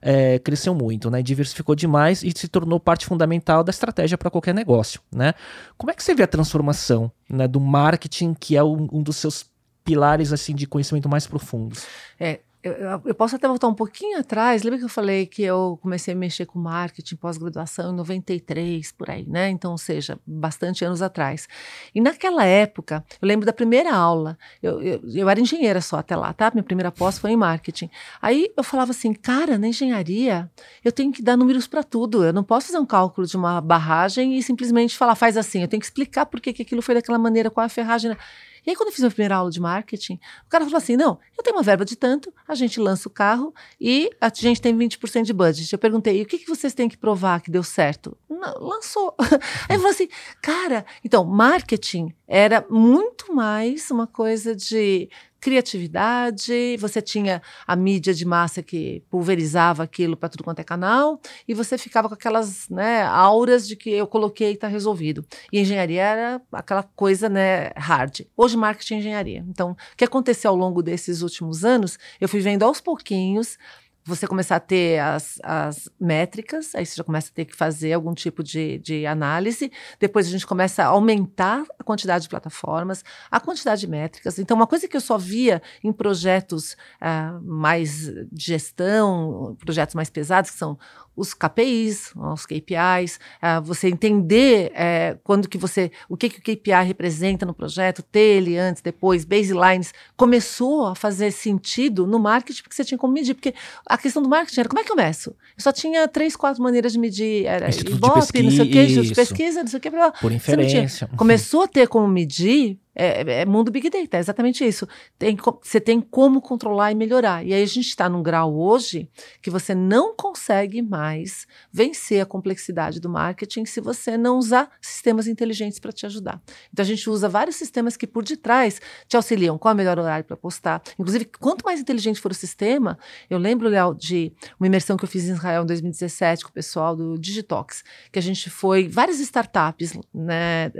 é, 0.00 0.38
cresceu 0.38 0.74
muito, 0.74 1.10
né? 1.10 1.22
Diversificou 1.22 1.74
demais 1.74 2.22
e 2.22 2.32
se 2.34 2.48
tornou 2.48 2.80
parte 2.80 3.04
fundamental 3.04 3.62
da 3.62 3.68
estratégia 3.68 4.16
para 4.16 4.30
qualquer 4.30 4.54
negócio, 4.54 5.00
né? 5.12 5.34
Como 5.76 5.90
é 5.90 5.94
que 5.94 6.02
você 6.02 6.14
vê 6.14 6.22
a 6.22 6.28
transformação 6.28 7.12
né, 7.28 7.46
do 7.46 7.60
marketing, 7.60 8.32
que 8.32 8.56
é 8.56 8.64
um, 8.64 8.88
um 8.90 9.02
dos 9.02 9.16
seus 9.16 9.44
pilares 9.84 10.32
assim 10.32 10.54
de 10.54 10.66
conhecimento 10.66 11.06
mais 11.06 11.26
profundos? 11.26 11.84
É, 12.18 12.40
eu, 12.62 13.02
eu, 13.06 13.14
posso 13.14 13.34
até 13.34 13.48
voltar 13.48 13.66
um 13.66 13.74
pouquinho 13.74 14.20
atrás. 14.20 14.62
Lembra 14.62 14.78
que 14.78 14.84
eu 14.84 14.88
falei 14.88 15.26
que 15.26 15.42
eu 15.42 15.78
comecei 15.82 16.14
a 16.14 16.16
mexer 16.16 16.46
com 16.46 16.60
marketing 16.60 17.16
pós-graduação 17.16 17.92
em 17.92 17.96
93, 17.96 18.92
por 18.92 19.10
aí, 19.10 19.26
né? 19.26 19.50
Então, 19.50 19.72
ou 19.72 19.78
seja, 19.78 20.16
bastante 20.24 20.84
anos 20.84 21.02
atrás. 21.02 21.48
E 21.92 22.00
naquela 22.00 22.44
época, 22.44 23.04
eu 23.20 23.26
lembro 23.26 23.44
da 23.44 23.52
primeira 23.52 23.92
aula. 23.92 24.38
Eu, 24.62 24.80
eu, 24.80 25.00
eu 25.12 25.28
era 25.28 25.40
engenheira 25.40 25.80
só 25.80 25.96
até 25.98 26.14
lá, 26.14 26.32
tá? 26.32 26.52
Minha 26.54 26.62
primeira 26.62 26.92
pós 26.92 27.18
foi 27.18 27.32
em 27.32 27.36
marketing. 27.36 27.90
Aí 28.20 28.52
eu 28.56 28.62
falava 28.62 28.92
assim, 28.92 29.12
cara, 29.12 29.58
na 29.58 29.66
engenharia, 29.66 30.48
eu 30.84 30.92
tenho 30.92 31.10
que 31.12 31.20
dar 31.20 31.36
números 31.36 31.66
para 31.66 31.82
tudo. 31.82 32.24
Eu 32.24 32.32
não 32.32 32.44
posso 32.44 32.68
fazer 32.68 32.78
um 32.78 32.86
cálculo 32.86 33.26
de 33.26 33.36
uma 33.36 33.60
barragem 33.60 34.38
e 34.38 34.42
simplesmente 34.42 34.96
falar, 34.96 35.16
faz 35.16 35.36
assim. 35.36 35.62
Eu 35.62 35.68
tenho 35.68 35.80
que 35.80 35.86
explicar 35.86 36.26
por 36.26 36.40
que 36.40 36.50
aquilo 36.50 36.80
foi 36.80 36.94
daquela 36.94 37.18
maneira, 37.18 37.50
qual 37.50 37.66
a 37.66 37.68
ferragem. 37.68 38.16
E 38.64 38.70
aí, 38.70 38.76
quando 38.76 38.88
eu 38.88 38.94
fiz 38.94 39.04
a 39.04 39.10
primeira 39.10 39.36
aula 39.36 39.50
de 39.50 39.60
marketing, 39.60 40.20
o 40.46 40.48
cara 40.48 40.64
falou 40.64 40.78
assim: 40.78 40.96
não, 40.96 41.18
eu 41.36 41.42
tenho 41.42 41.56
uma 41.56 41.62
verba 41.62 41.84
de 41.84 41.96
tanto, 41.96 42.32
a 42.46 42.54
gente 42.54 42.78
lança 42.80 43.08
o 43.08 43.10
carro 43.10 43.54
e 43.80 44.10
a 44.20 44.30
gente 44.34 44.60
tem 44.60 44.76
20% 44.76 45.24
de 45.24 45.32
budget. 45.32 45.72
Eu 45.72 45.78
perguntei: 45.78 46.20
e 46.20 46.22
o 46.22 46.26
que, 46.26 46.38
que 46.38 46.48
vocês 46.48 46.74
têm 46.74 46.88
que 46.88 46.96
provar 46.96 47.40
que 47.40 47.50
deu 47.50 47.62
certo? 47.62 48.16
Não, 48.28 48.58
lançou. 48.60 49.14
aí 49.68 49.76
falou 49.76 49.90
assim: 49.90 50.08
cara, 50.40 50.84
então, 51.04 51.24
marketing 51.24 52.14
era 52.26 52.64
muito 52.70 53.34
mais 53.34 53.90
uma 53.90 54.06
coisa 54.06 54.54
de 54.54 55.08
criatividade, 55.42 56.76
você 56.78 57.02
tinha 57.02 57.42
a 57.66 57.74
mídia 57.74 58.14
de 58.14 58.24
massa 58.24 58.62
que 58.62 59.02
pulverizava 59.10 59.82
aquilo 59.82 60.16
para 60.16 60.28
tudo 60.28 60.44
quanto 60.44 60.60
é 60.60 60.64
canal, 60.64 61.20
e 61.48 61.52
você 61.52 61.76
ficava 61.76 62.08
com 62.08 62.14
aquelas 62.14 62.68
né, 62.68 63.02
auras 63.02 63.66
de 63.66 63.74
que 63.74 63.90
eu 63.90 64.06
coloquei 64.06 64.52
e 64.52 64.54
está 64.54 64.68
resolvido. 64.68 65.26
E 65.52 65.58
engenharia 65.58 66.00
era 66.00 66.42
aquela 66.52 66.84
coisa 66.84 67.28
né, 67.28 67.72
hard. 67.76 68.20
Hoje, 68.36 68.56
marketing 68.56 68.94
é 68.94 68.98
engenharia. 68.98 69.44
Então, 69.48 69.72
o 69.72 69.96
que 69.96 70.04
aconteceu 70.04 70.52
ao 70.52 70.56
longo 70.56 70.80
desses 70.80 71.22
últimos 71.22 71.64
anos, 71.64 71.98
eu 72.20 72.28
fui 72.28 72.38
vendo 72.38 72.62
aos 72.62 72.80
pouquinhos 72.80 73.58
você 74.04 74.26
começar 74.26 74.56
a 74.56 74.60
ter 74.60 74.98
as, 74.98 75.38
as 75.44 75.88
métricas, 75.98 76.74
aí 76.74 76.84
você 76.84 76.96
já 76.96 77.04
começa 77.04 77.30
a 77.30 77.34
ter 77.34 77.44
que 77.44 77.56
fazer 77.56 77.92
algum 77.92 78.14
tipo 78.14 78.42
de, 78.42 78.78
de 78.78 79.06
análise. 79.06 79.70
Depois 80.00 80.26
a 80.26 80.30
gente 80.30 80.46
começa 80.46 80.82
a 80.82 80.86
aumentar 80.86 81.64
a 81.78 81.84
quantidade 81.84 82.24
de 82.24 82.28
plataformas, 82.28 83.04
a 83.30 83.38
quantidade 83.38 83.82
de 83.82 83.86
métricas. 83.86 84.38
Então, 84.38 84.56
uma 84.56 84.66
coisa 84.66 84.88
que 84.88 84.96
eu 84.96 85.00
só 85.00 85.16
via 85.16 85.62
em 85.84 85.92
projetos 85.92 86.72
uh, 87.00 87.40
mais 87.42 88.06
de 88.32 88.44
gestão, 88.44 89.56
projetos 89.60 89.94
mais 89.94 90.10
pesados, 90.10 90.50
que 90.50 90.58
são 90.58 90.78
os 91.16 91.34
KPIs, 91.34 92.12
os 92.16 92.46
KPIs, 92.46 93.18
uh, 93.42 93.62
você 93.62 93.88
entender 93.88 94.72
uh, 94.72 95.18
quando 95.22 95.48
que 95.48 95.58
você, 95.58 95.90
o 96.08 96.16
que, 96.16 96.28
que 96.28 96.38
o 96.38 96.56
KPI 96.56 96.84
representa 96.86 97.44
no 97.44 97.54
projeto, 97.54 98.02
ter 98.02 98.38
ele 98.38 98.56
antes, 98.56 98.82
depois, 98.82 99.24
baselines, 99.24 99.92
começou 100.16 100.86
a 100.86 100.94
fazer 100.94 101.30
sentido 101.30 102.06
no 102.06 102.18
marketing 102.18 102.62
porque 102.62 102.74
você 102.74 102.84
tinha 102.84 102.98
como 102.98 103.12
medir, 103.12 103.34
porque 103.34 103.54
a 103.86 103.98
questão 103.98 104.22
do 104.22 104.28
marketing 104.28 104.60
era 104.60 104.68
como 104.68 104.80
é 104.80 104.84
que 104.84 104.92
eu 104.92 104.96
meço? 104.96 105.30
Eu 105.30 105.62
só 105.62 105.72
tinha 105.72 106.08
três, 106.08 106.34
quatro 106.34 106.62
maneiras 106.62 106.92
de 106.92 106.98
medir, 106.98 107.44
era 107.46 107.68
Ibope, 107.68 108.42
não 108.42 108.50
sei 108.50 108.62
o 108.62 108.70
que, 108.70 108.86
de 108.86 109.14
pesquisa, 109.14 109.60
não 109.60 109.68
sei 109.68 109.78
o 109.78 109.80
que, 109.80 109.90
por 110.20 110.32
inferência. 110.32 111.08
Começou 111.16 111.62
a 111.62 111.68
ter 111.68 111.88
como 111.88 112.08
medir 112.08 112.78
é, 112.94 113.40
é, 113.40 113.46
mundo 113.46 113.70
Big 113.70 113.88
Data, 113.88 114.16
é 114.16 114.20
exatamente 114.20 114.66
isso. 114.66 114.86
Tem, 115.18 115.36
você 115.62 115.80
tem 115.80 116.00
como 116.00 116.40
controlar 116.40 116.92
e 116.92 116.94
melhorar. 116.94 117.44
E 117.44 117.54
aí 117.54 117.62
a 117.62 117.66
gente 117.66 117.88
está 117.88 118.08
num 118.08 118.22
grau 118.22 118.54
hoje 118.54 119.08
que 119.40 119.50
você 119.50 119.74
não 119.74 120.14
consegue 120.14 120.82
mais 120.82 121.46
vencer 121.72 122.20
a 122.20 122.26
complexidade 122.26 123.00
do 123.00 123.08
marketing 123.08 123.64
se 123.64 123.80
você 123.80 124.16
não 124.16 124.36
usar 124.36 124.70
sistemas 124.80 125.26
inteligentes 125.26 125.78
para 125.78 125.92
te 125.92 126.04
ajudar. 126.06 126.40
Então 126.72 126.82
a 126.82 126.86
gente 126.86 127.08
usa 127.08 127.28
vários 127.28 127.56
sistemas 127.56 127.96
que 127.96 128.06
por 128.06 128.24
detrás 128.24 128.80
te 129.08 129.16
auxiliam 129.16 129.56
qual 129.56 129.72
é 129.72 129.74
o 129.74 129.76
melhor 129.76 129.98
horário 129.98 130.24
para 130.24 130.36
postar. 130.36 130.82
Inclusive, 130.98 131.24
quanto 131.40 131.64
mais 131.64 131.80
inteligente 131.80 132.20
for 132.20 132.30
o 132.30 132.34
sistema, 132.34 132.98
eu 133.30 133.38
lembro, 133.38 133.68
Léo, 133.68 133.94
de 133.94 134.32
uma 134.60 134.66
imersão 134.66 134.96
que 134.96 135.04
eu 135.04 135.08
fiz 135.08 135.28
em 135.28 135.32
Israel 135.32 135.62
em 135.62 135.66
2017 135.66 136.44
com 136.44 136.50
o 136.50 136.52
pessoal 136.52 136.94
do 136.94 137.18
Digitox, 137.18 137.82
que 138.10 138.18
a 138.18 138.22
gente 138.22 138.50
foi 138.50 138.88
várias 138.88 139.18
startups 139.20 139.98
né, 140.14 140.70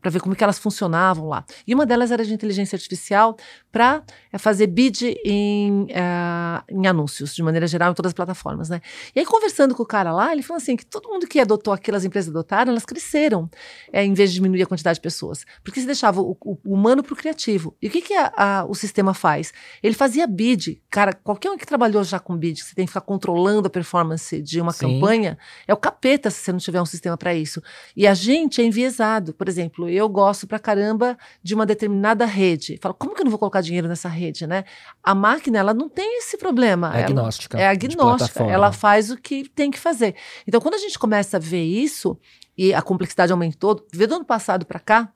para 0.00 0.10
ver 0.10 0.20
como 0.20 0.36
que 0.36 0.44
elas 0.44 0.58
funcionavam 0.58 1.28
lá. 1.28 1.44
E 1.66 1.74
uma 1.74 1.86
delas 1.86 2.10
era 2.10 2.24
de 2.24 2.32
inteligência 2.32 2.76
artificial 2.76 3.36
para 3.70 4.02
é, 4.32 4.38
fazer 4.38 4.66
bid 4.66 5.16
em, 5.24 5.82
uh, 5.82 6.64
em 6.68 6.86
anúncios, 6.86 7.34
de 7.34 7.42
maneira 7.42 7.66
geral, 7.66 7.92
em 7.92 7.94
todas 7.94 8.10
as 8.10 8.14
plataformas, 8.14 8.68
né? 8.68 8.80
E 9.14 9.20
aí, 9.20 9.26
conversando 9.26 9.74
com 9.74 9.82
o 9.82 9.86
cara 9.86 10.12
lá, 10.12 10.32
ele 10.32 10.42
falou 10.42 10.58
assim, 10.58 10.76
que 10.76 10.86
todo 10.86 11.08
mundo 11.08 11.26
que 11.26 11.40
adotou 11.40 11.72
aquilo, 11.72 11.96
as 11.96 12.04
empresas 12.04 12.30
adotaram, 12.30 12.70
elas 12.70 12.84
cresceram, 12.84 13.50
é, 13.92 14.04
em 14.04 14.14
vez 14.14 14.30
de 14.30 14.36
diminuir 14.36 14.62
a 14.62 14.66
quantidade 14.66 14.96
de 14.96 15.00
pessoas. 15.02 15.44
Porque 15.62 15.80
se 15.80 15.86
deixava 15.86 16.20
o, 16.20 16.36
o, 16.40 16.58
o 16.64 16.74
humano 16.74 17.02
para 17.02 17.12
o 17.12 17.16
criativo. 17.16 17.76
E 17.80 17.88
o 17.88 17.90
que, 17.90 18.00
que 18.00 18.14
a, 18.14 18.32
a, 18.36 18.64
o 18.64 18.74
sistema 18.74 19.14
faz? 19.14 19.52
Ele 19.82 19.94
fazia 19.94 20.26
bid. 20.26 20.82
Cara, 20.90 21.12
qualquer 21.12 21.50
um 21.50 21.56
que 21.56 21.66
trabalhou 21.66 22.04
já 22.04 22.18
com 22.18 22.36
bid, 22.36 22.62
que 22.62 22.68
você 22.68 22.74
tem 22.74 22.84
que 22.84 22.90
ficar 22.90 23.00
controlando 23.00 23.66
a 23.66 23.70
performance 23.70 24.40
de 24.40 24.60
uma 24.60 24.72
Sim. 24.72 25.00
campanha, 25.00 25.38
é 25.66 25.74
o 25.74 25.76
capeta 25.76 26.30
se 26.30 26.40
você 26.40 26.52
não 26.52 26.58
tiver 26.58 26.80
um 26.80 26.86
sistema 26.86 27.16
para 27.16 27.34
isso. 27.34 27.62
E 27.96 28.06
a 28.06 28.14
gente 28.14 28.60
é 28.60 28.64
enviesado. 28.64 29.34
Por 29.34 29.48
exemplo, 29.48 29.88
eu 29.88 30.08
gosto 30.08 30.46
pra 30.46 30.58
caramba 30.58 31.16
de 31.44 31.54
uma 31.54 31.66
determinada 31.66 32.24
rede. 32.24 32.78
Fala, 32.80 32.94
como 32.94 33.14
que 33.14 33.20
eu 33.20 33.24
não 33.24 33.30
vou 33.30 33.38
colocar 33.38 33.60
dinheiro 33.60 33.86
nessa 33.86 34.08
rede, 34.08 34.46
né? 34.46 34.64
A 35.02 35.14
máquina, 35.14 35.58
ela 35.58 35.74
não 35.74 35.90
tem 35.90 36.18
esse 36.18 36.38
problema. 36.38 36.96
É 36.96 37.04
agnóstica. 37.04 37.58
é 37.58 37.68
agnóstica. 37.68 38.44
Ela 38.44 38.72
faz 38.72 39.10
o 39.10 39.16
que 39.18 39.46
tem 39.50 39.70
que 39.70 39.78
fazer. 39.78 40.16
Então, 40.48 40.58
quando 40.58 40.74
a 40.74 40.78
gente 40.78 40.98
começa 40.98 41.36
a 41.36 41.40
ver 41.40 41.62
isso, 41.62 42.18
e 42.56 42.72
a 42.72 42.80
complexidade 42.80 43.30
aumentou, 43.30 43.86
vê 43.92 44.06
do 44.06 44.14
ano 44.14 44.24
passado 44.24 44.64
para 44.64 44.80
cá, 44.80 45.12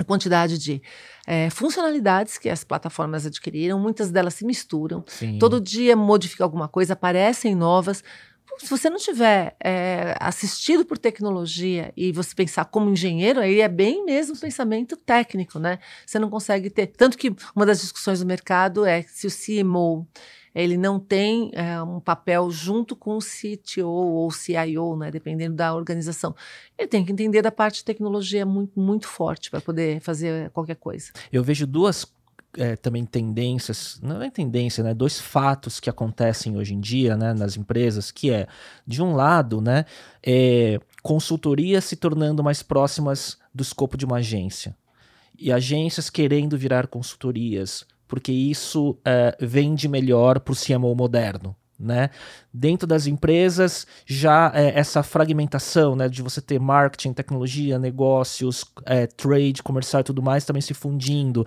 a 0.00 0.04
quantidade 0.04 0.56
de 0.56 0.80
é, 1.26 1.50
funcionalidades 1.50 2.38
que 2.38 2.48
as 2.48 2.64
plataformas 2.64 3.26
adquiriram, 3.26 3.78
muitas 3.78 4.10
delas 4.10 4.32
se 4.34 4.46
misturam. 4.46 5.04
Sim. 5.06 5.38
Todo 5.38 5.60
dia 5.60 5.94
modifica 5.94 6.44
alguma 6.44 6.68
coisa, 6.68 6.94
aparecem 6.94 7.54
novas 7.54 8.02
se 8.58 8.68
você 8.68 8.90
não 8.90 8.98
tiver 8.98 9.56
é, 9.62 10.14
assistido 10.20 10.84
por 10.84 10.98
tecnologia 10.98 11.92
e 11.96 12.12
você 12.12 12.34
pensar 12.34 12.64
como 12.66 12.90
engenheiro, 12.90 13.40
aí 13.40 13.60
é 13.60 13.68
bem 13.68 14.04
mesmo 14.04 14.38
pensamento 14.38 14.96
técnico, 14.96 15.58
né? 15.58 15.78
Você 16.04 16.18
não 16.18 16.28
consegue 16.28 16.68
ter. 16.70 16.88
Tanto 16.88 17.16
que 17.16 17.34
uma 17.54 17.64
das 17.64 17.80
discussões 17.80 18.20
do 18.20 18.26
mercado 18.26 18.84
é 18.84 19.02
se 19.02 19.26
o 19.26 19.30
CMO 19.30 20.06
ele 20.54 20.76
não 20.76 20.98
tem 20.98 21.52
é, 21.54 21.80
um 21.82 22.00
papel 22.00 22.50
junto 22.50 22.96
com 22.96 23.16
o 23.16 23.20
CTO 23.20 23.86
ou 23.86 24.30
CIO, 24.30 24.96
né, 24.96 25.10
dependendo 25.10 25.54
da 25.54 25.72
organização. 25.74 26.34
Ele 26.76 26.88
tem 26.88 27.04
que 27.04 27.12
entender 27.12 27.42
da 27.42 27.52
parte 27.52 27.76
de 27.76 27.84
tecnologia 27.84 28.44
muito, 28.44 28.78
muito 28.78 29.06
forte 29.06 29.50
para 29.50 29.60
poder 29.60 30.00
fazer 30.00 30.50
qualquer 30.50 30.74
coisa. 30.74 31.12
Eu 31.30 31.44
vejo 31.44 31.64
duas 31.64 32.04
é, 32.56 32.76
também 32.76 33.04
tendências, 33.04 34.00
não 34.02 34.22
é 34.22 34.30
tendência, 34.30 34.82
né? 34.82 34.94
Dois 34.94 35.20
fatos 35.20 35.78
que 35.78 35.90
acontecem 35.90 36.56
hoje 36.56 36.74
em 36.74 36.80
dia, 36.80 37.16
né, 37.16 37.34
nas 37.34 37.56
empresas, 37.56 38.10
que 38.10 38.30
é, 38.30 38.46
de 38.86 39.02
um 39.02 39.14
lado, 39.14 39.60
né, 39.60 39.84
é, 40.24 40.80
consultorias 41.02 41.84
se 41.84 41.96
tornando 41.96 42.42
mais 42.42 42.62
próximas 42.62 43.38
do 43.54 43.62
escopo 43.62 43.96
de 43.96 44.04
uma 44.04 44.16
agência. 44.16 44.76
E 45.38 45.52
agências 45.52 46.10
querendo 46.10 46.58
virar 46.58 46.86
consultorias, 46.88 47.86
porque 48.06 48.32
isso 48.32 48.98
é, 49.04 49.36
vende 49.40 49.86
melhor 49.86 50.40
para 50.40 50.52
o 50.52 50.56
CMO 50.56 50.94
moderno. 50.94 51.54
Né? 51.78 52.10
Dentro 52.52 52.86
das 52.86 53.06
empresas, 53.06 53.86
já 54.04 54.50
é, 54.54 54.78
essa 54.78 55.02
fragmentação, 55.02 55.94
né, 55.94 56.08
de 56.08 56.22
você 56.22 56.40
ter 56.40 56.58
marketing, 56.58 57.12
tecnologia, 57.12 57.78
negócios, 57.78 58.64
é, 58.84 59.06
trade, 59.06 59.62
comercial 59.62 60.00
e 60.00 60.04
tudo 60.04 60.20
mais 60.20 60.44
também 60.44 60.60
se 60.60 60.74
fundindo. 60.74 61.46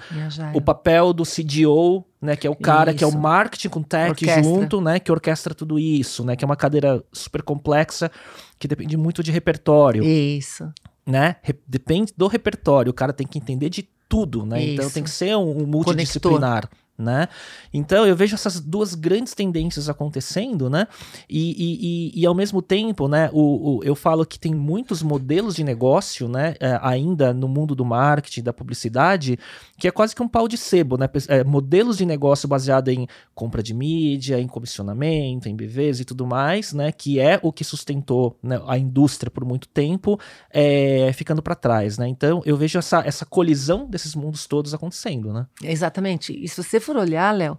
O 0.54 0.62
papel 0.62 1.12
do 1.12 1.24
CDO, 1.24 2.06
né, 2.22 2.36
que 2.36 2.48
é 2.48 2.50
o 2.50 2.56
cara 2.56 2.92
isso. 2.92 2.98
que 3.00 3.04
é 3.04 3.08
o 3.08 3.18
marketing 3.18 3.70
com 3.70 3.84
tech 3.84 4.12
orquestra. 4.12 4.44
junto, 4.44 4.80
né, 4.80 5.00
que 5.00 5.12
orquestra 5.12 5.54
tudo 5.54 5.78
isso, 5.78 6.24
né, 6.24 6.36
que 6.36 6.46
é 6.46 6.48
uma 6.48 6.56
cadeira 6.56 7.04
super 7.12 7.42
complexa 7.42 8.10
que 8.58 8.68
depende 8.68 8.96
muito 8.96 9.22
de 9.22 9.32
repertório. 9.32 10.04
Isso. 10.04 10.72
Né? 11.06 11.36
Re 11.42 11.56
depende 11.68 12.14
do 12.16 12.28
repertório, 12.28 12.92
o 12.92 12.94
cara 12.94 13.12
tem 13.12 13.28
que 13.28 13.38
entender 13.38 13.70
de 13.70 13.90
tudo, 14.08 14.46
né? 14.46 14.62
Isso. 14.62 14.74
Então 14.74 14.90
tem 14.90 15.04
que 15.04 15.10
ser 15.10 15.36
um, 15.36 15.64
um 15.64 15.66
multidisciplinar. 15.66 16.68
Conector 16.68 16.82
né? 17.02 17.28
Então 17.74 18.06
eu 18.06 18.16
vejo 18.16 18.36
essas 18.36 18.60
duas 18.60 18.96
grandes 18.96 19.34
tendências 19.34 19.90
acontecendo, 19.90 20.70
né? 20.70 20.88
E, 21.30 21.52
e, 21.52 22.12
e, 22.18 22.22
e 22.22 22.26
ao 22.26 22.36
mesmo 22.36 22.62
tempo, 22.62 23.08
né? 23.08 23.30
O, 23.34 23.78
o, 23.78 23.84
eu 23.84 23.96
falo 23.96 24.26
que 24.26 24.40
tem 24.40 24.54
muitos 24.54 25.02
modelos 25.02 25.56
de 25.56 25.64
negócio, 25.64 26.28
né? 26.28 26.56
É, 26.60 26.80
ainda 26.82 27.34
no 27.34 27.48
mundo 27.48 27.76
do 27.76 27.84
marketing, 27.84 28.44
da 28.44 28.54
publicidade, 28.54 29.38
que 29.78 29.88
é 29.88 29.92
quase 29.92 30.16
que 30.16 30.22
um 30.22 30.28
pau 30.28 30.48
de 30.48 30.58
sebo, 30.58 30.98
né? 30.98 31.10
É, 31.28 31.44
modelos 31.44 31.98
de 31.98 32.06
negócio 32.06 32.48
baseado 32.48 32.90
em 32.90 33.08
compra 33.34 33.64
de 33.64 33.74
mídia, 33.74 34.40
em 34.40 34.48
comissionamento, 34.48 35.50
em 35.50 35.56
BVs 35.56 36.00
e 36.00 36.06
tudo 36.06 36.26
mais, 36.26 36.74
né? 36.74 36.92
Que 36.92 37.20
é 37.20 37.40
o 37.42 37.52
que 37.52 37.64
sustentou 37.64 38.38
né, 38.44 38.62
a 38.68 38.78
indústria 38.78 39.32
por 39.32 39.44
muito 39.46 39.68
tempo, 39.68 40.20
é, 40.52 41.12
ficando 41.14 41.42
para 41.42 41.56
trás, 41.56 41.98
né? 41.98 42.08
Então 42.08 42.42
eu 42.46 42.56
vejo 42.56 42.78
essa, 42.78 43.02
essa 43.06 43.26
colisão 43.26 43.90
desses 43.90 44.16
mundos 44.16 44.46
todos 44.46 44.74
acontecendo, 44.74 45.34
né? 45.34 45.48
Exatamente. 45.64 46.34
E 46.34 46.48
se 46.48 46.62
você 46.62 46.80
for 46.80 46.91
olhar, 47.00 47.32
Léo, 47.32 47.58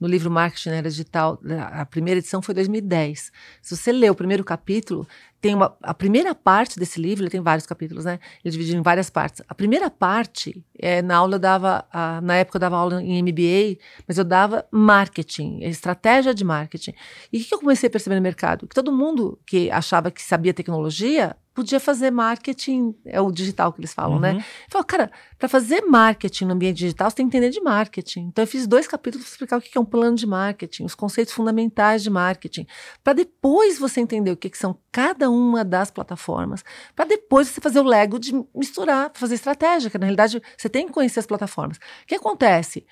no 0.00 0.08
livro 0.08 0.30
Marketing 0.30 0.70
Era 0.70 0.90
Digital, 0.90 1.40
a 1.72 1.86
primeira 1.86 2.18
edição 2.18 2.42
foi 2.42 2.54
2010. 2.54 3.32
Se 3.62 3.76
você 3.76 3.92
ler 3.92 4.10
o 4.10 4.14
primeiro 4.14 4.44
capítulo, 4.44 5.06
tem 5.40 5.54
uma, 5.54 5.76
a 5.82 5.94
primeira 5.94 6.34
parte 6.34 6.78
desse 6.78 7.00
livro, 7.00 7.22
ele 7.22 7.30
tem 7.30 7.40
vários 7.40 7.66
capítulos, 7.66 8.04
né? 8.04 8.18
Ele 8.42 8.52
dividido 8.52 8.78
em 8.78 8.82
várias 8.82 9.10
partes. 9.10 9.42
A 9.48 9.54
primeira 9.54 9.90
parte, 9.90 10.64
é, 10.78 11.02
na 11.02 11.16
aula 11.16 11.36
eu 11.36 11.38
dava, 11.38 11.86
a, 11.92 12.20
na 12.22 12.36
época 12.36 12.56
eu 12.56 12.60
dava 12.60 12.76
aula 12.76 13.02
em 13.02 13.22
MBA, 13.22 13.78
mas 14.08 14.18
eu 14.18 14.24
dava 14.24 14.66
marketing, 14.70 15.60
estratégia 15.60 16.34
de 16.34 16.44
marketing. 16.44 16.94
E 17.32 17.40
o 17.40 17.44
que 17.44 17.54
eu 17.54 17.58
comecei 17.58 17.88
a 17.88 17.90
perceber 17.90 18.16
no 18.16 18.22
mercado? 18.22 18.66
Que 18.66 18.74
todo 18.74 18.90
mundo 18.90 19.38
que 19.46 19.70
achava 19.70 20.10
que 20.10 20.22
sabia 20.22 20.54
tecnologia 20.54 21.36
podia 21.54 21.78
fazer 21.78 22.10
marketing, 22.10 22.94
é 23.04 23.20
o 23.20 23.30
digital 23.30 23.72
que 23.72 23.80
eles 23.80 23.94
falam, 23.94 24.18
né? 24.18 24.32
uhum. 24.32 24.38
né? 24.38 24.44
Falou, 24.68 24.84
cara, 24.84 25.10
para 25.38 25.48
fazer 25.48 25.82
marketing 25.82 26.46
no 26.46 26.54
ambiente 26.54 26.78
digital, 26.78 27.08
você 27.08 27.16
tem 27.16 27.28
que 27.28 27.36
entender 27.36 27.50
de 27.50 27.60
marketing. 27.60 28.22
Então, 28.22 28.42
eu 28.42 28.48
fiz 28.48 28.66
dois 28.66 28.88
capítulos 28.88 29.24
para 29.24 29.32
explicar 29.32 29.58
o 29.58 29.60
que 29.60 29.78
é 29.78 29.80
um 29.80 29.84
plano 29.84 30.16
de 30.16 30.26
marketing, 30.26 30.84
os 30.84 30.94
conceitos 30.94 31.32
fundamentais 31.32 32.02
de 32.02 32.10
marketing, 32.10 32.66
para 33.04 33.12
depois 33.12 33.78
você 33.78 34.00
entender 34.00 34.32
o 34.32 34.36
que, 34.36 34.50
que 34.50 34.58
são 34.58 34.76
cada 34.90 35.30
uma 35.30 35.64
das 35.64 35.90
plataformas, 35.90 36.64
para 36.94 37.04
depois 37.04 37.48
você 37.48 37.60
fazer 37.60 37.78
o 37.78 37.84
Lego 37.84 38.18
de 38.18 38.32
misturar, 38.54 39.12
fazer 39.14 39.36
estratégia, 39.36 39.88
que 39.88 39.98
na 39.98 40.06
realidade 40.06 40.42
você 40.58 40.68
tem 40.68 40.86
que 40.86 40.92
conhecer 40.92 41.20
as 41.20 41.26
plataformas. 41.26 41.76
O 41.76 42.06
que 42.06 42.16
acontece? 42.16 42.84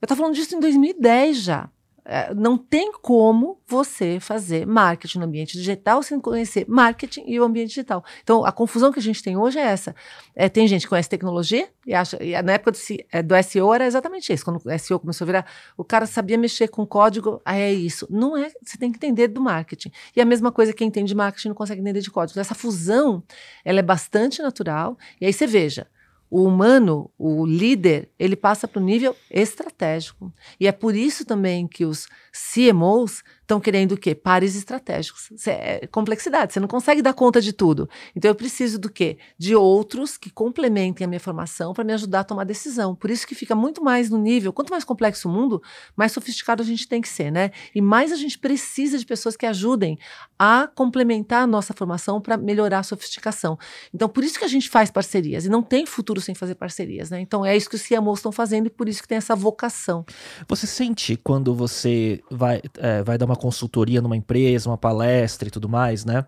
Eu 0.00 0.06
estava 0.06 0.20
falando 0.20 0.34
disso 0.34 0.56
em 0.56 0.60
2010 0.60 1.42
já. 1.42 1.68
É, 2.10 2.32
não 2.32 2.56
tem 2.56 2.90
como 2.90 3.60
você 3.66 4.18
fazer 4.18 4.66
marketing 4.66 5.18
no 5.18 5.26
ambiente 5.26 5.58
digital 5.58 6.02
sem 6.02 6.18
conhecer 6.18 6.64
marketing 6.66 7.24
e 7.26 7.38
o 7.38 7.44
ambiente 7.44 7.68
digital. 7.68 8.02
Então, 8.22 8.46
a 8.46 8.50
confusão 8.50 8.90
que 8.90 8.98
a 8.98 9.02
gente 9.02 9.22
tem 9.22 9.36
hoje 9.36 9.58
é 9.58 9.62
essa. 9.62 9.94
É, 10.34 10.48
tem 10.48 10.66
gente 10.66 10.82
que 10.82 10.88
conhece 10.88 11.06
tecnologia 11.06 11.68
e 11.86 11.92
acha. 11.92 12.16
E 12.24 12.40
na 12.40 12.52
época 12.54 12.72
do, 12.72 12.78
é, 13.12 13.22
do, 13.22 13.34
SEO 13.42 13.74
era 13.74 13.84
exatamente 13.84 14.32
isso. 14.32 14.42
Quando 14.42 14.56
o 14.56 14.78
SEO 14.78 14.98
começou 14.98 15.26
a 15.26 15.26
virar, 15.26 15.46
o 15.76 15.84
cara 15.84 16.06
sabia 16.06 16.38
mexer 16.38 16.68
com 16.68 16.86
código, 16.86 17.42
aí 17.44 17.60
é 17.60 17.72
isso. 17.74 18.06
Não 18.08 18.34
é. 18.34 18.50
Você 18.64 18.78
tem 18.78 18.90
que 18.90 18.96
entender 18.96 19.28
do 19.28 19.42
marketing. 19.42 19.92
E 20.16 20.20
a 20.22 20.24
mesma 20.24 20.50
coisa, 20.50 20.72
quem 20.72 20.88
entende 20.88 21.14
marketing 21.14 21.48
não 21.48 21.54
consegue 21.54 21.82
entender 21.82 22.00
de 22.00 22.10
código. 22.10 22.32
Então, 22.32 22.40
essa 22.40 22.54
fusão, 22.54 23.22
ela 23.62 23.80
é 23.80 23.82
bastante 23.82 24.40
natural. 24.40 24.96
E 25.20 25.26
aí 25.26 25.32
você 25.32 25.46
veja 25.46 25.86
o 26.30 26.44
humano, 26.44 27.10
o 27.18 27.46
líder, 27.46 28.10
ele 28.18 28.36
passa 28.36 28.68
para 28.68 28.80
o 28.80 28.84
nível 28.84 29.16
estratégico. 29.30 30.32
E 30.60 30.66
é 30.66 30.72
por 30.72 30.94
isso 30.94 31.24
também 31.24 31.66
que 31.66 31.84
os 31.84 32.06
CMOs 32.38 33.22
estão 33.48 33.58
querendo 33.58 33.92
o 33.92 33.96
quê? 33.96 34.14
Pares 34.14 34.54
estratégicos. 34.54 35.30
Cê, 35.36 35.50
é 35.50 35.86
complexidade, 35.90 36.52
você 36.52 36.60
não 36.60 36.68
consegue 36.68 37.00
dar 37.00 37.14
conta 37.14 37.40
de 37.40 37.52
tudo. 37.52 37.88
Então 38.14 38.30
eu 38.30 38.34
preciso 38.34 38.78
do 38.78 38.90
quê? 38.90 39.16
De 39.38 39.56
outros 39.56 40.18
que 40.18 40.30
complementem 40.30 41.04
a 41.04 41.08
minha 41.08 41.18
formação 41.18 41.72
para 41.72 41.82
me 41.82 41.92
ajudar 41.94 42.20
a 42.20 42.24
tomar 42.24 42.44
decisão. 42.44 42.94
Por 42.94 43.10
isso 43.10 43.26
que 43.26 43.34
fica 43.34 43.54
muito 43.54 43.82
mais 43.82 44.10
no 44.10 44.18
nível, 44.18 44.52
quanto 44.52 44.70
mais 44.70 44.84
complexo 44.84 45.28
o 45.28 45.32
mundo, 45.32 45.62
mais 45.96 46.12
sofisticado 46.12 46.62
a 46.62 46.66
gente 46.66 46.86
tem 46.86 47.00
que 47.00 47.08
ser, 47.08 47.30
né? 47.30 47.50
E 47.74 47.80
mais 47.80 48.12
a 48.12 48.16
gente 48.16 48.38
precisa 48.38 48.98
de 48.98 49.06
pessoas 49.06 49.36
que 49.36 49.46
ajudem 49.46 49.98
a 50.38 50.68
complementar 50.72 51.42
a 51.42 51.46
nossa 51.46 51.72
formação 51.72 52.20
para 52.20 52.36
melhorar 52.36 52.80
a 52.80 52.82
sofisticação. 52.82 53.58
Então 53.92 54.08
por 54.08 54.22
isso 54.22 54.38
que 54.38 54.44
a 54.44 54.48
gente 54.48 54.68
faz 54.68 54.90
parcerias 54.90 55.46
e 55.46 55.48
não 55.48 55.62
tem 55.62 55.86
futuro 55.86 56.20
sem 56.20 56.34
fazer 56.34 56.54
parcerias, 56.54 57.10
né? 57.10 57.20
Então 57.20 57.44
é 57.44 57.56
isso 57.56 57.68
que 57.68 57.76
os 57.76 57.82
CMOs 57.82 58.18
estão 58.18 58.30
fazendo 58.30 58.66
e 58.66 58.70
por 58.70 58.88
isso 58.88 59.00
que 59.00 59.08
tem 59.08 59.16
essa 59.18 59.34
vocação. 59.34 60.04
Você 60.46 60.66
sente 60.66 61.16
quando 61.16 61.54
você 61.54 62.20
vai, 62.30 62.60
é, 62.78 63.02
vai 63.02 63.18
dar 63.18 63.26
uma 63.26 63.36
consultoria 63.36 64.00
numa 64.00 64.16
empresa, 64.16 64.68
uma 64.68 64.78
palestra 64.78 65.48
e 65.48 65.50
tudo 65.50 65.68
mais, 65.68 66.04
né? 66.04 66.24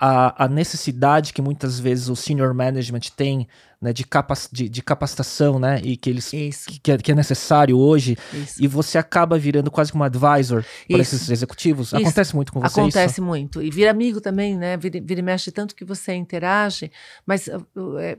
A, 0.00 0.44
a, 0.44 0.48
necessidade 0.48 1.32
que 1.32 1.42
muitas 1.42 1.80
vezes 1.80 2.08
o 2.08 2.14
senior 2.14 2.54
management 2.54 3.00
tem 3.16 3.48
né, 3.82 3.92
de, 3.92 4.04
capac, 4.04 4.48
de, 4.52 4.68
de, 4.68 4.80
capacitação, 4.80 5.58
né, 5.58 5.80
e 5.82 5.96
que 5.96 6.08
eles 6.08 6.30
que 6.30 6.92
é, 6.92 6.98
que, 6.98 7.10
é, 7.10 7.14
necessário 7.16 7.76
hoje, 7.76 8.16
isso. 8.32 8.62
e 8.62 8.68
você 8.68 8.96
acaba 8.96 9.36
virando 9.36 9.72
quase 9.72 9.90
como 9.90 10.04
advisor 10.04 10.64
para 10.88 11.00
esses 11.00 11.28
executivos. 11.28 11.88
Isso. 11.88 11.96
Acontece 11.96 12.36
muito 12.36 12.52
com 12.52 12.60
você 12.60 12.78
Acontece 12.78 13.14
isso? 13.14 13.22
muito. 13.24 13.60
E 13.60 13.70
vira 13.72 13.90
amigo 13.90 14.20
também, 14.20 14.56
né? 14.56 14.76
Vira, 14.76 15.00
vira 15.00 15.18
e 15.18 15.22
mexe 15.22 15.50
tanto 15.50 15.74
que 15.74 15.84
você 15.84 16.14
interage. 16.14 16.92
Mas 17.26 17.48
eu, 17.48 17.66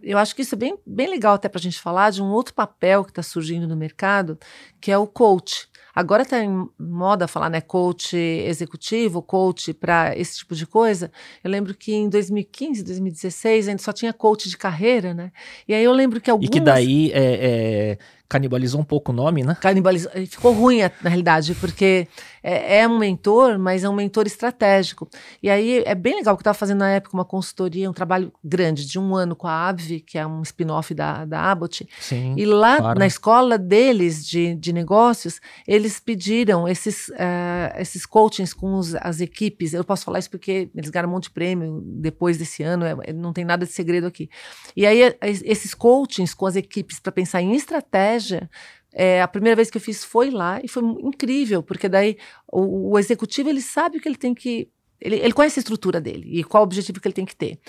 eu 0.04 0.18
acho 0.18 0.36
que 0.36 0.42
isso 0.42 0.56
é 0.56 0.58
bem, 0.58 0.78
bem 0.86 1.10
legal 1.10 1.36
até 1.36 1.48
para 1.48 1.60
a 1.60 1.62
gente 1.62 1.80
falar 1.80 2.10
de 2.10 2.22
um 2.22 2.28
outro 2.28 2.54
papel 2.54 3.06
que 3.06 3.12
está 3.12 3.24
surgindo 3.24 3.66
no 3.70 3.76
mercado, 3.78 4.38
que 4.82 4.92
é 4.92 4.98
o 4.98 5.08
coach. 5.08 5.69
Agora 6.00 6.24
está 6.24 6.42
em 6.42 6.66
moda 6.80 7.28
falar, 7.28 7.50
né, 7.50 7.60
coach 7.60 8.16
executivo, 8.16 9.22
coach 9.22 9.74
para 9.74 10.18
esse 10.18 10.38
tipo 10.38 10.56
de 10.56 10.66
coisa. 10.66 11.12
Eu 11.44 11.52
lembro 11.52 11.76
que 11.76 11.94
em 11.94 12.08
2015, 12.08 12.86
2016, 12.86 13.68
ainda 13.68 13.82
só 13.82 13.92
tinha 13.92 14.14
coach 14.14 14.48
de 14.48 14.56
carreira, 14.56 15.14
né? 15.14 15.30
E 15.68 15.74
aí 15.74 15.84
eu 15.84 15.92
lembro 15.92 16.22
que 16.22 16.32
algumas... 16.32 16.48
E 16.48 16.52
que 16.54 16.62
daí 16.62 17.12
é, 17.12 17.98
é 17.98 17.98
canibalizou 18.30 18.80
um 18.80 18.84
pouco 18.84 19.12
o 19.12 19.16
nome, 19.16 19.44
né? 19.44 19.58
Canibalizou. 19.60 20.12
Ficou 20.28 20.54
ruim, 20.54 20.82
na 21.02 21.10
realidade, 21.10 21.56
porque 21.56 22.08
é, 22.44 22.82
é, 22.82 22.88
um 22.88 23.00
mentor, 23.00 23.58
mas 23.58 23.84
é 23.84 23.90
um 23.90 23.96
mentor 23.96 24.28
estratégico. 24.28 25.10
E 25.42 25.50
aí 25.50 25.82
é 25.84 25.96
bem 25.96 26.16
legal 26.16 26.36
que 26.36 26.42
eu 26.42 26.44
estava 26.44 26.58
fazendo 26.58 26.80
na 26.80 26.92
época 26.92 27.18
uma 27.18 27.26
consultoria, 27.26 27.90
um 27.90 27.94
trabalho 27.94 28.32
grande, 28.44 28.86
de 28.86 29.00
um 29.00 29.16
ano 29.16 29.36
com 29.36 29.48
a 29.48 29.68
ABV, 29.68 30.02
que 30.02 30.16
é 30.16 30.28
um 30.28 30.44
spin-off 30.44 30.94
da, 30.94 31.26
da 31.26 31.42
Abbott. 31.42 31.90
Sim, 32.00 32.36
e 32.38 32.46
lá 32.46 32.78
claro. 32.78 33.00
na 33.00 33.08
escola 33.08 33.58
deles 33.58 34.24
de, 34.24 34.54
de 34.54 34.72
negócios, 34.72 35.42
eles 35.68 36.00
pediram 36.00 36.68
esses, 36.68 37.10
uh, 37.10 37.80
esses 37.80 38.06
coachings 38.06 38.54
com 38.54 38.76
os, 38.76 38.94
as 38.96 39.22
equipes. 39.22 39.74
Eu 39.74 39.84
posso 39.84 40.06
falar 40.06 40.20
isso 40.20 40.30
porque 40.30 40.70
eles 40.76 40.92
ganharam 40.92 41.10
um 41.10 41.14
monte 41.14 41.24
de 41.24 41.32
prêmio 41.32 41.82
depois 41.84 42.38
desse 42.38 42.62
ano, 42.62 42.86
é, 42.86 43.12
não 43.12 43.34
tem 43.34 43.44
nada 43.44 43.66
de 43.66 43.72
segredo 43.72 44.06
aqui. 44.06 44.30
E 44.76 44.86
aí 44.86 45.18
esses 45.22 45.74
coachings 45.74 46.36
com 46.36 46.46
as 46.46 46.56
equipes 46.56 47.00
para 47.00 47.12
pensar 47.12 47.42
em 47.42 47.56
estratégia 47.56 48.19
estratégia. 48.20 48.50
É, 48.92 49.22
a 49.22 49.28
primeira 49.28 49.56
vez 49.56 49.70
que 49.70 49.78
eu 49.78 49.82
fiz 49.82 50.04
foi 50.04 50.30
lá 50.30 50.60
e 50.64 50.68
foi 50.68 50.84
incrível, 50.84 51.62
porque 51.62 51.88
daí 51.88 52.18
o, 52.52 52.92
o 52.92 53.00
executivo 53.00 53.50
ele 53.50 53.62
sabe 53.62 53.98
o 53.98 54.02
que 54.02 54.08
ele 54.08 54.18
tem 54.18 54.34
que. 54.34 54.70
Ele, 55.00 55.16
ele 55.16 55.34
conhece 55.34 55.60
a 55.60 55.62
estrutura 55.62 56.02
dele 56.02 56.28
e 56.40 56.44
qual 56.44 56.62
o 56.62 56.66
objetivo 56.66 57.00
que 57.00 57.08
ele 57.08 57.14
tem 57.14 57.26
que 57.26 57.36
ter. 57.36 57.60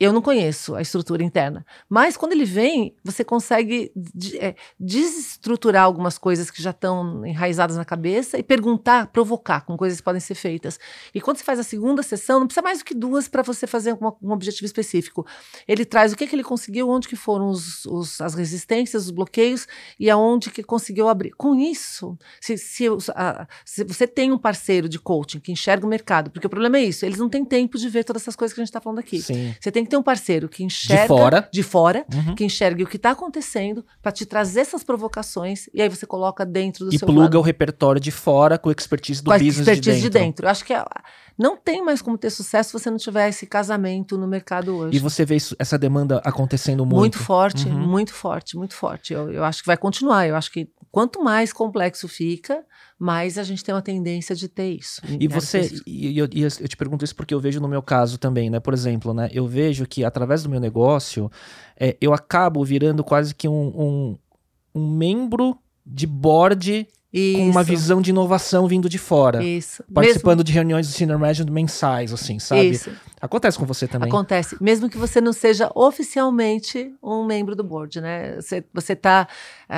Eu 0.00 0.14
não 0.14 0.22
conheço 0.22 0.74
a 0.74 0.80
estrutura 0.80 1.22
interna. 1.22 1.64
Mas 1.86 2.16
quando 2.16 2.32
ele 2.32 2.46
vem, 2.46 2.96
você 3.04 3.22
consegue 3.22 3.92
é, 4.38 4.54
desestruturar 4.78 5.84
algumas 5.84 6.16
coisas 6.16 6.50
que 6.50 6.62
já 6.62 6.70
estão 6.70 7.26
enraizadas 7.26 7.76
na 7.76 7.84
cabeça 7.84 8.38
e 8.38 8.42
perguntar, 8.42 9.08
provocar 9.08 9.60
com 9.60 9.76
coisas 9.76 9.98
que 9.98 10.04
podem 10.04 10.18
ser 10.20 10.36
feitas. 10.36 10.80
E 11.14 11.20
quando 11.20 11.36
você 11.36 11.44
faz 11.44 11.58
a 11.58 11.62
segunda 11.62 12.02
sessão, 12.02 12.40
não 12.40 12.46
precisa 12.46 12.62
mais 12.62 12.78
do 12.78 12.86
que 12.86 12.94
duas 12.94 13.28
para 13.28 13.42
você 13.42 13.66
fazer 13.66 13.92
um 14.22 14.32
objetivo 14.32 14.64
específico. 14.64 15.26
Ele 15.68 15.84
traz 15.84 16.14
o 16.14 16.16
que, 16.16 16.26
que 16.26 16.34
ele 16.34 16.44
conseguiu, 16.44 16.88
onde 16.88 17.06
que 17.06 17.16
foram 17.16 17.50
os, 17.50 17.84
os, 17.84 18.22
as 18.22 18.34
resistências, 18.34 19.04
os 19.04 19.10
bloqueios 19.10 19.68
e 19.98 20.08
aonde 20.08 20.50
que 20.50 20.62
conseguiu 20.62 21.10
abrir. 21.10 21.32
Com 21.32 21.54
isso, 21.54 22.16
se, 22.40 22.56
se, 22.56 22.86
a, 23.14 23.46
se 23.66 23.84
você 23.84 24.06
tem 24.06 24.32
um 24.32 24.38
parceiro 24.38 24.88
de 24.88 24.98
coaching 24.98 25.40
que 25.40 25.52
enxerga 25.52 25.84
o 25.84 25.88
mercado, 25.90 26.30
porque 26.30 26.46
o 26.46 26.50
problema 26.50 26.78
é 26.78 26.84
isso, 26.84 27.04
eles 27.04 27.18
não 27.18 27.28
têm 27.28 27.44
tempo 27.44 27.76
de 27.76 27.86
ver 27.90 28.02
todas 28.02 28.22
essas 28.22 28.34
coisas 28.34 28.54
que 28.54 28.62
a 28.62 28.64
gente 28.64 28.70
está 28.70 28.80
falando 28.80 29.00
aqui. 29.00 29.20
Sim. 29.20 29.54
Você 29.60 29.70
tem 29.70 29.84
que 29.84 29.89
ter 29.90 29.96
um 29.96 30.02
parceiro 30.02 30.48
que 30.48 30.64
enxerga 30.64 31.02
de 31.02 31.08
fora, 31.08 31.48
de 31.52 31.62
fora 31.62 32.06
uhum. 32.12 32.34
que 32.34 32.44
enxergue 32.44 32.82
o 32.82 32.86
que 32.86 32.96
está 32.96 33.10
acontecendo 33.10 33.84
para 34.00 34.12
te 34.12 34.24
trazer 34.24 34.60
essas 34.60 34.82
provocações 34.82 35.68
e 35.74 35.82
aí 35.82 35.88
você 35.88 36.06
coloca 36.06 36.46
dentro 36.46 36.86
do 36.86 36.94
e 36.94 36.98
seu 36.98 37.06
pluga 37.06 37.22
lado. 37.22 37.38
o 37.38 37.42
repertório 37.42 38.00
de 38.00 38.10
fora 38.10 38.56
com 38.56 38.68
a 38.68 38.72
expertise 38.72 39.22
do 39.22 39.30
com 39.30 39.36
business 39.36 39.58
expertise 39.58 40.00
de 40.00 40.08
dentro. 40.08 40.10
de 40.10 40.26
dentro. 40.26 40.46
Eu 40.46 40.50
acho 40.50 40.64
que 40.64 40.72
é, 40.72 40.84
não 41.40 41.56
tem 41.56 41.82
mais 41.82 42.02
como 42.02 42.18
ter 42.18 42.28
sucesso 42.28 42.68
se 42.68 42.78
você 42.78 42.90
não 42.90 42.98
tiver 42.98 43.26
esse 43.30 43.46
casamento 43.46 44.18
no 44.18 44.28
mercado 44.28 44.76
hoje. 44.76 44.94
E 44.94 45.00
você 45.00 45.24
vê 45.24 45.36
isso, 45.36 45.56
essa 45.58 45.78
demanda 45.78 46.20
acontecendo 46.22 46.84
muito. 46.84 46.98
Muito 46.98 47.18
forte, 47.18 47.66
uhum. 47.66 47.78
muito 47.78 48.12
forte, 48.12 48.58
muito 48.58 48.74
forte. 48.74 49.14
Eu, 49.14 49.32
eu 49.32 49.42
acho 49.42 49.62
que 49.62 49.66
vai 49.66 49.78
continuar. 49.78 50.28
Eu 50.28 50.36
acho 50.36 50.52
que 50.52 50.68
quanto 50.92 51.24
mais 51.24 51.50
complexo 51.50 52.06
fica, 52.06 52.62
mais 52.98 53.38
a 53.38 53.42
gente 53.42 53.64
tem 53.64 53.74
uma 53.74 53.80
tendência 53.80 54.36
de 54.36 54.48
ter 54.50 54.68
isso. 54.74 55.00
E 55.18 55.26
você, 55.26 55.80
e 55.86 56.18
eu, 56.18 56.28
eu, 56.30 56.68
te 56.68 56.76
pergunto 56.76 57.06
isso 57.06 57.16
porque 57.16 57.32
eu 57.32 57.40
vejo 57.40 57.58
no 57.58 57.68
meu 57.68 57.80
caso 57.80 58.18
também, 58.18 58.50
né? 58.50 58.60
Por 58.60 58.74
exemplo, 58.74 59.14
né? 59.14 59.30
Eu 59.32 59.46
vejo 59.46 59.86
que 59.86 60.04
através 60.04 60.42
do 60.42 60.50
meu 60.50 60.60
negócio, 60.60 61.30
é, 61.74 61.96
eu 62.02 62.12
acabo 62.12 62.62
virando 62.62 63.02
quase 63.02 63.34
que 63.34 63.48
um, 63.48 63.72
um, 63.74 64.18
um 64.74 64.94
membro 64.94 65.56
de 65.86 66.06
board 66.06 66.86
isso. 67.12 67.38
com 67.38 67.50
uma 67.50 67.62
visão 67.62 68.00
de 68.00 68.10
inovação 68.10 68.66
vindo 68.66 68.88
de 68.88 68.98
fora. 68.98 69.42
Isso. 69.42 69.82
Participando 69.92 70.38
Mesmo... 70.38 70.44
de 70.44 70.52
reuniões 70.52 70.88
de 70.88 70.92
senior 70.92 71.18
management 71.18 71.52
mensais, 71.52 72.12
assim, 72.12 72.38
sabe? 72.38 72.70
Isso. 72.70 72.90
Acontece 73.20 73.58
com 73.58 73.66
você 73.66 73.86
também. 73.86 74.08
Acontece. 74.08 74.56
Mesmo 74.62 74.88
que 74.88 74.96
você 74.96 75.20
não 75.20 75.32
seja 75.32 75.70
oficialmente 75.74 76.94
um 77.02 77.24
membro 77.24 77.54
do 77.54 77.62
board, 77.62 78.00
né? 78.00 78.36
Você, 78.36 78.64
você 78.72 78.96
tá. 78.96 79.28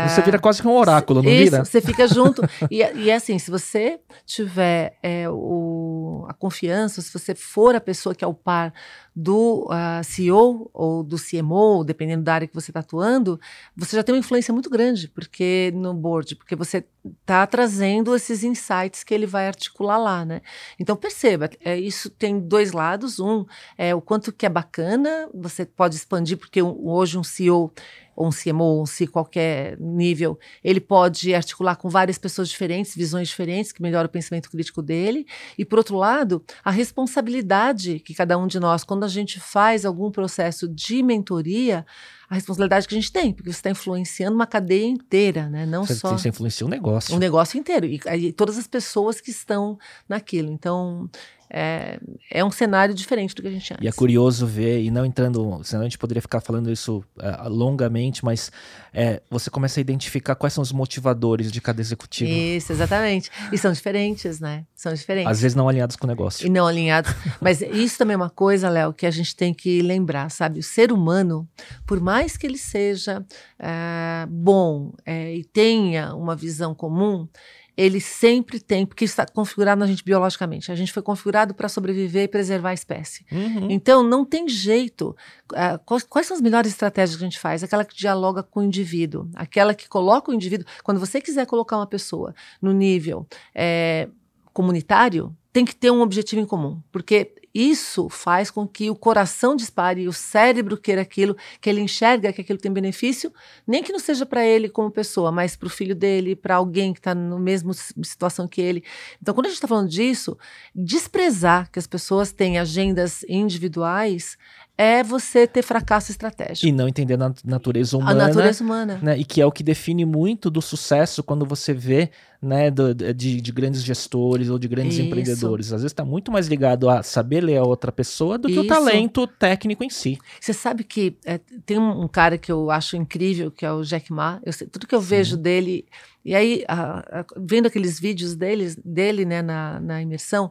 Você 0.06 0.20
uh... 0.20 0.24
vira 0.24 0.38
quase 0.38 0.62
que 0.62 0.68
um 0.68 0.76
oráculo, 0.76 1.22
não 1.22 1.30
isso, 1.30 1.50
vira? 1.50 1.64
Você 1.64 1.80
fica 1.80 2.06
junto. 2.06 2.40
e, 2.70 2.78
e 2.78 3.10
assim, 3.10 3.40
se 3.40 3.50
você 3.50 3.98
tiver 4.24 4.96
é, 5.02 5.28
o, 5.28 6.24
a 6.28 6.34
confiança, 6.34 7.02
se 7.02 7.12
você 7.12 7.34
for 7.34 7.74
a 7.74 7.80
pessoa 7.80 8.14
que 8.14 8.24
é 8.24 8.28
o 8.28 8.34
par 8.34 8.72
do 9.14 9.66
uh, 9.66 9.72
ah, 9.72 10.00
CEO 10.02 10.70
ou 10.72 11.02
do 11.02 11.16
CMO, 11.18 11.84
dependendo 11.84 12.22
da 12.22 12.34
área 12.34 12.48
que 12.48 12.54
você 12.54 12.70
está 12.70 12.80
atuando, 12.80 13.38
você 13.76 13.96
já 13.96 14.02
tem 14.02 14.14
uma 14.14 14.18
influência 14.18 14.54
muito 14.54 14.70
grande 14.70 15.06
porque 15.08 15.70
no 15.74 15.92
board, 15.92 16.34
porque 16.36 16.56
você 16.56 16.84
está 17.20 17.46
trazendo 17.46 18.14
esses 18.16 18.42
insights 18.42 19.04
que 19.04 19.12
ele 19.12 19.26
vai 19.26 19.46
articular 19.46 19.98
lá, 19.98 20.24
né? 20.24 20.40
Então 20.78 20.96
perceba, 20.96 21.50
é, 21.62 21.78
isso 21.78 22.08
tem 22.08 22.38
dois 22.40 22.72
lados. 22.72 23.18
Um 23.20 23.31
é 23.76 23.94
o 23.94 24.00
quanto 24.00 24.32
que 24.32 24.46
é 24.46 24.48
bacana, 24.48 25.28
você 25.34 25.64
pode 25.64 25.96
expandir, 25.96 26.36
porque 26.36 26.60
hoje 26.62 27.18
um 27.18 27.24
CEO 27.24 27.72
ou 28.14 28.28
um 28.28 28.30
CMO, 28.30 28.64
ou 28.64 28.82
um 28.82 28.86
C, 28.86 29.06
qualquer 29.06 29.78
nível, 29.78 30.38
ele 30.62 30.80
pode 30.80 31.34
articular 31.34 31.76
com 31.76 31.88
várias 31.88 32.18
pessoas 32.18 32.48
diferentes, 32.48 32.94
visões 32.94 33.28
diferentes, 33.28 33.72
que 33.72 33.82
melhora 33.82 34.06
o 34.06 34.10
pensamento 34.10 34.50
crítico 34.50 34.82
dele. 34.82 35.26
E, 35.56 35.64
por 35.64 35.78
outro 35.78 35.96
lado, 35.96 36.44
a 36.64 36.70
responsabilidade 36.70 38.00
que 38.00 38.14
cada 38.14 38.36
um 38.36 38.46
de 38.46 38.60
nós, 38.60 38.84
quando 38.84 39.04
a 39.04 39.08
gente 39.08 39.40
faz 39.40 39.84
algum 39.84 40.10
processo 40.10 40.68
de 40.68 41.02
mentoria, 41.02 41.86
a 42.28 42.34
responsabilidade 42.34 42.88
que 42.88 42.94
a 42.94 42.98
gente 43.00 43.12
tem, 43.12 43.32
porque 43.32 43.50
você 43.52 43.58
está 43.58 43.70
influenciando 43.70 44.34
uma 44.34 44.46
cadeia 44.46 44.86
inteira, 44.86 45.48
né? 45.50 45.66
Não 45.66 45.84
você, 45.84 45.94
só. 45.94 46.16
Você 46.16 46.30
influencia 46.30 46.66
um 46.66 46.70
negócio. 46.70 47.14
Um 47.14 47.18
negócio 47.18 47.58
inteiro. 47.58 47.86
E, 47.86 48.00
e 48.16 48.32
todas 48.32 48.56
as 48.56 48.66
pessoas 48.66 49.20
que 49.20 49.30
estão 49.30 49.78
naquilo. 50.08 50.50
Então, 50.50 51.10
é, 51.54 52.00
é 52.30 52.42
um 52.42 52.50
cenário 52.50 52.94
diferente 52.94 53.34
do 53.34 53.42
que 53.42 53.48
a 53.48 53.50
gente 53.50 53.66
tinha 53.66 53.78
E 53.82 53.86
é 53.86 53.92
curioso 53.92 54.46
ver, 54.46 54.82
e 54.82 54.90
não 54.90 55.04
entrando, 55.04 55.60
senão 55.62 55.82
a 55.82 55.84
gente 55.84 55.98
poderia 55.98 56.22
ficar 56.22 56.40
falando 56.40 56.72
isso 56.72 57.04
uh, 57.18 57.48
longamente, 57.48 58.24
mas 58.24 58.50
é, 58.90 59.20
você 59.30 59.50
começa 59.50 59.78
a 59.78 59.82
identificar 59.82 60.34
quais 60.34 60.54
são 60.54 60.62
os 60.62 60.72
motivadores 60.72 61.52
de 61.52 61.60
cada 61.60 61.78
executivo. 61.78 62.30
Isso, 62.30 62.72
exatamente. 62.72 63.30
E 63.52 63.58
são 63.58 63.70
diferentes, 63.70 64.40
né? 64.40 64.64
São 64.74 64.94
diferentes. 64.94 65.30
Às 65.30 65.42
vezes 65.42 65.54
não 65.54 65.68
alinhados 65.68 65.94
com 65.96 66.06
o 66.06 66.08
negócio. 66.08 66.46
E 66.46 66.48
não 66.48 66.66
alinhados. 66.66 67.12
mas 67.38 67.60
isso 67.60 67.98
também 67.98 68.14
é 68.14 68.16
uma 68.16 68.30
coisa, 68.30 68.70
Léo, 68.70 68.94
que 68.94 69.04
a 69.04 69.10
gente 69.10 69.36
tem 69.36 69.52
que 69.52 69.82
lembrar, 69.82 70.30
sabe? 70.30 70.60
O 70.60 70.62
ser 70.62 70.90
humano, 70.90 71.46
por 71.86 72.00
mais 72.00 72.34
que 72.38 72.46
ele 72.46 72.58
seja 72.58 73.20
uh, 73.20 74.26
bom 74.26 74.94
é, 75.04 75.34
e 75.34 75.44
tenha 75.44 76.14
uma 76.14 76.34
visão 76.34 76.74
comum, 76.74 77.28
ele 77.76 78.00
sempre 78.00 78.60
tem, 78.60 78.84
porque 78.84 79.04
está 79.04 79.24
configurado 79.26 79.80
na 79.80 79.86
gente 79.86 80.04
biologicamente. 80.04 80.70
A 80.70 80.74
gente 80.74 80.92
foi 80.92 81.02
configurado 81.02 81.54
para 81.54 81.68
sobreviver 81.68 82.24
e 82.24 82.28
preservar 82.28 82.70
a 82.70 82.74
espécie. 82.74 83.24
Uhum. 83.32 83.70
Então, 83.70 84.02
não 84.02 84.24
tem 84.24 84.48
jeito. 84.48 85.16
Uh, 85.52 85.78
quais, 85.84 86.02
quais, 86.02 86.26
são 86.26 86.36
as 86.36 86.42
melhores 86.42 86.70
estratégias 86.70 87.16
que 87.16 87.24
a 87.24 87.26
gente 87.26 87.38
faz? 87.38 87.62
Aquela 87.62 87.84
que 87.84 87.96
dialoga 87.96 88.42
com 88.42 88.60
o 88.60 88.62
indivíduo, 88.62 89.28
aquela 89.34 89.74
que 89.74 89.88
coloca 89.88 90.30
o 90.30 90.34
indivíduo. 90.34 90.66
Quando 90.82 91.00
você 91.00 91.20
quiser 91.20 91.46
colocar 91.46 91.76
uma 91.76 91.86
pessoa 91.86 92.34
no 92.60 92.72
nível 92.72 93.26
é, 93.54 94.08
comunitário, 94.52 95.34
tem 95.52 95.64
que 95.64 95.74
ter 95.74 95.90
um 95.90 96.00
objetivo 96.00 96.40
em 96.40 96.46
comum, 96.46 96.80
porque 96.90 97.34
isso 97.54 98.08
faz 98.08 98.50
com 98.50 98.66
que 98.66 98.88
o 98.88 98.96
coração 98.96 99.54
dispare 99.54 100.02
e 100.02 100.08
o 100.08 100.12
cérebro 100.12 100.76
queira 100.76 101.02
aquilo, 101.02 101.36
que 101.60 101.68
ele 101.68 101.82
enxerga 101.82 102.32
que 102.32 102.40
aquilo 102.40 102.58
tem 102.58 102.72
benefício, 102.72 103.32
nem 103.66 103.82
que 103.82 103.92
não 103.92 103.98
seja 103.98 104.24
para 104.24 104.44
ele 104.44 104.70
como 104.70 104.90
pessoa, 104.90 105.30
mas 105.30 105.54
para 105.54 105.66
o 105.66 105.70
filho 105.70 105.94
dele, 105.94 106.34
para 106.34 106.56
alguém 106.56 106.94
que 106.94 107.00
está 107.00 107.14
na 107.14 107.38
mesma 107.38 107.74
situação 107.74 108.48
que 108.48 108.60
ele. 108.62 108.82
Então, 109.20 109.34
quando 109.34 109.46
a 109.46 109.48
gente 109.50 109.56
está 109.56 109.68
falando 109.68 109.90
disso, 109.90 110.38
desprezar 110.74 111.70
que 111.70 111.78
as 111.78 111.86
pessoas 111.86 112.32
têm 112.32 112.58
agendas 112.58 113.22
individuais 113.28 114.38
é 114.76 115.02
você 115.02 115.46
ter 115.46 115.62
fracasso 115.62 116.10
estratégico. 116.10 116.66
E 116.66 116.72
não 116.72 116.88
entender 116.88 117.20
a 117.20 117.32
natureza 117.44 117.96
humana. 117.96 118.24
A 118.24 118.28
natureza 118.28 118.64
humana. 118.64 118.98
Né? 119.02 119.18
E 119.18 119.24
que 119.24 119.40
é 119.40 119.46
o 119.46 119.52
que 119.52 119.62
define 119.62 120.04
muito 120.04 120.50
do 120.50 120.62
sucesso 120.62 121.22
quando 121.22 121.44
você 121.44 121.74
vê 121.74 122.10
né, 122.40 122.70
do, 122.70 122.94
de, 122.94 123.40
de, 123.40 123.52
grandes 123.52 123.84
gestores 123.84 124.48
ou 124.48 124.58
de 124.58 124.66
grandes 124.66 124.94
Isso. 124.94 125.06
empreendedores. 125.06 125.66
Às 125.66 125.82
vezes 125.82 125.92
está 125.92 126.04
muito 126.04 126.32
mais 126.32 126.48
ligado 126.48 126.88
a 126.88 127.02
saber 127.02 127.42
ler 127.42 127.58
a 127.58 127.62
outra 127.62 127.92
pessoa 127.92 128.38
do 128.38 128.48
que 128.48 128.54
Isso. 128.54 128.62
o 128.62 128.66
talento 128.66 129.26
técnico 129.26 129.84
em 129.84 129.90
si. 129.90 130.18
Você 130.40 130.52
sabe 130.52 130.82
que 130.84 131.16
é, 131.24 131.38
tem 131.66 131.78
um, 131.78 132.08
cara 132.08 132.38
que 132.38 132.50
eu 132.50 132.70
acho 132.70 132.96
incrível, 132.96 133.50
que 133.50 133.64
é 133.64 133.72
o 133.72 133.82
Jack 133.82 134.12
Ma. 134.12 134.40
Eu, 134.44 134.52
tudo 134.68 134.86
que 134.86 134.94
eu 134.94 135.02
Sim. 135.02 135.08
vejo 135.08 135.36
dele. 135.36 135.86
E 136.24 136.34
aí, 136.34 136.64
a, 136.66 137.20
a, 137.20 137.24
vendo 137.36 137.66
aqueles 137.66 138.00
vídeos 138.00 138.34
deles, 138.34 138.76
dele 138.84 139.24
né, 139.24 139.42
na, 139.42 139.78
na 139.78 140.02
imersão, 140.02 140.50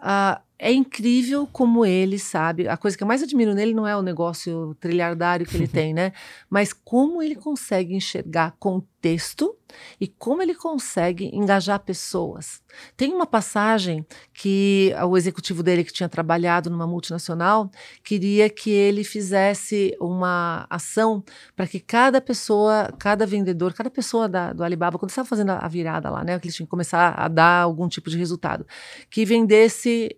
Uh, 0.00 0.40
é 0.58 0.72
incrível 0.72 1.46
como 1.52 1.86
ele 1.86 2.18
sabe. 2.18 2.68
A 2.68 2.76
coisa 2.76 2.96
que 2.96 3.02
eu 3.02 3.06
mais 3.06 3.22
admiro 3.22 3.54
nele 3.54 3.72
não 3.72 3.86
é 3.86 3.96
o 3.96 4.02
negócio 4.02 4.74
trilhardário 4.80 5.46
que 5.46 5.56
ele 5.56 5.68
tem, 5.68 5.94
né? 5.94 6.12
Mas 6.50 6.72
como 6.72 7.22
ele 7.22 7.36
consegue 7.36 7.94
enxergar 7.94 8.56
contexto 8.58 9.54
e 10.00 10.06
como 10.08 10.42
ele 10.42 10.54
consegue 10.54 11.30
engajar 11.32 11.78
pessoas. 11.80 12.62
Tem 12.96 13.12
uma 13.12 13.26
passagem 13.26 14.06
que 14.32 14.92
o 15.06 15.16
executivo 15.16 15.62
dele, 15.62 15.84
que 15.84 15.92
tinha 15.92 16.08
trabalhado 16.08 16.70
numa 16.70 16.86
multinacional, 16.86 17.70
queria 18.02 18.48
que 18.48 18.70
ele 18.70 19.04
fizesse 19.04 19.96
uma 20.00 20.66
ação 20.70 21.22
para 21.56 21.66
que 21.66 21.80
cada 21.80 22.20
pessoa, 22.20 22.92
cada 22.98 23.26
vendedor, 23.26 23.74
cada 23.74 23.90
pessoa 23.90 24.28
da, 24.28 24.52
do 24.52 24.62
Alibaba, 24.64 24.98
quando 24.98 25.10
estava 25.10 25.28
fazendo 25.28 25.50
a 25.50 25.68
virada 25.68 26.10
lá, 26.10 26.24
né, 26.24 26.38
que 26.38 26.46
eles 26.46 26.56
tinham 26.56 26.66
que 26.66 26.70
começar 26.70 27.14
a 27.16 27.28
dar 27.28 27.62
algum 27.62 27.88
tipo 27.88 28.10
de 28.10 28.18
resultado, 28.18 28.66
que 29.10 29.24
vendesse 29.24 30.16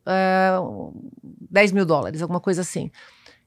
uh, 0.59 0.93
eh, 0.95 1.31
10 1.51 1.73
mil 1.73 1.87
dólares, 1.87 2.23
alguma 2.23 2.41
coisa 2.41 2.61
assim. 2.61 2.91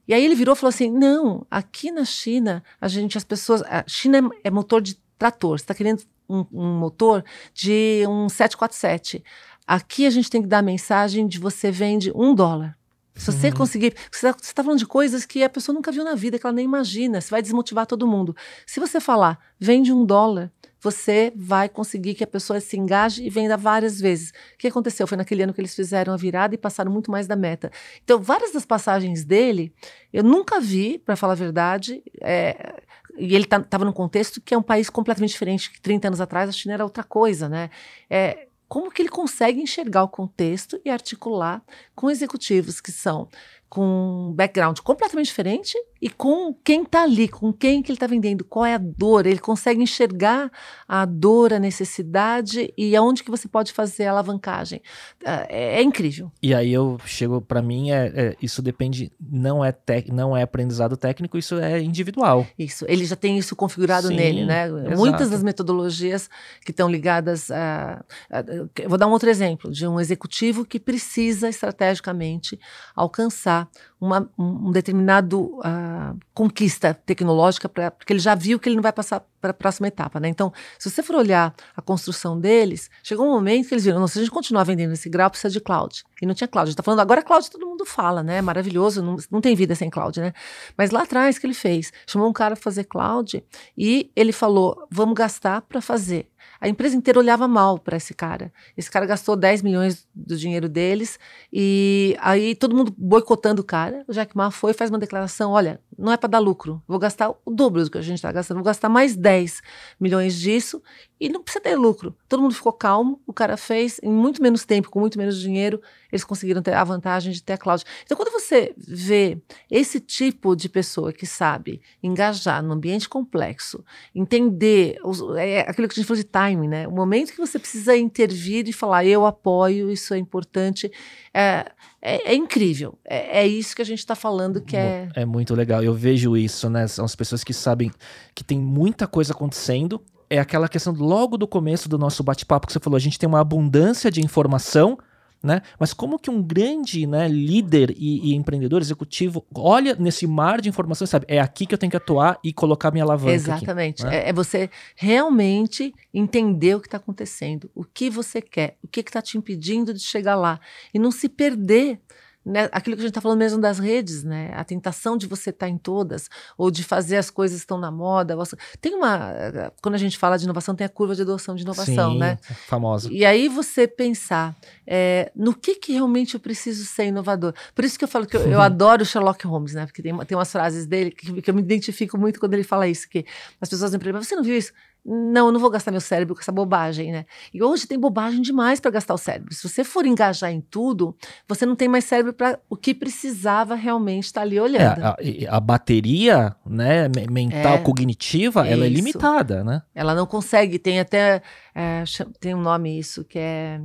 E 0.06 0.12
aí 0.12 0.24
ele 0.24 0.34
virou 0.34 0.54
e 0.54 0.58
falou 0.58 0.68
assim: 0.68 0.90
não, 0.90 1.46
aqui 1.50 1.90
na 1.90 2.04
China, 2.04 2.62
a 2.80 2.88
gente, 2.88 3.16
as 3.16 3.24
pessoas. 3.24 3.62
A 3.62 3.84
China 3.86 4.18
é, 4.18 4.48
é 4.48 4.50
motor 4.50 4.80
de 4.80 4.98
trator. 5.18 5.58
Você 5.58 5.64
está 5.64 5.74
querendo 5.74 6.02
um, 6.28 6.44
um, 6.52 6.78
motor 6.78 7.24
de 7.52 8.04
um 8.08 8.28
747. 8.28 9.24
Aqui 9.66 10.06
a 10.06 10.10
gente 10.10 10.30
tem 10.30 10.42
que 10.42 10.48
dar 10.48 10.58
a 10.58 10.62
mensagem 10.62 11.26
de 11.26 11.38
você 11.38 11.70
vende 11.70 12.12
um 12.14 12.34
dólar. 12.34 12.76
Se 13.14 13.32
você 13.32 13.48
uhum. 13.48 13.54
conseguir. 13.54 13.94
Você 14.10 14.28
está 14.28 14.54
tá 14.54 14.64
falando 14.64 14.78
de 14.78 14.86
coisas 14.86 15.24
que 15.24 15.44
a 15.44 15.48
pessoa 15.48 15.74
nunca 15.74 15.92
viu 15.92 16.04
na 16.04 16.14
vida, 16.14 16.38
que 16.38 16.44
ela 16.44 16.54
nem 16.54 16.64
imagina. 16.64 17.20
Você 17.20 17.30
vai 17.30 17.40
desmotivar 17.40 17.86
todo 17.86 18.06
mundo. 18.06 18.34
Se 18.66 18.80
você 18.80 19.00
falar, 19.00 19.38
vende 19.58 19.92
um 19.92 20.04
dólar, 20.04 20.50
você 20.80 21.32
vai 21.34 21.68
conseguir 21.68 22.14
que 22.14 22.24
a 22.24 22.26
pessoa 22.26 22.60
se 22.60 22.76
engaje 22.76 23.24
e 23.24 23.30
venda 23.30 23.56
várias 23.56 24.00
vezes. 24.00 24.30
O 24.54 24.58
que 24.58 24.66
aconteceu? 24.66 25.06
Foi 25.06 25.16
naquele 25.16 25.42
ano 25.42 25.54
que 25.54 25.60
eles 25.60 25.74
fizeram 25.74 26.12
a 26.12 26.16
virada 26.16 26.54
e 26.54 26.58
passaram 26.58 26.90
muito 26.92 27.10
mais 27.10 27.26
da 27.26 27.36
meta. 27.36 27.70
Então, 28.02 28.20
várias 28.20 28.52
das 28.52 28.66
passagens 28.66 29.24
dele, 29.24 29.72
eu 30.12 30.22
nunca 30.22 30.60
vi, 30.60 30.98
para 30.98 31.16
falar 31.16 31.32
a 31.32 31.36
verdade, 31.36 32.02
é, 32.20 32.82
e 33.16 33.34
ele 33.34 33.44
estava 33.44 33.64
tá, 33.64 33.78
num 33.78 33.92
contexto 33.92 34.40
que 34.40 34.52
é 34.52 34.58
um 34.58 34.62
país 34.62 34.90
completamente 34.90 35.30
diferente, 35.30 35.70
que 35.70 35.80
30 35.80 36.08
anos 36.08 36.20
atrás 36.20 36.48
a 36.48 36.52
China 36.52 36.74
era 36.74 36.84
outra 36.84 37.04
coisa, 37.04 37.48
né? 37.48 37.70
É, 38.10 38.48
como 38.68 38.90
que 38.90 39.02
ele 39.02 39.08
consegue 39.08 39.60
enxergar 39.60 40.04
o 40.04 40.08
contexto 40.08 40.80
e 40.84 40.90
articular 40.90 41.62
com 41.94 42.10
executivos 42.10 42.80
que 42.80 42.92
são 42.92 43.28
com 43.68 44.28
um 44.30 44.32
background 44.32 44.78
completamente 44.80 45.26
diferente 45.26 45.76
e 46.04 46.10
com 46.10 46.52
quem 46.62 46.82
está 46.82 47.02
ali, 47.04 47.26
com 47.26 47.50
quem 47.50 47.82
que 47.82 47.90
ele 47.90 47.96
está 47.96 48.06
vendendo, 48.06 48.44
qual 48.44 48.66
é 48.66 48.74
a 48.74 48.78
dor, 48.78 49.24
ele 49.24 49.38
consegue 49.38 49.82
enxergar 49.82 50.52
a 50.86 51.06
dor, 51.06 51.54
a 51.54 51.58
necessidade 51.58 52.70
e 52.76 52.94
aonde 52.94 53.24
que 53.24 53.30
você 53.30 53.48
pode 53.48 53.72
fazer 53.72 54.04
a 54.04 54.10
alavancagem. 54.10 54.82
É, 55.24 55.78
é 55.78 55.82
incrível. 55.82 56.30
E 56.42 56.54
aí 56.54 56.70
eu 56.70 56.98
chego, 57.06 57.40
para 57.40 57.62
mim, 57.62 57.90
é, 57.90 58.12
é, 58.14 58.36
isso 58.42 58.60
depende, 58.60 59.10
não 59.18 59.64
é, 59.64 59.72
tec, 59.72 60.10
não 60.10 60.36
é 60.36 60.42
aprendizado 60.42 60.94
técnico, 60.94 61.38
isso 61.38 61.58
é 61.58 61.80
individual. 61.80 62.46
Isso, 62.58 62.84
ele 62.86 63.06
já 63.06 63.16
tem 63.16 63.38
isso 63.38 63.56
configurado 63.56 64.08
Sim, 64.08 64.16
nele, 64.16 64.44
né? 64.44 64.66
Exato. 64.66 64.98
Muitas 64.98 65.30
das 65.30 65.42
metodologias 65.42 66.28
que 66.62 66.70
estão 66.70 66.86
ligadas 66.86 67.50
a, 67.50 68.04
a... 68.30 68.44
Vou 68.86 68.98
dar 68.98 69.06
um 69.06 69.12
outro 69.12 69.30
exemplo 69.30 69.70
de 69.70 69.86
um 69.86 69.98
executivo 69.98 70.66
que 70.66 70.78
precisa 70.78 71.48
estrategicamente 71.48 72.60
alcançar 72.94 73.70
uma, 73.98 74.30
um 74.38 74.70
determinado 74.70 75.46
uh, 75.60 75.93
conquista 76.32 76.94
tecnológica, 76.94 77.68
pra, 77.68 77.90
porque 77.90 78.12
ele 78.12 78.20
já 78.20 78.34
viu 78.34 78.58
que 78.58 78.68
ele 78.68 78.76
não 78.76 78.82
vai 78.82 78.92
passar 78.92 79.24
para 79.40 79.50
a 79.50 79.54
próxima 79.54 79.88
etapa. 79.88 80.18
Né? 80.18 80.28
Então, 80.28 80.52
se 80.78 80.90
você 80.90 81.02
for 81.02 81.16
olhar 81.16 81.54
a 81.76 81.82
construção 81.82 82.40
deles, 82.40 82.90
chegou 83.02 83.26
um 83.26 83.32
momento 83.32 83.68
que 83.68 83.74
eles 83.74 83.84
viram, 83.84 84.06
se 84.06 84.18
a 84.18 84.22
gente 84.22 84.30
continuar 84.30 84.64
vendendo 84.64 84.92
esse 84.92 85.08
grau, 85.08 85.28
precisa 85.28 85.52
de 85.52 85.60
cloud. 85.60 86.02
E 86.20 86.26
não 86.26 86.34
tinha 86.34 86.48
cloud. 86.48 86.64
A 86.64 86.70
gente 86.70 86.74
está 86.74 86.82
falando 86.82 87.00
agora 87.00 87.22
cloud, 87.22 87.50
todo 87.50 87.66
mundo 87.66 87.84
fala, 87.84 88.22
né? 88.22 88.40
Maravilhoso, 88.40 89.02
não, 89.02 89.16
não 89.30 89.40
tem 89.40 89.54
vida 89.54 89.74
sem 89.74 89.90
cloud, 89.90 90.18
né? 90.20 90.32
Mas 90.76 90.90
lá 90.90 91.02
atrás, 91.02 91.38
que 91.38 91.46
ele 91.46 91.54
fez? 91.54 91.92
Chamou 92.06 92.28
um 92.28 92.32
cara 92.32 92.54
para 92.54 92.62
fazer 92.62 92.84
cloud 92.84 93.44
e 93.76 94.10
ele 94.16 94.32
falou, 94.32 94.86
vamos 94.90 95.14
gastar 95.14 95.62
para 95.62 95.80
fazer. 95.80 96.28
A 96.60 96.68
empresa 96.68 96.96
inteira 96.96 97.18
olhava 97.18 97.46
mal 97.46 97.78
para 97.78 97.96
esse 97.96 98.14
cara. 98.14 98.52
Esse 98.76 98.90
cara 98.90 99.06
gastou 99.06 99.36
10 99.36 99.62
milhões 99.62 100.06
do 100.14 100.36
dinheiro 100.36 100.68
deles 100.68 101.18
e 101.52 102.16
aí 102.20 102.54
todo 102.54 102.74
mundo 102.74 102.94
boicotando 102.96 103.62
o 103.62 103.64
cara. 103.64 104.04
O 104.08 104.12
Jack 104.12 104.36
Ma 104.36 104.50
foi 104.50 104.72
faz 104.72 104.90
uma 104.90 104.98
declaração: 104.98 105.52
olha, 105.52 105.80
não 105.98 106.12
é 106.12 106.16
para 106.16 106.30
dar 106.30 106.38
lucro, 106.38 106.82
vou 106.86 106.98
gastar 106.98 107.30
o 107.30 107.50
dobro 107.50 107.84
do 107.84 107.90
que 107.90 107.98
a 107.98 108.02
gente 108.02 108.16
está 108.16 108.32
gastando, 108.32 108.58
vou 108.58 108.64
gastar 108.64 108.88
mais 108.88 109.16
10 109.16 109.62
milhões 110.00 110.38
disso 110.38 110.82
e 111.24 111.28
não 111.30 111.42
precisa 111.42 111.62
ter 111.62 111.74
lucro. 111.74 112.14
Todo 112.28 112.42
mundo 112.42 112.54
ficou 112.54 112.70
calmo, 112.70 113.18
o 113.26 113.32
cara 113.32 113.56
fez, 113.56 113.98
em 114.02 114.12
muito 114.12 114.42
menos 114.42 114.66
tempo, 114.66 114.90
com 114.90 115.00
muito 115.00 115.16
menos 115.16 115.40
dinheiro, 115.40 115.80
eles 116.12 116.22
conseguiram 116.22 116.60
ter 116.60 116.74
a 116.74 116.84
vantagem 116.84 117.32
de 117.32 117.42
ter 117.42 117.54
a 117.54 117.58
cloud. 117.58 117.82
Então, 118.04 118.14
quando 118.14 118.30
você 118.30 118.74
vê 118.76 119.38
esse 119.70 120.00
tipo 120.00 120.54
de 120.54 120.68
pessoa 120.68 121.14
que 121.14 121.24
sabe 121.24 121.80
engajar 122.02 122.62
no 122.62 122.74
ambiente 122.74 123.08
complexo, 123.08 123.82
entender 124.14 124.98
os, 125.02 125.22
é 125.38 125.60
aquilo 125.60 125.88
que 125.88 125.94
a 125.94 125.96
gente 125.96 126.06
falou 126.06 126.22
de 126.22 126.28
timing, 126.28 126.68
né? 126.68 126.86
O 126.86 126.92
momento 126.92 127.32
que 127.32 127.38
você 127.38 127.58
precisa 127.58 127.96
intervir 127.96 128.68
e 128.68 128.72
falar, 128.72 129.06
eu 129.06 129.24
apoio, 129.24 129.90
isso 129.90 130.12
é 130.12 130.18
importante, 130.18 130.92
é, 131.32 131.72
é, 132.02 132.32
é 132.32 132.34
incrível. 132.34 132.98
É, 133.02 133.40
é, 133.40 133.46
isso 133.46 133.74
que 133.74 133.80
a 133.80 133.86
gente 133.86 134.00
está 134.00 134.14
falando 134.14 134.60
que 134.60 134.76
é. 134.76 135.08
É 135.14 135.24
muito 135.24 135.54
legal. 135.54 135.82
Eu 135.82 135.94
vejo 135.94 136.36
isso, 136.36 136.68
né? 136.68 136.86
São 136.86 137.06
as 137.06 137.16
pessoas 137.16 137.42
que 137.42 137.54
sabem 137.54 137.90
que 138.34 138.44
tem 138.44 138.58
muita 138.58 139.06
coisa 139.06 139.32
acontecendo 139.32 140.02
é 140.28 140.38
aquela 140.38 140.68
questão 140.68 140.92
logo 140.92 141.36
do 141.36 141.46
começo 141.46 141.88
do 141.88 141.98
nosso 141.98 142.22
bate-papo 142.22 142.66
que 142.66 142.72
você 142.72 142.80
falou, 142.80 142.96
a 142.96 143.00
gente 143.00 143.18
tem 143.18 143.28
uma 143.28 143.40
abundância 143.40 144.10
de 144.10 144.20
informação, 144.20 144.98
né? 145.44 145.60
Mas 145.78 145.92
como 145.92 146.18
que 146.18 146.30
um 146.30 146.42
grande 146.42 147.06
né, 147.06 147.28
líder 147.28 147.94
e, 147.98 148.30
e, 148.30 148.34
empreendedor 148.34 148.80
executivo 148.80 149.44
olha 149.54 149.94
nesse 149.94 150.26
mar 150.26 150.58
de 150.60 150.70
informação 150.70 151.04
e 151.04 151.08
sabe, 151.08 151.26
é 151.28 151.38
aqui 151.38 151.66
que 151.66 151.74
eu 151.74 151.78
tenho 151.78 151.90
que 151.90 151.96
atuar 151.98 152.38
e 152.42 152.50
colocar 152.50 152.90
minha 152.90 153.04
alavanca 153.04 153.32
Exatamente. 153.32 154.02
Aqui, 154.02 154.10
né? 154.10 154.24
é, 154.24 154.28
é, 154.30 154.32
você 154.32 154.70
realmente 154.96 155.94
entender 156.14 156.74
o 156.74 156.80
que 156.80 156.86
está 156.86 156.96
acontecendo, 156.96 157.70
o 157.74 157.84
que 157.84 158.08
você 158.08 158.40
quer, 158.40 158.78
o 158.82 158.88
que 158.88 159.00
está 159.00 159.20
te 159.20 159.36
impedindo 159.36 159.92
de 159.92 160.00
chegar 160.00 160.34
lá 160.34 160.58
e 160.94 160.98
não 160.98 161.10
se 161.10 161.28
perder 161.28 162.00
né, 162.44 162.68
aquilo 162.72 162.96
que 162.96 163.00
a 163.00 163.04
gente 163.04 163.10
está 163.10 163.20
falando 163.20 163.38
mesmo 163.38 163.60
das 163.60 163.78
redes, 163.78 164.22
né? 164.22 164.52
A 164.54 164.62
tentação 164.64 165.16
de 165.16 165.26
você 165.26 165.50
estar 165.50 165.66
tá 165.66 165.70
em 165.70 165.78
todas, 165.78 166.28
ou 166.58 166.70
de 166.70 166.84
fazer 166.84 167.16
as 167.16 167.30
coisas 167.30 167.58
que 167.58 167.64
estão 167.64 167.78
na 167.78 167.90
moda. 167.90 168.36
Tem 168.80 168.94
uma. 168.94 169.32
Quando 169.80 169.94
a 169.94 169.98
gente 169.98 170.18
fala 170.18 170.36
de 170.36 170.44
inovação, 170.44 170.74
tem 170.74 170.84
a 170.84 170.90
curva 170.90 171.14
de 171.14 171.22
adoção 171.22 171.54
de 171.54 171.62
inovação, 171.62 172.12
Sim, 172.12 172.18
né? 172.18 172.38
Famosa. 172.66 173.08
E 173.10 173.24
aí 173.24 173.48
você 173.48 173.88
pensar 173.88 174.54
é, 174.86 175.32
no 175.34 175.54
que, 175.54 175.76
que 175.76 175.92
realmente 175.92 176.34
eu 176.34 176.40
preciso 176.40 176.84
ser 176.84 177.06
inovador. 177.06 177.54
Por 177.74 177.84
isso 177.84 177.98
que 177.98 178.04
eu 178.04 178.08
falo 178.08 178.26
que 178.26 178.36
eu, 178.36 178.42
eu 178.42 178.60
adoro 178.62 179.04
Sherlock 179.04 179.46
Holmes, 179.46 179.72
né? 179.72 179.86
Porque 179.86 180.02
tem, 180.02 180.16
tem 180.18 180.36
umas 180.36 180.52
frases 180.52 180.86
dele 180.86 181.10
que, 181.10 181.40
que 181.40 181.50
eu 181.50 181.54
me 181.54 181.62
identifico 181.62 182.18
muito 182.18 182.38
quando 182.38 182.54
ele 182.54 182.64
fala 182.64 182.86
isso, 182.86 183.08
que 183.08 183.24
as 183.60 183.68
pessoas 183.68 183.92
me 183.92 183.98
perguntam, 183.98 184.22
você 184.22 184.36
não 184.36 184.42
viu 184.42 184.56
isso? 184.56 184.72
Não, 185.04 185.46
eu 185.46 185.52
não 185.52 185.60
vou 185.60 185.68
gastar 185.68 185.90
meu 185.90 186.00
cérebro 186.00 186.34
com 186.34 186.40
essa 186.40 186.50
bobagem, 186.50 187.12
né? 187.12 187.26
E 187.52 187.62
hoje 187.62 187.86
tem 187.86 187.98
bobagem 187.98 188.40
demais 188.40 188.80
para 188.80 188.90
gastar 188.90 189.12
o 189.12 189.18
cérebro. 189.18 189.52
Se 189.52 189.68
você 189.68 189.84
for 189.84 190.06
engajar 190.06 190.50
em 190.50 190.62
tudo, 190.62 191.14
você 191.46 191.66
não 191.66 191.76
tem 191.76 191.88
mais 191.88 192.04
cérebro 192.04 192.32
para 192.32 192.58
o 192.70 192.76
que 192.76 192.94
precisava 192.94 193.74
realmente 193.74 194.24
estar 194.24 194.40
tá 194.40 194.46
ali 194.46 194.58
olhando. 194.58 195.00
É, 195.00 195.46
a, 195.46 195.56
a, 195.56 195.60
bateria, 195.60 196.56
né, 196.64 197.08
mental, 197.30 197.74
é, 197.74 197.78
cognitiva, 197.78 198.66
ela 198.66 198.86
é 198.86 198.88
limitada, 198.88 199.62
né? 199.62 199.82
Ela 199.94 200.14
não 200.14 200.26
consegue, 200.26 200.78
tem 200.78 200.98
até, 200.98 201.42
é, 201.74 202.04
tem 202.40 202.54
um 202.54 202.62
nome 202.62 202.98
isso, 202.98 203.24
que 203.24 203.38
é... 203.38 203.80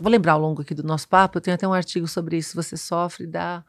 Vou 0.00 0.10
lembrar 0.10 0.32
ao 0.32 0.40
longo 0.40 0.62
aqui 0.62 0.74
do 0.74 0.82
nosso 0.82 1.06
papo, 1.06 1.36
eu 1.36 1.42
tenho 1.42 1.54
até 1.54 1.68
um 1.68 1.74
artigo 1.74 2.08
sobre 2.08 2.38
isso. 2.38 2.56
Você 2.56 2.78
sofre 2.78 3.26
da 3.26 3.62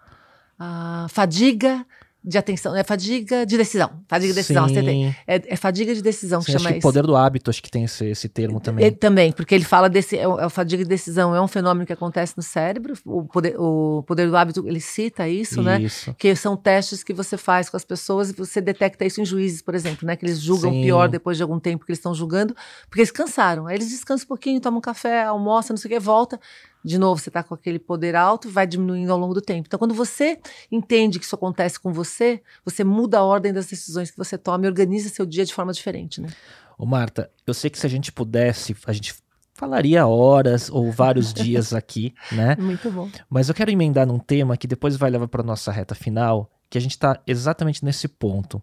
fadiga 1.10 1.86
de 2.24 2.38
atenção, 2.38 2.74
é 2.74 2.84
fadiga 2.84 3.46
de 3.46 3.58
decisão. 3.58 3.92
Fadiga 4.08 4.32
de 4.32 4.40
decisão. 4.40 4.68
Tem, 4.68 5.16
é, 5.28 5.42
é, 5.54 5.56
fadiga 5.58 5.94
de 5.94 6.02
decisão 6.02 6.42
Sim, 6.42 6.46
que 6.46 6.52
chama 6.54 6.66
acho 6.66 6.74
que 6.74 6.80
isso. 6.80 6.88
poder 6.88 7.04
do 7.04 7.16
hábito, 7.16 7.50
acho 7.50 7.62
que 7.62 7.70
tem 7.70 7.84
esse, 7.84 8.06
esse 8.06 8.30
termo 8.30 8.62
também. 8.62 8.86
É, 8.86 8.92
também, 8.92 9.32
porque 9.34 9.54
ele 9.54 9.66
fala 9.66 9.90
desse. 9.90 10.18
É, 10.18 10.24
é, 10.24 10.50
fadiga 10.50 10.84
de 10.84 10.90
decisão 10.90 11.36
é 11.36 11.42
um 11.42 11.48
fenômeno 11.48 11.86
que 11.86 11.92
acontece 11.92 12.34
no 12.38 12.44
cérebro. 12.44 12.94
O 13.06 13.26
poder, 13.26 13.56
o 13.60 14.04
poder 14.08 14.30
do 14.30 14.38
hábito, 14.38 14.66
ele 14.66 14.80
cita 14.80 15.28
isso, 15.28 15.62
né? 15.62 15.82
isso. 15.82 16.12
né? 16.12 16.16
Que 16.18 16.34
são 16.36 16.56
testes 16.56 17.04
que 17.04 17.14
você 17.14 17.36
faz 17.36 17.70
com 17.70 17.76
as 17.76 17.84
pessoas 17.84 18.30
e 18.30 18.34
você 18.34 18.62
detecta 18.62 19.04
isso 19.04 19.20
em 19.20 19.26
juízes, 19.26 19.62
por 19.62 19.76
exemplo, 19.76 20.08
né? 20.08 20.16
Que 20.16 20.26
eles 20.26 20.40
julgam 20.40 20.72
Sim. 20.72 20.82
pior 20.82 21.10
depois 21.10 21.36
de 21.36 21.44
algum 21.44 21.60
tempo 21.60 21.86
que 21.86 21.92
eles 21.92 22.00
estão 22.00 22.16
julgando, 22.16 22.56
porque 22.90 23.02
eles 23.02 23.12
cansaram. 23.12 23.68
Aí 23.68 23.76
eles 23.76 23.90
descansam 23.90 24.24
um 24.24 24.28
pouquinho, 24.30 24.62
tomam 24.62 24.78
um 24.78 24.82
café, 24.82 25.26
almoçam, 25.26 25.74
não 25.74 25.78
sei 25.78 25.92
o 25.92 25.94
que, 25.94 26.00
volta 26.00 26.40
de 26.84 26.98
novo, 26.98 27.22
você 27.22 27.30
está 27.30 27.42
com 27.42 27.54
aquele 27.54 27.80
poder 27.80 28.16
alto, 28.16 28.50
vai 28.50 28.68
diminuindo 28.68 29.12
ao 29.12 29.18
longo 29.18 29.34
do 29.34 29.42
tempo. 29.42 29.68
Então, 29.68 29.80
quando 29.80 29.94
você 29.94 30.40
entende 30.72 31.20
que 31.20 31.26
isso 31.26 31.36
acontece 31.36 31.80
com 31.80 31.94
você, 31.94 32.42
você 32.66 32.84
muda 32.84 33.20
a 33.20 33.24
ordem 33.24 33.54
das 33.54 33.68
decisões 33.68 34.12
que 34.12 34.18
você 34.18 34.38
toma 34.38 34.66
e 34.66 34.68
organiza 34.68 35.10
seu 35.10 35.26
dia 35.26 35.46
de 35.46 35.54
forma 35.54 35.72
diferente, 35.72 36.20
né? 36.20 36.30
Ô 36.78 36.86
Marta, 36.86 37.32
eu 37.46 37.54
sei 37.54 37.70
que 37.70 37.80
se 37.80 37.86
a 37.86 37.90
gente 37.90 38.12
pudesse, 38.12 38.76
a 38.86 38.92
gente 38.92 39.16
falaria 39.54 40.06
horas 40.06 40.70
ou 40.70 40.92
vários 40.92 41.32
dias 41.34 41.74
aqui, 41.74 42.14
né? 42.32 42.56
Muito 42.60 42.92
bom. 42.92 43.10
Mas 43.30 43.48
eu 43.48 43.56
quero 43.56 43.72
emendar 43.72 44.06
num 44.06 44.20
tema 44.20 44.58
que 44.58 44.68
depois 44.68 44.98
vai 44.98 45.10
levar 45.10 45.28
para 45.28 45.44
nossa 45.44 45.72
reta 45.72 45.96
final, 45.96 46.50
que 46.70 46.78
a 46.78 46.82
gente 46.82 46.92
está 46.92 47.22
exatamente 47.26 47.86
nesse 47.86 48.08
ponto. 48.08 48.62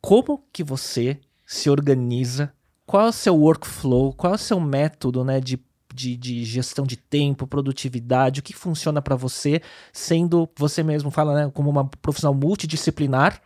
Como 0.00 0.44
que 0.52 0.62
você 0.62 1.18
se 1.46 1.70
organiza? 1.70 2.52
Qual 2.84 3.06
é 3.06 3.08
o 3.08 3.12
seu 3.12 3.36
workflow? 3.36 4.12
Qual 4.12 4.32
é 4.32 4.36
o 4.36 4.38
seu 4.38 4.60
método, 4.60 5.24
né, 5.24 5.40
de 5.40 5.58
de, 5.98 6.16
de 6.16 6.44
gestão 6.44 6.86
de 6.86 6.96
tempo, 6.96 7.46
produtividade, 7.46 8.38
o 8.38 8.42
que 8.42 8.54
funciona 8.54 9.02
para 9.02 9.16
você, 9.16 9.60
sendo 9.92 10.48
você 10.56 10.82
mesmo 10.82 11.10
fala, 11.10 11.34
né, 11.34 11.50
como 11.52 11.68
uma 11.68 11.84
profissional 11.84 12.34
multidisciplinar. 12.34 13.42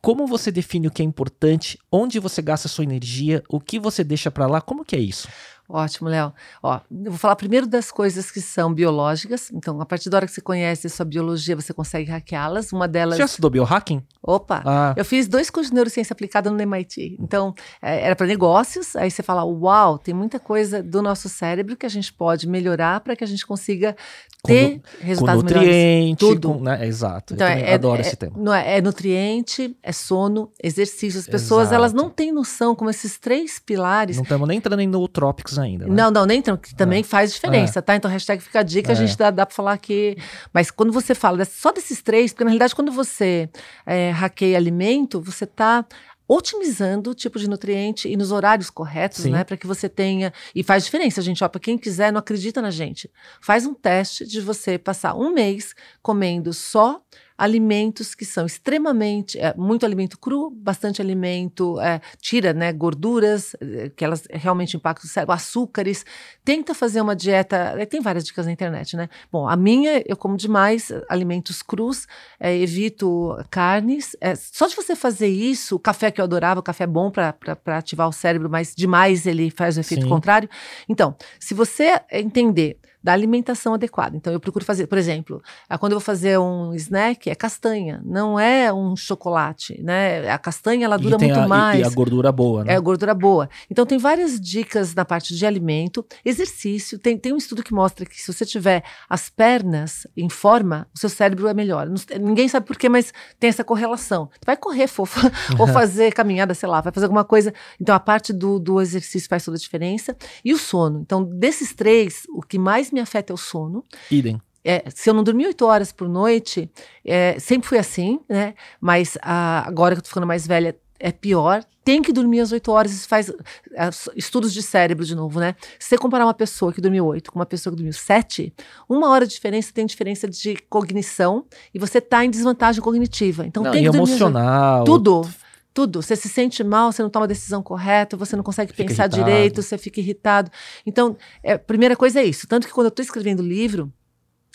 Como 0.00 0.26
você 0.26 0.52
define 0.52 0.86
o 0.86 0.90
que 0.90 1.02
é 1.02 1.04
importante, 1.04 1.78
onde 1.90 2.18
você 2.18 2.40
gasta 2.40 2.68
sua 2.68 2.84
energia, 2.84 3.42
o 3.48 3.60
que 3.60 3.78
você 3.78 4.04
deixa 4.04 4.30
para 4.30 4.46
lá, 4.46 4.60
como 4.60 4.84
que 4.84 4.94
é 4.94 5.00
isso? 5.00 5.28
Ótimo, 5.68 6.08
Léo. 6.08 6.32
Ó, 6.62 6.80
eu 6.90 7.10
vou 7.10 7.18
falar 7.18 7.34
primeiro 7.34 7.66
das 7.66 7.90
coisas 7.90 8.30
que 8.30 8.40
são 8.40 8.72
biológicas. 8.72 9.50
Então, 9.52 9.80
a 9.80 9.86
partir 9.86 10.08
da 10.08 10.18
hora 10.18 10.26
que 10.26 10.32
você 10.32 10.40
conhece 10.40 10.86
a 10.86 10.90
sua 10.90 11.04
biologia, 11.04 11.56
você 11.56 11.72
consegue 11.72 12.10
hackeá-las. 12.10 12.72
Uma 12.72 12.86
delas. 12.86 13.16
Você 13.16 13.22
já 13.22 13.24
estudou 13.24 13.50
biohacking? 13.50 14.02
Opa! 14.22 14.62
Ah. 14.64 14.94
Eu 14.96 15.04
fiz 15.04 15.26
dois 15.26 15.50
cursos 15.50 15.70
de 15.70 15.74
neurociência 15.74 16.12
aplicada 16.12 16.50
no 16.50 16.60
MIT. 16.60 17.16
Então, 17.20 17.54
é, 17.82 18.02
era 18.02 18.14
para 18.14 18.26
negócios. 18.26 18.94
Aí 18.94 19.10
você 19.10 19.22
fala: 19.22 19.44
Uau, 19.44 19.98
tem 19.98 20.14
muita 20.14 20.38
coisa 20.38 20.82
do 20.82 21.02
nosso 21.02 21.28
cérebro 21.28 21.76
que 21.76 21.86
a 21.86 21.88
gente 21.88 22.12
pode 22.12 22.48
melhorar 22.48 23.00
para 23.00 23.16
que 23.16 23.24
a 23.24 23.26
gente 23.26 23.44
consiga 23.44 23.96
ter 24.44 24.80
com, 24.80 25.04
resultados 25.04 25.42
com 25.42 25.48
nutriente, 25.48 26.24
melhores. 26.24 26.40
Tudo. 26.40 26.54
Com, 26.54 26.60
né? 26.62 26.86
Exato. 26.86 27.34
Então, 27.34 27.46
eu 27.46 27.52
é, 27.52 27.74
adoro 27.74 27.98
é, 27.98 28.00
esse 28.02 28.16
tema. 28.16 28.60
É, 28.60 28.78
é, 28.78 28.80
nutriente, 28.80 29.76
é 29.82 29.92
sono, 29.92 30.52
exercício. 30.62 31.18
As 31.18 31.26
pessoas, 31.26 31.68
Exato. 31.68 31.74
elas 31.74 31.92
não 31.92 32.08
têm 32.08 32.32
noção 32.32 32.74
como 32.74 32.88
esses 32.88 33.18
três 33.18 33.58
pilares. 33.58 34.16
Não 34.16 34.22
estamos 34.22 34.46
nem 34.46 34.58
entrando 34.58 34.80
em 34.80 34.86
nootrópicos 34.86 35.55
ainda. 35.58 35.86
Né? 35.86 35.94
Não, 35.94 36.10
não, 36.10 36.26
nem 36.26 36.38
entrando, 36.38 36.58
que 36.58 36.74
também 36.74 37.00
é. 37.00 37.04
faz 37.04 37.32
diferença, 37.32 37.78
é. 37.78 37.82
tá? 37.82 37.96
Então, 37.96 38.10
hashtag 38.10 38.42
fica 38.42 38.60
a 38.60 38.62
dica, 38.62 38.92
a 38.92 38.92
é. 38.92 38.96
gente 38.96 39.16
dá, 39.16 39.30
dá 39.30 39.46
para 39.46 39.54
falar 39.54 39.78
que. 39.78 40.16
Mas 40.52 40.70
quando 40.70 40.92
você 40.92 41.14
fala 41.14 41.44
só 41.44 41.72
desses 41.72 42.02
três, 42.02 42.32
porque 42.32 42.44
na 42.44 42.50
realidade, 42.50 42.74
quando 42.74 42.92
você 42.92 43.48
é, 43.84 44.10
hackeia 44.10 44.56
alimento, 44.56 45.20
você 45.20 45.44
está 45.44 45.84
otimizando 46.28 47.10
o 47.10 47.14
tipo 47.14 47.38
de 47.38 47.48
nutriente 47.48 48.08
e 48.08 48.16
nos 48.16 48.32
horários 48.32 48.68
corretos, 48.68 49.22
Sim. 49.22 49.30
né? 49.30 49.44
Para 49.44 49.56
que 49.56 49.66
você 49.66 49.88
tenha. 49.88 50.32
E 50.54 50.62
faz 50.62 50.84
diferença, 50.84 51.22
gente. 51.22 51.42
Ó, 51.44 51.48
para 51.48 51.60
quem 51.60 51.78
quiser, 51.78 52.12
não 52.12 52.18
acredita 52.18 52.60
na 52.60 52.70
gente. 52.70 53.10
Faz 53.40 53.64
um 53.64 53.74
teste 53.74 54.26
de 54.26 54.40
você 54.40 54.78
passar 54.78 55.14
um 55.14 55.32
mês 55.32 55.74
comendo 56.02 56.52
só 56.52 57.00
alimentos 57.36 58.14
que 58.14 58.24
são 58.24 58.46
extremamente, 58.46 59.38
é, 59.38 59.54
muito 59.56 59.84
alimento 59.84 60.18
cru, 60.18 60.50
bastante 60.50 61.02
alimento, 61.02 61.78
é, 61.80 62.00
tira 62.20 62.52
né, 62.52 62.72
gorduras, 62.72 63.54
é, 63.60 63.90
que 63.90 64.04
elas 64.04 64.24
realmente 64.30 64.76
impactam 64.76 65.06
o 65.06 65.10
cérebro, 65.10 65.34
açúcares. 65.34 66.04
Tenta 66.44 66.74
fazer 66.74 67.00
uma 67.00 67.14
dieta, 67.14 67.74
tem 67.86 68.00
várias 68.00 68.24
dicas 68.24 68.46
na 68.46 68.52
internet, 68.52 68.96
né? 68.96 69.08
Bom, 69.30 69.48
a 69.48 69.56
minha, 69.56 70.02
eu 70.06 70.16
como 70.16 70.36
demais 70.36 70.90
alimentos 71.08 71.62
crus, 71.62 72.06
é, 72.40 72.56
evito 72.56 73.36
carnes. 73.50 74.16
Só 74.52 74.66
de 74.66 74.74
você 74.74 74.96
fazer 74.96 75.28
isso, 75.28 75.76
o 75.76 75.78
café 75.78 76.10
que 76.10 76.20
eu 76.20 76.24
adorava, 76.24 76.60
o 76.60 76.62
café 76.62 76.84
é 76.84 76.86
bom 76.86 77.10
para 77.10 77.34
ativar 77.66 78.08
o 78.08 78.12
cérebro, 78.12 78.48
mas 78.48 78.74
demais 78.74 79.26
ele 79.26 79.50
faz 79.50 79.76
o 79.76 79.80
efeito 79.80 80.04
Sim. 80.04 80.08
contrário. 80.08 80.48
Então, 80.88 81.14
se 81.38 81.52
você 81.54 82.00
entender 82.10 82.78
da 83.06 83.12
alimentação 83.12 83.72
adequada. 83.72 84.16
Então, 84.16 84.32
eu 84.32 84.40
procuro 84.40 84.64
fazer, 84.64 84.88
por 84.88 84.98
exemplo, 84.98 85.40
quando 85.78 85.92
eu 85.92 85.98
vou 86.00 86.04
fazer 86.04 86.40
um 86.40 86.74
snack, 86.74 87.30
é 87.30 87.36
castanha, 87.36 88.02
não 88.04 88.36
é 88.36 88.72
um 88.72 88.96
chocolate, 88.96 89.80
né? 89.80 90.28
A 90.28 90.36
castanha, 90.36 90.86
ela 90.86 90.98
dura 90.98 91.16
muito 91.16 91.38
a, 91.38 91.46
mais. 91.46 91.78
E 91.78 91.84
a 91.84 91.88
gordura 91.88 92.32
boa, 92.32 92.64
né? 92.64 92.72
É 92.72 92.76
a 92.76 92.80
gordura 92.80 93.14
boa. 93.14 93.48
Então, 93.70 93.86
tem 93.86 93.96
várias 93.96 94.40
dicas 94.40 94.92
na 94.92 95.04
parte 95.04 95.36
de 95.36 95.46
alimento. 95.46 96.04
Exercício, 96.24 96.98
tem, 96.98 97.16
tem 97.16 97.32
um 97.32 97.36
estudo 97.36 97.62
que 97.62 97.72
mostra 97.72 98.04
que 98.04 98.20
se 98.20 98.32
você 98.32 98.44
tiver 98.44 98.82
as 99.08 99.30
pernas 99.30 100.04
em 100.16 100.28
forma, 100.28 100.88
o 100.92 100.98
seu 100.98 101.08
cérebro 101.08 101.46
é 101.46 101.54
melhor. 101.54 101.88
ninguém 102.20 102.48
sabe 102.48 102.66
por 102.66 102.76
quê, 102.76 102.88
mas 102.88 103.14
tem 103.38 103.50
essa 103.50 103.62
correlação. 103.62 104.28
vai 104.44 104.56
correr, 104.56 104.88
fofa, 104.88 105.30
ou 105.60 105.68
fazer 105.68 106.12
caminhada, 106.12 106.54
sei 106.54 106.68
lá, 106.68 106.80
vai 106.80 106.92
fazer 106.92 107.06
alguma 107.06 107.24
coisa. 107.24 107.54
Então, 107.80 107.94
a 107.94 108.00
parte 108.00 108.32
do, 108.32 108.58
do 108.58 108.80
exercício 108.80 109.28
faz 109.28 109.44
toda 109.44 109.56
a 109.56 109.60
diferença. 109.60 110.16
E 110.44 110.52
o 110.52 110.58
sono. 110.58 110.98
Então, 111.02 111.22
desses 111.22 111.72
três, 111.72 112.24
o 112.30 112.42
que 112.42 112.58
mais 112.58 112.90
me 112.90 112.95
afeta 113.00 113.32
é 113.32 113.34
o 113.34 113.36
sono. 113.36 113.84
Idem. 114.10 114.40
É, 114.64 114.84
se 114.92 115.08
eu 115.08 115.14
não 115.14 115.22
dormir 115.22 115.46
oito 115.46 115.64
horas 115.64 115.92
por 115.92 116.08
noite, 116.08 116.68
é, 117.04 117.38
sempre 117.38 117.68
fui 117.68 117.78
assim, 117.78 118.18
né? 118.28 118.54
Mas 118.80 119.16
a, 119.22 119.66
agora 119.66 119.94
que 119.94 120.00
eu 120.00 120.02
tô 120.02 120.08
ficando 120.08 120.26
mais 120.26 120.44
velha, 120.44 120.76
é 120.98 121.12
pior, 121.12 121.62
tem 121.84 122.02
que 122.02 122.12
dormir 122.12 122.40
às 122.40 122.52
8 122.52 122.72
horas, 122.72 122.92
isso 122.92 123.08
faz 123.08 123.28
é, 123.28 123.90
estudos 124.16 124.52
de 124.52 124.62
cérebro 124.62 125.04
de 125.04 125.14
novo, 125.14 125.38
né? 125.38 125.54
Se 125.78 125.90
você 125.90 125.98
comparar 125.98 126.24
uma 126.26 126.34
pessoa 126.34 126.72
que 126.72 126.80
dormiu 126.80 127.06
8 127.06 127.30
com 127.30 127.38
uma 127.38 127.46
pessoa 127.46 127.72
que 127.72 127.76
dormiu 127.76 127.92
7, 127.92 128.52
uma 128.88 129.08
hora 129.10 129.26
de 129.26 129.34
diferença 129.34 129.72
tem 129.72 129.86
diferença 129.86 130.28
de 130.28 130.56
cognição 130.68 131.44
e 131.72 131.78
você 131.78 131.98
está 131.98 132.24
em 132.24 132.30
desvantagem 132.30 132.82
cognitiva. 132.82 133.46
Então 133.46 133.62
não, 133.62 133.70
tem 133.70 133.86
e 133.86 133.90
que 133.90 133.96
emocional. 133.96 134.84
Tudo. 134.84 135.28
Tudo. 135.76 136.00
Você 136.00 136.16
se 136.16 136.26
sente 136.30 136.64
mal, 136.64 136.90
você 136.90 137.02
não 137.02 137.10
toma 137.10 137.26
a 137.26 137.28
decisão 137.28 137.62
correta, 137.62 138.16
você 138.16 138.34
não 138.34 138.42
consegue 138.42 138.72
fica 138.72 138.82
pensar 138.88 139.04
irritado. 139.04 139.24
direito, 139.24 139.60
você 139.60 139.76
fica 139.76 140.00
irritado. 140.00 140.50
Então, 140.86 141.18
é, 141.42 141.58
primeira 141.58 141.94
coisa 141.94 142.18
é 142.18 142.24
isso. 142.24 142.46
Tanto 142.46 142.66
que 142.66 142.72
quando 142.72 142.86
eu 142.86 142.88
estou 142.88 143.02
escrevendo 143.02 143.40
o 143.40 143.46
livro, 143.46 143.92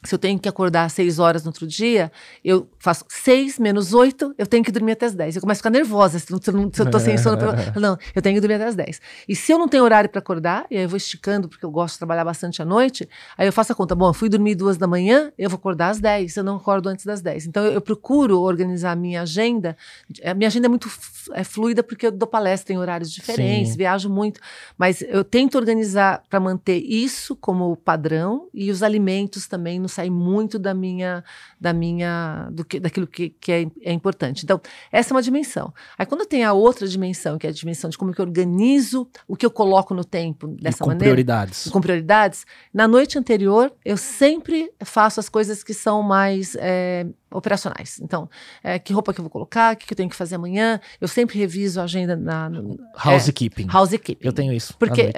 se 0.03 0.15
eu 0.15 0.19
tenho 0.19 0.40
que 0.40 0.49
acordar 0.49 0.86
às 0.86 0.94
6 0.94 1.19
horas 1.19 1.44
no 1.44 1.49
outro 1.49 1.68
dia, 1.68 2.11
eu 2.44 2.68
faço 2.80 3.06
6 3.07 3.60
menos 3.60 3.94
8, 3.94 4.34
eu 4.38 4.48
tenho 4.48 4.64
que 4.64 4.72
dormir 4.72 4.94
até 4.94 5.06
as 5.06 5.14
10. 5.14 5.36
Eu 5.36 5.41
começo 5.41 5.60
a 5.60 5.61
ficar 5.61 5.69
nervosa 5.69 6.18
se, 6.18 6.26
se, 6.26 6.52
não, 6.52 6.72
se 6.73 6.82
eu 6.82 6.90
tô 6.90 6.99
sem 6.99 7.18
sono. 7.18 7.38
não, 7.80 7.98
eu 8.15 8.22
tenho 8.22 8.36
que 8.36 8.41
dormir 8.41 8.56
até 8.56 8.65
as 8.65 8.76
10. 8.76 9.02
E 9.28 9.36
se 9.36 9.52
eu 9.52 9.60
não 9.60 9.68
tenho 9.68 9.84
horário 9.84 10.10
para 10.10 10.19
acordar, 10.19 10.65
e 10.72 10.78
aí 10.78 10.84
eu 10.84 10.90
vou 10.90 10.98
esticando, 10.98 11.48
porque 11.48 11.64
eu 11.64 11.69
gosto 11.69 11.94
de 11.94 11.99
trabalhar 11.99 12.26
bastante 12.26 12.61
à 12.61 12.65
noite, 12.65 13.07
aí 13.38 13.48
eu 13.48 13.53
faço 13.53 13.72
a 13.72 13.76
conta. 13.76 13.94
Bom, 13.94 14.10
eu 14.10 14.14
fui 14.14 14.28
dormir 14.28 14.56
duas 14.56 14.78
da 14.78 14.88
manhã, 14.88 15.32
eu 15.38 15.49
vou 15.49 15.57
acordar 15.57 15.90
às 15.90 15.99
10, 15.99 16.36
eu 16.38 16.44
não 16.44 16.56
acordo 16.56 16.90
antes 16.90 17.06
das 17.06 17.22
10. 17.22 17.45
Então 17.45 17.64
eu, 17.64 17.73
eu 17.73 17.82
procuro 17.82 18.40
organizar 18.40 18.91
a 18.91 18.95
minha 18.95 19.22
agenda. 19.22 19.78
A 20.26 20.34
minha 20.34 20.48
agenda 20.48 20.65
é 20.65 20.69
muito 20.69 20.90
é 21.34 21.44
fluida 21.44 21.84
porque 21.84 22.07
eu 22.07 22.11
dou 22.11 22.28
palestra 22.28 22.73
em 22.73 22.78
horários 22.78 23.11
diferentes, 23.11 23.73
Sim. 23.73 23.78
viajo 23.78 24.10
muito, 24.10 24.40
mas 24.78 25.02
eu 25.02 25.23
tento 25.23 25.57
organizar 25.57 26.23
para 26.30 26.40
manter 26.40 26.78
isso 26.78 27.36
como 27.36 27.76
padrão 27.78 28.48
e 28.53 28.72
os 28.72 28.82
alimentos 28.82 29.48
também 29.48 29.80
no 29.80 29.90
sai 29.91 30.09
muito 30.09 30.57
da 30.57 30.73
minha, 30.73 31.23
da 31.59 31.73
minha, 31.73 32.49
do 32.51 32.65
que, 32.65 32.80
daquilo 32.80 33.05
que, 33.05 33.30
que 33.30 33.51
é, 33.51 33.68
é, 33.81 33.93
importante. 33.93 34.43
Então, 34.43 34.59
essa 34.91 35.13
é 35.13 35.15
uma 35.15 35.22
dimensão. 35.22 35.73
Aí, 35.97 36.05
quando 36.05 36.26
tem 36.26 36.43
a 36.43 36.53
outra 36.53 36.88
dimensão, 36.88 37.38
que 37.38 37.45
é 37.45 37.49
a 37.49 37.53
dimensão 37.53 37.89
de 37.89 37.97
como 37.97 38.13
que 38.13 38.19
eu 38.19 38.26
organizo 38.26 39.07
o 39.27 39.35
que 39.35 39.45
eu 39.45 39.51
coloco 39.51 39.93
no 39.93 40.03
tempo 40.03 40.47
dessa 40.47 40.80
com 40.80 40.88
maneira. 40.88 41.05
Prioridades. 41.05 41.69
Com 41.69 41.81
prioridades. 41.81 42.45
Na 42.73 42.88
noite 42.88 43.18
anterior, 43.18 43.72
eu 43.85 43.97
sempre 43.97 44.72
faço 44.84 45.19
as 45.19 45.30
coisas 45.30 45.63
que 45.63 45.73
são 45.73 46.01
mais 46.01 46.55
é, 46.59 47.05
operacionais. 47.31 47.99
Então, 48.01 48.30
é, 48.63 48.80
que 48.80 48.93
roupa 48.93 49.13
que 49.13 49.19
eu 49.19 49.23
vou 49.23 49.30
colocar, 49.30 49.73
o 49.73 49.77
que, 49.77 49.85
que 49.85 49.93
eu 49.93 49.97
tenho 49.97 50.09
que 50.09 50.15
fazer 50.15 50.35
amanhã. 50.35 50.80
Eu 50.99 51.07
sempre 51.07 51.38
reviso 51.38 51.80
a 51.80 51.84
agenda 51.84 52.15
na. 52.15 52.49
No, 52.49 52.77
housekeeping. 53.03 53.68
É, 53.72 53.76
housekeeping. 53.76 54.26
Eu 54.26 54.34
tenho 54.34 54.53
isso. 54.53 54.76
Porque 54.77 55.11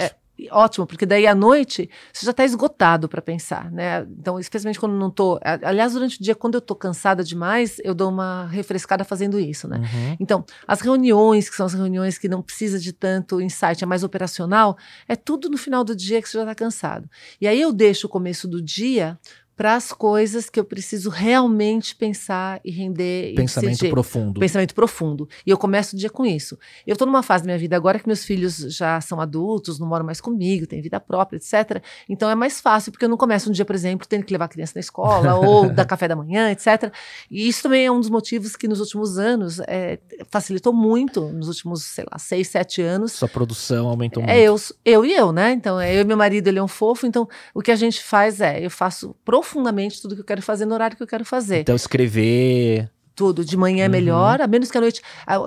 ótimo, 0.50 0.86
porque 0.86 1.06
daí 1.06 1.26
à 1.26 1.34
noite 1.34 1.88
você 2.12 2.26
já 2.26 2.32
está 2.32 2.44
esgotado 2.44 3.08
para 3.08 3.22
pensar, 3.22 3.70
né? 3.70 4.06
Então, 4.18 4.38
especialmente 4.38 4.80
quando 4.80 4.94
não 4.94 5.10
tô. 5.10 5.38
Aliás, 5.62 5.92
durante 5.92 6.18
o 6.18 6.22
dia, 6.22 6.34
quando 6.34 6.56
eu 6.56 6.60
tô 6.60 6.74
cansada 6.74 7.22
demais, 7.22 7.80
eu 7.84 7.94
dou 7.94 8.10
uma 8.10 8.46
refrescada 8.46 9.04
fazendo 9.04 9.38
isso, 9.38 9.68
né? 9.68 9.78
Uhum. 9.78 10.16
Então, 10.18 10.44
as 10.66 10.80
reuniões, 10.80 11.48
que 11.48 11.56
são 11.56 11.66
as 11.66 11.74
reuniões 11.74 12.18
que 12.18 12.28
não 12.28 12.42
precisa 12.42 12.78
de 12.78 12.92
tanto 12.92 13.40
insight, 13.40 13.82
é 13.82 13.86
mais 13.86 14.02
operacional, 14.02 14.76
é 15.08 15.14
tudo 15.14 15.48
no 15.48 15.56
final 15.56 15.84
do 15.84 15.94
dia 15.94 16.20
que 16.20 16.28
você 16.28 16.38
já 16.38 16.42
está 16.42 16.54
cansado. 16.54 17.08
E 17.40 17.46
aí 17.46 17.60
eu 17.60 17.72
deixo 17.72 18.06
o 18.06 18.10
começo 18.10 18.48
do 18.48 18.60
dia 18.60 19.18
para 19.56 19.74
as 19.74 19.92
coisas 19.92 20.50
que 20.50 20.58
eu 20.58 20.64
preciso 20.64 21.08
realmente 21.08 21.94
pensar 21.94 22.60
e 22.64 22.70
render. 22.70 23.34
Pensamento 23.34 23.86
e 23.86 23.90
profundo. 23.90 24.40
Pensamento 24.40 24.74
profundo. 24.74 25.28
E 25.46 25.50
eu 25.50 25.56
começo 25.56 25.94
o 25.94 25.98
dia 25.98 26.10
com 26.10 26.26
isso. 26.26 26.58
Eu 26.86 26.94
estou 26.94 27.06
numa 27.06 27.22
fase 27.22 27.44
da 27.44 27.46
minha 27.46 27.58
vida 27.58 27.76
agora 27.76 27.98
que 27.98 28.06
meus 28.06 28.24
filhos 28.24 28.56
já 28.56 29.00
são 29.00 29.20
adultos, 29.20 29.78
não 29.78 29.86
moram 29.86 30.04
mais 30.04 30.20
comigo, 30.20 30.66
têm 30.66 30.80
vida 30.80 30.98
própria, 30.98 31.36
etc. 31.36 31.82
Então 32.08 32.28
é 32.28 32.34
mais 32.34 32.60
fácil, 32.60 32.90
porque 32.90 33.04
eu 33.04 33.08
não 33.08 33.16
começo 33.16 33.48
um 33.48 33.52
dia, 33.52 33.64
por 33.64 33.74
exemplo, 33.74 34.06
tendo 34.08 34.24
que 34.24 34.32
levar 34.32 34.46
a 34.46 34.48
criança 34.48 34.72
na 34.74 34.80
escola 34.80 35.34
ou 35.38 35.70
dar 35.70 35.84
café 35.84 36.08
da 36.08 36.16
manhã, 36.16 36.50
etc. 36.50 36.92
E 37.30 37.48
isso 37.48 37.62
também 37.62 37.86
é 37.86 37.92
um 37.92 38.00
dos 38.00 38.10
motivos 38.10 38.56
que 38.56 38.66
nos 38.66 38.80
últimos 38.80 39.18
anos 39.18 39.60
é, 39.68 40.00
facilitou 40.30 40.72
muito, 40.72 41.20
nos 41.28 41.46
últimos, 41.46 41.84
sei 41.84 42.04
lá, 42.10 42.18
seis, 42.18 42.48
sete 42.48 42.82
anos. 42.82 43.12
Sua 43.12 43.28
produção 43.28 43.86
aumentou 43.86 44.22
é, 44.24 44.48
muito. 44.48 44.74
Eu, 44.84 45.02
eu 45.02 45.04
e 45.04 45.12
eu, 45.14 45.30
né? 45.30 45.52
Então, 45.52 45.80
é, 45.80 45.94
eu 45.94 46.00
e 46.00 46.04
meu 46.04 46.16
marido, 46.16 46.48
ele 46.48 46.58
é 46.58 46.62
um 46.62 46.68
fofo, 46.68 47.06
então 47.06 47.28
o 47.54 47.62
que 47.62 47.70
a 47.70 47.76
gente 47.76 48.02
faz 48.02 48.40
é, 48.40 48.64
eu 48.64 48.70
faço 48.70 49.14
profundamente 49.24 49.43
profundamente 49.44 50.00
tudo 50.00 50.14
que 50.14 50.22
eu 50.22 50.24
quero 50.24 50.42
fazer 50.42 50.64
no 50.64 50.74
horário 50.74 50.96
que 50.96 51.02
eu 51.02 51.06
quero 51.06 51.24
fazer. 51.24 51.60
Então, 51.60 51.76
escrever 51.76 52.90
tudo. 53.14 53.44
De 53.44 53.56
manhã 53.56 53.84
é 53.84 53.86
uhum. 53.86 53.92
melhor, 53.92 54.40
a 54.40 54.46
menos 54.46 54.70
que 54.70 54.78
a 54.78 54.80
noite. 54.80 55.00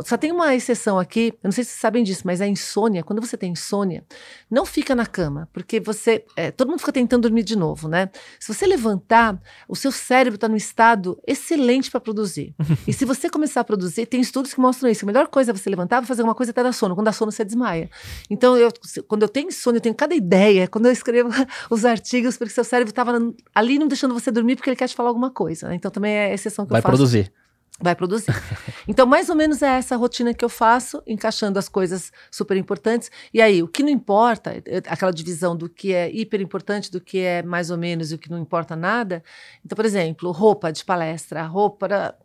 Só 0.06 0.18
tem 0.18 0.32
uma 0.32 0.56
exceção 0.56 0.98
aqui, 0.98 1.34
eu 1.44 1.48
não 1.48 1.52
sei 1.52 1.64
se 1.64 1.72
vocês 1.72 1.82
sabem 1.82 2.04
disso, 2.04 2.24
mas 2.26 2.42
a 2.42 2.48
insônia, 2.48 3.04
quando 3.04 3.22
você 3.22 3.38
tem 3.38 3.52
insônia, 3.52 4.04
não 4.50 4.66
fica 4.66 4.96
na 4.96 5.06
cama, 5.06 5.50
porque 5.54 5.80
você. 5.80 6.24
É, 6.36 6.52
todo 6.52 6.70
mundo 6.70 6.80
fica 6.80 6.92
tentando 6.92 7.24
dormir 7.24 7.44
de 7.44 7.56
novo, 7.56 7.88
né? 7.88 8.10
Se 8.40 8.54
você 8.54 8.66
levantar, 8.66 9.40
o 9.68 9.76
seu 9.76 9.92
cérebro 9.92 10.36
está 10.36 10.48
num 10.48 10.56
estado 10.56 11.20
excelente 11.28 11.92
para 11.92 12.00
produzir. 12.00 12.56
e 12.88 12.94
se 12.94 13.06
você 13.06 13.30
começar 13.30 13.62
a 13.62 13.64
produzir, 13.64 14.06
tem 14.06 14.22
estudos 14.22 14.54
que 14.54 14.60
mostram 14.60 14.90
isso. 14.90 15.06
A 15.06 15.08
melhor 15.08 15.28
coisa 15.28 15.52
é 15.52 15.54
você 15.54 15.70
levantar 15.70 16.04
e 16.04 16.06
fazer 16.06 16.22
alguma 16.22 16.36
coisa 16.36 16.52
até 16.52 16.64
dar 16.64 16.72
sono. 16.72 16.96
Quando 16.96 17.06
dá 17.06 17.12
sono, 17.12 17.32
você 17.32 17.44
desmaia. 17.44 17.90
Então, 18.30 18.58
eu, 18.58 18.72
quando 19.08 19.24
eu 19.24 19.30
tenho 19.30 19.48
insônia, 19.48 19.78
eu 19.78 19.82
tenho 19.82 19.96
cada 19.96 20.16
ideia. 20.16 20.68
Quando 20.68 20.86
eu 20.86 20.92
escrevo 20.92 21.30
os 21.70 21.86
artigos, 21.86 22.38
porque 22.38 22.54
seu 22.54 22.64
cérebro 22.64 22.92
estava 22.92 23.20
ali 23.54 23.78
não 23.78 23.88
deixando 23.88 24.14
você 24.14 24.32
dormir 24.32 24.56
porque 24.56 24.70
ele 24.70 24.78
quer 24.78 24.88
te 24.88 24.96
falar 24.96 25.10
alguma 25.10 25.30
coisa. 25.30 25.68
Né? 25.68 25.76
Então, 25.76 25.92
também 25.92 26.14
é 26.14 26.32
a 26.32 26.34
exceção 26.34 26.66
que 26.66 26.72
Vai 26.72 26.80
eu 26.80 26.84
faço. 26.84 26.92
Vai 26.92 26.98
produzir 26.98 27.34
vai 27.80 27.96
produzir. 27.96 28.28
Então, 28.90 29.06
mais 29.06 29.28
ou 29.30 29.36
menos 29.36 29.62
é 29.62 29.68
essa 29.68 29.98
rotina 29.98 30.34
que 30.34 30.46
eu 30.46 30.48
faço, 30.48 31.04
encaixando 31.06 31.60
as 31.60 31.68
coisas 31.68 32.10
super 32.32 32.56
importantes. 32.56 33.12
E 33.34 33.42
aí, 33.42 33.62
o 33.62 33.68
que 33.68 33.84
não 33.84 33.90
importa, 33.90 34.52
é, 34.66 34.78
aquela 34.88 35.12
divisão 35.12 35.58
do 35.58 35.68
que 35.68 35.94
é 35.94 36.10
hiper 36.10 36.40
importante, 36.40 36.90
do 36.90 37.02
que 37.02 37.20
é 37.20 37.44
mais 37.44 37.70
ou 37.70 37.78
menos 37.78 38.14
e 38.14 38.16
o 38.16 38.18
que 38.18 38.32
não 38.32 38.40
importa 38.40 38.78
nada. 38.78 39.22
Então, 39.66 39.76
por 39.76 39.84
exemplo, 39.84 40.32
roupa 40.32 40.72
de 40.72 40.86
palestra, 40.86 41.44
roupa. 41.44 42.16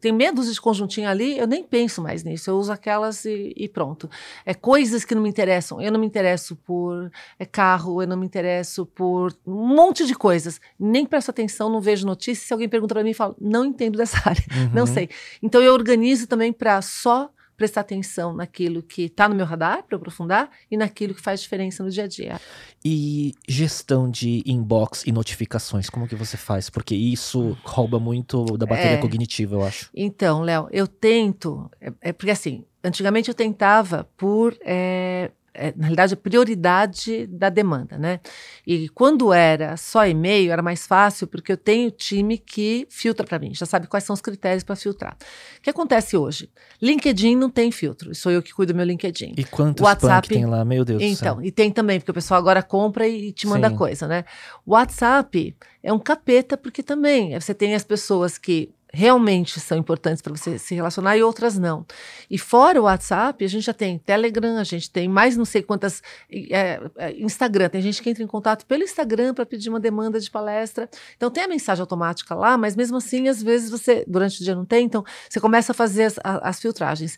Tem 0.00 0.16
dúzia 0.32 0.52
de 0.52 0.60
conjuntinho 0.60 1.08
ali, 1.08 1.38
eu 1.38 1.46
nem 1.46 1.62
penso 1.62 2.00
mais 2.00 2.24
nisso, 2.24 2.50
eu 2.50 2.56
uso 2.56 2.72
aquelas 2.72 3.24
e, 3.24 3.52
e 3.56 3.68
pronto. 3.68 4.08
É 4.44 4.54
coisas 4.54 5.04
que 5.04 5.14
não 5.14 5.22
me 5.22 5.28
interessam. 5.28 5.80
Eu 5.80 5.92
não 5.92 6.00
me 6.00 6.06
interesso 6.06 6.56
por 6.56 7.10
é, 7.38 7.44
carro, 7.44 8.02
eu 8.02 8.06
não 8.06 8.16
me 8.16 8.24
interesso 8.24 8.86
por 8.86 9.34
um 9.46 9.66
monte 9.66 10.06
de 10.06 10.14
coisas. 10.14 10.60
Nem 10.78 11.04
presto 11.04 11.30
atenção, 11.30 11.68
não 11.68 11.80
vejo 11.80 12.06
notícias. 12.06 12.46
Se 12.46 12.52
alguém 12.52 12.68
pergunta 12.68 12.94
para 12.94 13.04
mim, 13.04 13.10
eu 13.10 13.16
falo, 13.16 13.36
não 13.40 13.64
entendo 13.64 13.98
dessa 13.98 14.18
área. 14.28 14.42
Uhum. 14.52 14.70
Não 14.74 14.86
sei. 14.86 15.08
Então 15.42 15.62
eu 15.62 15.72
organizo 15.72 16.26
também 16.26 16.52
para 16.52 16.80
só 16.82 17.30
prestar 17.56 17.82
atenção 17.82 18.34
naquilo 18.34 18.82
que 18.82 19.02
está 19.04 19.28
no 19.28 19.34
meu 19.34 19.46
radar 19.46 19.82
para 19.84 19.96
aprofundar 19.96 20.50
e 20.70 20.76
naquilo 20.76 21.14
que 21.14 21.20
faz 21.20 21.40
diferença 21.40 21.82
no 21.82 21.90
dia 21.90 22.04
a 22.04 22.06
dia. 22.06 22.40
E 22.84 23.34
gestão 23.48 24.10
de 24.10 24.42
inbox 24.46 25.04
e 25.06 25.12
notificações, 25.12 25.88
como 25.88 26.08
que 26.08 26.14
você 26.14 26.36
faz? 26.36 26.68
Porque 26.68 26.94
isso 26.94 27.56
rouba 27.62 27.98
muito 28.00 28.44
da 28.56 28.66
bateria 28.66 28.92
é, 28.92 28.96
cognitiva, 28.96 29.54
eu 29.54 29.62
acho. 29.62 29.90
Então, 29.94 30.42
Léo, 30.42 30.68
eu 30.72 30.86
tento, 30.86 31.70
é, 31.80 31.92
é, 32.00 32.12
porque 32.12 32.30
assim, 32.30 32.64
antigamente 32.82 33.28
eu 33.28 33.34
tentava 33.34 34.08
por 34.16 34.56
é, 34.64 35.30
é, 35.54 35.72
na 35.76 35.84
realidade, 35.84 36.14
a 36.14 36.16
prioridade 36.16 37.26
da 37.26 37.48
demanda, 37.48 37.98
né? 37.98 38.20
E 38.66 38.88
quando 38.88 39.32
era 39.32 39.76
só 39.76 40.06
e-mail, 40.06 40.50
era 40.50 40.62
mais 40.62 40.86
fácil, 40.86 41.26
porque 41.26 41.52
eu 41.52 41.56
tenho 41.56 41.90
time 41.90 42.38
que 42.38 42.86
filtra 42.90 43.26
para 43.26 43.38
mim, 43.38 43.54
já 43.54 43.66
sabe 43.66 43.86
quais 43.86 44.04
são 44.04 44.14
os 44.14 44.20
critérios 44.20 44.64
para 44.64 44.76
filtrar. 44.76 45.16
O 45.58 45.62
que 45.62 45.70
acontece 45.70 46.16
hoje? 46.16 46.50
LinkedIn 46.80 47.36
não 47.36 47.50
tem 47.50 47.70
filtro, 47.70 48.14
sou 48.14 48.32
eu 48.32 48.42
que 48.42 48.52
cuido 48.52 48.72
do 48.72 48.76
meu 48.76 48.86
LinkedIn. 48.86 49.34
E 49.36 49.44
quantos 49.44 49.84
WhatsApp 49.84 50.28
tem 50.28 50.46
lá, 50.46 50.64
meu 50.64 50.84
Deus 50.84 51.02
então, 51.02 51.36
do 51.36 51.40
céu. 51.40 51.46
e 51.46 51.52
tem 51.52 51.70
também, 51.70 52.00
porque 52.00 52.10
o 52.10 52.14
pessoal 52.14 52.38
agora 52.38 52.62
compra 52.62 53.06
e 53.06 53.32
te 53.32 53.46
manda 53.46 53.68
Sim. 53.68 53.76
coisa, 53.76 54.08
né? 54.08 54.24
WhatsApp 54.66 55.54
é 55.82 55.92
um 55.92 55.98
capeta, 55.98 56.56
porque 56.56 56.82
também 56.82 57.38
você 57.38 57.52
tem 57.52 57.74
as 57.74 57.84
pessoas 57.84 58.38
que 58.38 58.70
realmente 58.92 59.58
são 59.58 59.78
importantes 59.78 60.20
para 60.20 60.36
você 60.36 60.58
se 60.58 60.74
relacionar 60.74 61.16
e 61.16 61.22
outras 61.22 61.58
não. 61.58 61.86
E 62.30 62.38
fora 62.38 62.80
o 62.80 62.84
WhatsApp, 62.84 63.42
a 63.42 63.48
gente 63.48 63.64
já 63.64 63.72
tem 63.72 63.98
Telegram, 63.98 64.58
a 64.58 64.64
gente 64.64 64.90
tem 64.90 65.08
mais 65.08 65.36
não 65.36 65.46
sei 65.46 65.62
quantas. 65.62 66.02
É, 66.30 66.80
é, 66.96 67.12
Instagram, 67.18 67.70
tem 67.70 67.80
gente 67.80 68.02
que 68.02 68.10
entra 68.10 68.22
em 68.22 68.26
contato 68.26 68.66
pelo 68.66 68.82
Instagram 68.82 69.32
para 69.32 69.46
pedir 69.46 69.70
uma 69.70 69.80
demanda 69.80 70.20
de 70.20 70.30
palestra. 70.30 70.88
Então 71.16 71.30
tem 71.30 71.44
a 71.44 71.48
mensagem 71.48 71.80
automática 71.80 72.34
lá, 72.34 72.58
mas 72.58 72.76
mesmo 72.76 72.98
assim, 72.98 73.28
às 73.28 73.42
vezes 73.42 73.70
você, 73.70 74.04
durante 74.06 74.40
o 74.42 74.44
dia 74.44 74.54
não 74.54 74.66
tem, 74.66 74.84
então 74.84 75.02
você 75.28 75.40
começa 75.40 75.72
a 75.72 75.74
fazer 75.74 76.04
as, 76.04 76.18
as 76.22 76.60
filtragens 76.60 77.16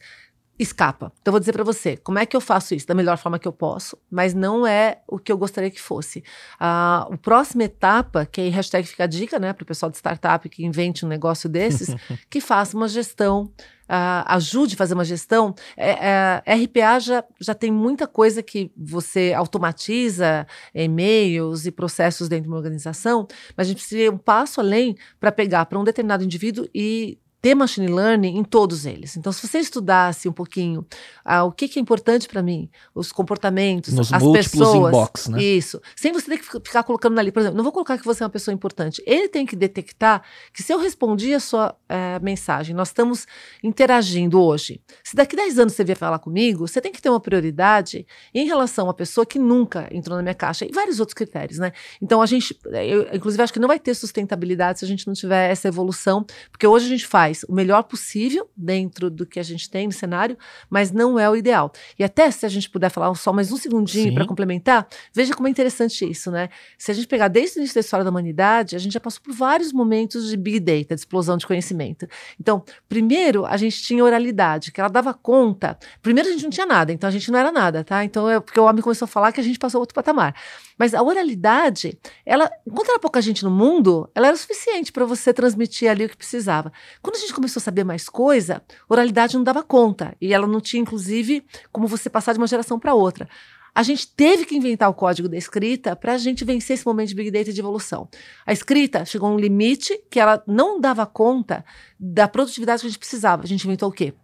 escapa. 0.58 1.12
Então, 1.20 1.32
vou 1.32 1.40
dizer 1.40 1.52
para 1.52 1.64
você, 1.64 1.96
como 1.96 2.18
é 2.18 2.26
que 2.26 2.36
eu 2.36 2.40
faço 2.40 2.74
isso? 2.74 2.86
Da 2.86 2.94
melhor 2.94 3.18
forma 3.18 3.38
que 3.38 3.48
eu 3.48 3.52
posso, 3.52 3.98
mas 4.10 4.34
não 4.34 4.66
é 4.66 4.98
o 5.08 5.18
que 5.18 5.32
eu 5.32 5.38
gostaria 5.38 5.70
que 5.70 5.80
fosse. 5.80 6.22
A 6.58 7.08
uh, 7.10 7.18
próxima 7.18 7.64
etapa, 7.64 8.24
que 8.24 8.40
aí 8.40 8.50
hashtag 8.50 8.86
fica 8.86 9.04
a 9.04 9.06
dica, 9.06 9.38
né, 9.38 9.52
para 9.52 9.64
o 9.64 9.66
pessoal 9.66 9.90
de 9.90 9.96
startup 9.96 10.48
que 10.48 10.64
invente 10.64 11.04
um 11.04 11.08
negócio 11.08 11.48
desses, 11.48 11.94
que 12.30 12.40
faça 12.40 12.76
uma 12.76 12.86
gestão, 12.86 13.50
uh, 13.84 14.24
ajude 14.26 14.74
a 14.74 14.78
fazer 14.78 14.94
uma 14.94 15.04
gestão. 15.04 15.54
É, 15.76 16.42
é, 16.46 16.54
RPA 16.54 17.00
já, 17.00 17.24
já 17.40 17.54
tem 17.54 17.72
muita 17.72 18.06
coisa 18.06 18.42
que 18.42 18.70
você 18.76 19.32
automatiza, 19.36 20.46
e-mails 20.72 21.66
e 21.66 21.72
processos 21.72 22.28
dentro 22.28 22.44
de 22.44 22.48
uma 22.48 22.58
organização, 22.58 23.26
mas 23.56 23.66
a 23.66 23.68
gente 23.68 23.78
precisa 23.78 24.02
ir 24.02 24.10
um 24.10 24.18
passo 24.18 24.60
além 24.60 24.96
para 25.18 25.32
pegar 25.32 25.66
para 25.66 25.78
um 25.78 25.84
determinado 25.84 26.22
indivíduo 26.22 26.68
e 26.72 27.18
ter 27.44 27.54
machine 27.54 27.88
learning 27.88 28.38
em 28.38 28.42
todos 28.42 28.86
eles. 28.86 29.18
Então, 29.18 29.30
se 29.30 29.46
você 29.46 29.58
estudasse 29.58 30.26
um 30.26 30.32
pouquinho 30.32 30.86
ah, 31.22 31.44
o 31.44 31.52
que, 31.52 31.68
que 31.68 31.78
é 31.78 31.82
importante 31.82 32.26
para 32.26 32.42
mim, 32.42 32.70
os 32.94 33.12
comportamentos, 33.12 33.92
Nos 33.92 34.10
as 34.10 34.22
pessoas, 34.22 34.88
inbox, 34.88 35.28
né? 35.28 35.42
isso, 35.42 35.78
sem 35.94 36.10
você 36.10 36.30
ter 36.30 36.38
que 36.38 36.44
ficar 36.44 36.82
colocando 36.84 37.18
ali, 37.18 37.30
por 37.30 37.40
exemplo, 37.40 37.54
não 37.54 37.62
vou 37.62 37.70
colocar 37.70 37.98
que 37.98 38.04
você 38.06 38.22
é 38.22 38.24
uma 38.24 38.30
pessoa 38.30 38.54
importante. 38.54 39.02
Ele 39.06 39.28
tem 39.28 39.44
que 39.44 39.54
detectar 39.54 40.22
que 40.54 40.62
se 40.62 40.72
eu 40.72 40.78
respondi 40.78 41.34
a 41.34 41.40
sua 41.40 41.76
eh, 41.86 42.18
mensagem, 42.20 42.74
nós 42.74 42.88
estamos 42.88 43.26
interagindo 43.62 44.40
hoje. 44.40 44.80
Se 45.02 45.14
daqui 45.14 45.36
10 45.36 45.58
anos 45.58 45.74
você 45.74 45.84
vier 45.84 45.98
falar 45.98 46.20
comigo, 46.20 46.66
você 46.66 46.80
tem 46.80 46.92
que 46.92 47.02
ter 47.02 47.10
uma 47.10 47.20
prioridade 47.20 48.06
em 48.32 48.46
relação 48.46 48.88
à 48.88 48.94
pessoa 48.94 49.26
que 49.26 49.38
nunca 49.38 49.86
entrou 49.92 50.16
na 50.16 50.22
minha 50.22 50.34
caixa 50.34 50.64
e 50.64 50.72
vários 50.72 50.98
outros 50.98 51.12
critérios, 51.12 51.58
né? 51.58 51.72
Então 52.00 52.22
a 52.22 52.26
gente, 52.26 52.58
eu, 52.72 53.14
inclusive, 53.14 53.42
acho 53.42 53.52
que 53.52 53.60
não 53.60 53.68
vai 53.68 53.78
ter 53.78 53.92
sustentabilidade 53.92 54.78
se 54.78 54.86
a 54.86 54.88
gente 54.88 55.06
não 55.06 55.12
tiver 55.12 55.50
essa 55.50 55.68
evolução, 55.68 56.24
porque 56.50 56.66
hoje 56.66 56.86
a 56.86 56.88
gente 56.88 57.06
faz 57.06 57.33
o 57.48 57.54
melhor 57.54 57.82
possível 57.84 58.48
dentro 58.56 59.10
do 59.10 59.26
que 59.26 59.40
a 59.40 59.42
gente 59.42 59.68
tem 59.68 59.86
no 59.86 59.92
cenário, 59.92 60.36
mas 60.70 60.90
não 60.90 61.18
é 61.18 61.28
o 61.28 61.36
ideal. 61.36 61.72
E 61.98 62.04
até 62.04 62.30
se 62.30 62.46
a 62.46 62.48
gente 62.48 62.70
puder 62.70 62.90
falar 62.90 63.14
só 63.14 63.32
mais 63.32 63.50
um 63.50 63.56
segundinho 63.56 64.14
para 64.14 64.26
complementar, 64.26 64.86
veja 65.12 65.34
como 65.34 65.48
é 65.48 65.50
interessante 65.50 66.08
isso, 66.08 66.30
né? 66.30 66.48
Se 66.78 66.90
a 66.90 66.94
gente 66.94 67.06
pegar 67.06 67.28
desde 67.28 67.58
o 67.58 67.60
início 67.60 67.74
da 67.74 67.80
história 67.80 68.04
da 68.04 68.10
humanidade, 68.10 68.76
a 68.76 68.78
gente 68.78 68.92
já 68.92 69.00
passou 69.00 69.22
por 69.22 69.34
vários 69.34 69.72
momentos 69.72 70.28
de 70.28 70.36
big 70.36 70.60
data, 70.60 70.94
de 70.94 71.00
explosão 71.00 71.36
de 71.36 71.46
conhecimento. 71.46 72.06
Então, 72.40 72.62
primeiro 72.88 73.44
a 73.46 73.56
gente 73.56 73.82
tinha 73.82 74.04
oralidade, 74.04 74.72
que 74.72 74.80
ela 74.80 74.90
dava 74.90 75.14
conta. 75.14 75.78
Primeiro 76.02 76.28
a 76.28 76.32
gente 76.32 76.44
não 76.44 76.50
tinha 76.50 76.66
nada, 76.66 76.92
então 76.92 77.08
a 77.08 77.12
gente 77.12 77.30
não 77.30 77.38
era 77.38 77.50
nada, 77.50 77.82
tá? 77.82 78.04
Então 78.04 78.28
é 78.28 78.40
porque 78.40 78.58
o 78.58 78.64
homem 78.64 78.82
começou 78.82 79.06
a 79.06 79.08
falar 79.08 79.32
que 79.32 79.40
a 79.40 79.44
gente 79.44 79.58
passou 79.58 79.80
outro 79.80 79.94
patamar. 79.94 80.34
Mas 80.78 80.92
a 80.92 81.02
oralidade, 81.02 81.98
ela, 82.26 82.50
enquanto 82.66 82.90
era 82.90 82.98
pouca 82.98 83.22
gente 83.22 83.44
no 83.44 83.50
mundo, 83.50 84.10
ela 84.14 84.28
era 84.28 84.36
suficiente 84.36 84.92
para 84.92 85.04
você 85.04 85.32
transmitir 85.32 85.88
ali 85.88 86.04
o 86.04 86.08
que 86.08 86.16
precisava. 86.16 86.72
Quando 87.00 87.16
a 87.16 87.18
gente 87.18 87.23
começou 87.32 87.60
a 87.60 87.62
saber 87.62 87.84
mais 87.84 88.08
coisa, 88.08 88.62
oralidade 88.88 89.36
não 89.36 89.44
dava 89.44 89.62
conta. 89.62 90.14
E 90.20 90.34
ela 90.34 90.46
não 90.46 90.60
tinha, 90.60 90.82
inclusive, 90.82 91.44
como 91.72 91.86
você 91.86 92.10
passar 92.10 92.32
de 92.32 92.38
uma 92.38 92.46
geração 92.46 92.78
para 92.78 92.94
outra. 92.94 93.28
A 93.74 93.82
gente 93.82 94.06
teve 94.06 94.44
que 94.44 94.56
inventar 94.56 94.88
o 94.88 94.94
código 94.94 95.28
da 95.28 95.36
escrita 95.36 95.96
para 95.96 96.12
a 96.12 96.18
gente 96.18 96.44
vencer 96.44 96.74
esse 96.74 96.86
momento 96.86 97.08
de 97.08 97.14
Big 97.14 97.30
Data 97.30 97.52
de 97.52 97.60
evolução. 97.60 98.08
A 98.46 98.52
escrita 98.52 99.04
chegou 99.04 99.28
a 99.28 99.32
um 99.32 99.38
limite 99.38 100.00
que 100.08 100.20
ela 100.20 100.42
não 100.46 100.80
dava 100.80 101.04
conta 101.04 101.64
da 101.98 102.28
produtividade 102.28 102.82
que 102.82 102.86
a 102.86 102.90
gente 102.90 102.98
precisava. 102.98 103.42
A 103.42 103.46
gente 103.46 103.64
inventou 103.64 103.88
o 103.88 103.92
quê? 103.92 104.14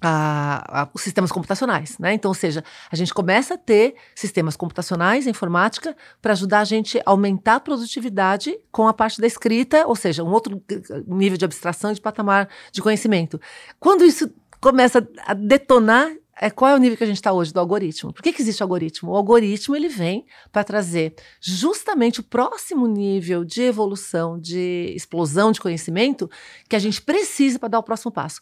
A, 0.00 0.82
a, 0.82 0.88
os 0.94 1.02
sistemas 1.02 1.30
computacionais, 1.30 1.98
né? 1.98 2.14
Então, 2.14 2.30
ou 2.30 2.34
seja, 2.34 2.64
a 2.90 2.96
gente 2.96 3.12
começa 3.12 3.54
a 3.54 3.58
ter 3.58 3.94
sistemas 4.14 4.56
computacionais, 4.56 5.26
informática, 5.26 5.96
para 6.22 6.32
ajudar 6.32 6.60
a 6.60 6.64
gente 6.64 6.98
a 6.98 7.02
aumentar 7.06 7.56
a 7.56 7.60
produtividade 7.60 8.58
com 8.72 8.88
a 8.88 8.94
parte 8.94 9.20
da 9.20 9.26
escrita, 9.26 9.86
ou 9.86 9.94
seja, 9.94 10.24
um 10.24 10.32
outro 10.32 10.62
nível 11.06 11.36
de 11.36 11.44
abstração 11.44 11.92
de 11.92 12.00
patamar 12.00 12.48
de 12.72 12.80
conhecimento. 12.80 13.40
Quando 13.78 14.04
isso 14.04 14.30
começa 14.60 15.06
a 15.26 15.34
detonar, 15.34 16.10
é 16.42 16.48
qual 16.48 16.70
é 16.70 16.74
o 16.74 16.78
nível 16.78 16.96
que 16.96 17.04
a 17.04 17.06
gente 17.06 17.16
está 17.16 17.32
hoje 17.32 17.52
do 17.52 17.60
algoritmo? 17.60 18.14
Por 18.14 18.22
que, 18.22 18.32
que 18.32 18.40
existe 18.40 18.62
o 18.62 18.64
algoritmo? 18.64 19.12
O 19.12 19.16
algoritmo 19.16 19.76
ele 19.76 19.88
vem 19.88 20.24
para 20.50 20.64
trazer 20.64 21.14
justamente 21.38 22.20
o 22.20 22.22
próximo 22.22 22.86
nível 22.86 23.44
de 23.44 23.60
evolução, 23.60 24.40
de 24.40 24.90
explosão 24.96 25.52
de 25.52 25.60
conhecimento 25.60 26.30
que 26.66 26.74
a 26.74 26.78
gente 26.78 27.02
precisa 27.02 27.58
para 27.58 27.68
dar 27.68 27.78
o 27.78 27.82
próximo 27.82 28.10
passo. 28.10 28.40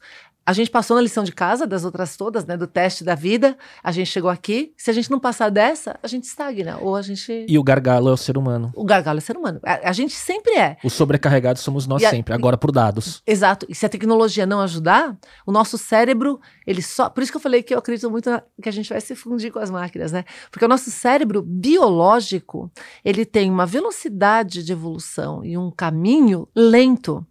A 0.48 0.54
gente 0.54 0.70
passou 0.70 0.96
na 0.96 1.02
lição 1.02 1.24
de 1.24 1.32
casa 1.32 1.66
das 1.66 1.84
outras 1.84 2.16
todas, 2.16 2.46
né? 2.46 2.56
Do 2.56 2.66
teste 2.66 3.04
da 3.04 3.14
vida. 3.14 3.54
A 3.82 3.92
gente 3.92 4.06
chegou 4.06 4.30
aqui. 4.30 4.72
Se 4.78 4.90
a 4.90 4.94
gente 4.94 5.10
não 5.10 5.20
passar 5.20 5.50
dessa, 5.50 6.00
a 6.02 6.08
gente 6.08 6.24
estagna. 6.24 6.78
Ou 6.80 6.96
a 6.96 7.02
gente. 7.02 7.44
E 7.46 7.58
o 7.58 7.62
gargalo 7.62 8.08
é 8.08 8.12
o 8.14 8.16
ser 8.16 8.38
humano. 8.38 8.72
O 8.74 8.82
gargalo 8.82 9.18
é 9.18 9.20
o 9.20 9.22
ser 9.22 9.36
humano. 9.36 9.60
A, 9.62 9.90
a 9.90 9.92
gente 9.92 10.14
sempre 10.14 10.54
é. 10.54 10.78
Os 10.82 10.94
sobrecarregados 10.94 11.60
somos 11.60 11.86
nós 11.86 12.02
a, 12.02 12.08
sempre. 12.08 12.32
Agora 12.32 12.56
por 12.56 12.72
dados. 12.72 13.22
Exato. 13.26 13.66
E 13.68 13.74
se 13.74 13.84
a 13.84 13.90
tecnologia 13.90 14.46
não 14.46 14.62
ajudar, 14.62 15.18
o 15.44 15.52
nosso 15.52 15.76
cérebro, 15.76 16.40
ele 16.66 16.80
só. 16.80 17.10
Por 17.10 17.22
isso 17.22 17.30
que 17.30 17.36
eu 17.36 17.42
falei 17.42 17.62
que 17.62 17.74
eu 17.74 17.78
acredito 17.78 18.10
muito 18.10 18.30
na, 18.30 18.42
que 18.62 18.70
a 18.70 18.72
gente 18.72 18.88
vai 18.88 19.02
se 19.02 19.14
fundir 19.14 19.52
com 19.52 19.58
as 19.58 19.70
máquinas, 19.70 20.12
né? 20.12 20.24
Porque 20.50 20.64
o 20.64 20.68
nosso 20.68 20.90
cérebro 20.90 21.42
biológico, 21.42 22.72
ele 23.04 23.26
tem 23.26 23.50
uma 23.50 23.66
velocidade 23.66 24.64
de 24.64 24.72
evolução 24.72 25.44
e 25.44 25.58
um 25.58 25.70
caminho 25.70 26.48
lento. 26.56 27.26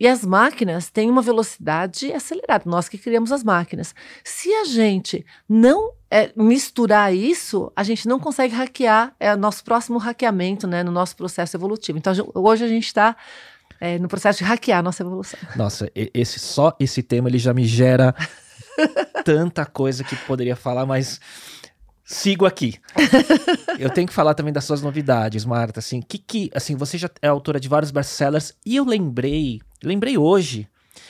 E 0.00 0.08
as 0.08 0.24
máquinas 0.24 0.88
têm 0.88 1.10
uma 1.10 1.20
velocidade 1.20 2.10
acelerada, 2.10 2.64
nós 2.64 2.88
que 2.88 2.96
criamos 2.96 3.30
as 3.30 3.44
máquinas. 3.44 3.94
Se 4.24 4.50
a 4.54 4.64
gente 4.64 5.26
não 5.46 5.92
é, 6.10 6.32
misturar 6.34 7.14
isso, 7.14 7.70
a 7.76 7.82
gente 7.82 8.08
não 8.08 8.18
consegue 8.18 8.54
hackear, 8.54 9.14
é 9.20 9.34
o 9.34 9.36
nosso 9.36 9.62
próximo 9.62 9.98
hackeamento 9.98 10.66
né, 10.66 10.82
no 10.82 10.90
nosso 10.90 11.14
processo 11.14 11.54
evolutivo. 11.54 11.98
Então, 11.98 12.14
hoje 12.34 12.64
a 12.64 12.68
gente 12.68 12.86
está 12.86 13.14
é, 13.78 13.98
no 13.98 14.08
processo 14.08 14.38
de 14.38 14.44
hackear 14.44 14.78
a 14.78 14.82
nossa 14.82 15.02
evolução. 15.02 15.38
Nossa, 15.54 15.90
esse, 15.94 16.38
só 16.38 16.74
esse 16.80 17.02
tema 17.02 17.28
ele 17.28 17.38
já 17.38 17.52
me 17.52 17.66
gera 17.66 18.14
tanta 19.22 19.66
coisa 19.66 20.02
que 20.02 20.16
poderia 20.16 20.56
falar, 20.56 20.86
mas 20.86 21.20
sigo 22.04 22.46
aqui. 22.46 22.74
eu 23.78 23.90
tenho 23.90 24.08
que 24.08 24.14
falar 24.14 24.34
também 24.34 24.52
das 24.52 24.64
suas 24.64 24.80
novidades, 24.80 25.44
Marta. 25.44 25.78
Assim, 25.78 26.00
que 26.00 26.18
que, 26.18 26.50
assim, 26.54 26.74
você 26.74 26.98
já 26.98 27.10
é 27.20 27.28
autora 27.28 27.60
de 27.60 27.68
vários 27.68 27.90
best-sellers 27.90 28.54
e 28.64 28.76
eu 28.76 28.84
lembrei, 28.84 29.60
lembrei 29.82 30.16
hoje 30.16 30.68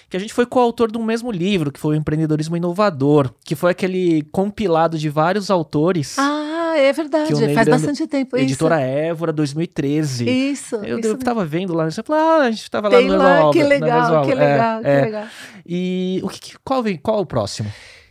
que 0.09 0.17
a 0.17 0.21
gente 0.21 0.35
foi 0.35 0.45
coautor 0.45 0.91
um 0.97 1.05
mesmo 1.05 1.31
livro, 1.31 1.71
que 1.71 1.79
foi 1.79 1.95
o 1.95 1.99
Empreendedorismo 1.99 2.57
Inovador, 2.57 3.33
que 3.45 3.55
foi 3.55 3.71
aquele 3.71 4.23
compilado 4.33 4.99
de 4.99 5.09
vários 5.09 5.51
autores. 5.51 6.19
Ah, 6.19 6.75
é 6.77 6.93
verdade, 6.93 7.33
faz 7.55 7.69
bastante 7.69 8.07
tempo. 8.09 8.37
Editora 8.37 8.77
isso. 8.81 8.85
Évora, 8.85 9.33
2013. 9.33 10.29
Isso. 10.29 10.77
Eu, 10.77 10.99
isso 10.99 11.09
eu 11.09 11.19
tava 11.19 11.45
vendo 11.45 11.73
lá, 11.73 11.89
você 11.89 12.03
falou, 12.03 12.23
ah, 12.23 12.43
a 12.43 12.51
gente 12.51 12.69
tava 12.69 12.89
lá 12.89 12.99
Tem 12.99 13.07
no 13.07 13.17
lá, 13.17 13.47
obra, 13.47 13.53
que 13.53 13.69
legal, 13.69 14.23
que 14.23 14.35
legal, 14.35 14.79
é, 14.81 14.83
que 14.83 14.89
é. 14.89 15.01
legal. 15.03 15.27
E 15.65 16.21
o 16.25 16.29
que, 16.29 16.59
qual 16.65 16.83
vem, 16.83 16.97
qual 16.97 17.19
é 17.19 17.21
o 17.21 17.27
próximo? 17.27 17.71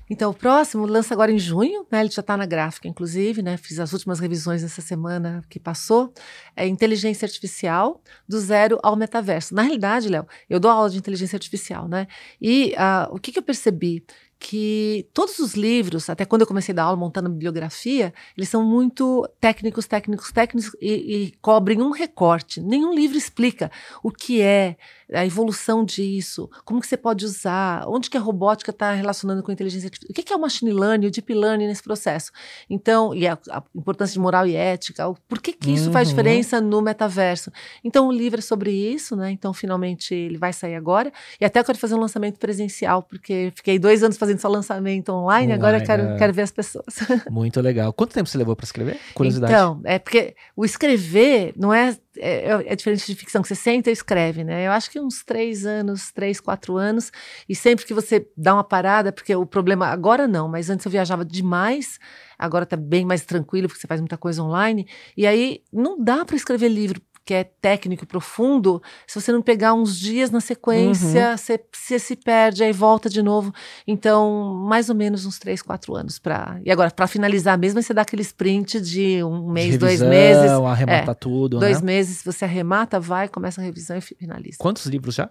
Então, 0.09 0.31
o 0.31 0.33
próximo 0.33 0.85
lança 0.85 1.13
agora 1.13 1.31
em 1.31 1.37
junho, 1.37 1.85
né? 1.91 1.99
Ele 1.99 2.09
já 2.09 2.21
está 2.21 2.35
na 2.35 2.45
gráfica, 2.45 2.87
inclusive, 2.87 3.41
né? 3.43 3.57
Fiz 3.57 3.79
as 3.79 3.93
últimas 3.93 4.19
revisões 4.19 4.63
essa 4.63 4.81
semana 4.81 5.43
que 5.49 5.59
passou. 5.59 6.11
É 6.55 6.67
inteligência 6.67 7.25
artificial 7.25 8.01
do 8.27 8.39
zero 8.39 8.79
ao 8.81 8.95
metaverso. 8.95 9.53
Na 9.53 9.61
realidade, 9.61 10.09
Léo, 10.09 10.27
eu 10.49 10.59
dou 10.59 10.71
aula 10.71 10.89
de 10.89 10.97
inteligência 10.97 11.35
artificial, 11.35 11.87
né? 11.87 12.07
E 12.41 12.73
uh, 12.73 13.15
o 13.15 13.19
que, 13.19 13.31
que 13.31 13.39
eu 13.39 13.43
percebi? 13.43 14.03
que 14.39 15.05
todos 15.13 15.37
os 15.39 15.53
livros, 15.53 16.09
até 16.09 16.23
quando 16.23 16.41
eu 16.41 16.47
comecei 16.47 16.71
a 16.71 16.75
dar 16.77 16.83
aula 16.83 16.95
montando 16.95 17.29
bibliografia, 17.29 18.13
eles 18.37 18.47
são 18.47 18.63
muito 18.63 19.29
técnicos, 19.39 19.85
técnicos, 19.85 20.31
técnicos 20.31 20.71
e, 20.81 20.93
e 20.93 21.31
cobrem 21.41 21.81
um 21.81 21.91
recorte. 21.91 22.61
Nenhum 22.61 22.95
livro 22.95 23.17
explica 23.17 23.69
o 24.01 24.09
que 24.09 24.41
é, 24.41 24.77
a 25.13 25.25
evolução 25.25 25.83
disso, 25.83 26.49
como 26.63 26.79
que 26.79 26.87
você 26.87 26.97
pode 26.97 27.25
usar, 27.25 27.83
onde 27.87 28.09
que 28.09 28.17
a 28.17 28.19
robótica 28.19 28.71
está 28.71 28.93
relacionando 28.93 29.41
com 29.41 29.51
a 29.51 29.53
inteligência 29.53 29.87
artificial, 29.87 30.11
o 30.11 30.13
que, 30.13 30.23
que 30.23 30.33
é 30.33 30.35
o 30.35 30.39
machine 30.39 30.71
learning, 30.71 31.07
o 31.07 31.11
deep 31.11 31.33
learning 31.33 31.67
nesse 31.67 31.83
processo. 31.83 32.31
Então, 32.69 33.13
e 33.13 33.27
a, 33.27 33.37
a 33.49 33.63
importância 33.75 34.13
de 34.13 34.19
moral 34.19 34.45
e 34.45 34.55
ética, 34.55 35.07
o, 35.07 35.15
por 35.27 35.41
que, 35.41 35.53
que 35.53 35.71
isso 35.71 35.87
uhum. 35.87 35.93
faz 35.93 36.09
diferença 36.09 36.61
no 36.61 36.81
metaverso. 36.81 37.51
Então, 37.83 38.07
o 38.07 38.11
livro 38.11 38.39
é 38.39 38.41
sobre 38.41 38.71
isso, 38.71 39.15
né? 39.15 39.31
Então, 39.31 39.53
finalmente, 39.53 40.13
ele 40.13 40.37
vai 40.37 40.53
sair 40.53 40.75
agora. 40.75 41.11
E 41.39 41.45
até 41.45 41.59
eu 41.59 41.63
quero 41.63 41.77
fazer 41.77 41.95
um 41.95 41.99
lançamento 41.99 42.37
presencial, 42.37 43.01
porque 43.01 43.51
fiquei 43.55 43.79
dois 43.79 44.03
anos 44.03 44.17
fazendo 44.17 44.39
só 44.39 44.47
lançamento 44.47 45.09
online, 45.09 45.27
online 45.47 45.53
agora 45.53 45.77
eu 45.79 45.85
quero, 45.85 46.03
é. 46.03 46.17
quero 46.17 46.33
ver 46.33 46.43
as 46.43 46.51
pessoas. 46.51 46.85
Muito 47.29 47.59
legal. 47.61 47.91
Quanto 47.93 48.13
tempo 48.13 48.29
você 48.29 48.37
levou 48.37 48.55
para 48.55 48.65
escrever? 48.65 48.99
Curiosidade. 49.13 49.51
Então, 49.51 49.81
é 49.83 49.97
porque 49.97 50.35
o 50.55 50.63
escrever 50.63 51.53
não 51.55 51.73
é 51.73 51.97
é, 52.19 52.51
é, 52.51 52.73
é, 52.73 52.75
diferente 52.75 53.05
de 53.05 53.15
ficção, 53.15 53.41
que 53.41 53.47
você 53.47 53.55
senta 53.55 53.89
e 53.89 53.93
escreve, 53.93 54.43
né? 54.43 54.67
Eu 54.67 54.71
acho 54.71 54.91
que 54.91 54.99
uns 54.99 55.23
três 55.23 55.65
anos, 55.65 56.11
três, 56.11 56.39
quatro 56.39 56.77
anos, 56.77 57.11
e 57.47 57.55
sempre 57.55 57.85
que 57.85 57.93
você 57.93 58.27
dá 58.35 58.53
uma 58.53 58.63
parada, 58.63 59.11
porque 59.11 59.35
o 59.35 59.45
problema, 59.45 59.87
agora 59.87 60.27
não, 60.27 60.47
mas 60.47 60.69
antes 60.69 60.85
eu 60.85 60.91
viajava 60.91 61.23
demais, 61.25 61.99
agora 62.37 62.65
tá 62.65 62.75
bem 62.75 63.05
mais 63.05 63.25
tranquilo, 63.25 63.67
porque 63.67 63.81
você 63.81 63.87
faz 63.87 63.99
muita 63.99 64.17
coisa 64.17 64.43
online, 64.43 64.87
e 65.15 65.25
aí 65.25 65.61
não 65.71 66.01
dá 66.01 66.25
para 66.25 66.35
escrever 66.35 66.69
livro, 66.69 67.01
que 67.29 67.33
é 67.35 67.43
técnico 67.43 68.05
e 68.05 68.07
profundo, 68.07 68.81
se 69.05 69.21
você 69.21 69.31
não 69.31 69.39
pegar 69.39 69.75
uns 69.75 69.99
dias 69.99 70.31
na 70.31 70.41
sequência, 70.41 71.29
uhum. 71.29 71.37
você, 71.37 71.63
você, 71.71 71.99
se 71.99 72.15
perde, 72.15 72.63
aí 72.63 72.71
volta 72.73 73.07
de 73.07 73.21
novo. 73.21 73.53
Então, 73.85 74.55
mais 74.67 74.89
ou 74.89 74.95
menos 74.95 75.27
uns 75.27 75.37
três, 75.37 75.61
quatro 75.61 75.95
anos 75.95 76.17
para. 76.17 76.59
E 76.65 76.71
agora, 76.71 76.89
para 76.89 77.05
finalizar 77.05 77.55
mesmo, 77.55 77.83
você 77.83 77.93
dá 77.93 78.01
aquele 78.01 78.23
sprint 78.23 78.81
de 78.81 79.23
um 79.23 79.47
mês, 79.47 79.77
de 79.77 79.85
revisão, 79.85 80.07
dois 80.07 80.09
meses. 80.09 80.49
Arremata 80.49 81.11
é, 81.11 81.13
tudo. 81.13 81.59
Dois 81.59 81.81
né? 81.81 81.85
meses, 81.93 82.23
você 82.23 82.45
arremata, 82.45 82.99
vai, 82.99 83.27
começa 83.27 83.61
a 83.61 83.63
revisão 83.63 83.95
e 83.95 84.01
finaliza. 84.01 84.57
Quantos 84.57 84.87
livros 84.87 85.13
já? 85.13 85.29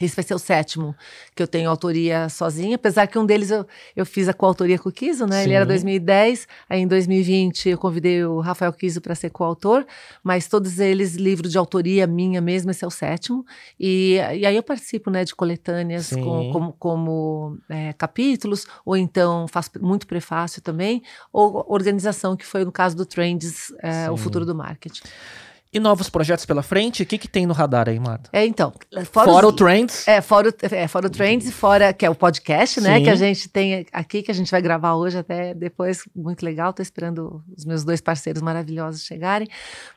Esse 0.00 0.14
vai 0.14 0.24
ser 0.24 0.34
o 0.34 0.38
sétimo 0.38 0.94
que 1.34 1.42
eu 1.42 1.46
tenho 1.46 1.68
autoria 1.68 2.28
sozinha, 2.28 2.76
apesar 2.76 3.06
que 3.06 3.18
um 3.18 3.26
deles 3.26 3.50
eu, 3.50 3.66
eu 3.96 4.06
fiz 4.06 4.28
a 4.28 4.32
coautoria 4.32 4.78
com 4.78 4.88
o 4.88 4.92
Kiso, 4.92 5.26
né? 5.26 5.42
Sim. 5.42 5.48
Ele 5.48 5.54
era 5.54 5.66
2010, 5.66 6.46
aí 6.68 6.80
em 6.80 6.86
2020 6.86 7.70
eu 7.70 7.78
convidei 7.78 8.24
o 8.24 8.40
Rafael 8.40 8.72
Kiso 8.72 9.00
para 9.00 9.14
ser 9.14 9.30
coautor, 9.30 9.84
mas 10.22 10.46
todos 10.48 10.78
eles 10.78 11.14
livro 11.14 11.48
de 11.48 11.58
autoria 11.58 12.06
minha 12.06 12.40
mesmo, 12.40 12.70
esse 12.70 12.84
é 12.84 12.86
o 12.86 12.90
sétimo. 12.90 13.44
E, 13.78 14.14
e 14.14 14.46
aí 14.46 14.56
eu 14.56 14.62
participo, 14.62 15.10
né, 15.10 15.24
de 15.24 15.34
coletâneas 15.34 16.10
com, 16.10 16.50
como, 16.52 16.72
como 16.78 17.58
é, 17.68 17.92
capítulos, 17.92 18.66
ou 18.84 18.96
então 18.96 19.46
faço 19.48 19.70
muito 19.80 20.06
prefácio 20.06 20.62
também, 20.62 21.02
ou 21.32 21.64
organização, 21.68 22.36
que 22.36 22.46
foi 22.46 22.64
no 22.64 22.72
caso 22.72 22.96
do 22.96 23.04
Trends, 23.04 23.72
é, 23.82 24.10
o 24.10 24.16
futuro 24.16 24.44
do 24.44 24.54
marketing. 24.54 25.02
E 25.70 25.78
novos 25.78 26.08
projetos 26.08 26.46
pela 26.46 26.62
frente? 26.62 27.02
O 27.02 27.06
que, 27.06 27.18
que 27.18 27.28
tem 27.28 27.46
no 27.46 27.52
radar 27.52 27.90
aí, 27.90 28.00
Marta? 28.00 28.30
É, 28.32 28.46
então. 28.46 28.72
Fora, 29.12 29.30
fora 29.30 29.46
os, 29.46 29.52
o 29.52 29.56
Trends. 29.56 30.08
É, 30.08 30.22
fora 30.22 30.48
o, 30.48 30.74
é, 30.74 30.88
fora 30.88 31.06
o 31.08 31.10
Trends 31.10 31.46
e 31.46 31.52
fora, 31.52 31.92
que 31.92 32.06
é 32.06 32.10
o 32.10 32.14
podcast, 32.14 32.80
né? 32.80 32.96
Sim. 32.96 33.04
Que 33.04 33.10
a 33.10 33.14
gente 33.14 33.48
tem 33.50 33.86
aqui, 33.92 34.22
que 34.22 34.30
a 34.30 34.34
gente 34.34 34.50
vai 34.50 34.62
gravar 34.62 34.94
hoje 34.94 35.18
até 35.18 35.52
depois. 35.52 36.08
Muito 36.16 36.42
legal. 36.42 36.72
Tô 36.72 36.80
esperando 36.80 37.44
os 37.54 37.66
meus 37.66 37.84
dois 37.84 38.00
parceiros 38.00 38.40
maravilhosos 38.40 39.02
chegarem. 39.02 39.46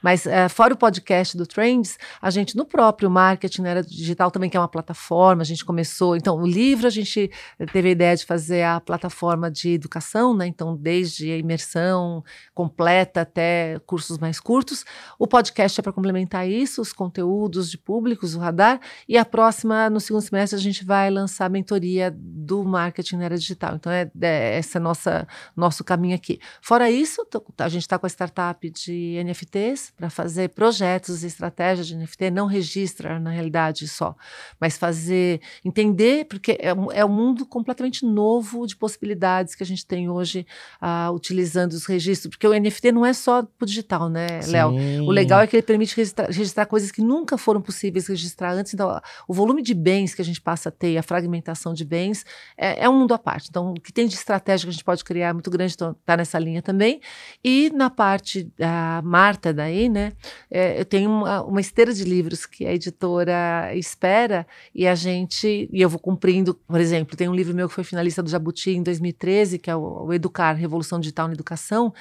Mas 0.02 0.27
é, 0.27 0.49
fora 0.49 0.73
o 0.73 0.77
podcast 0.77 1.38
do 1.38 1.48
Trends, 1.48 1.98
a 2.22 2.30
gente, 2.30 2.57
no 2.57 2.65
próprio 2.65 3.10
marketing, 3.10 3.64
era 3.64 3.81
digital 3.81 4.30
também, 4.30 4.49
que 4.49 4.57
é 4.57 4.60
uma 4.60 4.68
plataforma, 4.68 5.41
a 5.41 5.45
gente 5.45 5.64
começou. 5.64 6.18
Então, 6.18 6.35
o 6.38 6.45
livro, 6.45 6.85
a 6.85 6.89
gente 6.89 7.31
teve 7.72 7.88
a 7.88 7.91
ideia 7.91 8.15
de 8.18 8.26
fazer 8.26 8.64
a 8.64 8.81
plataforma 8.81 9.49
de 9.49 9.69
educação, 9.69 10.35
né? 10.35 10.48
Então, 10.48 10.76
desde 10.76 11.31
a 11.31 11.38
imersão 11.38 12.22
completa 12.53 13.22
até 13.22 13.80
cursos 13.85 14.18
mais 14.18 14.38
curtos. 14.38 14.84
O 15.18 15.26
podcast 15.26 15.60
podcast 15.61 15.79
é 15.79 15.83
para 15.83 15.93
complementar 15.93 16.49
isso, 16.49 16.81
os 16.81 16.91
conteúdos 16.91 17.69
de 17.69 17.77
públicos, 17.77 18.35
o 18.35 18.39
radar. 18.39 18.79
E 19.07 19.17
a 19.17 19.23
próxima, 19.23 19.89
no 19.89 19.99
segundo 19.99 20.21
semestre, 20.21 20.57
a 20.57 20.61
gente 20.61 20.83
vai 20.83 21.09
lançar 21.09 21.45
a 21.45 21.49
mentoria 21.49 22.13
do 22.15 22.63
marketing 22.63 23.17
na 23.17 23.25
era 23.25 23.38
digital. 23.38 23.75
Então, 23.75 23.91
é, 23.91 24.09
é 24.21 24.57
esse 24.57 24.77
é 24.77 24.79
nossa, 24.79 25.27
nosso 25.55 25.83
caminho 25.83 26.15
aqui. 26.15 26.39
Fora 26.61 26.89
isso, 26.89 27.25
a 27.59 27.69
gente 27.69 27.83
está 27.83 27.99
com 27.99 28.05
a 28.05 28.09
startup 28.09 28.69
de 28.69 29.21
NFTs 29.23 29.93
para 29.95 30.09
fazer 30.09 30.49
projetos 30.49 31.23
e 31.23 31.27
estratégias 31.27 31.88
de 31.88 31.95
NFT, 31.95 32.31
não 32.31 32.47
registra 32.47 33.19
na 33.19 33.29
realidade 33.29 33.88
só, 33.88 34.15
mas 34.59 34.77
fazer, 34.77 35.41
entender, 35.63 36.25
porque 36.25 36.53
é, 36.53 36.73
é 36.93 37.05
um 37.05 37.09
mundo 37.09 37.45
completamente 37.45 38.05
novo 38.05 38.65
de 38.65 38.75
possibilidades 38.75 39.53
que 39.53 39.63
a 39.63 39.65
gente 39.65 39.85
tem 39.85 40.09
hoje 40.09 40.45
uh, 40.81 41.11
utilizando 41.13 41.73
os 41.73 41.85
registros, 41.85 42.31
porque 42.31 42.47
o 42.47 42.59
NFT 42.59 42.91
não 42.91 43.05
é 43.05 43.13
só 43.13 43.45
o 43.61 43.65
digital, 43.65 44.09
né, 44.09 44.39
Léo? 44.47 44.71
O 45.05 45.11
legal 45.11 45.41
é 45.41 45.47
que 45.50 45.50
ele 45.57 45.63
permite 45.63 45.95
registrar, 45.95 46.27
registrar, 46.27 46.65
coisas 46.65 46.91
que 46.91 47.01
nunca 47.01 47.37
foram 47.37 47.61
possíveis 47.61 48.07
registrar 48.07 48.53
antes. 48.53 48.73
Então, 48.73 48.99
o 49.27 49.33
volume 49.33 49.61
de 49.61 49.73
bens 49.73 50.13
que 50.13 50.21
a 50.21 50.25
gente 50.25 50.41
passa 50.41 50.69
a 50.69 50.71
ter, 50.71 50.97
a 50.97 51.03
fragmentação 51.03 51.73
de 51.73 51.85
bens, 51.85 52.25
é, 52.57 52.85
é 52.85 52.89
um 52.89 52.99
mundo 52.99 53.13
à 53.13 53.19
parte. 53.19 53.47
Então, 53.49 53.71
o 53.71 53.79
que 53.79 53.91
tem 53.91 54.07
de 54.07 54.15
estratégia 54.15 54.65
que 54.65 54.69
a 54.69 54.73
gente 54.73 54.83
pode 54.83 55.03
criar 55.03 55.29
é 55.29 55.33
muito 55.33 55.49
grande, 55.49 55.73
então 55.73 55.91
está 55.91 56.17
nessa 56.17 56.39
linha 56.39 56.61
também. 56.61 57.01
E 57.43 57.69
na 57.71 57.89
parte 57.89 58.51
da 58.57 59.01
Marta, 59.03 59.53
daí, 59.53 59.89
né, 59.89 60.13
é, 60.49 60.79
eu 60.79 60.85
tenho 60.85 61.09
uma, 61.09 61.43
uma, 61.43 61.61
esteira 61.61 61.93
de 61.93 62.03
livros 62.03 62.45
que 62.45 62.65
a 62.65 62.73
editora 62.73 63.75
espera 63.75 64.45
e 64.73 64.87
a 64.87 64.95
gente, 64.95 65.69
e 65.71 65.81
eu 65.81 65.89
vou 65.89 65.99
cumprindo, 65.99 66.53
por 66.53 66.79
exemplo, 66.79 67.15
tem 67.15 67.27
um 67.27 67.35
livro 67.35 67.53
meu 67.53 67.67
que 67.67 67.75
foi 67.75 67.83
finalista 67.83 68.23
do 68.23 68.29
Jabuti 68.29 68.71
em 68.71 68.83
2013, 68.83 69.59
que 69.59 69.69
é 69.69 69.75
o, 69.75 70.05
o 70.05 70.13
Educar, 70.13 70.53
Revolução 70.53 70.99
Digital 70.99 71.27
na 71.27 71.33
Educação, 71.33 71.93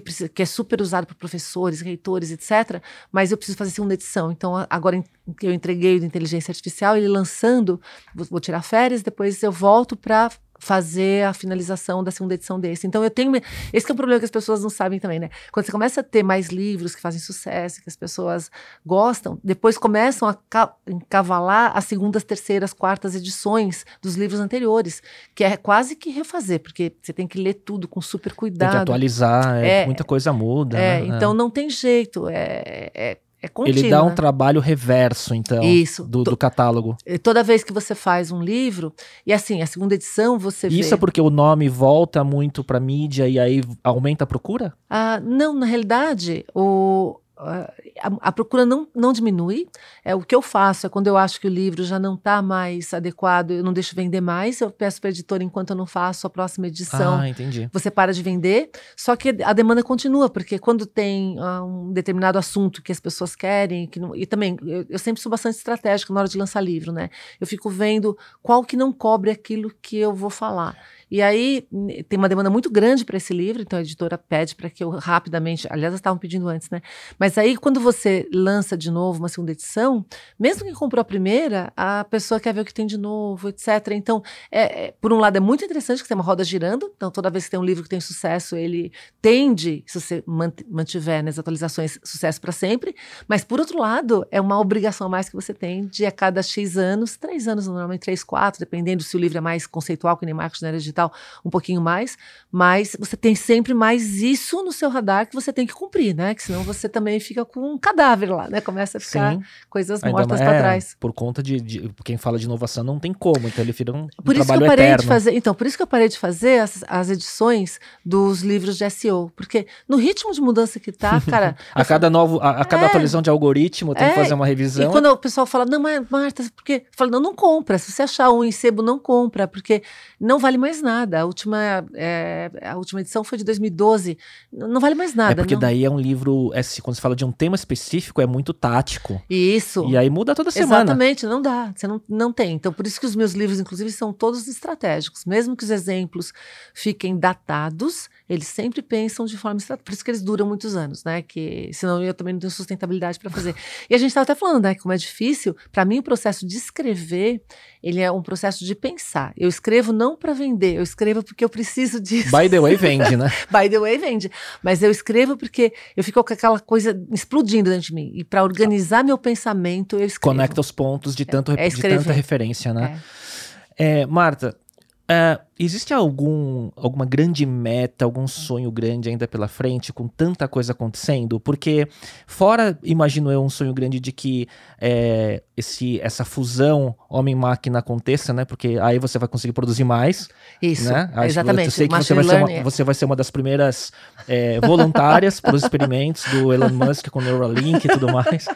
que, 0.00 0.28
que 0.28 0.42
é 0.42 0.46
super 0.46 0.80
usado 0.80 1.06
por 1.06 1.14
professores, 1.14 1.80
reitores, 1.80 2.30
etc. 2.30 2.82
Mas 3.10 3.30
eu 3.30 3.36
preciso 3.36 3.58
fazer 3.58 3.70
segunda 3.70 3.94
edição. 3.94 4.30
Então, 4.30 4.66
agora 4.68 5.02
que 5.38 5.46
eu 5.46 5.52
entreguei 5.52 5.98
de 5.98 6.06
inteligência 6.06 6.50
artificial, 6.50 6.96
ele 6.96 7.08
lançando, 7.08 7.80
vou, 8.14 8.26
vou 8.30 8.40
tirar 8.40 8.62
férias, 8.62 9.02
depois 9.02 9.42
eu 9.42 9.52
volto 9.52 9.96
para 9.96 10.30
fazer 10.58 11.26
a 11.26 11.32
finalização 11.32 12.02
da 12.02 12.10
segunda 12.10 12.34
edição 12.34 12.58
desse. 12.58 12.86
Então 12.86 13.02
eu 13.02 13.10
tenho. 13.10 13.32
Esse 13.72 13.90
é 13.90 13.92
um 13.92 13.96
problema 13.96 14.18
que 14.18 14.24
as 14.24 14.30
pessoas 14.30 14.62
não 14.62 14.70
sabem 14.70 14.98
também, 14.98 15.18
né? 15.18 15.30
Quando 15.52 15.66
você 15.66 15.72
começa 15.72 16.00
a 16.00 16.04
ter 16.04 16.22
mais 16.22 16.48
livros 16.48 16.94
que 16.94 17.00
fazem 17.00 17.20
sucesso, 17.20 17.82
que 17.82 17.88
as 17.88 17.96
pessoas 17.96 18.50
gostam, 18.84 19.38
depois 19.42 19.76
começam 19.76 20.28
a 20.28 20.74
encavalar 20.86 21.76
as 21.76 21.84
segundas, 21.84 22.24
terceiras, 22.24 22.72
quartas 22.72 23.14
edições 23.14 23.84
dos 24.00 24.14
livros 24.14 24.40
anteriores, 24.40 25.02
que 25.34 25.44
é 25.44 25.56
quase 25.56 25.96
que 25.96 26.10
refazer, 26.10 26.60
porque 26.60 26.92
você 27.02 27.12
tem 27.12 27.26
que 27.26 27.40
ler 27.40 27.54
tudo 27.54 27.88
com 27.88 28.00
super 28.00 28.32
cuidado. 28.32 28.70
Tem 28.70 28.78
que 28.78 28.82
atualizar, 28.82 29.56
é, 29.56 29.82
é, 29.82 29.86
muita 29.86 30.04
coisa 30.04 30.32
muda. 30.32 30.78
É, 30.78 31.00
né? 31.00 31.16
então 31.16 31.34
não 31.34 31.50
tem 31.50 31.68
jeito. 31.68 32.28
é, 32.28 33.18
é 33.44 33.48
contínua. 33.48 33.78
Ele 33.78 33.90
dá 33.90 34.02
um 34.02 34.14
trabalho 34.14 34.60
reverso, 34.60 35.34
então, 35.34 35.62
Isso. 35.62 36.04
Do, 36.04 36.24
do, 36.24 36.36
catálogo. 36.36 36.96
Toda 37.22 37.42
vez 37.42 37.62
que 37.62 37.72
você 37.72 37.94
faz 37.94 38.32
um 38.32 38.42
livro, 38.42 38.92
e 39.26 39.32
assim, 39.32 39.60
a 39.60 39.66
segunda 39.66 39.94
edição 39.94 40.38
você 40.38 40.68
Isso 40.68 40.88
vê... 40.88 40.94
é 40.94 40.98
porque 40.98 41.20
o 41.20 41.30
nome 41.30 41.68
volta 41.68 42.24
muito 42.24 42.64
para 42.64 42.80
mídia 42.80 43.28
e 43.28 43.38
aí 43.38 43.60
aumenta 43.82 44.24
a 44.24 44.26
procura? 44.26 44.72
Ah, 44.88 45.20
não, 45.20 45.54
na 45.54 45.66
realidade, 45.66 46.44
o, 46.54 47.18
a, 47.36 47.72
a, 48.20 48.32
procura 48.32 48.64
não, 48.64 48.86
não 48.94 49.12
diminui. 49.12 49.66
É 50.04 50.14
o 50.14 50.20
que 50.20 50.34
eu 50.34 50.40
faço 50.40 50.86
é 50.86 50.88
quando 50.88 51.08
eu 51.08 51.16
acho 51.16 51.40
que 51.40 51.46
o 51.46 51.50
livro 51.50 51.82
já 51.82 51.98
não 51.98 52.14
está 52.14 52.40
mais 52.40 52.94
adequado, 52.94 53.50
eu 53.50 53.64
não 53.64 53.72
deixo 53.72 53.94
vender 53.94 54.20
mais. 54.20 54.60
Eu 54.60 54.70
peço 54.70 55.00
para 55.00 55.08
a 55.08 55.12
editora 55.12 55.42
enquanto 55.42 55.70
eu 55.70 55.76
não 55.76 55.86
faço 55.86 56.26
a 56.26 56.30
próxima 56.30 56.68
edição. 56.68 57.18
Ah, 57.18 57.28
entendi. 57.28 57.68
Você 57.72 57.90
para 57.90 58.12
de 58.12 58.22
vender. 58.22 58.70
Só 58.96 59.16
que 59.16 59.36
a 59.42 59.52
demanda 59.52 59.82
continua 59.82 60.30
porque 60.30 60.58
quando 60.58 60.86
tem 60.86 61.38
uh, 61.38 61.64
um 61.64 61.92
determinado 61.92 62.38
assunto 62.38 62.82
que 62.82 62.92
as 62.92 63.00
pessoas 63.00 63.34
querem, 63.34 63.86
que 63.86 63.98
não, 63.98 64.14
e 64.14 64.26
também 64.26 64.56
eu, 64.62 64.86
eu, 64.88 64.98
sempre 64.98 65.20
sou 65.20 65.30
bastante 65.30 65.56
estratégica 65.56 66.12
na 66.12 66.20
hora 66.20 66.28
de 66.28 66.38
lançar 66.38 66.60
livro, 66.60 66.92
né? 66.92 67.10
Eu 67.40 67.46
fico 67.46 67.68
vendo 67.68 68.16
qual 68.42 68.62
que 68.62 68.76
não 68.76 68.92
cobre 68.92 69.30
aquilo 69.30 69.72
que 69.82 69.96
eu 69.96 70.14
vou 70.14 70.30
falar. 70.30 70.76
E 71.14 71.22
aí 71.22 71.64
tem 72.08 72.18
uma 72.18 72.28
demanda 72.28 72.50
muito 72.50 72.68
grande 72.68 73.04
para 73.04 73.16
esse 73.16 73.32
livro, 73.32 73.62
então 73.62 73.78
a 73.78 73.82
editora 73.82 74.18
pede 74.18 74.56
para 74.56 74.68
que 74.68 74.82
eu 74.82 74.90
rapidamente, 74.90 75.64
aliás, 75.70 75.92
elas 75.92 76.00
estavam 76.00 76.18
pedindo 76.18 76.48
antes, 76.48 76.68
né? 76.70 76.82
Mas 77.16 77.38
aí 77.38 77.56
quando 77.56 77.78
você 77.78 78.28
lança 78.34 78.76
de 78.76 78.90
novo 78.90 79.20
uma 79.20 79.28
segunda 79.28 79.52
edição, 79.52 80.04
mesmo 80.36 80.64
que 80.64 80.72
comprou 80.72 81.00
a 81.00 81.04
primeira, 81.04 81.72
a 81.76 82.02
pessoa 82.02 82.40
quer 82.40 82.52
ver 82.52 82.62
o 82.62 82.64
que 82.64 82.74
tem 82.74 82.84
de 82.84 82.98
novo, 82.98 83.48
etc. 83.50 83.92
Então, 83.92 84.24
é, 84.50 84.86
é, 84.86 84.94
por 85.00 85.12
um 85.12 85.18
lado 85.18 85.36
é 85.36 85.40
muito 85.40 85.64
interessante 85.64 86.02
que 86.02 86.08
tem 86.08 86.16
uma 86.16 86.24
roda 86.24 86.42
girando, 86.42 86.92
então 86.96 87.12
toda 87.12 87.30
vez 87.30 87.44
que 87.44 87.52
tem 87.52 87.60
um 87.60 87.64
livro 87.64 87.84
que 87.84 87.88
tem 87.88 88.00
sucesso, 88.00 88.56
ele 88.56 88.92
tende, 89.22 89.84
se 89.86 90.00
você 90.00 90.24
mantiver 90.68 91.22
nas 91.22 91.38
atualizações, 91.38 91.96
sucesso 92.02 92.40
para 92.40 92.50
sempre. 92.50 92.92
Mas 93.28 93.44
por 93.44 93.60
outro 93.60 93.78
lado, 93.78 94.26
é 94.32 94.40
uma 94.40 94.58
obrigação 94.58 95.06
a 95.06 95.10
mais 95.10 95.28
que 95.28 95.36
você 95.36 95.54
tem 95.54 95.86
de 95.86 96.04
a 96.04 96.10
cada 96.10 96.42
X 96.42 96.76
anos, 96.76 97.16
três 97.16 97.46
anos, 97.46 97.68
normalmente 97.68 98.00
três, 98.00 98.24
quatro, 98.24 98.58
dependendo 98.58 99.04
se 99.04 99.16
o 99.16 99.20
livro 99.20 99.38
é 99.38 99.40
mais 99.40 99.64
conceitual, 99.64 100.16
que 100.16 100.26
nem 100.26 100.34
marketing 100.34 100.64
na 100.64 100.68
era 100.70 100.78
digital, 100.78 101.03
um 101.44 101.50
pouquinho 101.50 101.80
mais, 101.80 102.16
mas 102.50 102.96
você 102.98 103.16
tem 103.16 103.34
sempre 103.34 103.74
mais 103.74 104.22
isso 104.22 104.62
no 104.62 104.72
seu 104.72 104.88
radar 104.88 105.26
que 105.28 105.34
você 105.34 105.52
tem 105.52 105.66
que 105.66 105.72
cumprir, 105.72 106.14
né? 106.14 106.34
Que 106.34 106.42
senão 106.42 106.62
você 106.62 106.88
também 106.88 107.18
fica 107.20 107.44
com 107.44 107.74
um 107.74 107.78
cadáver 107.78 108.30
lá, 108.30 108.48
né? 108.48 108.60
Começa 108.60 108.98
a 108.98 109.00
ficar 109.00 109.34
Sim. 109.34 109.42
coisas 109.68 110.02
mortas 110.02 110.40
para 110.40 110.54
é, 110.54 110.58
trás. 110.58 110.96
Por 110.98 111.12
conta 111.12 111.42
de, 111.42 111.60
de, 111.60 111.90
quem 112.04 112.16
fala 112.16 112.38
de 112.38 112.44
inovação 112.44 112.84
não 112.84 112.98
tem 112.98 113.12
como, 113.12 113.48
então 113.48 113.64
ele 113.64 113.72
vira 113.72 113.92
um, 113.92 114.06
por 114.22 114.34
um 114.34 114.38
isso 114.38 114.46
trabalho 114.46 114.60
que 114.60 114.64
eu 114.64 114.68
parei 114.68 114.84
eterno. 114.86 115.02
de 115.02 115.06
fazer, 115.06 115.34
então, 115.34 115.54
por 115.54 115.66
isso 115.66 115.76
que 115.76 115.82
eu 115.82 115.86
parei 115.86 116.08
de 116.08 116.18
fazer 116.18 116.60
as, 116.60 116.84
as 116.86 117.10
edições 117.10 117.78
dos 118.04 118.42
livros 118.42 118.76
de 118.78 118.88
SEO, 118.88 119.32
porque 119.34 119.66
no 119.88 119.96
ritmo 119.96 120.32
de 120.32 120.40
mudança 120.40 120.78
que 120.78 120.92
tá, 120.92 121.20
cara, 121.28 121.56
a 121.74 121.84
cada 121.84 122.08
novo, 122.08 122.38
a, 122.40 122.62
a 122.62 122.64
cada 122.64 122.84
é, 122.84 122.86
atualização 122.86 123.22
de 123.22 123.30
algoritmo 123.30 123.94
tem 123.94 124.06
é, 124.06 124.10
que 124.10 124.16
fazer 124.16 124.34
uma 124.34 124.46
revisão. 124.46 124.88
E 124.88 124.92
quando 124.92 125.06
o 125.06 125.16
pessoal 125.16 125.46
fala: 125.46 125.64
"Não, 125.64 125.80
mas 125.80 126.04
Marta, 126.10 126.44
porque 126.54 126.86
fala, 126.92 127.10
não, 127.10 127.20
não 127.20 127.34
compra. 127.34 127.78
Se 127.78 127.92
você 127.92 128.02
achar 128.02 128.30
um 128.30 128.44
em 128.44 128.52
sebo, 128.52 128.82
não 128.82 128.98
compra, 128.98 129.46
porque 129.46 129.82
não 130.20 130.38
vale 130.38 130.56
mais 130.56 130.82
nada. 130.84 131.20
A 131.20 131.24
última, 131.24 131.84
é, 131.94 132.50
a 132.62 132.76
última 132.76 133.00
edição 133.00 133.24
foi 133.24 133.38
de 133.38 133.44
2012. 133.44 134.16
Não 134.52 134.80
vale 134.80 134.94
mais 134.94 135.14
nada. 135.14 135.32
É 135.32 135.34
porque 135.34 135.54
não. 135.54 135.60
daí 135.60 135.84
é 135.84 135.90
um 135.90 135.98
livro, 135.98 136.52
é, 136.54 136.60
quando 136.80 136.94
você 136.94 137.00
fala 137.00 137.16
de 137.16 137.24
um 137.24 137.32
tema 137.32 137.56
específico, 137.56 138.20
é 138.20 138.26
muito 138.26 138.54
tático. 138.54 139.20
Isso. 139.28 139.88
E 139.88 139.96
aí 139.96 140.08
muda 140.08 140.34
toda 140.34 140.52
semana. 140.52 140.84
Exatamente, 140.84 141.26
não 141.26 141.42
dá. 141.42 141.72
Você 141.74 141.88
não, 141.88 142.00
não 142.08 142.32
tem. 142.32 142.52
Então, 142.52 142.72
por 142.72 142.86
isso 142.86 143.00
que 143.00 143.06
os 143.06 143.16
meus 143.16 143.32
livros, 143.32 143.58
inclusive, 143.58 143.90
são 143.90 144.12
todos 144.12 144.46
estratégicos. 144.46 145.24
Mesmo 145.24 145.56
que 145.56 145.64
os 145.64 145.70
exemplos 145.70 146.32
fiquem 146.72 147.18
datados, 147.18 148.08
eles 148.28 148.46
sempre 148.46 148.80
pensam 148.80 149.26
de 149.26 149.36
forma 149.36 149.58
estratégica. 149.58 149.84
Por 149.84 149.92
isso 149.92 150.04
que 150.04 150.10
eles 150.10 150.22
duram 150.22 150.46
muitos 150.46 150.74
anos, 150.74 151.04
né? 151.04 151.20
Que 151.20 151.70
senão 151.74 152.02
eu 152.02 152.14
também 152.14 152.32
não 152.32 152.40
tenho 152.40 152.50
sustentabilidade 152.50 153.18
para 153.18 153.30
fazer. 153.30 153.54
E 153.88 153.94
a 153.94 153.98
gente 153.98 154.08
estava 154.08 154.22
até 154.22 154.34
falando, 154.34 154.62
né? 154.62 154.74
Como 154.74 154.92
é 154.92 154.96
difícil. 154.96 155.54
Para 155.70 155.84
mim, 155.84 155.98
o 155.98 156.02
processo 156.02 156.46
de 156.46 156.56
escrever, 156.56 157.42
ele 157.82 158.00
é 158.00 158.10
um 158.10 158.22
processo 158.22 158.64
de 158.64 158.74
pensar. 158.74 159.34
Eu 159.36 159.48
escrevo 159.48 159.92
não 159.92 160.16
para 160.16 160.32
vender, 160.32 160.76
eu 160.76 160.82
escrevo 160.82 161.22
porque 161.22 161.44
eu 161.44 161.50
preciso 161.50 162.00
disso. 162.00 162.34
By 162.34 162.48
the 162.48 162.60
way, 162.60 162.76
vende, 162.76 163.14
né? 163.14 163.30
By 163.52 163.68
the 163.68 163.78
way, 163.78 163.98
vende. 163.98 164.30
Mas 164.62 164.82
eu 164.82 164.90
escrevo 164.90 165.36
porque 165.36 165.74
eu 165.94 166.02
fico 166.02 166.24
com 166.24 166.32
aquela 166.32 166.58
coisa 166.58 166.98
explodindo 167.12 167.68
dentro 167.68 167.88
de 167.88 167.94
mim. 167.94 168.10
E 168.14 168.24
para 168.24 168.42
organizar 168.42 169.04
meu 169.04 169.18
pensamento, 169.18 169.96
eu 169.96 170.06
escrevo. 170.06 170.34
Conecta 170.34 170.60
os 170.60 170.72
pontos 170.72 171.14
de, 171.14 171.26
tanto, 171.26 171.52
é, 171.52 171.66
é 171.66 171.68
de 171.68 171.82
tanta 171.82 172.12
referência, 172.12 172.72
né? 172.72 172.98
É. 173.20 173.34
É, 173.76 174.06
Marta, 174.06 174.56
Uh, 175.04 175.38
existe 175.58 175.92
algum, 175.92 176.70
alguma 176.74 177.04
grande 177.04 177.44
meta, 177.44 178.06
algum 178.06 178.26
sonho 178.26 178.70
grande 178.70 179.10
ainda 179.10 179.28
pela 179.28 179.46
frente, 179.46 179.92
com 179.92 180.08
tanta 180.08 180.48
coisa 180.48 180.72
acontecendo? 180.72 181.38
Porque, 181.38 181.86
fora, 182.26 182.78
imagino 182.82 183.30
eu, 183.30 183.44
um 183.44 183.50
sonho 183.50 183.74
grande 183.74 184.00
de 184.00 184.10
que 184.10 184.48
é, 184.80 185.42
esse, 185.54 186.00
essa 186.00 186.24
fusão 186.24 186.94
homem-máquina 187.06 187.80
aconteça, 187.80 188.32
né? 188.32 188.46
Porque 188.46 188.78
aí 188.80 188.98
você 188.98 189.18
vai 189.18 189.28
conseguir 189.28 189.52
produzir 189.52 189.84
mais. 189.84 190.26
Isso, 190.62 190.90
né? 190.90 191.10
exatamente. 191.26 191.66
Eu 191.66 191.70
sei 191.70 191.86
que 191.86 191.96
você 191.96 192.14
vai, 192.14 192.24
ser 192.24 192.36
uma, 192.36 192.62
você 192.62 192.84
vai 192.84 192.94
ser 192.94 193.04
uma 193.04 193.16
das 193.16 193.30
primeiras 193.30 193.92
é, 194.26 194.58
voluntárias 194.60 195.38
para 195.38 195.54
os 195.54 195.62
experimentos 195.62 196.24
do 196.32 196.50
Elon 196.50 196.70
Musk 196.70 197.08
com 197.10 197.20
Neuralink 197.20 197.84
e 197.84 197.88
tudo 197.90 198.10
mais. 198.10 198.46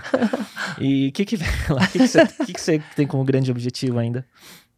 e 0.80 1.08
o 1.08 1.12
que, 1.12 1.26
que 1.26 1.36
lá? 1.68 1.84
O 1.84 1.88
que, 1.88 1.98
que, 1.98 2.08
você, 2.08 2.26
que, 2.26 2.52
que 2.54 2.60
você 2.60 2.82
tem 2.96 3.06
como 3.06 3.22
grande 3.24 3.50
objetivo 3.50 3.98
ainda? 3.98 4.24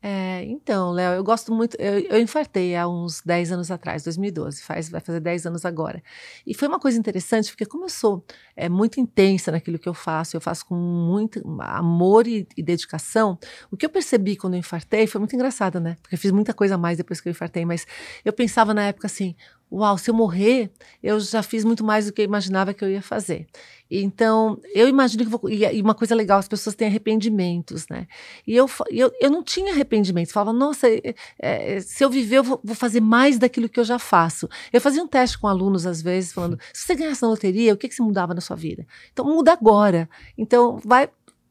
É, 0.01 0.45
então, 0.45 0.93
Léo, 0.93 1.15
eu 1.15 1.25
gosto 1.25 1.53
muito. 1.53 1.77
Eu, 1.77 1.99
eu, 2.01 2.21
infartei 2.21 2.77
há 2.77 2.87
uns 2.87 3.21
10 3.23 3.51
anos 3.51 3.69
atrás, 3.69 4.05
2012, 4.05 4.63
faz, 4.63 4.89
vai 4.89 5.01
fazer 5.01 5.19
10 5.19 5.47
anos 5.47 5.65
agora. 5.65 6.01
E 6.47 6.55
foi 6.55 6.69
uma 6.69 6.79
coisa 6.79 6.97
interessante, 6.97 7.51
porque 7.51 7.67
como 7.67 7.85
eu 7.85 7.89
sou 7.89 8.25
é, 8.55 8.69
muito 8.69 9.01
intensa 9.01 9.51
naquilo 9.51 9.77
que 9.77 9.89
eu 9.89 9.95
faço, 9.95 10.37
eu 10.37 10.41
faço 10.41 10.67
com 10.67 10.77
muito 10.77 11.43
amor 11.61 12.29
e, 12.29 12.47
e, 12.57 12.63
dedicação, 12.63 13.37
o 13.73 13.77
que 13.77 13.85
eu 13.85 13.91
percebi 13.91 14.37
quando 14.37 14.55
eu 14.55 14.61
infartei 14.61 15.07
foi 15.09 15.19
muito 15.19 15.35
engraçado, 15.35 15.81
né? 15.81 15.97
Porque 16.01 16.15
eu 16.15 16.19
fiz 16.19 16.31
muita 16.31 16.55
coisa 16.55 16.77
a 16.77 16.79
mais 16.79 16.97
depois 16.97 17.21
que 17.21 17.29
eu 17.29 17.33
infartei, 17.33 17.65
mas 17.65 17.85
eu 18.25 18.33
pensava 18.33 18.73
na 18.73 18.85
época 18.85 19.09
assim: 19.09 19.35
uau, 19.71 19.97
se 19.99 20.11
eu 20.11 20.15
morrer, 20.15 20.71
eu 21.03 21.19
já 21.21 21.43
fiz 21.43 21.65
muito 21.65 21.85
mais 21.85 22.07
do 22.07 22.13
que 22.13 22.21
eu 22.21 22.25
imaginava 22.25 22.75
que 22.75 22.85
eu 22.85 22.91
ia 22.91 23.03
fazer. 23.03 23.47
Então, 23.91 24.61
eu 24.75 24.87
imagino 24.87 25.25
que 25.25 25.31
vou. 25.31 25.41
E 25.49 25.81
uma 25.81 25.95
coisa 25.95 26.15
legal, 26.15 26.39
as 26.39 26.49
pessoas 26.49 26.77
têm 26.77 26.89
arrependimentos, 26.89 27.87
né? 27.89 28.07
E 28.47 28.55
eu, 28.55 28.69
eu, 28.91 29.11
eu 29.19 29.31
não 29.31 29.43
tinha 29.43 29.73
arrependimentos. 29.73 30.31
Falava, 30.33 30.53
nossa, 30.53 30.89
é, 30.89 31.15
é, 31.39 31.81
se 31.81 32.05
eu 32.05 32.11
viver, 32.11 32.37
eu 32.37 32.45
vou, 32.45 32.61
vou, 32.63 32.77
fazer 32.77 33.01
mais 33.01 33.39
daquilo 33.39 33.69
que 33.69 33.81
eu 33.81 33.85
já 33.85 33.99
faço. 33.99 34.49
Eu 34.73 34.81
fazia 34.81 35.03
um 35.03 35.07
teste 35.07 35.39
com 35.39 35.49
alunos, 35.49 35.87
às 35.87 36.03
vezes, 36.03 36.33
falando: 36.33 36.59
se 36.73 36.83
você 36.83 36.95
ganhasse 36.95 37.23
na 37.23 37.29
loteria, 37.29 37.73
o 37.73 37.77
que, 37.77 37.89
que 37.89 38.03
mudava 38.03 38.35
na 38.35 38.41
sua 38.43 38.57
vida? 38.57 38.87
Então, 39.13 39.25
muda 39.25 39.53
agora. 39.53 40.09
Então, 40.37 40.79
vai 40.85 41.09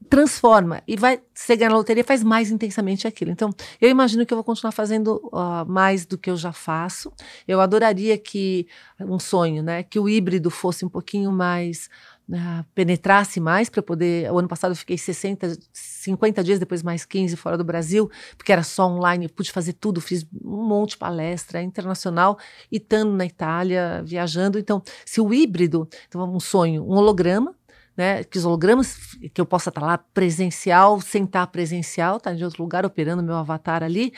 transforma 0.09 0.81
e 0.87 0.95
vai 0.95 1.21
ganhar 1.49 1.69
na 1.69 1.77
loteria 1.77 2.03
faz 2.03 2.23
mais 2.23 2.51
intensamente 2.51 3.07
aquilo. 3.07 3.31
Então, 3.31 3.49
eu 3.79 3.89
imagino 3.89 4.25
que 4.25 4.33
eu 4.33 4.37
vou 4.37 4.43
continuar 4.43 4.71
fazendo 4.71 5.21
uh, 5.31 5.65
mais 5.67 6.05
do 6.05 6.17
que 6.17 6.29
eu 6.29 6.37
já 6.37 6.51
faço. 6.51 7.11
Eu 7.47 7.61
adoraria 7.61 8.17
que 8.17 8.67
um 8.99 9.19
sonho, 9.19 9.61
né, 9.61 9.83
que 9.83 9.99
o 9.99 10.09
híbrido 10.09 10.49
fosse 10.49 10.85
um 10.85 10.89
pouquinho 10.89 11.31
mais 11.31 11.89
uh, 12.29 12.65
penetrasse 12.73 13.39
mais 13.39 13.69
para 13.69 13.81
poder. 13.81 14.31
O 14.31 14.39
ano 14.39 14.47
passado 14.47 14.71
eu 14.71 14.75
fiquei 14.75 14.97
60, 14.97 15.57
50 15.71 16.43
dias 16.43 16.59
depois 16.59 16.81
mais 16.83 17.05
15 17.05 17.35
fora 17.35 17.57
do 17.57 17.63
Brasil, 17.63 18.09
porque 18.37 18.51
era 18.51 18.63
só 18.63 18.87
online, 18.87 19.27
pude 19.27 19.51
fazer 19.51 19.73
tudo, 19.73 20.01
fiz 20.01 20.25
um 20.43 20.63
monte 20.63 20.91
de 20.91 20.97
palestra 20.97 21.61
internacional 21.61 22.37
e 22.71 22.77
estando 22.77 23.11
na 23.11 23.25
Itália, 23.25 24.03
viajando. 24.05 24.57
Então, 24.57 24.81
se 25.05 25.21
o 25.21 25.33
híbrido, 25.33 25.87
então 26.07 26.23
um 26.33 26.39
sonho, 26.39 26.83
um 26.83 26.95
holograma 26.95 27.55
né, 27.97 28.23
que 28.23 28.37
os 28.37 28.45
hologramas, 28.45 28.95
que 29.33 29.41
eu 29.41 29.45
possa 29.45 29.69
estar 29.69 29.81
lá 29.81 29.97
presencial, 29.97 31.01
sentar 31.01 31.47
presencial, 31.47 32.17
estar 32.17 32.29
tá, 32.29 32.35
de 32.35 32.45
outro 32.45 32.61
lugar 32.61 32.85
operando 32.85 33.23
meu 33.23 33.35
avatar 33.35 33.81
ali. 33.81 34.13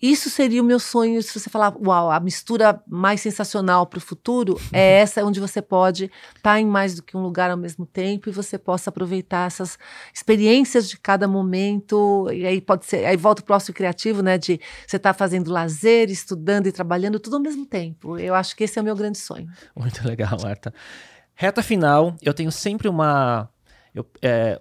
Isso 0.00 0.30
seria 0.30 0.62
o 0.62 0.64
meu 0.64 0.78
sonho, 0.78 1.20
se 1.22 1.38
você 1.38 1.50
falar, 1.50 1.74
uau, 1.76 2.10
a 2.10 2.20
mistura 2.20 2.80
mais 2.86 3.20
sensacional 3.20 3.84
para 3.84 3.98
o 3.98 4.00
futuro 4.00 4.58
é 4.72 5.00
essa, 5.00 5.24
onde 5.24 5.40
você 5.40 5.60
pode 5.60 6.04
estar 6.04 6.52
tá 6.54 6.60
em 6.60 6.64
mais 6.64 6.94
do 6.94 7.02
que 7.02 7.16
um 7.16 7.20
lugar 7.20 7.50
ao 7.50 7.56
mesmo 7.56 7.84
tempo 7.84 8.28
e 8.28 8.32
você 8.32 8.56
possa 8.56 8.90
aproveitar 8.90 9.48
essas 9.48 9.76
experiências 10.14 10.88
de 10.88 10.96
cada 10.96 11.26
momento. 11.26 12.28
E 12.32 12.46
aí 12.46 12.60
pode 12.60 12.86
ser, 12.86 13.04
aí 13.04 13.16
volta 13.16 13.42
o 13.42 13.44
próximo 13.44 13.74
criativo, 13.74 14.22
né, 14.22 14.38
de 14.38 14.60
você 14.86 14.96
estar 14.96 15.12
tá 15.12 15.14
fazendo 15.14 15.50
lazer, 15.50 16.08
estudando 16.10 16.68
e 16.68 16.72
trabalhando 16.72 17.18
tudo 17.18 17.36
ao 17.36 17.42
mesmo 17.42 17.66
tempo. 17.66 18.16
Eu 18.16 18.34
acho 18.34 18.56
que 18.56 18.64
esse 18.64 18.78
é 18.78 18.82
o 18.82 18.84
meu 18.84 18.94
grande 18.94 19.18
sonho. 19.18 19.48
Muito 19.76 20.06
legal, 20.06 20.38
Marta. 20.40 20.72
Reta 21.34 21.62
final, 21.62 22.16
eu 22.22 22.34
tenho 22.34 22.52
sempre 22.52 22.88
uma. 22.88 23.48
Eu, 23.94 24.06
é, 24.22 24.58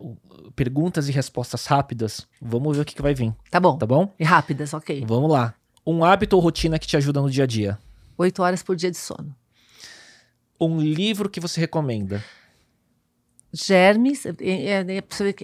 perguntas 0.56 1.08
e 1.08 1.12
respostas 1.12 1.66
rápidas. 1.66 2.28
Vamos 2.42 2.76
ver 2.76 2.84
o 2.84 2.86
que, 2.86 2.96
que 2.96 3.02
vai 3.02 3.14
vir. 3.14 3.34
Tá 3.50 3.60
bom. 3.60 3.78
Tá 3.78 3.86
bom? 3.86 4.14
E 4.20 4.24
rápidas, 4.24 4.74
ok. 4.74 5.04
Vamos 5.08 5.32
lá. 5.32 5.54
Um 5.86 6.04
hábito 6.04 6.36
ou 6.36 6.42
rotina 6.42 6.78
que 6.78 6.88
te 6.88 6.98
ajuda 6.98 7.22
no 7.22 7.30
dia 7.30 7.46
a 7.46 7.48
dia? 7.48 7.80
Oito 8.18 8.44
horas 8.44 8.62
por 8.62 8.76
dia 8.76 8.92
de 8.92 8.98
sono. 8.98 9.36
Um 10.60 10.80
livro 10.80 11.30
que 11.30 11.40
você 11.40 11.60
recomenda? 11.60 12.24
Germes, 13.54 14.26
é, 14.26 14.34
é, 14.40 14.98
é, 14.98 15.04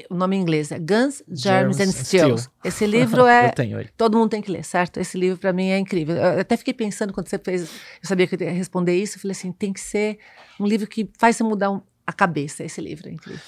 o 0.09 0.15
nome 0.15 0.37
em 0.37 0.41
inglês 0.41 0.71
é 0.71 0.79
Guns, 0.79 1.21
Germs, 1.27 1.77
Germs 1.77 1.79
and. 1.81 1.91
Steel. 1.91 2.35
Esse 2.63 2.85
livro 2.85 3.25
é. 3.25 3.51
todo 3.97 4.17
mundo 4.17 4.29
tem 4.29 4.41
que 4.41 4.49
ler, 4.49 4.63
certo? 4.63 4.97
Esse 4.97 5.17
livro 5.17 5.37
para 5.37 5.51
mim 5.51 5.67
é 5.67 5.77
incrível. 5.77 6.15
Eu 6.15 6.39
até 6.39 6.55
fiquei 6.55 6.73
pensando 6.73 7.11
quando 7.11 7.27
você 7.27 7.37
fez. 7.37 7.63
Eu 7.63 8.07
sabia 8.07 8.25
que 8.25 8.35
eu 8.35 8.41
ia 8.41 8.51
responder 8.51 8.95
isso. 8.95 9.17
Eu 9.17 9.21
falei 9.21 9.33
assim: 9.33 9.51
tem 9.51 9.73
que 9.73 9.81
ser 9.81 10.19
um 10.57 10.65
livro 10.65 10.87
que 10.87 11.09
faz 11.17 11.35
você 11.35 11.43
mudar 11.43 11.69
um, 11.69 11.81
a 12.05 12.13
cabeça. 12.13 12.63
Esse 12.63 12.79
livro 12.79 13.09
é 13.09 13.11
incrível. 13.11 13.41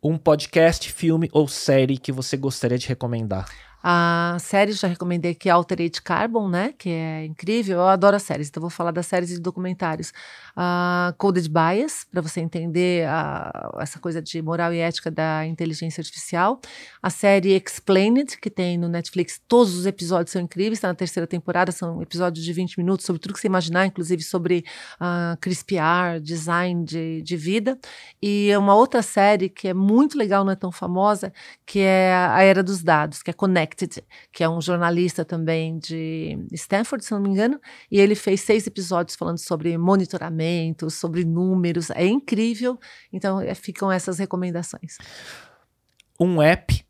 Um 0.00 0.16
podcast, 0.16 0.92
filme 0.92 1.28
ou 1.32 1.48
série 1.48 1.98
que 1.98 2.12
você 2.12 2.36
gostaria 2.36 2.78
de 2.78 2.86
recomendar? 2.86 3.48
A 3.86 4.38
série, 4.40 4.72
já 4.72 4.88
recomendei 4.88 5.32
aqui 5.32 5.50
Altered 5.50 6.00
Carbon, 6.00 6.48
né? 6.48 6.72
Que 6.78 6.88
é 6.88 7.26
incrível. 7.26 7.80
Eu 7.80 7.88
adoro 7.88 8.16
as 8.16 8.22
séries, 8.22 8.48
então 8.48 8.62
vou 8.62 8.70
falar 8.70 8.92
das 8.92 9.06
séries 9.06 9.30
e 9.30 9.38
documentários. 9.38 10.10
Uh, 10.56 11.12
Coded 11.18 11.46
Bias, 11.50 12.06
para 12.10 12.22
você 12.22 12.40
entender 12.40 13.06
uh, 13.06 13.78
essa 13.78 13.98
coisa 13.98 14.22
de 14.22 14.40
moral 14.40 14.72
e 14.72 14.78
ética 14.78 15.10
da 15.10 15.44
inteligência 15.44 16.00
artificial. 16.00 16.62
A 17.02 17.10
série 17.10 17.52
Explained, 17.52 18.38
que 18.40 18.48
tem 18.48 18.78
no 18.78 18.88
Netflix, 18.88 19.38
todos 19.46 19.74
os 19.74 19.84
episódios 19.84 20.32
são 20.32 20.40
incríveis, 20.40 20.78
está 20.78 20.88
na 20.88 20.94
terceira 20.94 21.26
temporada, 21.26 21.70
são 21.70 22.00
episódios 22.00 22.42
de 22.42 22.52
20 22.54 22.78
minutos 22.78 23.04
sobre 23.04 23.20
tudo 23.20 23.34
que 23.34 23.40
você 23.40 23.48
imaginar, 23.48 23.84
inclusive 23.84 24.22
sobre 24.22 24.64
uh, 24.98 25.36
CRISPR, 25.42 26.22
design 26.22 26.86
de, 26.86 27.20
de 27.20 27.36
vida. 27.36 27.78
E 28.22 28.50
uma 28.56 28.74
outra 28.74 29.02
série 29.02 29.50
que 29.50 29.68
é 29.68 29.74
muito 29.74 30.16
legal, 30.16 30.42
não 30.42 30.52
é 30.52 30.56
tão 30.56 30.72
famosa, 30.72 31.30
que 31.66 31.80
é 31.80 32.14
a 32.14 32.42
Era 32.42 32.62
dos 32.62 32.82
Dados, 32.82 33.22
que 33.22 33.30
é 33.30 33.34
Connect 33.34 33.73
Connected, 33.74 34.04
que 34.32 34.44
é 34.44 34.48
um 34.48 34.60
jornalista 34.60 35.24
também 35.24 35.78
de 35.78 36.38
Stanford, 36.52 37.04
se 37.04 37.12
não 37.12 37.20
me 37.20 37.28
engano, 37.28 37.60
e 37.90 37.98
ele 37.98 38.14
fez 38.14 38.40
seis 38.40 38.66
episódios 38.66 39.16
falando 39.16 39.38
sobre 39.38 39.76
monitoramento, 39.76 40.88
sobre 40.90 41.24
números. 41.24 41.90
É 41.90 42.06
incrível. 42.06 42.78
Então, 43.12 43.40
é, 43.40 43.54
ficam 43.54 43.90
essas 43.90 44.18
recomendações. 44.18 44.96
Um 46.18 46.40
app 46.40 46.84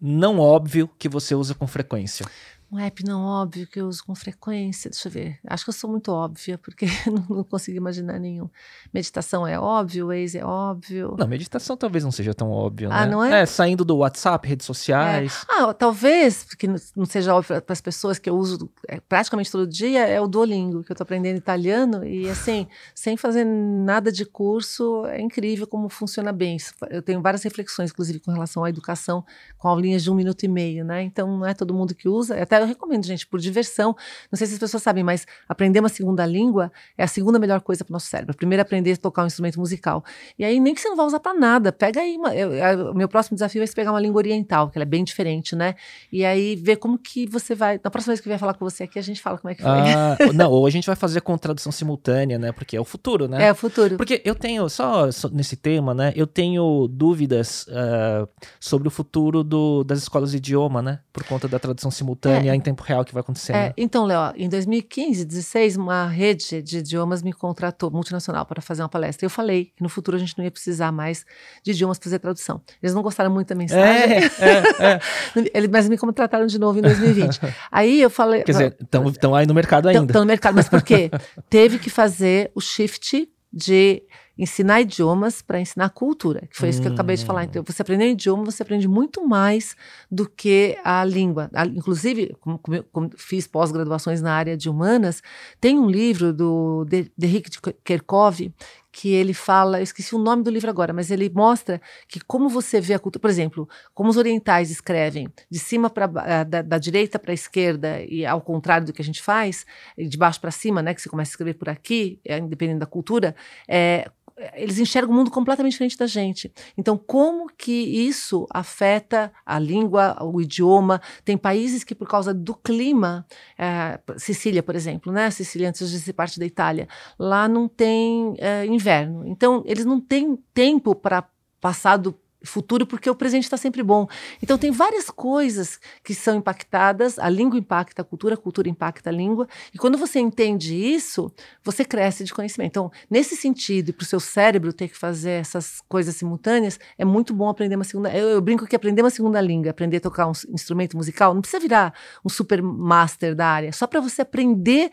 não 0.00 0.38
óbvio 0.38 0.88
que 0.98 1.08
você 1.08 1.34
usa 1.34 1.54
com 1.54 1.66
frequência 1.66 2.24
um 2.72 2.78
app 2.78 3.04
não 3.04 3.22
óbvio 3.22 3.66
que 3.66 3.80
eu 3.80 3.88
uso 3.88 4.04
com 4.04 4.14
frequência. 4.14 4.90
Deixa 4.90 5.08
eu 5.08 5.12
ver. 5.12 5.38
Acho 5.46 5.64
que 5.64 5.70
eu 5.70 5.74
sou 5.74 5.90
muito 5.90 6.12
óbvia, 6.12 6.56
porque 6.56 6.86
não, 7.06 7.36
não 7.36 7.44
consigo 7.44 7.76
imaginar 7.76 8.18
nenhum. 8.18 8.48
Meditação 8.94 9.46
é 9.46 9.58
óbvio, 9.58 10.06
Waze 10.06 10.38
é 10.38 10.44
óbvio. 10.44 11.16
Não, 11.18 11.26
meditação 11.26 11.76
talvez 11.76 12.04
não 12.04 12.12
seja 12.12 12.32
tão 12.32 12.50
óbvio, 12.50 12.88
ah, 12.92 13.04
né? 13.04 13.10
não 13.10 13.24
é? 13.24 13.42
É, 13.42 13.46
saindo 13.46 13.84
do 13.84 13.96
WhatsApp, 13.96 14.46
redes 14.46 14.64
sociais. 14.64 15.44
É. 15.50 15.62
Ah, 15.62 15.74
talvez, 15.74 16.44
que 16.54 16.68
não 16.68 17.04
seja 17.06 17.34
óbvio 17.34 17.60
para 17.60 17.72
as 17.72 17.80
pessoas 17.80 18.18
que 18.18 18.30
eu 18.30 18.36
uso 18.36 18.70
é, 18.86 19.00
praticamente 19.00 19.50
todo 19.50 19.66
dia, 19.66 20.06
é 20.06 20.20
o 20.20 20.28
Duolingo, 20.28 20.84
que 20.84 20.92
eu 20.92 20.94
estou 20.94 21.04
aprendendo 21.04 21.38
italiano. 21.38 22.04
E 22.04 22.28
assim, 22.28 22.68
sem 22.94 23.16
fazer 23.16 23.44
nada 23.44 24.12
de 24.12 24.24
curso, 24.24 25.04
é 25.06 25.20
incrível 25.20 25.66
como 25.66 25.88
funciona 25.88 26.32
bem. 26.32 26.56
Eu 26.88 27.02
tenho 27.02 27.20
várias 27.20 27.42
reflexões, 27.42 27.90
inclusive, 27.90 28.20
com 28.20 28.30
relação 28.30 28.62
à 28.62 28.68
educação, 28.68 29.24
com 29.58 29.66
aulinhas 29.66 30.04
de 30.04 30.10
um 30.10 30.14
minuto 30.14 30.44
e 30.44 30.48
meio, 30.48 30.84
né? 30.84 31.02
Então, 31.02 31.38
não 31.38 31.46
é 31.46 31.52
todo 31.52 31.74
mundo 31.74 31.94
que 31.94 32.08
usa. 32.08 32.40
Até 32.40 32.59
eu 32.60 32.66
recomendo, 32.66 33.04
gente, 33.04 33.26
por 33.26 33.40
diversão. 33.40 33.96
Não 34.30 34.36
sei 34.36 34.46
se 34.46 34.54
as 34.54 34.58
pessoas 34.58 34.82
sabem, 34.82 35.02
mas 35.02 35.26
aprender 35.48 35.80
uma 35.80 35.88
segunda 35.88 36.24
língua 36.26 36.72
é 36.96 37.04
a 37.04 37.06
segunda 37.06 37.38
melhor 37.38 37.60
coisa 37.60 37.84
para 37.84 37.92
o 37.92 37.94
nosso 37.94 38.06
cérebro. 38.06 38.36
Primeiro, 38.36 38.62
aprender 38.62 38.92
a 38.92 38.96
tocar 38.96 39.24
um 39.24 39.26
instrumento 39.26 39.58
musical. 39.58 40.04
E 40.38 40.44
aí, 40.44 40.60
nem 40.60 40.74
que 40.74 40.80
você 40.80 40.88
não 40.88 40.96
vá 40.96 41.04
usar 41.04 41.20
para 41.20 41.34
nada. 41.34 41.72
Pega 41.72 42.00
aí. 42.00 42.16
Uma, 42.16 42.34
eu, 42.34 42.90
o 42.92 42.94
meu 42.94 43.08
próximo 43.08 43.36
desafio 43.36 43.62
é 43.62 43.66
pegar 43.66 43.92
uma 43.92 44.00
língua 44.00 44.18
oriental, 44.18 44.70
que 44.70 44.78
ela 44.78 44.82
é 44.82 44.86
bem 44.86 45.04
diferente, 45.04 45.54
né? 45.54 45.74
E 46.12 46.24
aí, 46.24 46.56
ver 46.56 46.76
como 46.76 46.98
que 46.98 47.26
você 47.26 47.54
vai. 47.54 47.80
Na 47.82 47.90
próxima 47.90 48.12
vez 48.12 48.20
que 48.20 48.28
eu 48.28 48.30
vier 48.30 48.38
falar 48.38 48.54
com 48.54 48.64
você 48.64 48.84
aqui, 48.84 48.98
a 48.98 49.02
gente 49.02 49.20
fala 49.20 49.38
como 49.38 49.50
é 49.50 49.54
que 49.54 49.62
foi. 49.62 49.70
Ah, 49.70 50.16
não, 50.34 50.50
ou 50.50 50.66
a 50.66 50.70
gente 50.70 50.86
vai 50.86 50.96
fazer 50.96 51.20
com 51.20 51.36
tradução 51.38 51.72
simultânea, 51.72 52.38
né? 52.38 52.52
Porque 52.52 52.76
é 52.76 52.80
o 52.80 52.84
futuro, 52.84 53.28
né? 53.28 53.46
É 53.46 53.52
o 53.52 53.54
futuro. 53.54 53.96
Porque 53.96 54.20
eu 54.24 54.34
tenho, 54.34 54.68
só, 54.68 55.10
só 55.10 55.28
nesse 55.28 55.56
tema, 55.56 55.94
né? 55.94 56.12
Eu 56.16 56.26
tenho 56.26 56.88
dúvidas 56.88 57.66
uh, 57.68 58.28
sobre 58.58 58.88
o 58.88 58.90
futuro 58.90 59.42
do, 59.42 59.84
das 59.84 59.98
escolas 59.98 60.30
de 60.32 60.36
idioma, 60.38 60.82
né? 60.82 61.00
Por 61.12 61.24
conta 61.24 61.48
da 61.48 61.58
tradução 61.58 61.90
simultânea. 61.90 62.49
É 62.49 62.49
em 62.54 62.60
tempo 62.60 62.82
real 62.82 63.04
que 63.04 63.12
vai 63.12 63.20
acontecer. 63.20 63.54
É, 63.54 63.72
então, 63.76 64.04
Léo, 64.04 64.32
em 64.36 64.48
2015, 64.48 65.24
16, 65.24 65.76
uma 65.76 66.06
rede 66.06 66.62
de 66.62 66.78
idiomas 66.78 67.22
me 67.22 67.32
contratou, 67.32 67.90
multinacional, 67.90 68.44
para 68.46 68.60
fazer 68.60 68.82
uma 68.82 68.88
palestra. 68.88 69.26
Eu 69.26 69.30
falei 69.30 69.72
que 69.76 69.82
no 69.82 69.88
futuro 69.88 70.16
a 70.16 70.20
gente 70.20 70.36
não 70.36 70.44
ia 70.44 70.50
precisar 70.50 70.92
mais 70.92 71.24
de 71.62 71.72
idiomas 71.72 71.98
para 71.98 72.04
fazer 72.04 72.18
tradução. 72.18 72.60
Eles 72.82 72.94
não 72.94 73.02
gostaram 73.02 73.30
muito 73.30 73.48
da 73.48 73.54
mensagem. 73.54 74.16
É, 74.16 74.24
é, 75.54 75.60
é. 75.62 75.68
mas 75.68 75.88
me 75.88 75.96
contrataram 75.96 76.46
de 76.46 76.58
novo 76.58 76.78
em 76.78 76.82
2020. 76.82 77.40
aí 77.70 78.00
eu 78.00 78.10
falei. 78.10 78.42
Quer 78.42 78.52
dizer, 78.52 78.76
estão 78.80 79.34
aí 79.34 79.46
no 79.46 79.54
mercado 79.54 79.88
ainda. 79.88 80.04
Estão 80.04 80.22
no 80.22 80.26
mercado, 80.26 80.54
mas 80.54 80.68
por 80.68 80.82
quê? 80.82 81.10
Teve 81.48 81.78
que 81.78 81.90
fazer 81.90 82.50
o 82.54 82.60
shift 82.60 83.28
de 83.52 84.02
ensinar 84.38 84.80
idiomas 84.80 85.42
para 85.42 85.60
ensinar 85.60 85.90
cultura, 85.90 86.46
que 86.50 86.56
foi 86.56 86.70
isso 86.70 86.80
que 86.80 86.88
eu 86.88 86.92
acabei 86.92 87.14
de 87.14 87.26
falar. 87.26 87.44
Então, 87.44 87.62
você 87.62 87.82
aprender 87.82 88.06
um 88.06 88.12
idioma, 88.12 88.44
você 88.44 88.62
aprende 88.62 88.88
muito 88.88 89.26
mais 89.26 89.76
do 90.10 90.26
que 90.26 90.78
a 90.82 91.04
língua. 91.04 91.50
inclusive, 91.76 92.34
como, 92.40 92.58
como, 92.58 93.10
fiz 93.18 93.46
pós-graduações 93.46 94.22
na 94.22 94.32
área 94.32 94.56
de 94.56 94.70
humanas, 94.70 95.22
tem 95.60 95.78
um 95.78 95.90
livro 95.90 96.32
do 96.32 96.86
Derrick 97.18 97.50
de 97.50 97.60
Kerkov 97.84 98.50
que 98.92 99.12
ele 99.12 99.32
fala, 99.32 99.78
eu 99.78 99.82
esqueci 99.82 100.14
o 100.14 100.18
nome 100.18 100.42
do 100.42 100.50
livro 100.50 100.68
agora, 100.68 100.92
mas 100.92 101.10
ele 101.10 101.30
mostra 101.30 101.80
que 102.08 102.20
como 102.20 102.48
você 102.48 102.80
vê 102.80 102.94
a 102.94 102.98
cultura, 102.98 103.20
por 103.20 103.30
exemplo, 103.30 103.68
como 103.94 104.10
os 104.10 104.16
orientais 104.16 104.70
escrevem 104.70 105.28
de 105.50 105.58
cima 105.58 105.88
para 105.88 106.10
eh, 106.26 106.44
da, 106.44 106.62
da, 106.62 106.78
direita 106.78 107.18
para 107.18 107.30
a 107.30 107.34
esquerda 107.34 108.02
e 108.02 108.26
ao 108.26 108.40
contrário 108.40 108.86
do 108.86 108.92
que 108.92 109.00
a 109.02 109.04
gente 109.04 109.22
faz, 109.22 109.64
de 109.96 110.16
baixo 110.18 110.40
para 110.40 110.50
cima, 110.50 110.82
né, 110.82 110.92
que 110.94 111.00
você 111.00 111.08
começa 111.08 111.30
a 111.30 111.32
escrever 111.32 111.54
por 111.54 111.68
aqui, 111.68 112.20
é, 112.24 112.40
dependendo 112.40 112.80
da 112.80 112.86
cultura, 112.86 113.34
é, 113.68 114.10
eles 114.54 114.78
enxergam 114.78 115.12
o 115.12 115.16
mundo 115.16 115.30
completamente 115.30 115.72
diferente 115.72 115.96
da 115.96 116.06
gente. 116.06 116.52
Então, 116.76 116.96
como 116.96 117.48
que 117.48 117.72
isso 117.72 118.46
afeta 118.50 119.32
a 119.44 119.58
língua, 119.58 120.16
o 120.22 120.40
idioma? 120.40 121.00
Tem 121.24 121.36
países 121.36 121.84
que, 121.84 121.94
por 121.94 122.08
causa 122.08 122.32
do 122.32 122.54
clima, 122.54 123.26
é, 123.58 124.00
Sicília, 124.16 124.62
por 124.62 124.74
exemplo, 124.74 125.12
né? 125.12 125.30
Sicília, 125.30 125.68
antes 125.68 125.90
de 125.90 125.98
ser 126.00 126.12
parte 126.12 126.38
da 126.38 126.46
Itália, 126.46 126.88
lá 127.18 127.48
não 127.48 127.68
tem 127.68 128.34
é, 128.38 128.64
inverno. 128.66 129.26
Então, 129.26 129.62
eles 129.66 129.84
não 129.84 130.00
têm 130.00 130.36
tempo 130.54 130.94
para 130.94 131.28
passar 131.60 131.96
do 131.96 132.18
futuro, 132.44 132.86
porque 132.86 133.08
o 133.08 133.14
presente 133.14 133.44
está 133.44 133.56
sempre 133.56 133.82
bom. 133.82 134.06
Então, 134.42 134.56
tem 134.56 134.70
várias 134.70 135.10
coisas 135.10 135.78
que 136.02 136.14
são 136.14 136.36
impactadas, 136.36 137.18
a 137.18 137.28
língua 137.28 137.58
impacta 137.58 138.02
a 138.02 138.04
cultura, 138.04 138.34
a 138.34 138.38
cultura 138.38 138.68
impacta 138.68 139.10
a 139.10 139.12
língua, 139.12 139.46
e 139.74 139.78
quando 139.78 139.98
você 139.98 140.18
entende 140.18 140.74
isso, 140.74 141.32
você 141.62 141.84
cresce 141.84 142.24
de 142.24 142.32
conhecimento. 142.32 142.70
Então, 142.70 142.92
nesse 143.10 143.36
sentido, 143.36 143.90
e 143.90 143.92
para 143.92 144.04
o 144.04 144.06
seu 144.06 144.20
cérebro 144.20 144.72
ter 144.72 144.88
que 144.88 144.96
fazer 144.96 145.32
essas 145.32 145.80
coisas 145.88 146.16
simultâneas, 146.16 146.78
é 146.96 147.04
muito 147.04 147.34
bom 147.34 147.48
aprender 147.48 147.76
uma 147.76 147.84
segunda. 147.84 148.10
Eu, 148.14 148.28
eu 148.28 148.40
brinco 148.40 148.66
que 148.66 148.76
aprender 148.76 149.02
uma 149.02 149.10
segunda 149.10 149.40
língua, 149.40 149.70
aprender 149.70 149.98
a 149.98 150.00
tocar 150.00 150.26
um 150.26 150.32
instrumento 150.48 150.96
musical, 150.96 151.34
não 151.34 151.40
precisa 151.40 151.60
virar 151.60 151.94
um 152.24 152.28
super 152.28 152.62
master 152.62 153.34
da 153.34 153.46
área, 153.46 153.72
só 153.72 153.86
para 153.86 154.00
você 154.00 154.22
aprender 154.22 154.90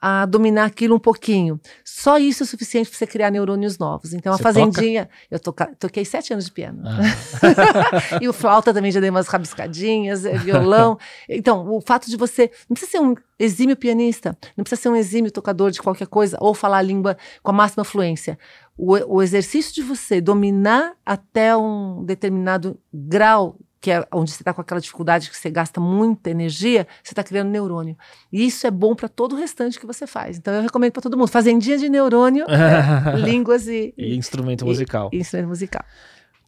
a 0.00 0.24
dominar 0.24 0.64
aquilo 0.64 0.96
um 0.96 0.98
pouquinho. 0.98 1.60
Só 1.84 2.18
isso 2.18 2.42
é 2.42 2.46
suficiente 2.46 2.88
para 2.88 2.98
você 2.98 3.06
criar 3.06 3.30
neurônios 3.30 3.78
novos. 3.78 4.14
Então, 4.14 4.32
você 4.32 4.40
a 4.40 4.44
fazendinha. 4.44 5.04
Toca? 5.04 5.18
Eu 5.30 5.38
toca, 5.40 5.76
toquei 5.78 6.04
sete 6.04 6.32
anos 6.32 6.46
de 6.46 6.52
piano. 6.52 6.82
Ah. 6.84 8.18
e 8.20 8.28
o 8.28 8.32
flauta 8.32 8.72
também 8.72 8.90
já 8.90 9.00
dei 9.00 9.10
umas 9.10 9.26
rabiscadinhas, 9.26 10.24
é, 10.24 10.38
violão. 10.38 10.98
Então, 11.28 11.68
o 11.70 11.80
fato 11.80 12.08
de 12.08 12.16
você. 12.16 12.50
Não 12.68 12.74
precisa 12.74 12.92
ser 12.92 13.00
um 13.00 13.14
exímio 13.38 13.76
pianista, 13.76 14.36
não 14.56 14.64
precisa 14.64 14.82
ser 14.82 14.88
um 14.88 14.96
exímio 14.96 15.30
tocador 15.30 15.70
de 15.70 15.80
qualquer 15.82 16.06
coisa, 16.06 16.36
ou 16.40 16.54
falar 16.54 16.78
a 16.78 16.82
língua 16.82 17.16
com 17.42 17.50
a 17.50 17.54
máxima 17.54 17.84
fluência. 17.84 18.38
O, 18.76 19.16
o 19.16 19.22
exercício 19.22 19.74
de 19.74 19.82
você 19.82 20.20
dominar 20.20 20.92
até 21.04 21.56
um 21.56 22.02
determinado 22.04 22.78
grau 22.92 23.56
que 23.80 23.90
é 23.90 24.06
onde 24.12 24.30
você 24.30 24.42
está 24.42 24.52
com 24.52 24.60
aquela 24.60 24.80
dificuldade 24.80 25.30
que 25.30 25.36
você 25.36 25.50
gasta 25.50 25.80
muita 25.80 26.30
energia, 26.30 26.86
você 27.02 27.12
está 27.12 27.24
criando 27.24 27.48
neurônio. 27.48 27.96
E 28.30 28.44
isso 28.44 28.66
é 28.66 28.70
bom 28.70 28.94
para 28.94 29.08
todo 29.08 29.32
o 29.32 29.36
restante 29.36 29.80
que 29.80 29.86
você 29.86 30.06
faz. 30.06 30.36
Então 30.36 30.52
eu 30.52 30.62
recomendo 30.62 30.92
para 30.92 31.02
todo 31.02 31.16
mundo. 31.16 31.28
Fazendinha 31.28 31.78
de 31.78 31.88
neurônio, 31.88 32.44
é, 32.50 33.16
línguas 33.16 33.66
e, 33.66 33.94
e 33.96 34.14
instrumento 34.14 34.66
musical. 34.66 35.08
E, 35.12 35.16
e 35.16 35.20
instrumento 35.20 35.48
musical. 35.48 35.82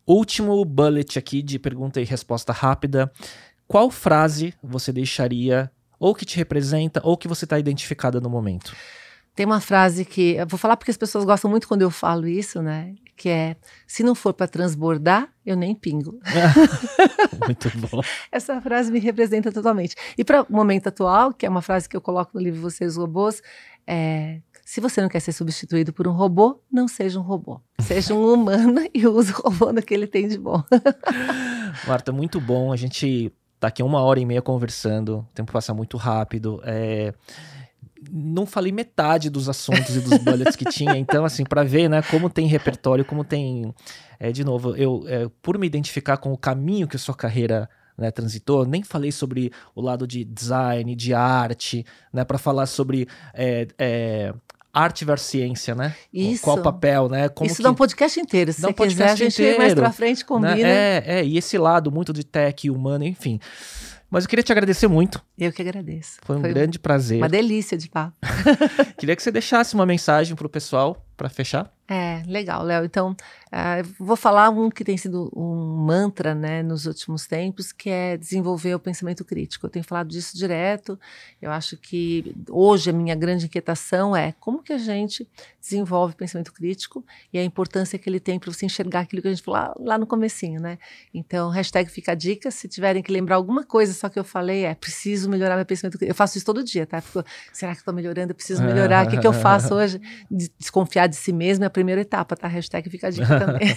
Último 0.07 0.63
bullet 0.65 1.19
aqui 1.19 1.43
de 1.43 1.59
pergunta 1.59 2.01
e 2.01 2.05
resposta 2.05 2.53
rápida. 2.53 3.11
Qual 3.67 3.91
frase 3.91 4.53
você 4.63 4.93
deixaria 4.93 5.71
ou 5.99 6.15
que 6.15 6.27
te 6.27 6.37
representa 6.37 7.01
ou 7.03 7.17
que 7.17 7.29
você 7.29 7.45
está 7.47 7.59
identificada 7.59 8.21
no 8.21 8.29
momento? 8.29 8.75
Tem 9.35 9.47
uma 9.47 9.61
frase 9.61 10.05
que 10.05 10.35
eu 10.35 10.47
vou 10.47 10.59
falar 10.59 10.77
porque 10.77 10.91
as 10.91 10.97
pessoas 10.99 11.25
gostam 11.25 11.51
muito 11.51 11.67
quando 11.67 11.81
eu 11.81 11.91
falo 11.91 12.27
isso, 12.27 12.61
né? 12.61 12.95
Que 13.17 13.29
é: 13.29 13.57
se 13.87 14.03
não 14.03 14.15
for 14.15 14.33
para 14.33 14.49
transbordar, 14.49 15.33
eu 15.45 15.57
nem 15.57 15.75
pingo. 15.75 16.19
muito 17.47 17.71
bom. 17.79 18.01
Essa 18.31 18.61
frase 18.61 18.91
me 18.91 18.99
representa 18.99 19.53
totalmente. 19.53 19.95
E 20.17 20.25
para 20.25 20.43
o 20.43 20.47
momento 20.49 20.89
atual, 20.89 21.33
que 21.33 21.47
é 21.47 21.49
uma 21.49 21.63
frase 21.63 21.89
que 21.89 21.97
eu 21.97 22.01
coloco 22.01 22.33
no 22.35 22.43
livro 22.43 22.61
Vocês 22.61 22.97
Robôs, 22.97 23.43
é: 23.87 24.41
se 24.65 24.81
você 24.81 25.03
não 25.03 25.09
quer 25.09 25.21
ser 25.21 25.33
substituído 25.33 25.93
por 25.93 26.09
um 26.09 26.13
robô, 26.13 26.61
não 26.71 26.89
seja 26.89 27.19
um 27.19 27.23
robô. 27.23 27.61
Seja 27.81 28.15
um 28.15 28.33
humano 28.33 28.81
e 28.95 29.07
use 29.07 29.33
o 29.33 29.43
robô 29.43 29.73
no 29.73 29.83
que 29.83 29.93
ele 29.93 30.07
tem 30.07 30.29
de 30.29 30.39
bom. 30.39 30.63
Marta, 31.87 32.13
muito 32.13 32.41
bom. 32.41 32.73
A 32.73 32.77
gente 32.77 33.33
tá 33.63 33.69
aqui 33.69 33.81
uma 33.81 34.03
hora 34.03 34.19
e 34.19 34.27
meia 34.27 34.43
conversando, 34.43 35.19
o 35.19 35.27
tempo 35.33 35.53
passa 35.53 35.73
muito 35.73 35.97
rápido. 35.97 36.61
É 36.65 37.15
não 38.11 38.45
falei 38.45 38.73
metade 38.73 39.31
dos 39.31 39.49
assuntos 39.49 39.95
e 39.95 40.01
dos 40.01 40.19
bullets 40.25 40.57
que 40.57 40.65
tinha. 40.65 40.97
Então, 40.97 41.25
assim, 41.25 41.45
para 41.45 41.63
ver, 41.63 41.89
né, 41.89 42.03
como 42.03 42.29
tem 42.29 42.49
repertório, 42.49 43.05
como 43.05 43.23
tem. 43.23 43.73
É, 44.19 44.33
de 44.33 44.43
novo, 44.43 44.75
eu, 44.75 45.05
é, 45.07 45.31
por 45.41 45.57
me 45.57 45.65
identificar 45.65 46.17
com 46.17 46.33
o 46.33 46.37
caminho 46.37 46.89
que 46.89 46.97
a 46.97 46.99
sua 46.99 47.15
carreira 47.15 47.71
né, 47.97 48.11
transitou, 48.11 48.67
nem 48.67 48.83
falei 48.83 49.13
sobre 49.13 49.53
o 49.77 49.81
lado 49.81 50.05
de 50.05 50.25
design, 50.25 50.97
de 50.97 51.15
arte, 51.15 51.87
né, 52.13 52.25
para 52.25 52.39
falar 52.39 52.67
sobre 52.67 53.07
é, 53.33 53.69
é, 53.79 54.35
arte 54.73 55.05
versus 55.05 55.28
ciência, 55.28 55.74
né? 55.74 55.94
Isso. 56.12 56.43
Qual 56.43 56.59
o 56.59 56.62
papel, 56.62 57.09
né? 57.09 57.28
Como 57.28 57.47
Isso 57.47 57.57
que... 57.57 57.62
dá 57.62 57.70
um 57.70 57.74
podcast 57.74 58.19
inteiro. 58.19 58.53
Se 58.53 58.62
dá 58.62 58.69
um 58.69 58.73
quiser, 58.73 58.93
inteiro, 58.93 59.12
a 59.12 59.16
gente 59.16 59.59
mais 59.59 59.74
pra 59.74 59.93
frente 59.93 60.24
combina. 60.24 60.55
Né? 60.55 60.99
É, 60.99 61.05
é, 61.07 61.24
e 61.24 61.36
esse 61.36 61.59
lado 61.59 61.90
muito 61.90 62.12
de 62.12 62.24
tech 62.24 62.70
humano, 62.70 63.05
enfim. 63.05 63.39
Mas 64.11 64.24
eu 64.24 64.31
queria 64.31 64.43
te 64.43 64.53
agradecer 64.53 64.89
muito. 64.89 65.23
Eu 65.39 65.51
que 65.53 65.62
agradeço. 65.62 66.19
Foi 66.23 66.36
um 66.36 66.40
Foi 66.40 66.53
grande 66.53 66.78
prazer. 66.78 67.19
Uma 67.19 67.31
delícia 67.31 67.78
de 67.78 67.89
papo. 67.89 68.15
queria 68.99 69.16
que 69.16 69.23
você 69.23 69.31
deixasse 69.31 69.74
uma 69.74 69.86
mensagem 69.86 70.36
para 70.36 70.47
o 70.47 70.51
pessoal 70.51 71.03
para 71.23 71.31
fechar. 71.31 71.73
É, 71.89 72.23
legal, 72.27 72.62
Léo. 72.62 72.85
Então, 72.85 73.11
uh, 73.11 73.94
vou 73.99 74.16
falar 74.16 74.49
um 74.49 74.70
que 74.70 74.82
tem 74.82 74.97
sido 74.97 75.31
um 75.36 75.77
mantra, 75.85 76.35
né, 76.35 76.62
nos 76.62 76.86
últimos 76.86 77.27
tempos, 77.27 77.70
que 77.70 77.90
é 77.90 78.16
desenvolver 78.16 78.74
o 78.74 78.78
pensamento 78.78 79.24
crítico. 79.24 79.66
Eu 79.66 79.70
tenho 79.70 79.85
falado 79.85 80.09
disso 80.09 80.36
direto. 80.36 80.99
Eu 81.40 81.51
acho 81.51 81.77
que 81.77 82.35
hoje 82.49 82.89
a 82.89 82.93
minha 82.94 83.15
grande 83.15 83.44
inquietação 83.44 84.16
é 84.16 84.32
como 84.40 84.62
que 84.62 84.73
a 84.73 84.78
gente 84.78 85.28
desenvolve 85.61 86.15
o 86.15 86.16
pensamento 86.16 86.53
crítico 86.53 87.05
e 87.32 87.39
a 87.39 87.44
importância 87.44 87.99
que 87.99 88.09
ele 88.09 88.19
tem 88.19 88.39
para 88.39 88.51
você 88.51 88.65
enxergar 88.65 89.01
aquilo 89.01 89.20
que 89.20 89.28
a 89.28 89.31
gente 89.31 89.43
falou 89.43 89.61
lá, 89.61 89.74
lá, 89.78 89.99
no 89.99 90.07
comecinho, 90.07 90.61
né? 90.61 90.78
Então, 91.12 91.51
hashtag 91.51 91.90
fica 91.90 92.12
a 92.12 92.15
dica. 92.15 92.51
Se 92.51 92.69
tiverem 92.69 93.03
que 93.03 93.12
lembrar 93.12 93.36
alguma 93.36 93.65
coisa 93.65 93.93
só 93.93 94.09
que 94.09 94.19
eu 94.19 94.24
falei, 94.24 94.65
é 94.65 94.74
preciso 94.74 95.28
melhorar 95.28 95.57
meu 95.57 95.66
pensamento 95.66 95.99
crítico. 95.99 96.11
Eu 96.12 96.16
faço 96.16 96.39
isso 96.39 96.47
todo 96.47 96.65
dia, 96.65 96.86
tá? 96.86 97.01
Fico, 97.03 97.23
será 97.53 97.73
que 97.73 97.81
estou 97.81 97.93
melhorando? 97.93 98.31
Eu 98.31 98.35
preciso 98.35 98.62
melhorar. 98.62 99.07
o 99.07 99.11
que, 99.11 99.19
que 99.19 99.27
eu 99.27 99.32
faço 99.32 99.74
hoje? 99.77 100.01
Desconfiar 100.59 101.07
de 101.13 101.17
si 101.17 101.33
mesmo 101.33 101.65
é 101.65 101.67
a 101.67 101.71
primeira 101.71 102.01
etapa, 102.01 102.35
tá? 102.35 102.49
Hashtag 102.49 102.89
fica 102.91 103.07
a 103.07 103.11
dica 103.11 103.27
também. 103.39 103.69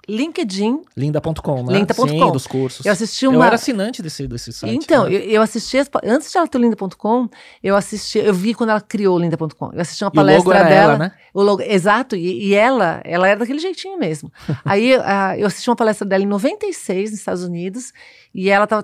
LinkedIn. 0.08 0.82
Linda.com, 0.96 1.64
né? 1.64 1.80
Linda.com. 1.80 2.08
Sim, 2.08 2.32
dos 2.32 2.48
cursos. 2.48 2.86
Eu 2.86 2.92
assisti 2.92 3.28
uma... 3.28 3.38
Eu 3.38 3.44
era 3.44 3.56
assinante 3.56 4.02
desse, 4.02 4.28
desse 4.28 4.54
site. 4.54 4.76
Então, 4.76 5.04
né? 5.04 5.16
eu, 5.16 5.20
eu 5.20 5.42
assisti... 5.42 5.78
As... 5.78 5.90
Antes 6.04 6.32
de 6.32 6.38
ela 6.38 6.48
ter 6.48 6.58
o 6.58 6.62
Linda.com, 6.62 7.30
eu 7.64 7.76
assisti... 7.76 8.20
Eu 8.20 8.34
vi 8.34 8.54
quando 8.54 8.70
ela 8.70 8.82
criou 8.82 9.18
o 9.18 9.20
Linda.com. 9.20 9.72
Eu 9.74 9.82
assisti 9.82 10.04
uma 10.04 10.12
palestra 10.12 10.64
dela. 10.64 10.94
Ela, 10.94 10.98
né? 10.98 11.12
O 11.34 11.42
logo, 11.44 11.62
exato. 11.62 12.16
E, 12.16 12.48
e 12.48 12.56
ela, 12.56 13.02
ela 13.04 13.28
era 13.28 13.40
daquele 13.40 13.60
jeitinho 13.60 14.00
mesmo. 14.00 14.32
Aí 14.66 14.96
uh, 14.96 15.36
eu 15.38 15.48
assisti 15.48 15.70
uma 15.70 15.76
palestra 15.76 16.08
dela 16.08 16.24
em 16.24 16.28
96, 16.28 17.12
nos 17.12 17.20
Estados 17.20 17.44
Unidos. 17.44 17.94
E 18.34 18.50
ela 18.50 18.68
tava, 18.68 18.84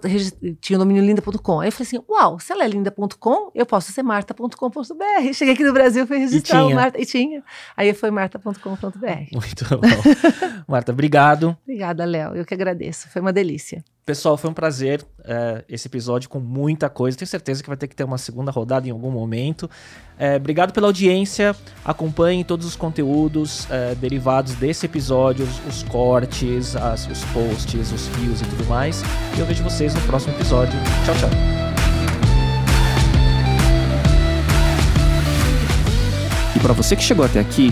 tinha 0.60 0.78
o 0.78 0.80
domínio 0.80 1.06
linda.com. 1.06 1.60
Aí 1.60 1.68
eu 1.68 1.72
falei 1.72 1.88
assim: 1.88 2.00
uau, 2.10 2.40
se 2.40 2.52
ela 2.52 2.64
é 2.64 2.68
linda.com, 2.68 3.52
eu 3.54 3.66
posso 3.68 3.92
ser 3.92 4.02
marta.com.br. 4.02 4.54
Cheguei 5.34 5.54
aqui 5.54 5.64
no 5.64 5.74
Brasil, 5.74 6.08
fui 6.08 6.18
registrar 6.18 6.66
o 6.66 6.74
Marta. 6.74 7.00
E 7.00 7.06
tinha. 7.06 7.44
Aí 7.78 7.94
foi 7.94 8.10
marta.com.br. 8.10 8.58
Muito 9.32 9.66
bom. 9.70 9.82
Marta, 10.68 10.92
obrigado. 10.92 11.13
Obrigada, 11.64 12.06
Léo. 12.06 12.36
Eu 12.36 12.46
que 12.46 12.54
agradeço. 12.54 13.08
Foi 13.10 13.22
uma 13.22 13.32
delícia. 13.32 13.84
Pessoal, 14.06 14.36
foi 14.36 14.50
um 14.50 14.54
prazer 14.54 15.02
é, 15.24 15.64
esse 15.70 15.88
episódio 15.88 16.30
com 16.30 16.40
muita 16.40 16.90
coisa. 16.90 17.18
Tenho 17.18 17.28
certeza 17.28 17.64
que 17.64 17.70
vai 17.70 17.78
ter 17.78 17.88
que 17.88 17.96
ter 17.96 18.04
uma 18.04 18.18
segunda 18.18 18.52
rodada 18.52 18.86
em 18.86 18.92
algum 18.92 19.10
momento. 19.10 19.70
É, 20.20 20.36
obrigado 20.36 20.74
pela 20.74 20.88
audiência. 20.88 21.56
Acompanhem 21.86 22.44
todos 22.44 22.66
os 22.66 22.76
conteúdos 22.76 23.66
é, 23.72 23.96
derivados 23.96 24.56
desse 24.56 24.88
episódio, 24.88 25.46
os, 25.46 25.68
os 25.68 25.84
cortes, 25.84 26.76
as, 26.76 27.08
os 27.08 27.24
posts, 27.26 27.94
os 27.94 28.08
rios 28.18 28.42
e 28.42 28.46
tudo 28.46 28.66
mais. 28.66 29.02
E 29.38 29.40
eu 29.40 29.46
vejo 29.46 29.64
vocês 29.64 29.94
no 29.94 30.02
próximo 30.02 30.34
episódio. 30.36 30.78
Tchau, 31.06 31.16
tchau. 31.16 31.30
E 36.58 36.60
para 36.60 36.74
você 36.74 36.94
que 36.96 37.04
chegou 37.04 37.24
até 37.24 37.40
aqui, 37.40 37.72